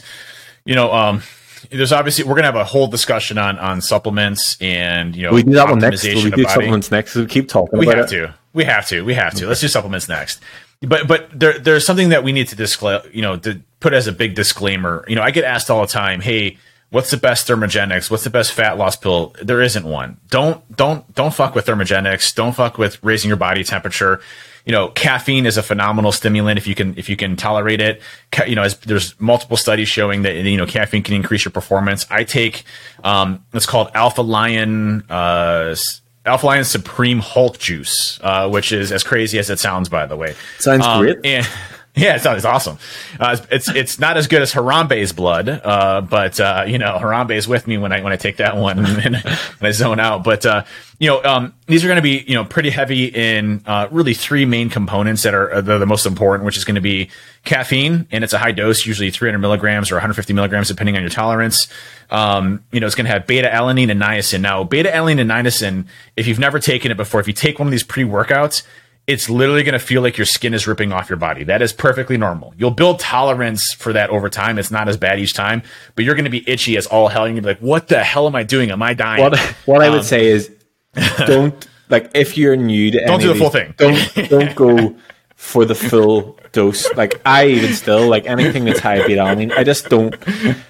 you 0.65 0.75
know, 0.75 0.91
um, 0.91 1.21
there's 1.69 1.91
obviously 1.91 2.23
we're 2.25 2.35
gonna 2.35 2.47
have 2.47 2.55
a 2.55 2.63
whole 2.63 2.87
discussion 2.87 3.37
on 3.37 3.57
on 3.59 3.81
supplements 3.81 4.57
and 4.61 5.15
you 5.15 5.23
know 5.23 5.31
we 5.31 5.43
do 5.43 5.53
that 5.53 5.69
one 5.69 5.79
next. 5.79 6.03
we 6.03 6.29
do 6.31 6.43
supplements 6.43 6.91
next. 6.91 7.15
We 7.15 7.25
keep 7.25 7.47
talking. 7.47 7.79
We 7.79 7.87
have 7.87 7.99
it. 7.99 8.09
to. 8.09 8.33
We 8.53 8.63
have 8.63 8.87
to. 8.87 9.03
We 9.03 9.13
have 9.13 9.33
to. 9.33 9.39
Okay. 9.39 9.45
Let's 9.45 9.61
do 9.61 9.67
supplements 9.67 10.09
next. 10.09 10.41
But 10.81 11.07
but 11.07 11.29
there 11.37 11.57
there's 11.57 11.85
something 11.85 12.09
that 12.09 12.23
we 12.23 12.31
need 12.31 12.47
to 12.49 12.55
disclose. 12.55 13.07
You 13.11 13.21
know, 13.21 13.37
to 13.37 13.61
put 13.79 13.93
as 13.93 14.07
a 14.07 14.11
big 14.11 14.35
disclaimer. 14.35 15.05
You 15.07 15.15
know, 15.15 15.21
I 15.21 15.31
get 15.31 15.43
asked 15.43 15.69
all 15.69 15.81
the 15.81 15.87
time, 15.87 16.21
"Hey, 16.21 16.57
what's 16.89 17.09
the 17.09 17.17
best 17.17 17.47
thermogenics? 17.47 18.11
What's 18.11 18.23
the 18.23 18.29
best 18.29 18.51
fat 18.53 18.77
loss 18.77 18.95
pill?" 18.95 19.35
There 19.41 19.61
isn't 19.61 19.85
one. 19.85 20.17
Don't 20.29 20.61
don't 20.75 21.13
don't 21.15 21.33
fuck 21.33 21.55
with 21.55 21.65
thermogenics. 21.65 22.33
Don't 22.35 22.55
fuck 22.55 22.77
with 22.77 23.03
raising 23.03 23.27
your 23.27 23.37
body 23.37 23.63
temperature 23.63 24.21
you 24.67 24.73
know, 24.73 24.89
caffeine 24.89 25.45
is 25.45 25.55
a 25.55 25.63
phenomenal 25.63 26.11
stimulant 26.11 26.57
if 26.57 26.67
you 26.67 26.75
can 26.75 26.93
if 26.97 27.07
you 27.07 27.15
can 27.15 27.37
tolerate 27.37 27.79
it. 27.79 28.01
Ca- 28.33 28.43
you 28.43 28.55
know, 28.55 28.63
as, 28.63 28.77
there's 28.79 29.19
multiple 29.19 29.55
studies 29.55 29.87
showing 29.87 30.23
that 30.23 30.35
you 30.35 30.57
know 30.57 30.65
caffeine 30.65 31.03
can 31.03 31.15
increase 31.15 31.45
your 31.45 31.53
performance. 31.53 32.05
I 32.09 32.25
take 32.25 32.65
um, 33.01 33.45
it's 33.53 33.65
called 33.65 33.89
Alpha 33.93 34.21
Lion. 34.21 35.09
Uh, 35.09 35.73
Alpha 36.25 36.45
Lion 36.45 36.65
Supreme 36.65 37.19
Hulk 37.19 37.57
Juice, 37.57 38.19
uh, 38.21 38.49
which 38.49 38.73
is 38.73 38.91
as 38.91 39.01
crazy 39.01 39.39
as 39.39 39.49
it 39.49 39.59
sounds, 39.59 39.87
by 39.87 40.05
the 40.05 40.17
way. 40.17 40.35
Sounds 40.59 40.85
um, 40.85 40.99
great. 40.99 41.17
And 41.23 41.47
Yeah, 42.07 42.15
it's, 42.15 42.27
it's 42.27 42.45
awesome. 42.45 42.77
Uh, 43.19 43.37
it's 43.49 43.67
it's 43.69 43.97
not 43.97 44.17
as 44.17 44.27
good 44.27 44.43
as 44.43 44.53
Harambe's 44.53 45.13
blood, 45.13 45.49
uh, 45.49 46.01
but 46.01 46.39
uh, 46.39 46.63
you 46.67 46.77
know 46.77 46.95
Harambe 47.01 47.35
is 47.35 47.47
with 47.47 47.65
me 47.65 47.79
when 47.79 47.91
I 47.91 48.01
when 48.01 48.13
I 48.13 48.17
take 48.17 48.37
that 48.37 48.55
one 48.55 48.77
and, 48.85 49.15
when 49.15 49.67
I 49.67 49.71
zone 49.71 49.99
out. 49.99 50.23
But 50.23 50.45
uh, 50.45 50.63
you 50.99 51.09
know 51.09 51.23
um, 51.23 51.55
these 51.65 51.83
are 51.83 51.87
going 51.87 51.95
to 51.95 52.03
be 52.03 52.23
you 52.27 52.35
know 52.35 52.45
pretty 52.45 52.69
heavy 52.69 53.05
in 53.05 53.63
uh, 53.65 53.87
really 53.89 54.13
three 54.13 54.45
main 54.45 54.69
components 54.69 55.23
that 55.23 55.33
are 55.33 55.59
the, 55.59 55.79
the 55.79 55.87
most 55.87 56.05
important, 56.05 56.45
which 56.45 56.55
is 56.55 56.65
going 56.65 56.75
to 56.75 56.81
be 56.81 57.09
caffeine, 57.45 58.07
and 58.11 58.23
it's 58.23 58.33
a 58.33 58.37
high 58.37 58.51
dose, 58.51 58.85
usually 58.85 59.09
300 59.09 59.39
milligrams 59.39 59.89
or 59.91 59.95
150 59.95 60.33
milligrams, 60.33 60.67
depending 60.67 60.95
on 60.97 61.01
your 61.01 61.09
tolerance. 61.09 61.67
Um, 62.11 62.63
you 62.71 62.79
know, 62.79 62.85
it's 62.85 62.95
going 62.95 63.07
to 63.07 63.11
have 63.11 63.25
beta 63.25 63.49
alanine 63.49 63.89
and 63.89 63.99
niacin. 63.99 64.41
Now, 64.41 64.63
beta 64.63 64.89
alanine 64.89 65.19
and 65.19 65.31
niacin, 65.31 65.87
if 66.15 66.27
you've 66.27 66.37
never 66.37 66.59
taken 66.59 66.91
it 66.91 66.97
before, 66.97 67.19
if 67.21 67.27
you 67.27 67.33
take 67.33 67.57
one 67.57 67.67
of 67.67 67.71
these 67.71 67.83
pre 67.83 68.03
workouts 68.03 68.61
it's 69.07 69.29
literally 69.29 69.63
going 69.63 69.73
to 69.73 69.79
feel 69.79 70.01
like 70.01 70.17
your 70.17 70.25
skin 70.25 70.53
is 70.53 70.67
ripping 70.67 70.91
off 70.91 71.09
your 71.09 71.17
body. 71.17 71.45
That 71.45 71.61
is 71.61 71.71
perfectly 71.71 72.17
normal. 72.17 72.53
You'll 72.57 72.71
build 72.71 72.99
tolerance 72.99 73.73
for 73.73 73.93
that 73.93 74.09
over 74.09 74.29
time. 74.29 74.59
It's 74.59 74.69
not 74.69 74.89
as 74.89 74.97
bad 74.97 75.17
each 75.17 75.33
time, 75.33 75.63
but 75.95 76.03
you're 76.03 76.15
going 76.15 76.25
to 76.25 76.29
be 76.31 76.47
itchy 76.47 76.75
as 76.75 76.85
all 76.87 77.07
hell. 77.07 77.23
And 77.23 77.35
you're 77.35 77.43
like, 77.43 77.59
what 77.59 77.87
the 77.87 78.03
hell 78.03 78.27
am 78.27 78.35
I 78.35 78.43
doing? 78.43 78.69
Am 78.69 78.83
I 78.83 78.93
dying? 78.93 79.23
What, 79.23 79.39
what 79.65 79.77
um, 79.77 79.83
I 79.83 79.89
would 79.89 79.99
um, 79.99 80.05
say 80.05 80.27
is 80.27 80.51
don't, 81.25 81.67
like, 81.89 82.11
if 82.15 82.37
you're 82.37 82.57
new 82.57 82.91
to 82.91 83.05
don't 83.05 83.21
do 83.21 83.29
the 83.29 83.35
full 83.35 83.49
thing. 83.49 83.73
Don't, 83.77 84.29
don't 84.29 84.55
go 84.55 84.95
for 85.37 85.65
the 85.65 85.75
full 85.75 86.37
dose. 86.51 86.91
Like 86.95 87.21
I 87.23 87.45
even 87.45 87.73
still 87.73 88.09
like 88.09 88.25
anything 88.25 88.65
that's 88.65 88.79
high 88.79 89.05
beta 89.05 89.21
alanine. 89.21 89.51
I 89.55 89.63
just 89.63 89.87
don't. 89.87 90.15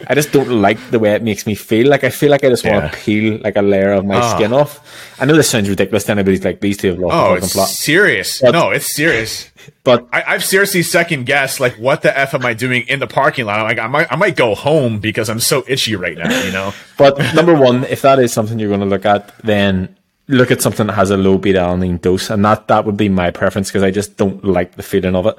I 0.08 0.14
just 0.14 0.32
don't 0.34 0.62
like 0.62 0.78
the 0.92 1.00
way 1.00 1.16
it 1.16 1.24
makes 1.24 1.48
me 1.48 1.56
feel. 1.56 1.88
Like 1.88 2.04
I 2.04 2.10
feel 2.10 2.30
like 2.30 2.44
I 2.44 2.50
just 2.50 2.66
want 2.66 2.92
to 2.92 2.98
peel 3.00 3.40
like 3.42 3.56
a 3.56 3.62
layer 3.62 3.94
of 3.94 4.06
my 4.06 4.20
oh. 4.22 4.36
skin 4.36 4.54
off. 4.54 4.86
I 5.20 5.26
know 5.26 5.36
this 5.36 5.50
sounds 5.50 5.70
ridiculous 5.70 6.04
to 6.06 6.12
anybody's 6.12 6.44
like 6.44 6.60
these 6.60 6.78
two 6.78 6.90
have 6.90 7.00
lost 7.00 7.16
oh, 7.16 7.34
it's 7.36 7.54
plot. 7.54 7.70
serious. 7.70 8.42
But, 8.42 8.52
no, 8.52 8.70
it's 8.70 8.94
serious. 8.94 9.50
But 9.84 10.08
I, 10.12 10.34
have 10.34 10.44
seriously 10.44 10.84
second 10.84 11.26
guessed 11.26 11.60
like 11.60 11.76
what 11.76 12.02
the 12.02 12.16
f 12.16 12.34
am 12.34 12.46
I 12.46 12.54
doing 12.54 12.86
in 12.88 13.00
the 13.00 13.08
parking 13.08 13.46
lot? 13.46 13.60
I'm 13.60 13.66
like 13.66 13.80
I 13.80 13.88
might 13.88 14.12
I 14.12 14.18
might 14.18 14.36
go 14.36 14.54
home 14.54 15.00
because 15.00 15.30
I'm 15.30 15.40
so 15.40 15.64
itchy 15.68 15.96
right 15.96 16.18
now. 16.18 16.44
You 16.44 16.52
know. 16.52 16.74
but 16.98 17.18
number 17.34 17.56
one, 17.56 17.86
if 17.86 18.02
that 18.02 18.20
is 18.20 18.34
something 18.34 18.60
you're 18.60 18.70
going 18.70 18.82
to 18.82 18.86
look 18.86 19.06
at, 19.06 19.34
then 19.40 19.97
look 20.28 20.52
at 20.52 20.62
something 20.62 20.88
that 20.88 20.94
has 20.94 21.10
a 21.10 21.18
low 21.18 21.38
beta 21.38 21.60
alanine 21.60 22.02
dose, 22.02 22.30
and 22.30 22.44
that 22.46 22.68
that 22.68 22.86
would 22.86 22.98
be 22.98 23.10
my 23.10 23.32
preference 23.32 23.70
because 23.70 23.84
I 23.84 23.92
just 23.92 24.18
don't 24.18 24.44
like 24.44 24.76
the 24.76 24.84
feeling 24.84 25.16
of 25.16 25.26
it. 25.26 25.38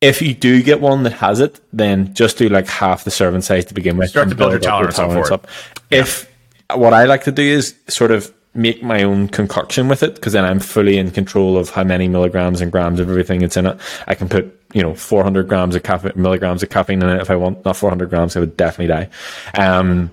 If 0.00 0.20
you 0.20 0.34
do 0.34 0.62
get 0.62 0.80
one 0.80 1.02
that 1.04 1.14
has 1.14 1.40
it, 1.40 1.60
then 1.72 2.12
just 2.14 2.36
do 2.36 2.48
like 2.48 2.66
half 2.66 3.04
the 3.04 3.10
serving 3.10 3.42
size 3.42 3.64
to 3.66 3.74
begin 3.74 3.96
with. 3.96 4.10
Start 4.10 4.28
to 4.28 4.34
build, 4.34 4.50
build 4.50 4.62
your 4.62 4.70
tolerance, 4.70 4.98
your 4.98 5.06
tolerance 5.06 5.30
up. 5.30 5.46
Yeah. 5.90 6.00
If 6.00 6.30
what 6.74 6.92
I 6.92 7.04
like 7.04 7.24
to 7.24 7.32
do 7.32 7.42
is 7.42 7.74
sort 7.88 8.10
of 8.10 8.32
make 8.54 8.82
my 8.82 9.02
own 9.02 9.28
concoction 9.28 9.88
with 9.88 10.02
it 10.02 10.14
because 10.14 10.32
then 10.32 10.44
I'm 10.44 10.60
fully 10.60 10.96
in 10.96 11.10
control 11.10 11.58
of 11.58 11.70
how 11.70 11.82
many 11.82 12.06
milligrams 12.06 12.60
and 12.60 12.70
grams 12.70 13.00
of 13.00 13.08
everything 13.08 13.40
that's 13.40 13.56
in 13.56 13.66
it. 13.66 13.78
I 14.06 14.14
can 14.14 14.28
put 14.28 14.60
you 14.72 14.82
know 14.82 14.94
400 14.94 15.48
grams 15.48 15.74
of 15.74 15.82
caffeine, 15.82 16.12
milligrams 16.16 16.62
of 16.62 16.70
caffeine 16.70 17.02
in 17.02 17.08
it 17.08 17.20
if 17.20 17.30
I 17.30 17.36
want. 17.36 17.64
Not 17.64 17.76
400 17.76 18.08
grams, 18.08 18.36
I 18.36 18.40
would 18.40 18.56
definitely 18.56 18.94
die. 18.94 19.08
Um, 19.58 20.10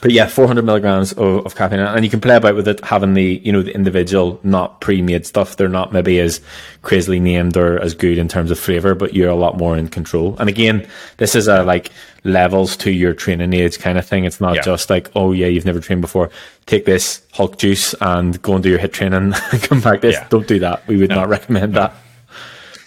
but 0.00 0.12
yeah, 0.12 0.28
400 0.28 0.64
milligrams 0.64 1.12
of, 1.12 1.44
of, 1.44 1.54
caffeine, 1.56 1.80
and 1.80 2.04
you 2.04 2.10
can 2.10 2.20
play 2.20 2.36
about 2.36 2.54
with 2.54 2.68
it, 2.68 2.84
having 2.84 3.14
the 3.14 3.40
you 3.44 3.52
know 3.52 3.62
the 3.62 3.74
individual, 3.74 4.38
not 4.42 4.80
pre-made 4.80 5.26
stuff. 5.26 5.56
They're 5.56 5.68
not 5.68 5.92
maybe 5.92 6.20
as 6.20 6.40
crazily 6.82 7.18
named 7.18 7.56
or 7.56 7.80
as 7.80 7.94
good 7.94 8.18
in 8.18 8.28
terms 8.28 8.50
of 8.50 8.58
flavor, 8.58 8.94
but 8.94 9.14
you're 9.14 9.30
a 9.30 9.34
lot 9.34 9.56
more 9.56 9.76
in 9.76 9.88
control. 9.88 10.36
And 10.38 10.48
again, 10.48 10.88
this 11.16 11.34
is 11.34 11.48
a 11.48 11.62
like 11.64 11.90
levels 12.24 12.76
to 12.78 12.90
your 12.90 13.12
training 13.12 13.52
age 13.54 13.78
kind 13.78 13.98
of 13.98 14.06
thing. 14.06 14.24
It's 14.24 14.40
not 14.40 14.56
yeah. 14.56 14.62
just 14.62 14.90
like, 14.90 15.10
oh 15.16 15.32
yeah, 15.32 15.46
you've 15.46 15.66
never 15.66 15.80
trained 15.80 16.00
before. 16.00 16.30
Take 16.66 16.84
this 16.84 17.22
Hulk 17.32 17.58
juice 17.58 17.94
and 18.00 18.40
go 18.42 18.54
and 18.54 18.62
do 18.62 18.70
your 18.70 18.78
HIIT 18.78 18.92
training 18.92 19.34
and 19.52 19.62
come 19.62 19.80
back. 19.80 20.00
This 20.00 20.14
yeah. 20.14 20.28
don't 20.28 20.46
do 20.46 20.60
that. 20.60 20.86
We 20.86 20.96
would 20.96 21.10
no. 21.10 21.16
not 21.16 21.28
recommend 21.28 21.72
no. 21.72 21.80
that. 21.80 21.94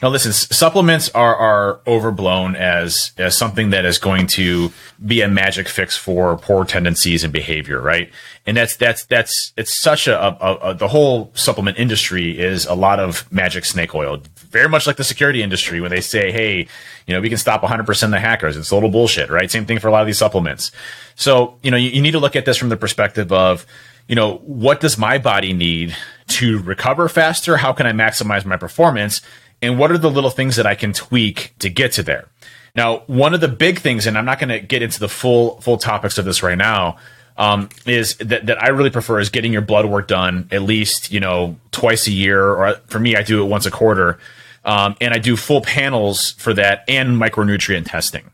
Now, 0.02 0.10
listen, 0.10 0.34
supplements 0.34 1.10
are, 1.10 1.36
are 1.36 1.82
overblown 1.86 2.56
as, 2.56 3.12
as 3.20 3.38
something 3.38 3.70
that 3.70 3.86
is 3.86 4.00
going 4.00 4.26
to 4.28 4.72
be 5.06 5.22
a 5.22 5.28
magic 5.28 5.70
fix 5.70 5.96
for 5.96 6.36
poor 6.38 6.66
tendencies 6.66 7.24
and 7.24 7.32
behavior, 7.32 7.80
right? 7.80 8.12
And 8.48 8.58
that's, 8.58 8.76
that's, 8.76 9.06
that's, 9.06 9.54
it's 9.58 9.80
such 9.80 10.08
a, 10.08 10.20
a, 10.20 10.56
a, 10.56 10.74
the 10.74 10.88
whole 10.88 11.32
supplement 11.36 11.78
industry 11.78 12.40
is 12.40 12.66
a 12.66 12.74
lot 12.74 13.00
of 13.00 13.32
magic 13.32 13.64
snake 13.64 13.94
oil, 13.94 14.24
very 14.38 14.68
much 14.68 14.88
like 14.88 14.96
the 14.96 15.04
security 15.04 15.44
industry 15.44 15.80
when 15.80 15.92
they 15.92 16.02
say, 16.02 16.32
Hey, 16.32 16.68
you 17.06 17.14
know, 17.14 17.22
we 17.22 17.30
can 17.30 17.38
stop 17.38 17.62
100% 17.62 18.04
of 18.04 18.10
the 18.10 18.20
hackers. 18.20 18.58
It's 18.58 18.72
a 18.72 18.76
little 18.76 18.90
bullshit, 18.90 19.30
right? 19.30 19.52
Same 19.52 19.68
thing 19.68 19.78
for 19.78 19.88
a 19.88 19.92
lot 19.92 20.02
of 20.02 20.08
these 20.08 20.18
supplements. 20.18 20.72
So, 21.14 21.58
you 21.62 21.70
know, 21.70 21.78
you, 21.78 21.90
you 21.90 22.02
need 22.02 22.12
to 22.12 22.20
look 22.20 22.36
at 22.36 22.46
this 22.46 22.58
from 22.58 22.70
the 22.70 22.78
perspective 22.78 23.32
of, 23.32 23.68
you 24.08 24.16
know, 24.16 24.38
what 24.38 24.80
does 24.80 24.98
my 24.98 25.20
body 25.20 25.54
need 25.54 25.96
to 26.28 26.60
recover 26.64 27.08
faster? 27.08 27.58
How 27.58 27.72
can 27.72 27.86
I 27.86 27.92
maximize 27.92 28.46
my 28.46 28.58
performance? 28.58 29.22
And 29.62 29.78
what 29.78 29.92
are 29.92 29.98
the 29.98 30.10
little 30.10 30.30
things 30.30 30.56
that 30.56 30.66
I 30.66 30.76
can 30.76 30.94
tweak 30.94 31.54
to 31.60 31.70
get 31.70 31.92
to 31.94 32.04
there. 32.04 32.28
Now, 32.76 33.00
one 33.08 33.34
of 33.34 33.42
the 33.42 33.48
big 33.48 33.80
things, 33.80 34.08
and 34.08 34.18
I'm 34.18 34.26
not 34.26 34.40
going 34.40 34.50
to 34.50 34.60
get 34.60 34.82
into 34.82 35.00
the 35.00 35.10
full 35.10 35.60
full 35.62 35.78
topics 35.78 36.18
of 36.18 36.26
this 36.26 36.42
right 36.42 36.58
now, 36.58 36.98
um, 37.38 37.70
is 37.86 38.16
that, 38.18 38.46
that 38.46 38.62
I 38.62 38.70
really 38.70 38.90
prefer 38.90 39.20
is 39.20 39.30
getting 39.30 39.52
your 39.52 39.62
blood 39.62 39.86
work 39.86 40.08
done 40.08 40.48
at 40.52 40.62
least 40.62 41.12
you 41.12 41.20
know 41.20 41.58
twice 41.72 42.08
a 42.08 42.12
year, 42.12 42.54
or 42.54 42.76
for 42.88 43.00
me, 43.00 43.16
I 43.16 43.24
do 43.24 43.44
it 43.44 43.48
once 43.48 43.66
a 43.66 43.72
quarter, 43.72 44.20
um, 44.64 44.96
and 45.02 45.14
I 45.14 45.18
do 45.18 45.36
full 45.36 45.62
panels 45.62 46.32
for 46.32 46.54
that 46.54 46.86
and 46.88 47.22
micronutrient 47.22 47.90
testing. 47.90 48.32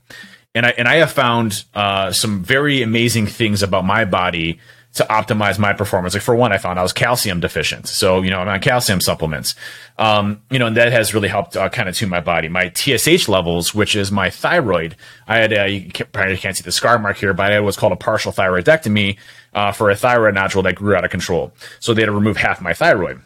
And 0.53 0.65
I 0.65 0.69
and 0.77 0.87
I 0.87 0.95
have 0.95 1.11
found 1.11 1.65
uh, 1.73 2.11
some 2.11 2.43
very 2.43 2.81
amazing 2.81 3.27
things 3.27 3.63
about 3.63 3.85
my 3.85 4.05
body 4.05 4.59
to 4.97 5.03
optimize 5.05 5.57
my 5.57 5.73
performance. 5.73 6.13
Like 6.13 6.23
for 6.23 6.35
one, 6.35 6.51
I 6.51 6.57
found 6.57 6.77
I 6.77 6.83
was 6.83 6.93
calcium 6.93 7.39
deficient. 7.39 7.87
So, 7.87 8.21
you 8.21 8.29
know, 8.29 8.39
I'm 8.39 8.47
on 8.47 8.59
calcium 8.59 9.01
supplements. 9.01 9.55
Um, 9.97 10.41
you 10.51 10.59
know, 10.59 10.67
and 10.67 10.77
that 10.77 10.91
has 10.91 11.13
really 11.13 11.27
helped 11.27 11.55
uh, 11.55 11.69
kind 11.69 11.89
of 11.89 11.95
tune 11.95 12.09
my 12.09 12.21
body. 12.21 12.49
My 12.49 12.71
TSH 12.73 13.27
levels, 13.27 13.73
which 13.73 13.95
is 13.95 14.11
my 14.11 14.29
thyroid, 14.29 14.95
I 15.27 15.37
had, 15.37 15.53
a, 15.53 15.69
you 15.69 15.91
probably 16.11 16.37
can't 16.37 16.55
see 16.55 16.63
the 16.63 16.71
scar 16.71 16.99
mark 16.99 17.17
here, 17.17 17.33
but 17.33 17.51
I 17.51 17.55
had 17.55 17.63
what's 17.63 17.77
called 17.77 17.93
a 17.93 17.97
partial 17.97 18.31
thyroidectomy, 18.31 19.17
uh, 19.53 19.71
for 19.71 19.89
a 19.89 19.95
thyroid 19.95 20.35
nodule 20.35 20.61
that 20.63 20.75
grew 20.75 20.95
out 20.95 21.05
of 21.05 21.11
control. 21.11 21.53
So 21.79 21.93
they 21.93 22.01
had 22.01 22.07
to 22.07 22.11
remove 22.11 22.37
half 22.37 22.61
my 22.61 22.73
thyroid. 22.73 23.21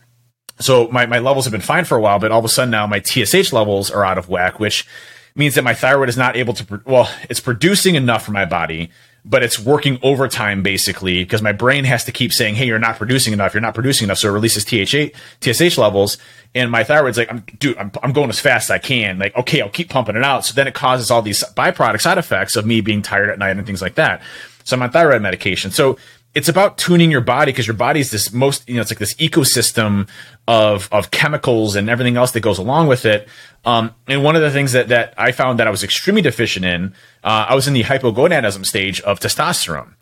So 0.60 0.88
my, 0.90 1.06
my 1.06 1.20
levels 1.20 1.46
have 1.46 1.52
been 1.52 1.62
fine 1.62 1.86
for 1.86 1.98
a 1.98 2.02
while, 2.02 2.20
but 2.20 2.32
all 2.32 2.40
of 2.40 2.46
a 2.46 2.50
sudden 2.50 2.72
now 2.72 2.88
my 2.88 3.02
TSH 3.02 3.52
levels 3.52 3.90
are 3.92 4.06
out 4.06 4.18
of 4.18 4.30
whack, 4.30 4.60
which 4.60 4.88
means 5.36 5.56
that 5.56 5.64
my 5.64 5.74
thyroid 5.74 6.10
is 6.10 6.18
not 6.18 6.36
able 6.36 6.54
to, 6.54 6.82
well, 6.86 7.10
it's 7.30 7.40
producing 7.40 7.96
enough 7.96 8.26
for 8.26 8.32
my 8.32 8.46
body 8.46 8.92
but 9.24 9.44
it's 9.44 9.60
working 9.60 10.00
overtime 10.02 10.64
basically 10.64 11.24
because 11.24 11.42
my 11.42 11.52
brain 11.52 11.84
has 11.84 12.04
to 12.06 12.12
keep 12.12 12.34
saying, 12.34 12.56
Hey, 12.56 12.66
you're 12.66 12.80
not 12.80 12.98
producing 12.98 13.34
enough. 13.34 13.54
You're 13.54 13.62
not 13.62 13.74
producing 13.74 14.06
enough. 14.06 14.18
So 14.18 14.30
it 14.30 14.32
releases 14.32 14.66
THA, 14.66 15.16
TSH 15.42 15.78
levels. 15.78 16.18
And 16.56 16.72
my 16.72 16.84
thyroid's 16.84 17.18
like, 17.18 17.32
I'm, 17.32 17.44
dude, 17.60 17.78
I'm, 17.78 17.92
I'm 18.04 18.14
going 18.14 18.30
as 18.30 18.40
fast 18.40 18.66
as 18.66 18.72
I 18.72 18.80
can. 18.80 19.20
Like, 19.20 19.36
okay, 19.38 19.62
I'll 19.62 19.70
keep 19.70 19.90
pumping 19.90 20.16
it 20.16 20.24
out. 20.24 20.46
So 20.46 20.54
then 20.54 20.68
it 20.68 20.74
causes 20.74 21.12
all 21.12 21.22
these 21.22 21.44
byproduct 21.56 22.02
side 22.02 22.18
effects 22.18 22.56
of 22.56 22.66
me 22.66 22.82
being 22.82 23.02
tired 23.02 23.30
at 23.30 23.40
night 23.40 23.58
and 23.58 23.66
things 23.66 23.82
like 23.82 23.96
that. 23.96 24.22
So 24.64 24.76
I'm 24.76 24.82
on 24.82 24.92
thyroid 24.92 25.22
medication. 25.22 25.72
So 25.72 25.98
it's 26.34 26.48
about 26.48 26.78
tuning 26.78 27.12
your 27.12 27.22
body 27.22 27.52
because 27.52 27.68
your 27.68 27.76
body 27.76 28.00
is 28.00 28.12
this 28.12 28.32
most, 28.32 28.68
you 28.68 28.76
know, 28.76 28.82
it's 28.82 28.92
like 28.92 29.00
this 29.00 29.16
ecosystem 29.16 30.08
of, 30.48 30.88
of 30.92 31.12
chemicals 31.12 31.76
and 31.76 31.90
everything 31.90 32.16
else 32.16 32.32
that 32.32 32.40
goes 32.40 32.58
along 32.58 32.88
with 32.88 33.06
it. 33.06 33.28
Um, 33.66 33.94
and 34.08 34.24
one 34.24 34.36
of 34.36 34.42
the 34.42 34.52
things 34.52 34.72
that, 34.72 34.88
that 34.88 35.14
I 35.18 35.32
found 35.32 35.60
that 35.60 35.68
I 35.68 35.70
was 35.72 35.84
extremely 35.84 36.22
deficient 36.22 36.66
in, 36.66 36.94
uh, 37.24 37.48
I 37.50 37.56
was 37.56 37.68
in 37.68 37.74
the 37.74 37.84
hypogonadism 37.84 38.66
stage 38.66 39.02
of 39.02 39.20
testosterone. 39.20 39.94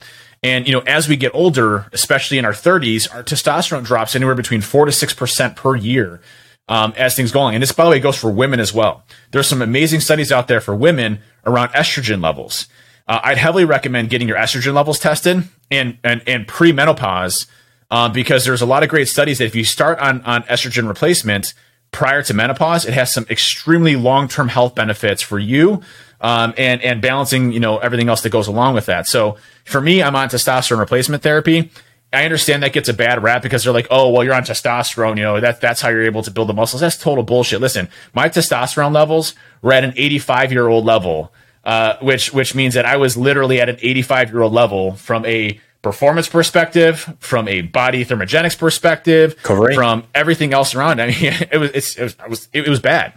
And, 0.41 0.67
you 0.67 0.73
know, 0.73 0.81
as 0.81 1.09
we 1.09 1.17
get 1.17 1.33
older, 1.33 1.87
especially 1.91 2.37
in 2.37 2.45
our 2.45 2.53
30s, 2.53 3.13
our 3.13 3.23
testosterone 3.23 3.83
drops 3.83 4.15
anywhere 4.15 4.35
between 4.35 4.61
4 4.61 4.85
to 4.85 4.91
6% 4.91 5.55
per 5.55 5.75
year 5.75 6.21
um, 6.69 6.93
as 6.95 7.15
things 7.15 7.31
go 7.31 7.41
on. 7.41 7.55
And 7.55 7.61
this, 7.61 7.71
by 7.71 7.83
the 7.83 7.89
way, 7.89 7.99
goes 7.99 8.17
for 8.17 8.31
women 8.31 8.59
as 8.59 8.73
well. 8.73 9.03
There's 9.31 9.47
some 9.47 9.61
amazing 9.61 9.99
studies 9.99 10.31
out 10.31 10.47
there 10.47 10.61
for 10.61 10.75
women 10.75 11.19
around 11.45 11.69
estrogen 11.69 12.23
levels. 12.23 12.67
Uh, 13.09 13.19
I'd 13.23 13.39
heavily 13.39 13.65
recommend 13.65 14.09
getting 14.09 14.27
your 14.27 14.37
estrogen 14.37 14.75
levels 14.75 14.99
tested 14.99 15.43
and, 15.71 15.97
and, 16.03 16.21
and 16.27 16.47
pre 16.47 16.71
menopause 16.71 17.47
uh, 17.91 18.07
because 18.07 18.45
there's 18.45 18.61
a 18.61 18.67
lot 18.67 18.83
of 18.83 18.89
great 18.89 19.07
studies 19.07 19.39
that 19.39 19.45
if 19.45 19.55
you 19.55 19.63
start 19.63 19.97
on, 19.99 20.21
on 20.21 20.43
estrogen 20.43 20.87
replacement 20.87 21.55
prior 21.91 22.21
to 22.21 22.33
menopause, 22.35 22.85
it 22.85 22.93
has 22.93 23.11
some 23.11 23.25
extremely 23.29 23.95
long 23.95 24.27
term 24.27 24.47
health 24.47 24.75
benefits 24.75 25.23
for 25.23 25.39
you 25.39 25.81
um, 26.21 26.53
and 26.57 26.81
and 26.81 27.01
balancing 27.01 27.51
you 27.51 27.59
know 27.59 27.77
everything 27.79 28.09
else 28.09 28.21
that 28.21 28.29
goes 28.29 28.47
along 28.47 28.75
with 28.75 28.85
that. 28.85 29.07
So 29.07 29.37
for 29.65 29.81
me, 29.81 30.03
I'm 30.03 30.15
on 30.15 30.29
testosterone 30.29 30.79
replacement 30.79 31.23
therapy. 31.23 31.71
I 32.11 32.25
understand 32.25 32.63
that 32.63 32.73
gets 32.73 32.89
a 32.89 32.93
bad 32.93 33.21
rap 33.21 33.43
because 33.43 33.63
they're 33.63 33.73
like, 33.73 33.87
oh, 33.91 34.09
well, 34.09 34.23
you're 34.23 34.33
on 34.33 34.41
testosterone, 34.41 35.17
you 35.17 35.21
know, 35.21 35.39
that, 35.39 35.61
that's 35.61 35.79
how 35.79 35.89
you're 35.89 36.05
able 36.05 36.23
to 36.23 36.31
build 36.31 36.49
the 36.49 36.53
muscles. 36.53 36.81
That's 36.81 36.97
total 36.97 37.23
bullshit. 37.23 37.61
Listen, 37.61 37.87
my 38.15 38.29
testosterone 38.29 38.95
levels 38.95 39.35
were 39.61 39.73
at 39.73 39.83
an 39.83 39.93
85 39.95 40.51
year 40.51 40.67
old 40.67 40.85
level, 40.85 41.31
uh, 41.63 41.97
which, 42.01 42.33
which 42.33 42.55
means 42.55 42.73
that 42.73 42.85
I 42.85 42.97
was 42.97 43.17
literally 43.17 43.61
at 43.61 43.69
an 43.69 43.77
85 43.81 44.29
year 44.31 44.41
old 44.41 44.53
level 44.53 44.93
from 44.93 45.25
a 45.25 45.59
performance 45.81 46.27
perspective, 46.27 47.15
from 47.19 47.47
a 47.47 47.61
body 47.61 48.03
thermogenics 48.03 48.57
perspective, 48.57 49.41
Covering. 49.43 49.75
from 49.75 50.03
everything 50.13 50.53
else 50.53 50.75
around. 50.75 51.01
I 51.01 51.07
mean, 51.07 51.15
it 51.51 51.57
was, 51.57 51.71
it 51.95 52.03
was, 52.03 52.15
it 52.15 52.29
was, 52.29 52.49
it 52.53 52.67
was 52.67 52.79
bad. 52.79 53.13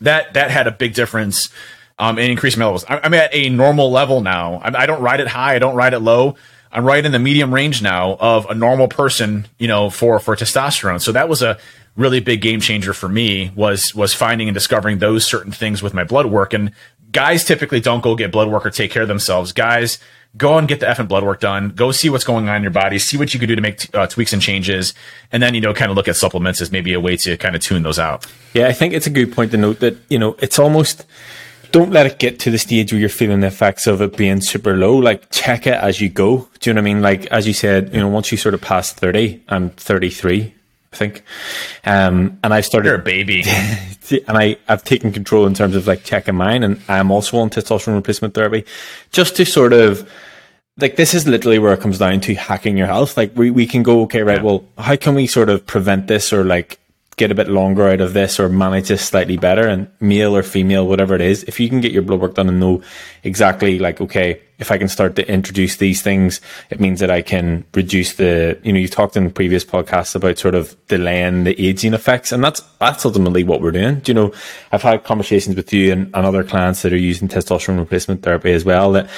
That, 0.00 0.34
that 0.34 0.50
had 0.50 0.66
a 0.66 0.70
big 0.70 0.94
difference 0.94 1.50
um, 1.98 2.18
and 2.18 2.30
increase 2.30 2.56
my 2.56 2.64
levels. 2.64 2.84
I'm 2.88 3.12
at 3.12 3.34
a 3.34 3.50
normal 3.50 3.90
level 3.90 4.22
now. 4.22 4.60
I 4.64 4.86
don't 4.86 5.02
ride 5.02 5.20
it 5.20 5.28
high. 5.28 5.54
I 5.54 5.58
don't 5.58 5.76
ride 5.76 5.92
it 5.92 5.98
low. 5.98 6.36
I'm 6.72 6.84
right 6.84 7.04
in 7.04 7.12
the 7.12 7.18
medium 7.18 7.52
range 7.52 7.82
now 7.82 8.16
of 8.18 8.46
a 8.46 8.54
normal 8.54 8.88
person, 8.88 9.46
you 9.58 9.68
know, 9.68 9.90
for, 9.90 10.18
for 10.18 10.36
testosterone. 10.36 11.00
So 11.00 11.12
that 11.12 11.28
was 11.28 11.42
a 11.42 11.58
really 11.96 12.20
big 12.20 12.40
game 12.40 12.60
changer 12.60 12.94
for 12.94 13.08
me 13.08 13.50
was, 13.54 13.94
was 13.94 14.14
finding 14.14 14.48
and 14.48 14.54
discovering 14.54 14.98
those 14.98 15.26
certain 15.26 15.52
things 15.52 15.82
with 15.82 15.92
my 15.92 16.04
blood 16.04 16.26
work. 16.26 16.54
And 16.54 16.72
guys 17.10 17.44
typically 17.44 17.80
don't 17.80 18.02
go 18.02 18.14
get 18.14 18.32
blood 18.32 18.48
work 18.48 18.66
or 18.66 18.70
take 18.70 18.90
care 18.90 19.02
of 19.02 19.08
themselves. 19.08 19.52
Guys 19.52 19.98
go 20.36 20.58
and 20.58 20.68
get 20.68 20.80
the 20.80 20.86
effing 20.86 21.08
blood 21.08 21.24
work 21.24 21.40
done. 21.40 21.70
Go 21.70 21.92
see 21.92 22.08
what's 22.08 22.24
going 22.24 22.48
on 22.48 22.56
in 22.56 22.62
your 22.62 22.70
body. 22.70 22.98
See 22.98 23.16
what 23.16 23.34
you 23.34 23.40
can 23.40 23.48
do 23.48 23.56
to 23.56 23.62
make 23.62 23.78
t- 23.78 23.88
uh, 23.94 24.06
tweaks 24.06 24.32
and 24.32 24.40
changes, 24.40 24.94
and 25.32 25.42
then 25.42 25.54
you 25.54 25.60
know 25.60 25.74
kind 25.74 25.90
of 25.90 25.96
look 25.96 26.08
at 26.08 26.16
supplements 26.16 26.60
as 26.60 26.70
maybe 26.70 26.92
a 26.92 27.00
way 27.00 27.16
to 27.18 27.36
kind 27.36 27.56
of 27.56 27.62
tune 27.62 27.82
those 27.82 27.98
out. 27.98 28.26
Yeah, 28.54 28.68
I 28.68 28.72
think 28.72 28.94
it's 28.94 29.06
a 29.06 29.10
good 29.10 29.32
point 29.32 29.50
to 29.52 29.56
note 29.56 29.80
that 29.80 29.96
you 30.08 30.18
know 30.18 30.36
it's 30.38 30.58
almost 30.58 31.04
don't 31.72 31.92
let 31.92 32.06
it 32.06 32.18
get 32.18 32.40
to 32.40 32.50
the 32.50 32.58
stage 32.58 32.92
where 32.92 33.00
you're 33.00 33.08
feeling 33.08 33.40
the 33.40 33.46
effects 33.46 33.86
of 33.86 34.00
it 34.02 34.16
being 34.16 34.40
super 34.40 34.76
low. 34.76 34.96
Like 34.96 35.30
check 35.30 35.66
it 35.66 35.74
as 35.74 36.00
you 36.00 36.08
go. 36.08 36.48
Do 36.60 36.70
you 36.70 36.74
know 36.74 36.80
what 36.80 36.88
I 36.88 36.94
mean? 36.94 37.02
Like 37.02 37.26
as 37.26 37.46
you 37.46 37.52
said, 37.52 37.92
you 37.92 38.00
know, 38.00 38.08
once 38.08 38.30
you 38.30 38.38
sort 38.38 38.54
of 38.54 38.60
pass 38.60 38.92
thirty, 38.92 39.42
I'm 39.48 39.70
thirty 39.70 40.10
three. 40.10 40.54
I 40.92 40.96
think. 40.96 41.22
Um, 41.84 42.38
and 42.42 42.52
I 42.52 42.60
started. 42.62 42.88
You're 42.88 42.98
a 42.98 43.02
baby. 43.02 43.44
and 44.26 44.36
I, 44.36 44.56
I've 44.68 44.82
taken 44.82 45.12
control 45.12 45.46
in 45.46 45.54
terms 45.54 45.76
of 45.76 45.86
like 45.86 46.02
checking 46.02 46.34
mine, 46.34 46.64
and 46.64 46.80
I'm 46.88 47.10
also 47.10 47.38
on 47.38 47.50
testosterone 47.50 47.94
replacement 47.94 48.34
therapy, 48.34 48.64
just 49.12 49.36
to 49.36 49.44
sort 49.44 49.72
of 49.72 50.10
like 50.78 50.96
this 50.96 51.14
is 51.14 51.28
literally 51.28 51.58
where 51.58 51.72
it 51.72 51.80
comes 51.80 51.98
down 51.98 52.20
to 52.22 52.34
hacking 52.34 52.76
your 52.76 52.86
health. 52.86 53.16
Like 53.16 53.36
we, 53.36 53.50
we 53.50 53.66
can 53.66 53.82
go, 53.82 54.02
okay, 54.02 54.22
right, 54.22 54.38
yeah. 54.38 54.42
well, 54.42 54.64
how 54.78 54.96
can 54.96 55.14
we 55.14 55.26
sort 55.26 55.48
of 55.48 55.64
prevent 55.66 56.08
this 56.08 56.32
or 56.32 56.44
like 56.44 56.79
get 57.20 57.30
a 57.30 57.34
bit 57.34 57.48
longer 57.48 57.86
out 57.86 58.00
of 58.00 58.14
this 58.14 58.40
or 58.40 58.48
manage 58.48 58.88
this 58.88 59.06
slightly 59.06 59.36
better 59.36 59.68
and 59.68 59.90
male 60.00 60.34
or 60.34 60.42
female, 60.42 60.88
whatever 60.88 61.14
it 61.14 61.20
is, 61.20 61.42
if 61.44 61.60
you 61.60 61.68
can 61.68 61.78
get 61.78 61.92
your 61.92 62.00
blood 62.00 62.18
work 62.18 62.34
done 62.34 62.48
and 62.48 62.58
know 62.58 62.82
exactly 63.24 63.78
like, 63.78 64.00
okay, 64.00 64.40
if 64.58 64.70
I 64.70 64.78
can 64.78 64.88
start 64.88 65.16
to 65.16 65.30
introduce 65.30 65.76
these 65.76 66.00
things, 66.00 66.40
it 66.70 66.80
means 66.80 66.98
that 67.00 67.10
I 67.10 67.20
can 67.20 67.66
reduce 67.74 68.14
the, 68.14 68.58
you 68.62 68.72
know, 68.72 68.78
you 68.78 68.88
talked 68.88 69.18
in 69.18 69.30
previous 69.30 69.66
podcasts 69.66 70.14
about 70.14 70.38
sort 70.38 70.54
of 70.54 70.74
delaying 70.86 71.44
the 71.44 71.54
aging 71.62 71.92
effects. 71.92 72.32
And 72.32 72.42
that's, 72.42 72.60
that's 72.78 73.04
ultimately 73.04 73.44
what 73.44 73.60
we're 73.60 73.70
doing. 73.70 74.00
Do 74.00 74.10
you 74.10 74.14
know, 74.14 74.32
I've 74.72 74.82
had 74.82 75.04
conversations 75.04 75.56
with 75.56 75.70
you 75.74 75.92
and, 75.92 76.06
and 76.14 76.24
other 76.24 76.42
clients 76.42 76.80
that 76.82 76.92
are 76.94 76.96
using 76.96 77.28
testosterone 77.28 77.78
replacement 77.78 78.22
therapy 78.22 78.52
as 78.52 78.64
well 78.64 78.92
that, 78.92 79.10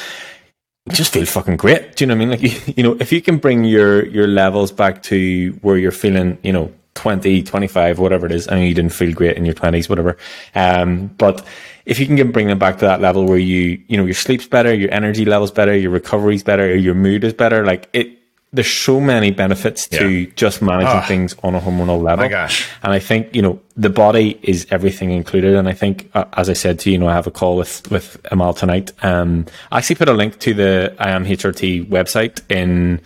just 0.89 1.13
feel 1.13 1.25
fucking 1.25 1.59
great. 1.59 1.95
Do 1.95 2.03
you 2.03 2.09
know 2.09 2.17
what 2.17 2.23
I 2.23 2.27
mean? 2.27 2.31
Like, 2.31 2.43
you, 2.43 2.75
you 2.77 2.83
know, 2.83 2.97
if 2.99 3.13
you 3.13 3.23
can 3.23 3.39
bring 3.39 3.63
your, 3.63 4.05
your 4.07 4.27
levels 4.27 4.73
back 4.73 5.05
to 5.05 5.57
where 5.63 5.79
you're 5.79 5.93
feeling, 5.93 6.39
you 6.43 6.53
know, 6.53 6.73
20, 6.95 7.43
25, 7.43 7.99
whatever 7.99 8.26
it 8.26 8.32
is. 8.32 8.49
I 8.49 8.57
know 8.57 8.62
you 8.62 8.74
didn't 8.74 8.93
feel 8.93 9.12
great 9.12 9.36
in 9.36 9.45
your 9.45 9.55
20s, 9.55 9.88
whatever. 9.88 10.16
Um, 10.55 11.07
but 11.18 11.45
if 11.86 11.99
you 11.99 12.07
can 12.07 12.16
get, 12.16 12.32
bring 12.32 12.47
them 12.49 12.59
back 12.59 12.78
to 12.78 12.84
that 12.84 13.01
level 13.01 13.26
where 13.26 13.38
you, 13.38 13.80
you 13.88 13.97
know, 13.97 14.05
your 14.05 14.14
sleep's 14.14 14.47
better, 14.47 14.72
your 14.74 14.93
energy 14.93 15.24
level's 15.24 15.51
better, 15.51 15.74
your 15.76 15.90
recovery's 15.90 16.43
better, 16.43 16.76
your 16.76 16.95
mood 16.95 17.24
is 17.24 17.32
better, 17.32 17.64
like 17.64 17.88
it, 17.93 18.18
there's 18.55 18.70
so 18.70 19.01
many 19.01 19.30
benefits 19.30 19.88
to 19.88 20.07
Yeah. 20.07 20.30
just 20.36 20.61
managing 20.61 20.88
Ah. 20.99 21.07
things 21.09 21.34
on 21.43 21.55
a 21.55 21.61
hormonal 21.61 22.03
level. 22.03 22.24
My 22.26 22.28
gosh. 22.28 22.68
And 22.82 22.93
I 22.93 22.99
think, 22.99 23.34
you 23.34 23.40
know, 23.40 23.59
the 23.78 23.88
body 23.88 24.38
is 24.43 24.66
everything 24.70 25.11
included. 25.11 25.55
And 25.55 25.66
I 25.66 25.72
think, 25.72 26.11
uh, 26.12 26.26
as 26.34 26.51
I 26.51 26.53
said 26.53 26.78
to 26.80 26.90
you, 26.90 26.93
you 26.93 26.99
know, 26.99 27.09
I 27.09 27.14
have 27.14 27.26
a 27.26 27.30
call 27.30 27.57
with, 27.57 27.90
with 27.90 28.18
Amal 28.30 28.53
tonight. 28.53 28.93
Um, 29.03 29.47
I 29.72 29.78
actually 29.78 29.97
put 29.97 30.11
a 30.11 30.12
link 30.12 30.38
to 30.40 30.53
the 30.53 30.95
I 30.99 31.11
am 31.12 31.24
HRT 31.24 31.88
website 31.88 32.43
in 32.51 33.01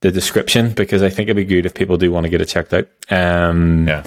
the 0.00 0.10
description 0.10 0.70
because 0.72 1.02
I 1.02 1.08
think 1.10 1.28
it'd 1.28 1.36
be 1.36 1.44
good 1.44 1.66
if 1.66 1.74
people 1.74 1.96
do 1.96 2.12
want 2.12 2.24
to 2.24 2.30
get 2.30 2.40
it 2.40 2.46
checked 2.46 2.72
out. 2.72 2.88
Um, 3.10 3.88
Yeah. 3.88 4.04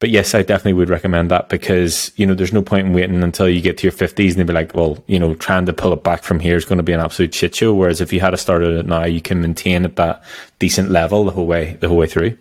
but 0.00 0.10
yes, 0.10 0.34
I 0.34 0.42
definitely 0.42 0.72
would 0.72 0.88
recommend 0.90 1.30
that 1.30 1.48
because, 1.48 2.10
you 2.16 2.26
know, 2.26 2.34
there's 2.34 2.52
no 2.52 2.62
point 2.62 2.88
in 2.88 2.92
waiting 2.92 3.22
until 3.22 3.48
you 3.48 3.60
get 3.60 3.78
to 3.78 3.84
your 3.84 3.92
50s 3.92 4.30
and 4.30 4.38
they'd 4.40 4.46
be 4.48 4.52
like, 4.52 4.74
well, 4.74 5.02
you 5.06 5.20
know, 5.20 5.34
trying 5.34 5.64
to 5.66 5.72
pull 5.72 5.92
it 5.92 6.02
back 6.02 6.24
from 6.24 6.40
here 6.40 6.56
is 6.56 6.64
going 6.64 6.78
to 6.78 6.82
be 6.82 6.92
an 6.92 6.98
absolute 7.00 7.32
shit 7.32 7.54
show. 7.54 7.72
Whereas 7.72 8.00
if 8.00 8.12
you 8.12 8.18
had 8.18 8.36
started 8.38 8.76
it 8.76 8.86
now, 8.86 9.04
you 9.04 9.20
can 9.20 9.40
maintain 9.40 9.84
at 9.84 9.94
that 9.96 10.24
decent 10.58 10.90
level 10.90 11.24
the 11.24 11.30
whole 11.30 11.46
way, 11.46 11.76
the 11.78 11.88
whole 11.88 11.98
way 11.98 12.08
through. 12.08 12.36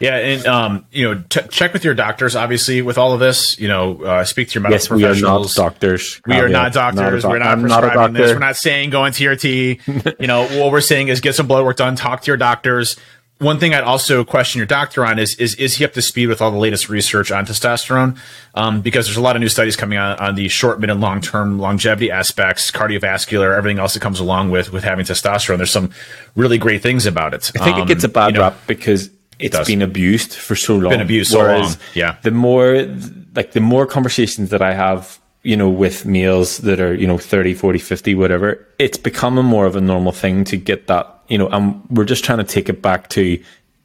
Yeah, 0.00 0.16
and 0.16 0.46
um, 0.46 0.86
you 0.90 1.08
know, 1.08 1.22
t- 1.28 1.40
check 1.50 1.72
with 1.72 1.84
your 1.84 1.94
doctors. 1.94 2.36
Obviously, 2.36 2.82
with 2.82 2.98
all 2.98 3.12
of 3.12 3.20
this, 3.20 3.58
you 3.58 3.68
know, 3.68 4.02
uh, 4.02 4.24
speak 4.24 4.48
to 4.48 4.54
your 4.54 4.62
medical 4.62 4.74
Yes, 4.74 4.90
we 4.90 5.04
are 5.04 5.28
not 5.28 5.52
doctors. 5.52 6.20
We 6.26 6.34
are 6.34 6.48
not 6.48 6.72
doctors. 6.72 7.24
a 7.24 7.28
we're 7.28 7.38
not 7.38 7.48
I'm 7.48 7.62
not 7.62 7.84
a 7.84 7.88
prescribing 7.88 8.14
this. 8.14 8.32
We're 8.32 8.38
not 8.38 8.56
saying 8.56 8.90
go 8.90 9.04
into 9.04 9.24
TRT. 9.24 10.16
you 10.20 10.26
know, 10.26 10.46
what 10.60 10.72
we're 10.72 10.80
saying 10.80 11.08
is 11.08 11.20
get 11.20 11.34
some 11.34 11.46
blood 11.46 11.64
work 11.64 11.76
done. 11.76 11.96
Talk 11.96 12.22
to 12.22 12.26
your 12.26 12.36
doctors. 12.36 12.96
One 13.38 13.58
thing 13.58 13.74
I'd 13.74 13.84
also 13.84 14.24
question 14.24 14.60
your 14.60 14.66
doctor 14.66 15.04
on 15.04 15.18
is 15.18 15.34
is 15.34 15.54
is 15.56 15.76
he 15.76 15.84
up 15.84 15.92
to 15.92 16.00
speed 16.00 16.28
with 16.28 16.40
all 16.40 16.50
the 16.50 16.56
latest 16.56 16.88
research 16.88 17.30
on 17.30 17.44
testosterone? 17.44 18.18
Um, 18.54 18.80
because 18.80 19.06
there's 19.06 19.18
a 19.18 19.20
lot 19.20 19.36
of 19.36 19.40
new 19.40 19.50
studies 19.50 19.76
coming 19.76 19.98
out 19.98 20.18
on 20.20 20.36
the 20.36 20.48
short, 20.48 20.80
mid, 20.80 20.88
and 20.88 21.02
long 21.02 21.20
term 21.20 21.58
longevity 21.58 22.10
aspects, 22.10 22.70
cardiovascular, 22.70 23.54
everything 23.54 23.78
else 23.78 23.92
that 23.92 24.00
comes 24.00 24.20
along 24.20 24.50
with 24.50 24.72
with 24.72 24.84
having 24.84 25.04
testosterone. 25.04 25.58
There's 25.58 25.70
some 25.70 25.90
really 26.34 26.56
great 26.56 26.80
things 26.80 27.04
about 27.04 27.34
it. 27.34 27.52
I 27.60 27.64
think 27.64 27.78
it 27.78 27.88
gets 27.88 28.04
a 28.04 28.08
bad 28.08 28.38
rap 28.38 28.56
because 28.66 29.10
it's 29.38 29.56
does. 29.56 29.66
been 29.66 29.82
abused 29.82 30.34
for 30.34 30.56
so 30.56 30.76
long. 30.76 30.90
been 30.92 31.00
abused 31.00 31.32
so 31.32 31.44
long, 31.44 31.74
yeah. 31.94 32.16
The 32.22 32.30
more, 32.30 32.86
like, 33.34 33.52
the 33.52 33.60
more 33.60 33.86
conversations 33.86 34.50
that 34.50 34.62
I 34.62 34.72
have, 34.74 35.18
you 35.42 35.56
know, 35.56 35.68
with 35.68 36.06
males 36.06 36.58
that 36.58 36.80
are, 36.80 36.94
you 36.94 37.06
know, 37.06 37.18
30, 37.18 37.54
40, 37.54 37.78
50, 37.78 38.14
whatever, 38.14 38.66
it's 38.78 38.98
becoming 38.98 39.44
more 39.44 39.66
of 39.66 39.76
a 39.76 39.80
normal 39.80 40.12
thing 40.12 40.44
to 40.44 40.56
get 40.56 40.86
that, 40.86 41.22
you 41.28 41.38
know, 41.38 41.48
and 41.48 41.82
we're 41.90 42.04
just 42.04 42.24
trying 42.24 42.38
to 42.38 42.44
take 42.44 42.68
it 42.68 42.82
back 42.82 43.08
to 43.10 43.38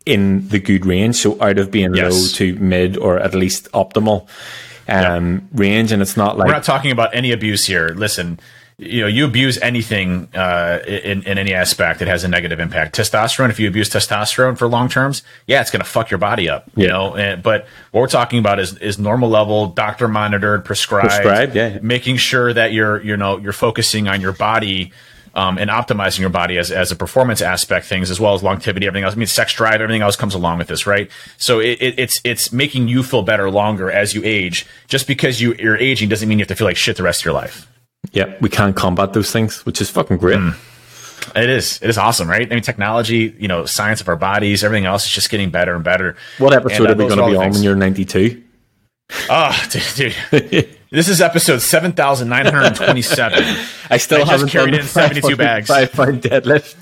in 0.05 0.47
the 0.47 0.59
good 0.59 0.85
range. 0.85 1.15
So 1.17 1.39
out 1.41 1.59
of 1.59 1.69
being 1.69 1.93
Yes. 1.93 2.11
low 2.11 2.27
to 2.37 2.55
mid 2.59 2.97
or 2.97 3.19
at 3.19 3.35
least 3.35 3.71
optimal 3.73 4.27
um, 4.87 5.47
range. 5.53 5.91
And 5.91 6.01
it's 6.01 6.17
not 6.17 6.37
like, 6.37 6.47
We're 6.47 6.53
not 6.53 6.63
talking 6.63 6.91
about 6.91 7.13
any 7.13 7.31
abuse 7.31 7.65
here. 7.65 7.89
Listen, 7.89 8.39
you 8.83 9.01
know, 9.01 9.07
you 9.07 9.25
abuse 9.25 9.59
anything 9.59 10.27
uh, 10.33 10.79
in 10.87 11.21
in 11.23 11.37
any 11.37 11.53
aspect, 11.53 12.01
it 12.01 12.07
has 12.07 12.23
a 12.23 12.27
negative 12.27 12.59
impact. 12.59 12.95
Testosterone, 12.95 13.51
if 13.51 13.59
you 13.59 13.67
abuse 13.67 13.89
testosterone 13.89 14.57
for 14.57 14.67
long 14.67 14.89
terms, 14.89 15.21
yeah, 15.45 15.61
it's 15.61 15.69
going 15.69 15.83
to 15.83 15.87
fuck 15.89 16.09
your 16.09 16.17
body 16.17 16.49
up. 16.49 16.65
You 16.75 16.85
Yeah. 16.85 16.91
know, 16.93 17.15
and, 17.15 17.43
but 17.43 17.67
what 17.91 18.01
we're 18.01 18.07
talking 18.07 18.39
about 18.39 18.59
is 18.59 18.75
is 18.79 18.97
normal 18.97 19.29
level, 19.29 19.67
doctor 19.67 20.07
monitored, 20.07 20.65
prescribed, 20.65 21.09
Prescribed, 21.09 21.55
yeah. 21.55 21.77
making 21.83 22.17
sure 22.17 22.51
that 22.53 22.73
you're 22.73 23.01
you 23.03 23.15
know 23.17 23.37
you're 23.37 23.53
focusing 23.53 24.07
on 24.07 24.19
your 24.19 24.33
body. 24.33 24.91
Um, 25.33 25.57
and 25.57 25.69
optimizing 25.69 26.19
your 26.19 26.29
body 26.29 26.57
as, 26.57 26.71
as 26.71 26.91
a 26.91 26.95
performance 26.97 27.41
aspect 27.41 27.85
things 27.85 28.11
as 28.11 28.19
well 28.19 28.33
as 28.33 28.43
longevity 28.43 28.85
everything 28.85 29.05
else 29.05 29.13
i 29.13 29.17
mean 29.17 29.27
sex 29.27 29.53
drive 29.53 29.75
everything 29.79 30.01
else 30.01 30.17
comes 30.17 30.35
along 30.35 30.57
with 30.57 30.67
this 30.67 30.85
right 30.85 31.09
so 31.37 31.61
it, 31.61 31.77
it, 31.81 31.97
it's 31.97 32.19
it's 32.25 32.51
making 32.51 32.89
you 32.89 33.01
feel 33.01 33.21
better 33.21 33.49
longer 33.49 33.89
as 33.89 34.13
you 34.13 34.21
age 34.25 34.65
just 34.89 35.07
because 35.07 35.39
you, 35.39 35.53
you're 35.57 35.77
aging 35.77 36.09
doesn't 36.09 36.27
mean 36.27 36.37
you 36.37 36.43
have 36.43 36.49
to 36.49 36.55
feel 36.55 36.67
like 36.67 36.75
shit 36.75 36.97
the 36.97 37.03
rest 37.03 37.21
of 37.21 37.25
your 37.25 37.33
life 37.33 37.70
yeah, 38.11 38.35
we 38.41 38.49
can't 38.49 38.75
combat 38.75 39.13
those 39.13 39.31
things, 39.31 39.65
which 39.65 39.79
is 39.81 39.89
fucking 39.89 40.17
great. 40.17 40.39
Mm. 40.39 40.55
It 41.35 41.49
is. 41.49 41.79
It 41.81 41.89
is 41.89 41.97
awesome, 41.97 42.29
right? 42.29 42.51
I 42.51 42.55
mean, 42.55 42.63
technology, 42.63 43.35
you 43.37 43.47
know, 43.47 43.65
science 43.65 44.01
of 44.01 44.09
our 44.09 44.15
bodies, 44.15 44.63
everything 44.63 44.85
else 44.85 45.05
is 45.05 45.11
just 45.11 45.29
getting 45.29 45.51
better 45.51 45.75
and 45.75 45.83
better. 45.83 46.15
What 46.39 46.53
episode 46.53 46.77
And, 46.77 46.87
uh, 46.87 46.91
are 46.91 46.95
we 46.95 47.15
going 47.15 47.19
to 47.19 47.27
be 47.27 47.35
on 47.37 47.43
things. 47.43 47.57
when 47.57 47.63
you're 47.63 47.75
92? 47.75 48.43
Oh, 49.29 49.67
dude, 49.69 50.15
dude. 50.41 50.77
this 50.91 51.07
is 51.07 51.21
episode 51.21 51.59
seven 51.59 51.93
thousand 51.93 52.27
nine 52.27 52.45
hundred 52.45 52.75
twenty-seven. 52.75 53.43
I 53.89 53.97
still 53.97 54.23
I 54.23 54.25
haven't 54.25 54.49
carried 54.49 54.73
in 54.73 54.83
72 54.83 55.37
bags. 55.37 55.67
Five 55.67 55.93
pound 55.93 56.21
deadlift. 56.21 56.75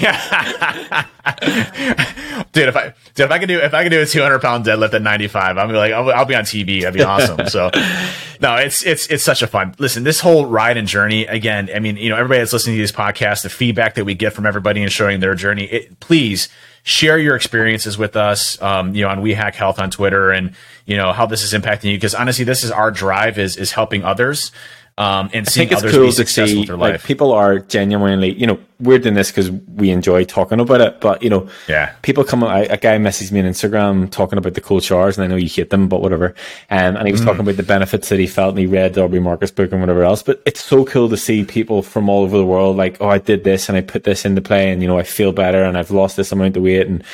yeah. 0.00 1.06
dude, 2.52 2.68
if 2.68 2.76
I 2.76 2.94
dude, 3.14 3.26
if 3.26 3.30
I 3.32 3.38
could 3.40 3.48
do 3.48 3.58
if 3.58 3.74
I 3.74 3.82
could 3.82 3.90
do 3.90 4.00
a 4.00 4.06
two 4.06 4.22
hundred 4.22 4.40
pound 4.40 4.64
deadlift 4.64 4.94
at 4.94 5.02
ninety 5.02 5.26
five, 5.26 5.58
I'm 5.58 5.72
like 5.72 5.92
I'll, 5.92 6.08
I'll 6.10 6.24
be 6.24 6.36
on 6.36 6.44
TV. 6.44 6.82
That'd 6.82 6.94
be 6.94 7.02
awesome. 7.02 7.48
so, 7.48 7.70
no, 8.40 8.54
it's 8.54 8.84
it's 8.84 9.08
it's 9.08 9.24
such 9.24 9.42
a 9.42 9.48
fun. 9.48 9.74
Listen, 9.78 10.04
this 10.04 10.20
whole 10.20 10.46
ride 10.46 10.76
and 10.76 10.86
journey 10.86 11.26
again. 11.26 11.68
I 11.74 11.80
mean, 11.80 11.96
you 11.96 12.08
know, 12.08 12.16
everybody 12.16 12.38
that's 12.38 12.52
listening 12.52 12.76
to 12.76 12.82
these 12.82 12.92
podcasts, 12.92 13.42
the 13.42 13.50
feedback 13.50 13.94
that 13.94 14.04
we 14.04 14.14
get 14.14 14.32
from 14.32 14.46
everybody 14.46 14.82
and 14.82 14.92
showing 14.92 15.18
their 15.18 15.34
journey. 15.34 15.64
It, 15.64 15.98
please 15.98 16.48
share 16.84 17.18
your 17.18 17.34
experiences 17.34 17.98
with 17.98 18.14
us. 18.14 18.62
Um, 18.62 18.94
you 18.94 19.02
know, 19.02 19.08
on 19.08 19.20
We 19.20 19.34
Hack 19.34 19.56
Health 19.56 19.80
on 19.80 19.90
Twitter, 19.90 20.30
and 20.30 20.54
you 20.86 20.96
know 20.96 21.12
how 21.12 21.26
this 21.26 21.42
is 21.42 21.52
impacting 21.52 21.90
you. 21.90 21.96
Because 21.96 22.14
honestly, 22.14 22.44
this 22.44 22.64
is 22.64 22.70
our 22.70 22.90
drive 22.90 23.38
is 23.38 23.56
is 23.56 23.72
helping 23.72 24.04
others. 24.04 24.52
Um, 24.98 25.28
and 25.34 25.46
seeing 25.46 25.74
others 25.74 25.92
cool 25.92 26.06
be 26.06 26.10
successful 26.10 26.64
see 26.64 26.70
with 26.72 26.80
like 26.80 27.04
people 27.04 27.30
are 27.32 27.58
genuinely, 27.58 28.32
you 28.32 28.46
know, 28.46 28.58
we're 28.80 28.98
doing 28.98 29.14
this 29.14 29.30
because 29.30 29.50
we 29.50 29.90
enjoy 29.90 30.24
talking 30.24 30.58
about 30.58 30.80
it. 30.80 31.02
But 31.02 31.22
you 31.22 31.28
know, 31.28 31.48
Yeah. 31.68 31.92
people 32.00 32.24
come. 32.24 32.42
I, 32.42 32.60
a 32.60 32.78
guy 32.78 32.96
messaged 32.96 33.30
me 33.30 33.40
on 33.40 33.46
Instagram 33.46 34.10
talking 34.10 34.38
about 34.38 34.54
the 34.54 34.62
cool 34.62 34.80
showers, 34.80 35.18
and 35.18 35.24
I 35.24 35.26
know 35.26 35.36
you 35.36 35.50
hate 35.50 35.68
them, 35.68 35.88
but 35.88 36.00
whatever. 36.00 36.28
Um, 36.70 36.96
and 36.96 37.06
he 37.06 37.12
was 37.12 37.20
Mm. 37.20 37.26
talking 37.26 37.40
about 37.42 37.58
the 37.58 37.62
benefits 37.62 38.08
that 38.08 38.18
he 38.18 38.26
felt, 38.26 38.52
and 38.52 38.58
he 38.58 38.64
read 38.64 38.96
Aubrey 38.96 39.20
Marcus 39.20 39.50
book 39.50 39.70
and 39.70 39.82
whatever 39.82 40.02
else. 40.02 40.22
But 40.22 40.40
it's 40.46 40.64
so 40.64 40.86
cool 40.86 41.10
to 41.10 41.16
see 41.18 41.44
people 41.44 41.82
from 41.82 42.08
all 42.08 42.22
over 42.22 42.38
the 42.38 42.46
world, 42.46 42.78
like, 42.78 42.96
oh, 42.98 43.08
I 43.10 43.18
did 43.18 43.44
this 43.44 43.68
and 43.68 43.76
I 43.76 43.82
put 43.82 44.04
this 44.04 44.24
into 44.24 44.40
play, 44.40 44.70
and 44.72 44.80
you 44.80 44.88
know, 44.88 44.98
I 44.98 45.02
feel 45.02 45.32
better, 45.32 45.62
and 45.62 45.76
I've 45.76 45.90
lost 45.90 46.16
this 46.16 46.32
amount 46.32 46.56
of 46.56 46.62
weight, 46.62 46.86
and 46.86 47.04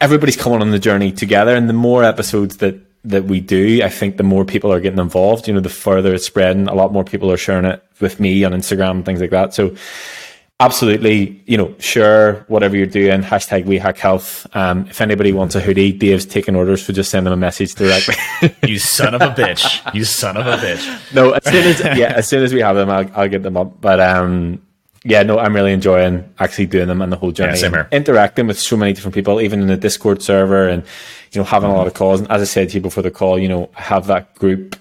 everybody's 0.00 0.36
coming 0.36 0.60
on 0.60 0.70
the 0.70 0.78
journey 0.78 1.12
together. 1.12 1.54
And 1.54 1.68
the 1.68 1.74
more 1.74 2.04
episodes 2.04 2.58
that 2.58 2.76
that 3.04 3.24
we 3.24 3.40
do, 3.40 3.82
I 3.82 3.88
think 3.88 4.18
the 4.18 4.22
more 4.22 4.44
people 4.44 4.70
are 4.72 4.80
getting 4.80 4.98
involved. 4.98 5.48
You 5.48 5.54
know, 5.54 5.60
the 5.60 5.70
further 5.70 6.14
it's 6.14 6.26
spreading, 6.26 6.68
a 6.68 6.74
lot 6.74 6.92
more 6.92 7.04
people 7.04 7.32
are 7.32 7.38
sharing 7.38 7.64
it 7.64 7.82
with 7.98 8.20
me 8.20 8.44
on 8.44 8.52
Instagram 8.52 8.90
and 8.90 9.04
things 9.06 9.20
like 9.20 9.30
that. 9.30 9.54
So 9.54 9.74
absolutely, 10.60 11.42
you 11.46 11.56
know, 11.56 11.74
share 11.78 12.44
whatever 12.48 12.76
you're 12.76 12.86
doing. 12.86 13.22
Hashtag 13.22 13.64
we 13.64 13.78
hack 13.78 13.98
health. 13.98 14.46
Um, 14.54 14.86
if 14.88 15.00
anybody 15.00 15.32
wants 15.32 15.54
a 15.54 15.60
hoodie, 15.60 15.92
Dave's 15.92 16.26
taking 16.26 16.54
orders, 16.54 16.84
so 16.84 16.92
just 16.92 17.10
send 17.10 17.26
them 17.26 17.32
a 17.32 17.36
message 17.36 17.74
directly. 17.74 18.14
you 18.68 18.78
son 18.78 19.14
of 19.14 19.22
a 19.22 19.34
bitch. 19.34 19.94
You 19.94 20.04
son 20.04 20.36
of 20.36 20.46
a 20.46 20.56
bitch. 20.58 21.14
no, 21.14 21.32
as 21.32 21.44
soon 21.44 21.66
as 21.66 21.98
yeah, 21.98 22.12
as 22.14 22.28
soon 22.28 22.42
as 22.42 22.52
we 22.52 22.60
have 22.60 22.76
them, 22.76 22.90
I'll, 22.90 23.10
I'll 23.14 23.28
get 23.28 23.42
them 23.42 23.56
up. 23.56 23.80
But 23.80 23.98
um, 24.00 24.62
yeah, 25.04 25.22
no, 25.22 25.38
I'm 25.38 25.54
really 25.54 25.72
enjoying 25.72 26.32
actually 26.38 26.66
doing 26.66 26.88
them 26.88 27.00
and 27.00 27.10
the 27.10 27.16
whole 27.16 27.32
journey, 27.32 27.56
same 27.56 27.72
here. 27.72 27.88
interacting 27.90 28.46
with 28.46 28.58
so 28.58 28.76
many 28.76 28.92
different 28.92 29.14
people, 29.14 29.40
even 29.40 29.60
in 29.60 29.68
the 29.68 29.76
Discord 29.76 30.22
server, 30.22 30.68
and 30.68 30.82
you 31.32 31.40
know 31.40 31.44
having 31.44 31.70
a 31.70 31.74
lot 31.74 31.86
of 31.86 31.94
calls. 31.94 32.20
And 32.20 32.30
as 32.30 32.42
I 32.42 32.44
said 32.44 32.68
to 32.70 32.74
you 32.74 32.80
before 32.80 33.02
the 33.02 33.10
call, 33.10 33.38
you 33.38 33.48
know, 33.48 33.70
I 33.76 33.82
have 33.82 34.06
that 34.08 34.34
group, 34.34 34.76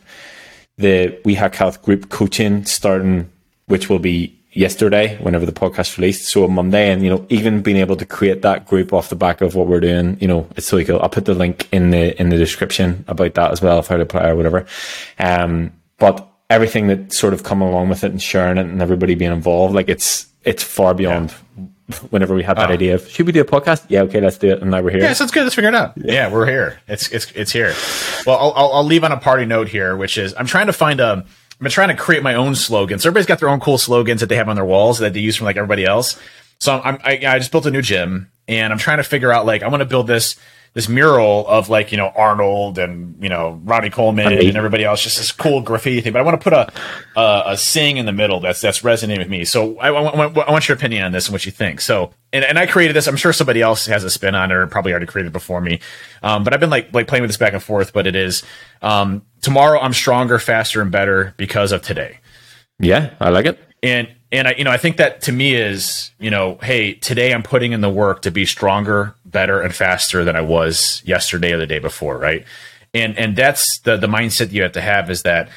the 0.77 1.19
We 1.23 1.35
Hack 1.35 1.55
Health 1.55 1.81
group 1.81 2.09
coaching 2.09 2.65
starting, 2.65 3.31
which 3.67 3.89
will 3.89 3.99
be 3.99 4.35
yesterday 4.51 5.17
whenever 5.21 5.45
the 5.45 5.51
podcast 5.51 5.97
released 5.97 6.27
so 6.27 6.43
on 6.43 6.51
monday 6.51 6.91
and 6.91 7.03
you 7.03 7.09
know 7.09 7.23
even 7.29 7.61
being 7.61 7.77
able 7.77 7.95
to 7.95 8.05
create 8.05 8.41
that 8.41 8.65
group 8.65 8.91
off 8.91 9.09
the 9.09 9.15
back 9.15 9.41
of 9.41 9.53
what 9.53 9.67
we're 9.67 9.79
doing 9.79 10.17
you 10.19 10.27
know 10.27 10.47
it's 10.55 10.71
really 10.71 10.83
cool 10.83 10.99
i'll 11.01 11.09
put 11.09 11.25
the 11.25 11.35
link 11.35 11.69
in 11.71 11.91
the 11.91 12.19
in 12.19 12.29
the 12.29 12.37
description 12.37 13.05
about 13.07 13.35
that 13.35 13.51
as 13.51 13.61
well 13.61 13.77
if 13.77 13.87
how 13.87 13.95
to 13.95 14.01
apply 14.01 14.27
or 14.27 14.35
whatever 14.35 14.65
um 15.19 15.71
but 15.99 16.28
everything 16.49 16.87
that 16.87 17.13
sort 17.13 17.33
of 17.33 17.43
come 17.43 17.61
along 17.61 17.89
with 17.89 18.03
it 18.03 18.11
and 18.11 18.21
sharing 18.21 18.57
it 18.57 18.65
and 18.65 18.81
everybody 18.81 19.15
being 19.15 19.31
involved 19.31 19.73
like 19.73 19.87
it's 19.87 20.27
it's 20.43 20.63
far 20.63 20.93
beyond 20.93 21.31
whenever 22.09 22.35
we 22.35 22.43
had 22.43 22.57
that 22.57 22.69
oh. 22.69 22.73
idea 22.73 22.95
of 22.95 23.07
should 23.07 23.25
we 23.25 23.31
do 23.31 23.41
a 23.41 23.45
podcast 23.45 23.85
yeah 23.89 24.01
okay 24.01 24.21
let's 24.21 24.37
do 24.37 24.49
it 24.51 24.61
and 24.61 24.71
now 24.71 24.81
we're 24.81 24.91
here 24.91 25.01
Yeah, 25.01 25.13
sounds 25.13 25.31
good. 25.31 25.43
Let's 25.43 25.55
figure 25.55 25.69
it 25.69 25.75
out. 25.75 25.93
Yeah, 25.97 26.31
we're 26.31 26.45
here. 26.45 26.79
It's 26.87 27.11
it's 27.11 27.31
it's 27.31 27.51
here. 27.51 27.73
Well, 28.25 28.37
I'll, 28.37 28.53
I'll 28.55 28.73
I'll 28.73 28.83
leave 28.83 29.03
on 29.03 29.11
a 29.11 29.17
party 29.17 29.45
note 29.45 29.67
here, 29.69 29.95
which 29.95 30.17
is 30.17 30.33
I'm 30.37 30.45
trying 30.45 30.67
to 30.67 30.73
find 30.73 30.99
a. 30.99 31.25
I'm 31.61 31.69
trying 31.69 31.89
to 31.89 31.95
create 31.95 32.23
my 32.23 32.35
own 32.35 32.55
slogans. 32.55 33.05
Everybody's 33.05 33.25
got 33.25 33.39
their 33.39 33.49
own 33.49 33.59
cool 33.59 33.77
slogans 33.77 34.21
that 34.21 34.27
they 34.27 34.37
have 34.37 34.47
on 34.47 34.55
their 34.55 34.63
walls 34.63 34.99
that 34.99 35.13
they 35.13 35.19
use 35.19 35.35
from 35.35 35.45
like 35.45 35.57
everybody 35.57 35.83
else. 35.83 36.17
So 36.59 36.79
I'm, 36.79 36.99
I, 37.03 37.19
I 37.27 37.37
just 37.37 37.51
built 37.51 37.65
a 37.65 37.71
new 37.71 37.81
gym 37.81 38.31
and 38.47 38.71
I'm 38.71 38.79
trying 38.79 38.97
to 38.97 39.03
figure 39.03 39.31
out 39.31 39.45
like 39.45 39.61
I 39.61 39.67
want 39.67 39.81
to 39.81 39.85
build 39.85 40.07
this 40.07 40.37
this 40.73 40.87
mural 40.87 41.47
of 41.47 41.69
like 41.69 41.91
you 41.91 41.97
know 41.97 42.11
Arnold 42.15 42.77
and 42.77 43.21
you 43.21 43.29
know 43.29 43.59
Ronnie 43.63 43.89
Coleman 43.89 44.27
And 44.31 44.41
and 44.49 44.57
everybody 44.57 44.83
else, 44.83 45.01
just 45.03 45.17
this 45.17 45.31
cool 45.31 45.61
graffiti 45.61 46.01
thing. 46.01 46.13
But 46.13 46.19
I 46.19 46.21
want 46.23 46.39
to 46.39 46.43
put 46.43 46.53
a 46.53 46.71
a, 47.19 47.43
a 47.53 47.57
saying 47.57 47.97
in 47.97 48.05
the 48.05 48.11
middle 48.11 48.39
that's 48.39 48.61
that's 48.61 48.83
resonating 48.83 49.21
with 49.21 49.29
me. 49.29 49.45
So 49.45 49.77
I, 49.77 49.87
I, 49.87 49.91
want- 50.15 50.37
I 50.37 50.51
want 50.51 50.67
your 50.67 50.77
opinion 50.77 51.03
on 51.03 51.11
this 51.11 51.27
and 51.27 51.33
what 51.33 51.45
you 51.45 51.51
think. 51.51 51.81
So 51.81 52.11
and, 52.31 52.45
and 52.45 52.59
I 52.59 52.67
created 52.67 52.95
this. 52.95 53.07
I'm 53.07 53.15
sure 53.17 53.33
somebody 53.33 53.61
else 53.61 53.85
has 53.87 54.03
a 54.03 54.09
spin 54.09 54.35
on 54.35 54.51
it 54.51 54.55
or 54.55 54.67
probably 54.67 54.91
already 54.91 55.07
created 55.07 55.29
it 55.29 55.33
before 55.33 55.61
me. 55.61 55.79
Um, 56.23 56.43
but 56.43 56.53
I've 56.53 56.59
been 56.59 56.69
like 56.69 56.93
like 56.93 57.07
playing 57.07 57.23
with 57.23 57.29
this 57.29 57.37
back 57.37 57.53
and 57.53 57.63
forth. 57.63 57.91
But 57.93 58.07
it 58.07 58.15
is 58.15 58.43
um, 58.81 59.23
tomorrow. 59.41 59.79
I'm 59.79 59.93
stronger, 59.93 60.39
faster, 60.39 60.81
and 60.81 60.91
better 60.91 61.33
because 61.37 61.71
of 61.71 61.81
today 61.81 62.19
yeah 62.81 63.13
i 63.19 63.27
like 63.27 63.45
it 63.45 63.59
and 63.83 64.07
and 64.31 64.47
I 64.47 64.55
you 64.57 64.63
know 64.63 64.71
I 64.71 64.77
think 64.77 64.97
that 64.97 65.21
to 65.23 65.31
me 65.31 65.55
is 65.55 66.11
you 66.19 66.29
know 66.29 66.57
hey 66.61 66.93
today 66.93 67.33
I'm 67.33 67.43
putting 67.43 67.71
in 67.71 67.81
the 67.81 67.89
work 67.89 68.21
to 68.23 68.31
be 68.31 68.45
stronger, 68.45 69.15
better, 69.25 69.61
and 69.61 69.73
faster 69.73 70.23
than 70.23 70.35
I 70.35 70.41
was 70.41 71.01
yesterday 71.05 71.51
or 71.53 71.57
the 71.57 71.67
day 71.67 71.79
before, 71.79 72.17
right? 72.17 72.45
And 72.93 73.17
and 73.17 73.35
that's 73.35 73.79
the 73.81 73.97
the 73.97 74.07
mindset 74.07 74.51
you 74.51 74.63
have 74.63 74.73
to 74.73 74.81
have 74.81 75.09
is 75.09 75.23
that 75.23 75.49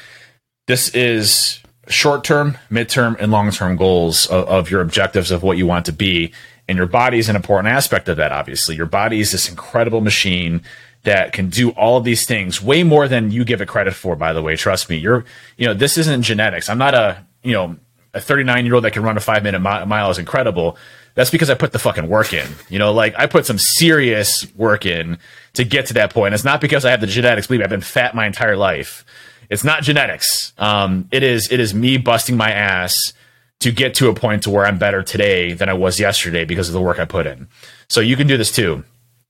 this 0.67 0.89
is 0.89 1.59
short 1.87 2.23
term, 2.23 2.57
midterm, 2.71 3.17
and 3.19 3.31
long 3.31 3.51
term 3.51 3.75
goals 3.75 4.27
of, 4.27 4.47
of 4.47 4.71
your 4.71 4.81
objectives 4.81 5.31
of 5.31 5.43
what 5.43 5.57
you 5.57 5.67
want 5.67 5.85
to 5.85 5.93
be. 5.93 6.31
And 6.67 6.77
your 6.77 6.87
body 6.87 7.17
is 7.17 7.27
an 7.27 7.35
important 7.35 7.73
aspect 7.73 8.07
of 8.07 8.17
that, 8.17 8.31
obviously. 8.31 8.75
Your 8.75 8.85
body 8.85 9.19
is 9.19 9.33
this 9.33 9.49
incredible 9.49 9.99
machine 9.99 10.61
that 11.03 11.33
can 11.33 11.49
do 11.49 11.71
all 11.71 11.97
of 11.97 12.05
these 12.05 12.25
things 12.25 12.61
way 12.61 12.83
more 12.83 13.09
than 13.09 13.31
you 13.31 13.43
give 13.43 13.59
it 13.59 13.67
credit 13.67 13.93
for, 13.93 14.15
by 14.15 14.31
the 14.31 14.41
way. 14.41 14.55
Trust 14.55 14.89
me. 14.89 14.95
You're, 14.95 15.25
you 15.57 15.67
know, 15.67 15.73
this 15.73 15.97
isn't 15.97 16.21
genetics. 16.21 16.69
I'm 16.69 16.77
not 16.77 16.93
a, 16.93 17.25
you 17.43 17.51
know, 17.51 17.75
a 18.13 18.21
39 18.21 18.65
year 18.65 18.75
old 18.75 18.83
that 18.83 18.93
can 18.93 19.03
run 19.03 19.17
a 19.17 19.21
five 19.21 19.43
minute 19.43 19.59
mi- 19.59 19.85
mile 19.85 20.09
is 20.11 20.17
incredible. 20.17 20.77
That's 21.15 21.29
because 21.29 21.49
I 21.49 21.53
put 21.53 21.71
the 21.71 21.79
fucking 21.79 22.07
work 22.07 22.33
in. 22.33 22.47
You 22.69 22.79
know, 22.79 22.91
like 22.91 23.13
I 23.17 23.27
put 23.27 23.45
some 23.45 23.57
serious 23.57 24.47
work 24.55 24.85
in 24.85 25.19
to 25.53 25.63
get 25.63 25.85
to 25.87 25.93
that 25.95 26.11
point. 26.11 26.33
It's 26.33 26.43
not 26.43 26.59
because 26.61 26.85
I 26.85 26.91
have 26.91 27.01
the 27.01 27.07
genetics. 27.07 27.47
Believe 27.47 27.59
me, 27.59 27.63
I've 27.65 27.69
been 27.69 27.81
fat 27.81 28.15
my 28.15 28.25
entire 28.25 28.57
life. 28.57 29.05
It's 29.49 29.63
not 29.63 29.83
genetics. 29.83 30.53
Um, 30.57 31.07
it 31.11 31.21
is 31.21 31.51
it 31.51 31.59
is 31.59 31.73
me 31.73 31.97
busting 31.97 32.35
my 32.37 32.51
ass 32.51 33.13
to 33.59 33.71
get 33.71 33.93
to 33.95 34.09
a 34.09 34.13
point 34.13 34.43
to 34.43 34.49
where 34.49 34.65
I'm 34.65 34.77
better 34.77 35.03
today 35.03 35.53
than 35.53 35.69
I 35.69 35.73
was 35.73 35.99
yesterday 35.99 36.45
because 36.45 36.67
of 36.67 36.73
the 36.73 36.81
work 36.81 36.99
I 36.99 37.05
put 37.05 37.27
in. 37.27 37.47
So 37.87 38.01
you 38.01 38.15
can 38.15 38.27
do 38.27 38.35
this 38.35 38.51
too, 38.51 38.83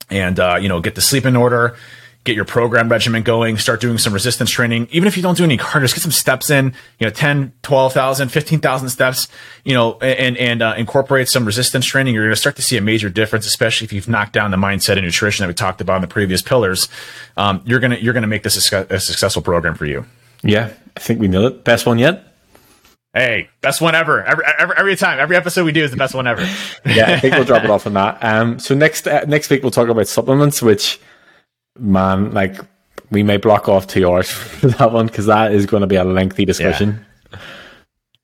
and 0.09 0.39
uh, 0.39 0.57
you 0.61 0.69
know 0.69 0.79
get 0.79 0.95
the 0.95 1.01
sleep 1.01 1.25
in 1.25 1.35
order, 1.35 1.75
get 2.23 2.35
your 2.35 2.45
program 2.45 2.89
regimen 2.89 3.23
going, 3.23 3.57
start 3.57 3.81
doing 3.81 3.97
some 3.97 4.13
resistance 4.13 4.49
training. 4.49 4.87
Even 4.91 5.07
if 5.07 5.17
you 5.17 5.23
don't 5.23 5.37
do 5.37 5.43
any 5.43 5.57
cardio, 5.57 5.81
just 5.81 5.95
get 5.95 6.01
some 6.01 6.11
steps 6.11 6.49
in. 6.49 6.73
You 6.99 7.07
know, 7.07 7.09
10, 7.09 7.53
12,000, 7.63 8.29
15,000 8.29 8.89
steps. 8.89 9.27
You 9.63 9.73
know, 9.73 9.97
and 9.99 10.37
and 10.37 10.61
uh, 10.61 10.75
incorporate 10.77 11.29
some 11.29 11.45
resistance 11.45 11.85
training. 11.85 12.13
You're 12.13 12.23
going 12.23 12.33
to 12.33 12.39
start 12.39 12.55
to 12.57 12.61
see 12.61 12.77
a 12.77 12.81
major 12.81 13.09
difference, 13.09 13.45
especially 13.45 13.85
if 13.85 13.93
you've 13.93 14.07
knocked 14.07 14.33
down 14.33 14.51
the 14.51 14.57
mindset 14.57 14.93
and 14.93 15.03
nutrition 15.03 15.43
that 15.43 15.47
we 15.47 15.53
talked 15.53 15.81
about 15.81 15.97
in 15.97 16.01
the 16.01 16.07
previous 16.07 16.41
pillars. 16.41 16.87
Um, 17.37 17.61
you're 17.65 17.79
gonna 17.79 17.97
you're 17.97 18.13
gonna 18.13 18.27
make 18.27 18.43
this 18.43 18.71
a, 18.71 18.87
a 18.89 18.99
successful 18.99 19.41
program 19.41 19.75
for 19.75 19.85
you. 19.85 20.05
Yeah, 20.43 20.73
I 20.95 20.99
think 20.99 21.19
we 21.19 21.27
nailed 21.27 21.53
it. 21.53 21.63
Best 21.63 21.85
one 21.85 21.97
yet. 21.99 22.29
Hey, 23.13 23.49
best 23.61 23.79
one 23.79 23.93
ever. 23.93 24.23
Every, 24.23 24.43
every, 24.57 24.75
every 24.75 24.95
time, 24.95 25.19
every 25.19 25.35
episode 25.35 25.65
we 25.65 25.71
do 25.71 25.83
is 25.83 25.91
the 25.91 25.97
best 25.97 26.15
one 26.15 26.25
ever. 26.25 26.41
yeah, 26.85 27.11
I 27.11 27.19
think 27.19 27.35
we'll 27.35 27.43
drop 27.43 27.63
it 27.63 27.69
off 27.69 27.85
on 27.85 27.93
that. 27.93 28.17
Um, 28.23 28.57
so 28.57 28.73
next 28.73 29.07
uh, 29.07 29.23
next 29.27 29.49
week 29.49 29.61
we'll 29.61 29.71
talk 29.71 29.87
about 29.87 30.07
supplements, 30.07 30.61
which 30.61 30.99
man, 31.77 32.31
like 32.31 32.59
we 33.11 33.23
may 33.23 33.37
block 33.37 33.69
off 33.69 33.87
two 33.87 34.09
hours 34.09 34.29
for 34.31 34.67
that 34.67 34.91
one 34.91 35.07
because 35.07 35.27
that 35.27 35.51
is 35.53 35.65
going 35.65 35.81
to 35.81 35.87
be 35.87 35.95
a 35.95 36.03
lengthy 36.03 36.45
discussion. 36.45 37.05
Yeah. 37.31 37.39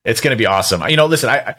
It's 0.04 0.20
going 0.20 0.32
to 0.32 0.38
be 0.38 0.46
awesome. 0.46 0.82
You 0.88 0.96
know, 0.96 1.06
listen, 1.06 1.28
I 1.28 1.38
I, 1.38 1.54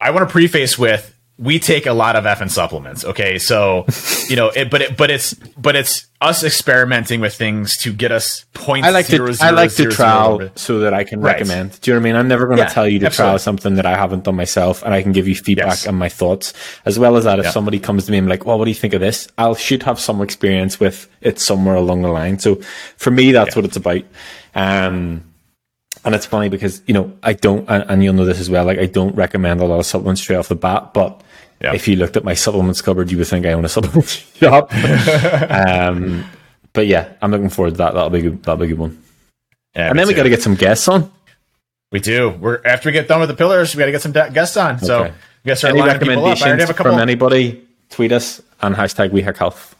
I 0.00 0.10
want 0.10 0.28
to 0.28 0.32
preface 0.32 0.78
with 0.78 1.14
we 1.38 1.58
take 1.58 1.86
a 1.86 1.92
lot 1.92 2.14
of 2.14 2.24
effing 2.24 2.50
supplements. 2.50 3.04
Okay, 3.04 3.38
so 3.38 3.86
you 4.28 4.36
know, 4.36 4.48
it, 4.50 4.70
but 4.70 4.82
it, 4.82 4.96
but 4.96 5.10
it's 5.10 5.34
but 5.34 5.74
it's 5.76 6.06
us 6.20 6.44
experimenting 6.44 7.20
with 7.20 7.34
things 7.34 7.76
to 7.78 7.92
get 7.92 8.12
us 8.12 8.44
points. 8.54 8.86
I 8.86 8.90
like 8.90 9.06
zero, 9.06 9.26
to 9.26 9.32
zero, 9.34 9.50
I 9.50 9.52
like 9.52 9.70
zero, 9.70 9.90
to 9.90 9.96
trial 9.96 10.50
so 10.54 10.80
that 10.80 10.94
I 10.94 11.04
can 11.04 11.20
right. 11.20 11.32
recommend. 11.32 11.80
Do 11.80 11.90
you 11.90 11.94
know 11.94 12.00
what 12.00 12.02
I 12.02 12.12
mean? 12.12 12.16
I'm 12.16 12.28
never 12.28 12.46
going 12.46 12.58
to 12.58 12.64
yeah, 12.64 12.68
tell 12.68 12.86
you 12.86 12.98
to 13.00 13.06
absolutely. 13.06 13.32
try 13.32 13.36
something 13.38 13.74
that 13.76 13.86
I 13.86 13.96
haven't 13.96 14.24
done 14.24 14.36
myself, 14.36 14.82
and 14.82 14.94
I 14.94 15.02
can 15.02 15.12
give 15.12 15.26
you 15.26 15.34
feedback 15.34 15.66
yes. 15.66 15.86
and 15.86 15.98
my 15.98 16.08
thoughts 16.08 16.52
as 16.84 16.98
well 16.98 17.16
as 17.16 17.24
that. 17.24 17.38
If 17.38 17.50
somebody 17.50 17.80
comes 17.80 18.06
to 18.06 18.12
me 18.12 18.18
and 18.18 18.28
like, 18.28 18.44
"Well, 18.44 18.58
what 18.58 18.66
do 18.66 18.70
you 18.70 18.76
think 18.76 18.94
of 18.94 19.00
this?" 19.00 19.28
I'll 19.38 19.54
should 19.54 19.82
have 19.84 19.98
some 19.98 20.20
experience 20.20 20.78
with 20.78 21.08
it 21.20 21.38
somewhere 21.38 21.76
along 21.76 22.02
the 22.02 22.08
line. 22.08 22.38
So 22.38 22.56
for 22.96 23.10
me, 23.10 23.32
that's 23.32 23.54
yeah. 23.54 23.58
what 23.58 23.64
it's 23.64 23.76
about. 23.76 24.02
Um, 24.54 25.31
and 26.04 26.14
it's 26.14 26.26
funny 26.26 26.48
because 26.48 26.82
you 26.86 26.94
know 26.94 27.12
I 27.22 27.32
don't, 27.34 27.68
and 27.68 28.02
you'll 28.02 28.14
know 28.14 28.24
this 28.24 28.40
as 28.40 28.50
well. 28.50 28.64
Like 28.64 28.78
I 28.78 28.86
don't 28.86 29.14
recommend 29.14 29.60
a 29.60 29.66
lot 29.66 29.78
of 29.80 29.86
supplements 29.86 30.20
straight 30.20 30.36
off 30.36 30.48
the 30.48 30.56
bat, 30.56 30.94
but. 30.94 31.22
If 31.64 31.86
you 31.86 31.94
looked 31.94 32.16
at 32.16 32.24
my 32.24 32.34
supplements 32.34 32.82
cupboard, 32.82 33.12
you 33.12 33.18
would 33.18 33.28
think 33.28 33.46
I 33.46 33.52
own 33.52 33.64
a 33.64 33.68
supplement 33.68 34.08
shop. 34.34 34.74
um, 35.48 36.24
but 36.72 36.88
yeah, 36.88 37.12
I'm 37.22 37.30
looking 37.30 37.50
forward 37.50 37.74
to 37.74 37.76
that. 37.76 37.94
That'll 37.94 38.10
be 38.10 38.20
good. 38.20 38.42
That'll 38.42 38.56
be 38.56 38.64
a 38.64 38.68
good 38.70 38.78
one. 38.78 39.02
Yeah, 39.76 39.90
and 39.90 39.96
then 39.96 40.06
too. 40.06 40.12
we 40.12 40.14
got 40.16 40.24
to 40.24 40.28
get 40.28 40.42
some 40.42 40.56
guests 40.56 40.88
on. 40.88 41.10
We 41.92 42.00
do. 42.00 42.30
We're 42.30 42.60
after 42.64 42.88
we 42.88 42.92
get 42.92 43.06
done 43.06 43.20
with 43.20 43.28
the 43.28 43.36
pillars, 43.36 43.74
we 43.74 43.78
got 43.78 43.86
to 43.86 43.92
get 43.92 44.02
some 44.02 44.12
de- 44.12 44.30
guests 44.30 44.56
on. 44.56 44.76
Okay. 44.76 44.86
So 44.86 45.02
we 45.02 45.08
got 45.08 45.14
to 45.44 45.56
start 45.56 45.74
Any 45.74 45.82
recommendations 45.82 46.70
from 46.72 46.98
anybody? 46.98 47.66
Tweet 47.90 48.12
us 48.12 48.42
and 48.60 48.74
hashtag 48.74 49.10
WeHack 49.10 49.36
Health. 49.36 49.76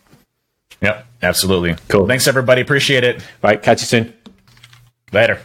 Yep, 0.82 1.06
absolutely. 1.22 1.76
Cool. 1.88 2.06
Thanks 2.06 2.28
everybody. 2.28 2.60
Appreciate 2.60 3.04
it. 3.04 3.22
Right. 3.42 3.62
Catch 3.62 3.80
you 3.80 3.86
soon. 3.86 4.12
Later. 5.12 5.40